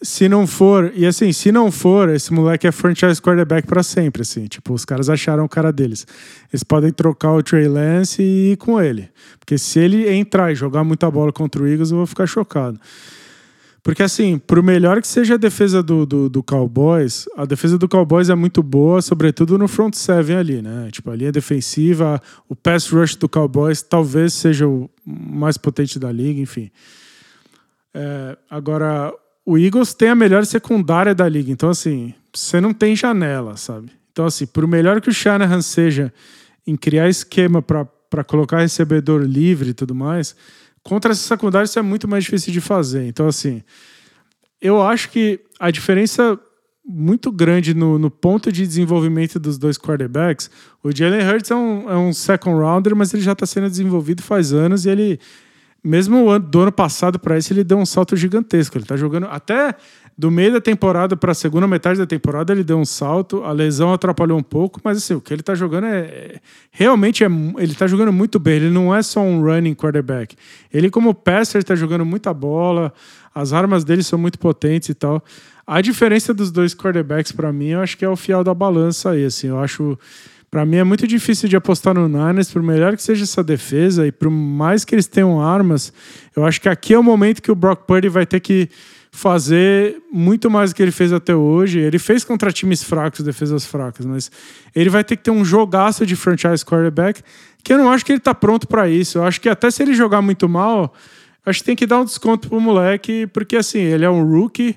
se 0.02 0.30
não 0.30 0.48
for, 0.48 0.92
e 0.96 1.06
assim, 1.06 1.34
se 1.34 1.52
não 1.52 1.70
for, 1.72 2.08
esse 2.10 2.32
moleque 2.32 2.66
é 2.66 2.72
franchise 2.72 3.22
quarterback 3.22 3.68
para 3.68 3.84
sempre, 3.84 4.22
assim. 4.22 4.46
Tipo, 4.46 4.74
os 4.74 4.86
caras 4.86 5.10
acharam 5.10 5.44
o 5.44 5.50
cara 5.50 5.72
deles. 5.74 6.08
Eles 6.52 6.64
podem 6.64 6.92
trocar 6.92 7.34
o 7.34 7.44
Trey 7.44 7.68
Lance 7.68 8.22
e 8.22 8.54
ir 8.54 8.58
com 8.58 8.82
ele. 8.82 9.10
Porque 9.40 9.58
se 9.58 9.80
ele 9.80 10.10
entrar 10.10 10.52
e 10.52 10.56
jogar 10.56 10.84
muita 10.84 11.12
bola 11.12 11.34
contra 11.34 11.62
o 11.62 11.68
Eagles, 11.68 11.92
eu 11.92 11.98
vou 11.98 12.08
ficar 12.08 12.26
chocado. 12.26 12.80
Porque, 13.82 14.04
assim, 14.04 14.38
por 14.38 14.62
melhor 14.62 15.02
que 15.02 15.08
seja 15.08 15.36
a 15.36 15.38
defesa 15.38 15.82
do, 15.82 16.06
do, 16.06 16.30
do, 16.30 16.44
Cowboys, 16.44 17.26
a 17.38 17.46
defesa 17.46 17.78
do 17.78 17.88
Cowboys 17.88 18.30
é 18.30 18.36
muito 18.36 18.62
boa, 18.62 19.02
sobretudo 19.02 19.58
no 19.58 19.68
front 19.68 19.94
seven 19.96 20.36
ali, 20.36 20.62
né? 20.62 20.90
Tipo, 20.92 21.12
a 21.12 21.16
linha 21.16 21.32
defensiva, 21.32 22.22
o 22.48 22.56
pass 22.56 22.90
rush 22.90 23.16
do 23.16 23.30
Cowboys 23.30 23.82
talvez 23.82 24.34
seja 24.34 24.68
o 24.68 24.90
mais 25.06 25.58
potente 25.58 25.98
da 25.98 26.12
liga, 26.12 26.42
enfim. 26.42 26.70
É, 27.94 28.38
agora, 28.50 29.14
o 29.46 29.58
Eagles 29.58 29.94
tem 29.94 30.10
a 30.10 30.16
melhor 30.16 30.46
secundária 30.46 31.16
da 31.16 31.28
liga, 31.28 31.52
então, 31.52 31.70
assim, 31.70 32.14
você 32.34 32.60
não 32.60 32.74
tem 32.74 32.96
janela, 32.96 33.56
sabe? 33.56 33.92
Então, 34.12 34.26
assim, 34.26 34.46
por 34.46 34.68
melhor 34.68 35.00
que 35.00 35.10
o 35.10 35.14
Shanahan 35.14 35.62
seja 35.62 36.14
em 36.68 36.76
criar 36.76 37.08
esquema 37.08 37.62
para 37.62 38.24
colocar 38.26 38.60
recebedor 38.60 39.22
livre 39.22 39.70
e 39.70 39.74
tudo 39.74 39.96
mais 39.96 40.36
Contra 40.90 41.12
essa 41.12 41.22
secundária 41.22 41.66
isso 41.66 41.78
é 41.78 41.84
muito 41.84 42.08
mais 42.08 42.24
difícil 42.24 42.52
de 42.52 42.60
fazer. 42.60 43.06
Então, 43.06 43.28
assim, 43.28 43.62
eu 44.60 44.82
acho 44.82 45.12
que 45.12 45.40
a 45.60 45.70
diferença 45.70 46.40
muito 46.84 47.32
grande 47.32 47.76
no, 47.76 48.00
no 48.00 48.10
ponto 48.10 48.52
de 48.52 48.66
desenvolvimento 48.66 49.40
dos 49.40 49.60
dois 49.60 49.78
quarterbacks, 49.78 50.50
o 50.84 50.90
Jalen 50.92 51.30
Hurts 51.30 51.52
é 51.52 51.56
um, 51.56 51.90
é 51.92 51.96
um 51.96 52.12
second 52.12 52.60
rounder, 52.60 52.96
mas 52.96 53.14
ele 53.14 53.22
já 53.22 53.34
está 53.34 53.46
sendo 53.46 53.70
desenvolvido 53.70 54.24
faz 54.24 54.52
anos 54.52 54.88
e 54.88 54.90
ele, 54.90 55.20
mesmo 55.84 56.40
do 56.40 56.62
ano 56.62 56.72
passado 56.72 57.20
para 57.20 57.38
esse, 57.38 57.54
ele 57.54 57.64
deu 57.64 57.78
um 57.78 57.86
salto 57.86 58.16
gigantesco. 58.16 58.76
Ele 58.76 58.84
está 58.84 58.98
jogando 58.98 59.28
até 59.28 59.76
do 60.20 60.30
meio 60.30 60.52
da 60.52 60.60
temporada 60.60 61.16
para 61.16 61.32
a 61.32 61.34
segunda 61.34 61.66
metade 61.66 61.98
da 61.98 62.06
temporada, 62.06 62.52
ele 62.52 62.62
deu 62.62 62.78
um 62.78 62.84
salto. 62.84 63.42
A 63.46 63.54
lesão 63.54 63.94
atrapalhou 63.94 64.38
um 64.38 64.44
pouco, 64.44 64.82
mas 64.84 64.98
assim, 64.98 65.14
o 65.14 65.22
que 65.22 65.34
ele 65.34 65.40
está 65.40 65.56
jogando 65.56 65.86
é. 65.86 66.42
Realmente 66.72 67.24
é, 67.24 67.28
ele 67.58 67.72
está 67.72 67.88
jogando 67.88 68.12
muito 68.12 68.38
bem. 68.38 68.56
Ele 68.56 68.70
não 68.70 68.94
é 68.94 69.02
só 69.02 69.22
um 69.22 69.42
running 69.42 69.74
quarterback. 69.74 70.36
Ele, 70.74 70.90
como 70.90 71.14
passer, 71.14 71.60
está 71.60 71.74
jogando 71.74 72.06
muita 72.06 72.34
bola. 72.34 72.94
As 73.34 73.54
armas 73.54 73.86
dele 73.86 74.04
são 74.04 74.20
muito 74.20 74.38
potentes 74.38 74.90
e 74.90 74.94
tal. 74.94 75.24
A 75.66 75.80
diferença 75.80 76.34
dos 76.34 76.52
dois 76.52 76.76
quarterbacks, 76.76 77.32
para 77.32 77.54
mim, 77.54 77.70
eu 77.70 77.80
acho 77.80 77.98
que 77.98 78.04
é 78.04 78.10
o 78.10 78.18
fiel 78.18 78.44
da 78.44 78.54
balança 78.54 79.12
aí. 79.12 79.24
Assim, 79.24 79.48
eu 79.48 79.58
acho. 79.58 79.98
Para 80.52 80.66
mim 80.66 80.76
é 80.76 80.84
muito 80.84 81.08
difícil 81.08 81.48
de 81.48 81.56
apostar 81.56 81.94
no 81.94 82.10
Niners, 82.10 82.52
por 82.52 82.62
melhor 82.62 82.94
que 82.98 83.04
seja 83.04 83.24
essa 83.24 83.42
defesa 83.42 84.06
e 84.06 84.12
por 84.12 84.30
mais 84.30 84.84
que 84.84 84.96
eles 84.96 85.08
tenham 85.08 85.40
armas, 85.40 85.94
eu 86.36 86.44
acho 86.44 86.60
que 86.60 86.68
aqui 86.68 86.94
é 86.94 87.00
o 87.00 87.04
momento 87.04 87.42
que 87.42 87.52
o 87.52 87.56
Brock 87.56 87.86
Purdy 87.86 88.10
vai 88.10 88.26
ter 88.26 88.42
que 88.42 88.68
fazer 89.12 90.02
muito 90.12 90.50
mais 90.50 90.72
do 90.72 90.76
que 90.76 90.82
ele 90.82 90.92
fez 90.92 91.12
até 91.12 91.36
hoje. 91.36 91.80
Ele 91.80 92.00
fez 92.00 92.24
contra 92.24 92.52
times 92.52 92.84
fracos, 92.84 93.22
defesas 93.22 93.66
fracas, 93.66 94.06
mas 94.06 94.32
ele 94.76 94.90
vai 94.90 95.04
ter 95.04 95.18
que 95.18 95.24
ter 95.24 95.32
um 95.32 95.44
jogaço 95.44 96.06
de 96.06 96.16
franchise 96.16 96.64
quarterback 96.64 97.22
que 97.64 97.74
eu 97.74 97.78
não 97.78 97.92
acho 97.92 98.06
que 98.06 98.12
ele 98.12 98.20
está 98.20 98.34
pronto 98.34 98.68
para 98.68 98.88
isso. 98.88 99.18
Eu 99.18 99.24
acho 99.24 99.42
que 99.42 99.50
até 99.50 99.70
se 99.70 99.84
ele 99.84 99.94
jogar 99.94 100.22
muito 100.22 100.48
mal, 100.48 100.94
acho 101.46 101.60
que 101.60 101.66
tem 101.66 101.76
que 101.76 101.86
dar 101.86 102.00
um 102.00 102.06
desconto 102.06 102.48
pro 102.48 102.62
moleque, 102.62 103.28
porque 103.28 103.58
assim, 103.58 103.80
ele 103.80 104.06
é 104.06 104.10
um 104.10 104.24
rookie 104.24 104.76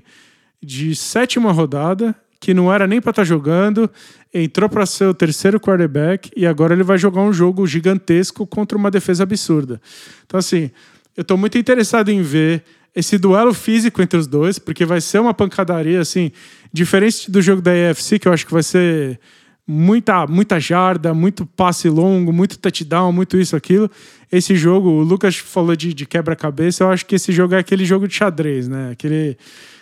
de 0.63 0.95
sétima 0.95 1.53
rodada, 1.53 2.15
que 2.41 2.53
não 2.53 2.73
era 2.73 2.87
nem 2.87 3.01
para 3.01 3.11
estar 3.11 3.23
tá 3.23 3.27
jogando, 3.27 3.89
entrou 4.35 4.69
para 4.69 4.85
ser 4.87 5.05
o 5.05 5.15
terceiro 5.15 5.61
quarterback 5.61 6.31
e 6.37 6.47
agora 6.47 6.75
ele 6.75 6.83
vai 6.83 6.99
jogar 6.99 7.21
um 7.21 7.33
jogo 7.33 7.67
gigantesco 7.67 8.47
contra 8.47 8.77
uma 8.77 8.91
defesa 8.91 9.23
absurda. 9.23 9.81
Então 10.27 10.39
assim, 10.39 10.71
eu 11.17 11.23
estou 11.23 11.37
muito 11.37 11.57
interessado 11.57 12.09
em 12.09 12.23
ver 12.23 12.65
esse 12.95 13.17
duelo 13.19 13.55
físico 13.55 14.03
entre 14.03 14.19
os 14.19 14.27
dois, 14.27 14.59
porque 14.59 14.85
vai 14.85 15.01
ser 15.01 15.19
uma 15.21 15.33
pancadaria, 15.33 16.01
assim, 16.01 16.31
diferente 16.73 17.31
do 17.31 17.41
jogo 17.41 17.63
da 17.63 17.75
EFC, 17.75 18.19
que 18.19 18.29
eu 18.29 18.33
acho 18.33 18.47
que 18.47 18.53
vai 18.53 18.63
ser 18.63 19.19
muita, 19.67 20.27
muita 20.27 20.61
jarda, 20.61 21.15
muito 21.15 21.47
passe 21.47 21.89
longo, 21.89 22.33
muito 22.33 22.59
touchdown, 22.59 23.13
muito 23.13 23.39
isso, 23.39 23.57
aquilo. 23.57 23.91
Esse 24.31 24.57
jogo, 24.57 24.91
o 24.91 25.03
Lucas 25.03 25.37
falou 25.37 25.75
de, 25.75 25.95
de 25.95 26.07
quebra-cabeça, 26.07 26.85
eu 26.85 26.91
acho 26.91 27.07
que 27.07 27.15
esse 27.15 27.33
jogo 27.33 27.55
é 27.55 27.59
aquele 27.59 27.85
jogo 27.85 28.07
de 28.07 28.15
xadrez, 28.15 28.69
né? 28.69 28.91
Aquele. 28.93 29.37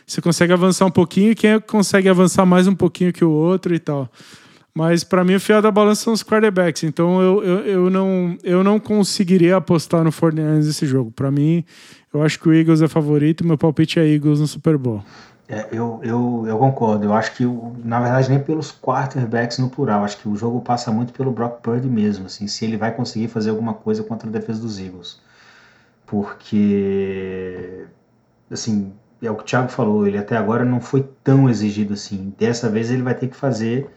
Você 0.07 0.21
consegue 0.21 0.53
avançar 0.53 0.87
um 0.87 0.91
pouquinho 0.91 1.37
quem 1.37 1.61
consegue 1.61 2.09
avançar 2.09 2.45
mais 2.45 2.67
um 2.67 2.75
pouquinho 2.75 3.13
que 3.13 3.25
o 3.25 3.31
outro 3.31 3.73
e 3.73 3.79
tal. 3.79 4.11
Mas 4.75 5.05
para 5.05 5.25
mim 5.25 5.35
o 5.35 5.41
fiel 5.41 5.63
da 5.63 5.71
balança 5.71 6.03
são 6.03 6.13
os 6.13 6.23
quarterbacks. 6.23 6.83
Então 6.83 7.21
eu, 7.21 7.45
eu, 7.45 7.59
eu, 7.67 7.91
não, 7.91 8.37
eu 8.43 8.65
não 8.65 8.81
conseguiria 8.81 9.57
apostar 9.57 10.03
no 10.03 10.11
Fortnite 10.11 10.67
nesse 10.67 10.85
jogo. 10.85 11.13
Para 11.13 11.31
mim, 11.31 11.65
eu 12.13 12.23
acho 12.23 12.39
que 12.41 12.49
o 12.49 12.55
Eagles 12.55 12.83
é 12.83 12.89
favorito. 12.89 13.47
Meu 13.47 13.59
palpite 13.59 13.99
é 13.99 14.07
Eagles 14.07 14.41
no 14.41 14.47
Super 14.47 14.77
Bowl. 14.77 15.03
É, 15.49 15.67
eu, 15.73 16.01
eu, 16.03 16.45
eu 16.47 16.59
concordo. 16.59 17.05
Eu 17.05 17.13
acho 17.13 17.35
que, 17.37 17.45
na 17.85 18.01
verdade, 18.01 18.31
nem 18.31 18.39
pelos 18.39 18.71
quarterbacks 18.73 19.59
no 19.59 19.69
plural. 19.69 20.05
Acho 20.05 20.19
que 20.19 20.29
o 20.29 20.37
jogo 20.37 20.61
passa 20.61 20.93
muito 20.93 21.13
pelo 21.13 21.33
Brock 21.33 21.61
Purdy 21.61 21.89
mesmo. 21.89 22.27
Assim, 22.27 22.47
se 22.47 22.65
ele 22.65 22.77
vai 22.77 22.95
conseguir 22.95 23.29
fazer 23.29 23.51
alguma 23.51 23.75
coisa 23.75 24.03
contra 24.05 24.29
a 24.29 24.33
defesa 24.33 24.61
dos 24.61 24.79
Eagles. 24.79 25.21
Porque, 26.07 27.85
assim, 28.51 28.93
é 29.23 29.31
o 29.31 29.37
que 29.37 29.43
o 29.43 29.45
Thiago 29.45 29.69
falou, 29.69 30.07
ele 30.07 30.19
até 30.19 30.37
agora 30.37 30.65
não 30.65 30.81
foi 30.81 31.07
tão 31.23 31.49
exigido 31.49 31.95
assim. 31.95 32.35
Dessa 32.39 32.69
vez 32.69 32.91
ele 32.91 33.03
vai 33.03 33.15
ter 33.15 33.29
que 33.29 33.37
fazer 33.37 33.89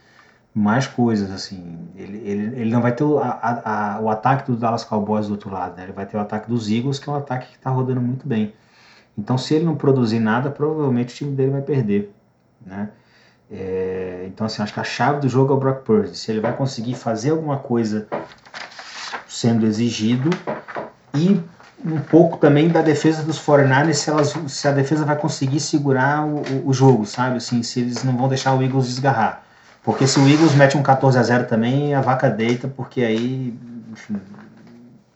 mais 0.53 0.85
coisas, 0.87 1.31
assim. 1.31 1.89
Ele, 1.95 2.17
ele, 2.17 2.61
ele 2.61 2.71
não 2.71 2.81
vai 2.81 2.91
ter 2.93 3.03
o, 3.03 3.19
a, 3.19 3.95
a, 3.95 3.99
o 4.01 4.09
ataque 4.09 4.51
do 4.51 4.57
Dallas 4.57 4.83
Cowboys 4.83 5.27
do 5.27 5.33
outro 5.33 5.51
lado, 5.51 5.75
né? 5.77 5.83
Ele 5.83 5.93
vai 5.93 6.05
ter 6.05 6.17
o 6.17 6.19
ataque 6.19 6.49
dos 6.49 6.69
Eagles, 6.69 6.99
que 6.99 7.09
é 7.09 7.13
um 7.13 7.15
ataque 7.15 7.47
que 7.47 7.57
está 7.57 7.69
rodando 7.69 8.01
muito 8.01 8.27
bem. 8.27 8.53
Então, 9.17 9.37
se 9.37 9.53
ele 9.53 9.65
não 9.65 9.75
produzir 9.75 10.19
nada, 10.19 10.49
provavelmente 10.49 11.13
o 11.13 11.17
time 11.17 11.35
dele 11.35 11.51
vai 11.51 11.61
perder, 11.61 12.13
né? 12.65 12.89
É, 13.51 14.25
então, 14.27 14.47
assim, 14.47 14.63
acho 14.63 14.73
que 14.73 14.79
a 14.79 14.83
chave 14.83 15.21
do 15.21 15.29
jogo 15.29 15.53
é 15.53 15.55
o 15.55 15.59
Brock 15.59 15.83
Purdy. 15.83 16.17
Se 16.17 16.31
ele 16.31 16.39
vai 16.39 16.55
conseguir 16.55 16.95
fazer 16.95 17.31
alguma 17.31 17.57
coisa 17.57 18.07
sendo 19.27 19.65
exigido 19.65 20.29
e 21.13 21.39
um 21.85 21.99
pouco 21.99 22.37
também 22.37 22.69
da 22.69 22.81
defesa 22.81 23.23
dos 23.23 23.39
49ers, 23.39 23.93
se, 23.93 24.09
elas, 24.09 24.33
se 24.47 24.67
a 24.67 24.71
defesa 24.71 25.05
vai 25.05 25.17
conseguir 25.17 25.59
segurar 25.59 26.25
o, 26.25 26.69
o, 26.69 26.73
jogo, 26.73 27.05
sabe? 27.05 27.37
Assim, 27.37 27.61
se 27.61 27.81
eles 27.81 28.03
não 28.03 28.15
vão 28.15 28.27
deixar 28.27 28.55
o 28.55 28.63
Eagles 28.63 28.87
desgarrar. 28.87 29.43
Porque 29.83 30.07
se 30.07 30.17
o 30.19 30.27
Eagles 30.27 30.55
mete 30.55 30.77
um 30.77 30.83
14 30.83 31.17
a 31.17 31.23
0 31.23 31.45
também, 31.45 31.93
a 31.93 32.01
vaca 32.01 32.29
deita, 32.29 32.67
porque 32.67 33.03
aí 33.03 33.53
enfim, 33.91 34.19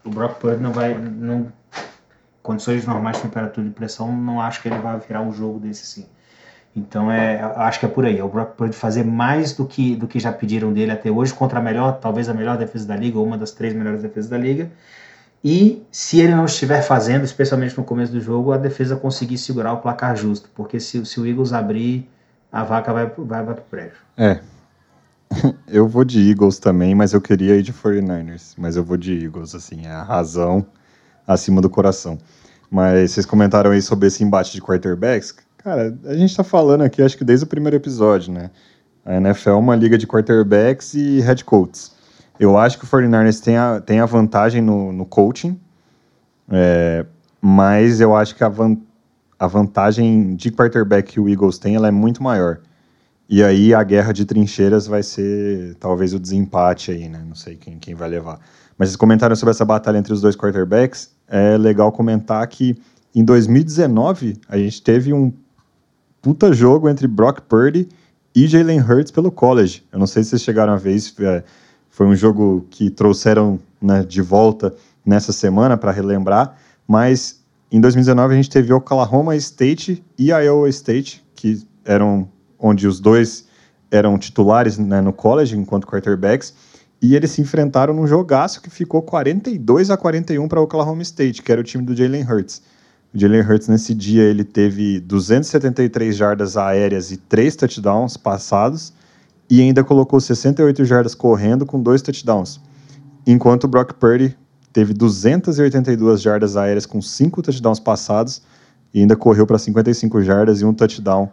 o 0.04 0.10
Brock 0.10 0.40
Purdy 0.40 0.62
não 0.62 0.72
vai. 0.72 0.94
Não, 0.94 1.48
condições 2.42 2.86
normais 2.86 3.18
de 3.18 3.24
temperatura 3.24 3.68
e 3.68 3.70
pressão, 3.70 4.12
não 4.12 4.40
acho 4.40 4.62
que 4.62 4.70
ele 4.70 4.78
vai 4.78 4.98
virar 5.00 5.22
um 5.22 5.34
jogo 5.34 5.60
desse 5.60 5.86
sim. 5.86 6.06
Então 6.76 7.12
é, 7.12 7.42
acho 7.58 7.80
que 7.80 7.86
é 7.86 7.90
por 7.90 8.06
aí. 8.06 8.20
É 8.20 8.24
o 8.24 8.30
Brock 8.30 8.56
Purdy 8.56 8.76
fazer 8.76 9.04
mais 9.04 9.54
do 9.54 9.66
que, 9.66 9.96
do 9.96 10.08
que 10.08 10.20
já 10.20 10.32
pediram 10.32 10.72
dele 10.72 10.92
até 10.92 11.10
hoje 11.10 11.34
contra 11.34 11.60
a 11.60 11.62
melhor, 11.62 12.00
talvez 12.00 12.30
a 12.30 12.34
melhor 12.34 12.58
defesa 12.58 12.88
da 12.88 12.96
liga, 12.96 13.18
ou 13.18 13.26
uma 13.26 13.38
das 13.38 13.52
três 13.52 13.74
melhores 13.74 14.02
defesas 14.02 14.30
da 14.30 14.38
liga. 14.38 14.70
E 15.44 15.84
se 15.92 16.20
ele 16.20 16.36
não 16.36 16.46
estiver 16.46 16.82
fazendo, 16.82 17.24
especialmente 17.24 17.78
no 17.78 17.84
começo 17.84 18.12
do 18.12 18.20
jogo, 18.20 18.52
a 18.52 18.58
defesa 18.58 18.96
conseguir 18.96 19.38
segurar 19.38 19.74
o 19.74 19.78
placar 19.78 20.16
justo. 20.16 20.50
Porque 20.54 20.80
se, 20.80 21.06
se 21.06 21.20
o 21.20 21.26
Eagles 21.26 21.54
abrir, 21.54 22.10
a 22.52 22.64
vaca 22.64 22.94
vai, 22.94 23.06
vai, 23.18 23.44
vai 23.44 23.56
pro 23.56 23.64
prédio. 23.64 23.98
É, 24.16 24.40
eu 25.68 25.88
vou 25.88 26.04
de 26.04 26.30
Eagles 26.30 26.60
também, 26.60 26.96
mas 26.96 27.14
eu 27.14 27.22
queria 27.22 27.56
ir 27.56 27.64
de 27.64 27.74
49ers. 27.74 28.54
Mas 28.58 28.76
eu 28.76 28.84
vou 28.84 28.98
de 28.98 29.26
Eagles, 29.26 29.54
assim, 29.54 29.86
é 29.86 29.92
a 29.92 30.04
razão 30.04 30.66
acima 31.26 31.62
do 31.62 31.70
coração. 31.70 32.18
Mas 32.70 33.12
vocês 33.12 33.26
comentaram 33.26 33.72
aí 33.72 33.82
sobre 33.82 34.08
esse 34.08 34.24
embate 34.24 34.54
de 34.54 34.62
quarterbacks. 34.62 35.36
Cara, 35.58 35.98
a 36.06 36.16
gente 36.16 36.36
tá 36.36 36.44
falando 36.44 36.82
aqui, 36.82 37.02
acho 37.02 37.18
que 37.18 37.24
desde 37.24 37.46
o 37.46 37.48
primeiro 37.48 37.76
episódio, 37.76 38.34
né? 38.34 38.50
A 39.06 39.16
NFL 39.16 39.52
é 39.52 39.54
uma 39.54 39.76
liga 39.76 39.98
de 39.98 40.06
quarterbacks 40.06 40.94
e 40.94 41.20
head 41.22 41.44
coaches. 41.46 41.96
Eu 42.40 42.58
acho 42.58 42.78
que 42.78 42.86
o 42.86 42.88
49ers 42.88 43.42
tem 43.42 43.58
a, 43.58 43.82
tem 43.82 44.00
a 44.00 44.06
vantagem 44.06 44.62
no, 44.62 44.92
no 44.92 45.06
coaching, 45.06 45.60
é, 46.50 47.06
mas 47.42 48.00
eu 48.00 48.16
acho 48.16 48.36
que 48.36 48.44
a, 48.44 48.50
van, 48.50 48.78
a 49.40 49.48
vantagem 49.48 50.36
de 50.36 50.52
quarterback 50.52 51.14
que 51.14 51.20
o 51.20 51.28
Eagles 51.28 51.58
tem 51.58 51.76
ela 51.76 51.88
é 51.88 51.92
muito 51.92 52.22
maior. 52.22 52.60
E 53.30 53.44
aí 53.44 53.74
a 53.74 53.84
guerra 53.84 54.14
de 54.14 54.26
trincheiras 54.26 54.88
vai 54.88 55.04
ser 55.04 55.76
talvez 55.80 56.14
o 56.14 56.20
desempate 56.20 56.92
aí, 56.92 57.10
né? 57.10 57.22
Não 57.28 57.36
sei 57.36 57.56
quem, 57.56 57.78
quem 57.78 57.94
vai 57.94 58.10
levar. 58.10 58.40
Mas 58.78 58.90
vocês 58.90 58.96
comentaram 58.96 59.36
sobre 59.36 59.52
essa 59.52 59.66
batalha 59.66 59.98
entre 59.98 60.14
os 60.14 60.22
dois 60.22 60.36
quarterbacks. 60.36 61.10
É 61.28 61.58
legal 61.58 61.92
comentar 61.92 62.46
que 62.48 62.78
em 63.14 63.24
2019 63.26 64.38
a 64.48 64.58
gente 64.58 64.82
teve 64.82 65.12
um 65.12 65.34
puta 66.22 66.54
jogo 66.54 66.88
entre 66.88 67.08
Brock 67.08 67.42
Purdy 67.42 67.90
e 68.34 68.48
Jalen 68.48 68.80
Hurts 68.80 69.12
pelo 69.12 69.32
college. 69.32 69.84
Eu 69.92 70.00
não 70.00 70.08
sei 70.08 70.24
se 70.24 70.30
vocês 70.30 70.44
chegaram 70.44 70.74
a 70.74 70.78
ver 70.78 70.96
isso. 70.96 71.14
É, 71.26 71.44
foi 71.90 72.06
um 72.06 72.16
jogo 72.16 72.66
que 72.70 72.90
trouxeram 72.90 73.60
né, 73.82 74.04
de 74.04 74.22
volta 74.22 74.74
nessa 75.06 75.34
semana 75.34 75.76
para 75.76 75.92
relembrar. 75.92 76.56
Mas 76.88 77.44
em 77.72 77.82
2019 77.82 78.34
a 78.34 78.38
gente 78.38 78.50
teve 78.50 78.72
Oklahoma 78.72 79.36
State 79.36 80.04
e 80.18 80.30
Iowa 80.30 80.70
State, 80.70 81.26
que 81.36 81.66
eram 81.84 82.30
onde 82.60 82.88
os 82.88 83.00
dois 83.00 83.46
eram 83.90 84.18
titulares 84.18 84.78
né, 84.78 85.02
no 85.02 85.14
college 85.14 85.58
enquanto 85.58 85.88
quarterbacks, 85.88 86.54
e 87.02 87.16
eles 87.16 87.32
se 87.32 87.42
enfrentaram 87.42 87.94
num 87.94 88.08
jogaço 88.08 88.62
que 88.62 88.70
ficou 88.70 89.02
42 89.02 89.92
a 89.92 89.98
41 89.98 90.48
para 90.48 90.62
Oklahoma 90.62 91.02
State, 91.04 91.42
que 91.42 91.52
era 91.52 91.62
o 91.62 91.64
time 91.64 91.84
do 91.84 91.96
Jalen 91.96 92.24
Hurts. 92.24 92.62
O 93.14 93.18
Jalen 93.20 93.42
Hurts 93.42 93.68
nesse 93.68 93.94
dia 93.94 94.24
ele 94.24 94.44
teve 94.44 95.00
273 95.00 96.16
jardas 96.16 96.58
aéreas 96.58 97.12
e 97.12 97.18
três 97.18 97.56
touchdowns 97.56 98.18
passados 98.18 98.92
e 99.50 99.62
ainda 99.62 99.84
colocou 99.84 100.20
68 100.20 100.84
jardas 100.86 101.16
correndo 101.16 101.66
com 101.66 101.82
dois 101.82 102.02
touchdowns. 102.02 102.60
Enquanto 103.26 103.66
o 103.66 103.68
Brock 103.68 103.94
Purdy 103.94 104.36
teve 104.74 104.94
282 104.94 106.22
jardas 106.22 106.58
aéreas 106.58 106.86
com 106.86 107.02
cinco 107.02 107.42
touchdowns 107.42 107.80
passados 107.80 108.42
e 108.94 109.02
ainda 109.02 109.16
correu 109.16 109.46
para 109.46 109.58
55 109.58 110.22
jardas 110.22 110.62
e 110.62 110.66
um 110.66 110.74
touchdown 110.74 111.30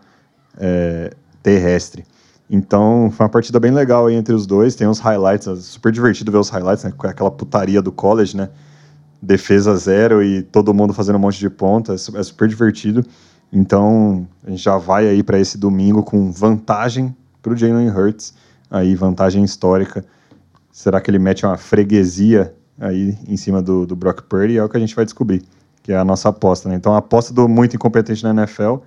é, 0.58 1.10
terrestre. 1.42 2.04
Então, 2.48 3.10
foi 3.10 3.24
uma 3.24 3.30
partida 3.30 3.58
bem 3.58 3.70
legal 3.70 4.06
aí 4.06 4.14
entre 4.14 4.34
os 4.34 4.46
dois. 4.46 4.74
Tem 4.74 4.86
uns 4.86 4.98
highlights, 4.98 5.46
é 5.46 5.56
super 5.56 5.90
divertido 5.90 6.30
ver 6.30 6.38
os 6.38 6.50
highlights, 6.50 6.84
né? 6.84 6.92
Aquela 7.04 7.30
putaria 7.30 7.80
do 7.80 7.90
college, 7.90 8.36
né? 8.36 8.50
Defesa 9.20 9.74
zero 9.76 10.22
e 10.22 10.42
todo 10.42 10.74
mundo 10.74 10.92
fazendo 10.92 11.16
um 11.16 11.20
monte 11.20 11.38
de 11.38 11.48
ponta. 11.48 11.92
É, 11.92 11.94
é 11.94 12.22
super 12.22 12.46
divertido. 12.46 13.04
Então, 13.52 14.28
a 14.44 14.50
gente 14.50 14.62
já 14.62 14.76
vai 14.76 15.08
aí 15.08 15.22
para 15.22 15.38
esse 15.38 15.56
domingo 15.56 16.02
com 16.02 16.30
vantagem 16.30 17.16
para 17.40 17.52
o 17.52 17.56
Jalen 17.56 17.88
Hurts. 17.88 18.34
Aí, 18.70 18.94
vantagem 18.94 19.42
histórica. 19.42 20.04
Será 20.70 21.00
que 21.00 21.10
ele 21.10 21.18
mete 21.18 21.46
uma 21.46 21.56
freguesia 21.56 22.54
aí 22.78 23.16
em 23.26 23.36
cima 23.36 23.62
do, 23.62 23.86
do 23.86 23.96
Brock 23.96 24.22
Purdy? 24.22 24.58
É 24.58 24.64
o 24.64 24.68
que 24.68 24.76
a 24.76 24.80
gente 24.80 24.94
vai 24.94 25.04
descobrir, 25.04 25.42
que 25.82 25.92
é 25.92 25.96
a 25.96 26.04
nossa 26.04 26.28
aposta, 26.28 26.68
né? 26.68 26.74
Então, 26.74 26.94
a 26.94 26.98
aposta 26.98 27.32
do 27.32 27.48
muito 27.48 27.76
incompetente 27.76 28.22
na 28.22 28.30
NFL 28.30 28.78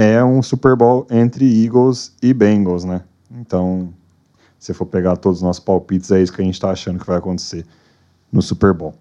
é 0.00 0.22
um 0.22 0.40
Super 0.40 0.76
Bowl 0.76 1.08
entre 1.10 1.44
Eagles 1.64 2.12
e 2.22 2.32
Bengals, 2.32 2.84
né? 2.84 3.02
Então, 3.32 3.92
se 4.56 4.72
for 4.72 4.86
pegar 4.86 5.16
todos 5.16 5.38
os 5.38 5.42
nossos 5.42 5.58
palpites, 5.58 6.12
é 6.12 6.22
isso 6.22 6.32
que 6.32 6.40
a 6.40 6.44
gente 6.44 6.54
está 6.54 6.70
achando 6.70 7.00
que 7.00 7.06
vai 7.06 7.18
acontecer 7.18 7.66
no 8.30 8.40
Super 8.40 8.72
Bowl. 8.72 8.94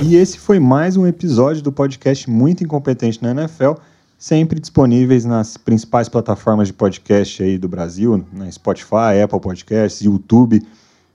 E 0.00 0.14
esse 0.14 0.38
foi 0.38 0.60
mais 0.60 0.96
um 0.96 1.04
episódio 1.04 1.60
do 1.60 1.72
podcast 1.72 2.30
Muito 2.30 2.62
Incompetente 2.62 3.20
na 3.20 3.32
NFL, 3.32 3.72
sempre 4.16 4.60
disponíveis 4.60 5.24
nas 5.24 5.56
principais 5.56 6.08
plataformas 6.08 6.68
de 6.68 6.74
podcast 6.74 7.42
aí 7.42 7.58
do 7.58 7.68
Brasil, 7.68 8.24
na 8.32 8.48
Spotify, 8.52 9.20
Apple 9.24 9.40
Podcasts, 9.40 10.00
YouTube, 10.00 10.64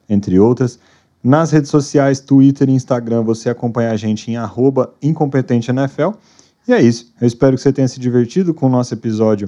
entre 0.10 0.38
outras. 0.38 0.78
Nas 1.24 1.52
redes 1.52 1.70
sociais, 1.70 2.20
Twitter 2.20 2.70
e 2.70 2.74
Instagram, 2.74 3.24
você 3.24 3.50
acompanha 3.50 3.92
a 3.92 3.96
gente 3.96 4.30
em 4.30 4.36
arroba 4.36 4.94
incompetenteNFL. 5.02 6.12
E 6.68 6.74
é 6.74 6.82
isso. 6.82 7.14
Eu 7.20 7.28
espero 7.28 7.56
que 7.56 7.62
você 7.62 7.72
tenha 7.72 7.88
se 7.88 8.00
divertido 8.00 8.54
com 8.54 8.66
o 8.66 8.70
nosso 8.70 8.94
episódio 8.94 9.48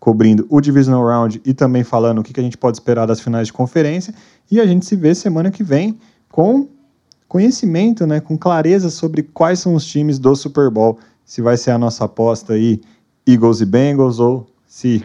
cobrindo 0.00 0.46
o 0.48 0.60
Divisional 0.60 1.04
Round 1.04 1.40
e 1.44 1.54
também 1.54 1.82
falando 1.82 2.18
o 2.18 2.22
que 2.22 2.38
a 2.38 2.42
gente 2.42 2.58
pode 2.58 2.76
esperar 2.76 3.06
das 3.06 3.20
finais 3.20 3.46
de 3.46 3.52
conferência. 3.52 4.14
E 4.50 4.60
a 4.60 4.66
gente 4.66 4.84
se 4.84 4.96
vê 4.96 5.14
semana 5.14 5.50
que 5.50 5.62
vem 5.62 5.98
com 6.28 6.68
conhecimento, 7.28 8.06
né, 8.06 8.20
com 8.20 8.36
clareza 8.36 8.90
sobre 8.90 9.22
quais 9.22 9.58
são 9.58 9.74
os 9.74 9.84
times 9.84 10.18
do 10.18 10.34
Super 10.34 10.70
Bowl. 10.70 10.98
Se 11.24 11.40
vai 11.40 11.56
ser 11.56 11.72
a 11.72 11.78
nossa 11.78 12.04
aposta 12.04 12.52
aí, 12.52 12.80
Eagles 13.26 13.60
e 13.60 13.66
Bengals, 13.66 14.20
ou 14.20 14.46
se 14.66 15.02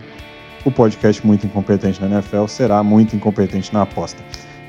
o 0.65 0.72
podcast 0.72 1.26
muito 1.26 1.48
incompetente 1.48 1.99
na 1.99 2.07
NFL 2.07 2.45
será 2.48 2.84
muito 2.84 3.15
incompetente 3.15 3.73
na 3.73 3.84
aposta. 3.84 4.23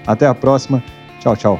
Até 0.07 0.27
a 0.27 0.35
próxima. 0.35 0.83
Tchau, 1.23 1.37
tchau. 1.37 1.59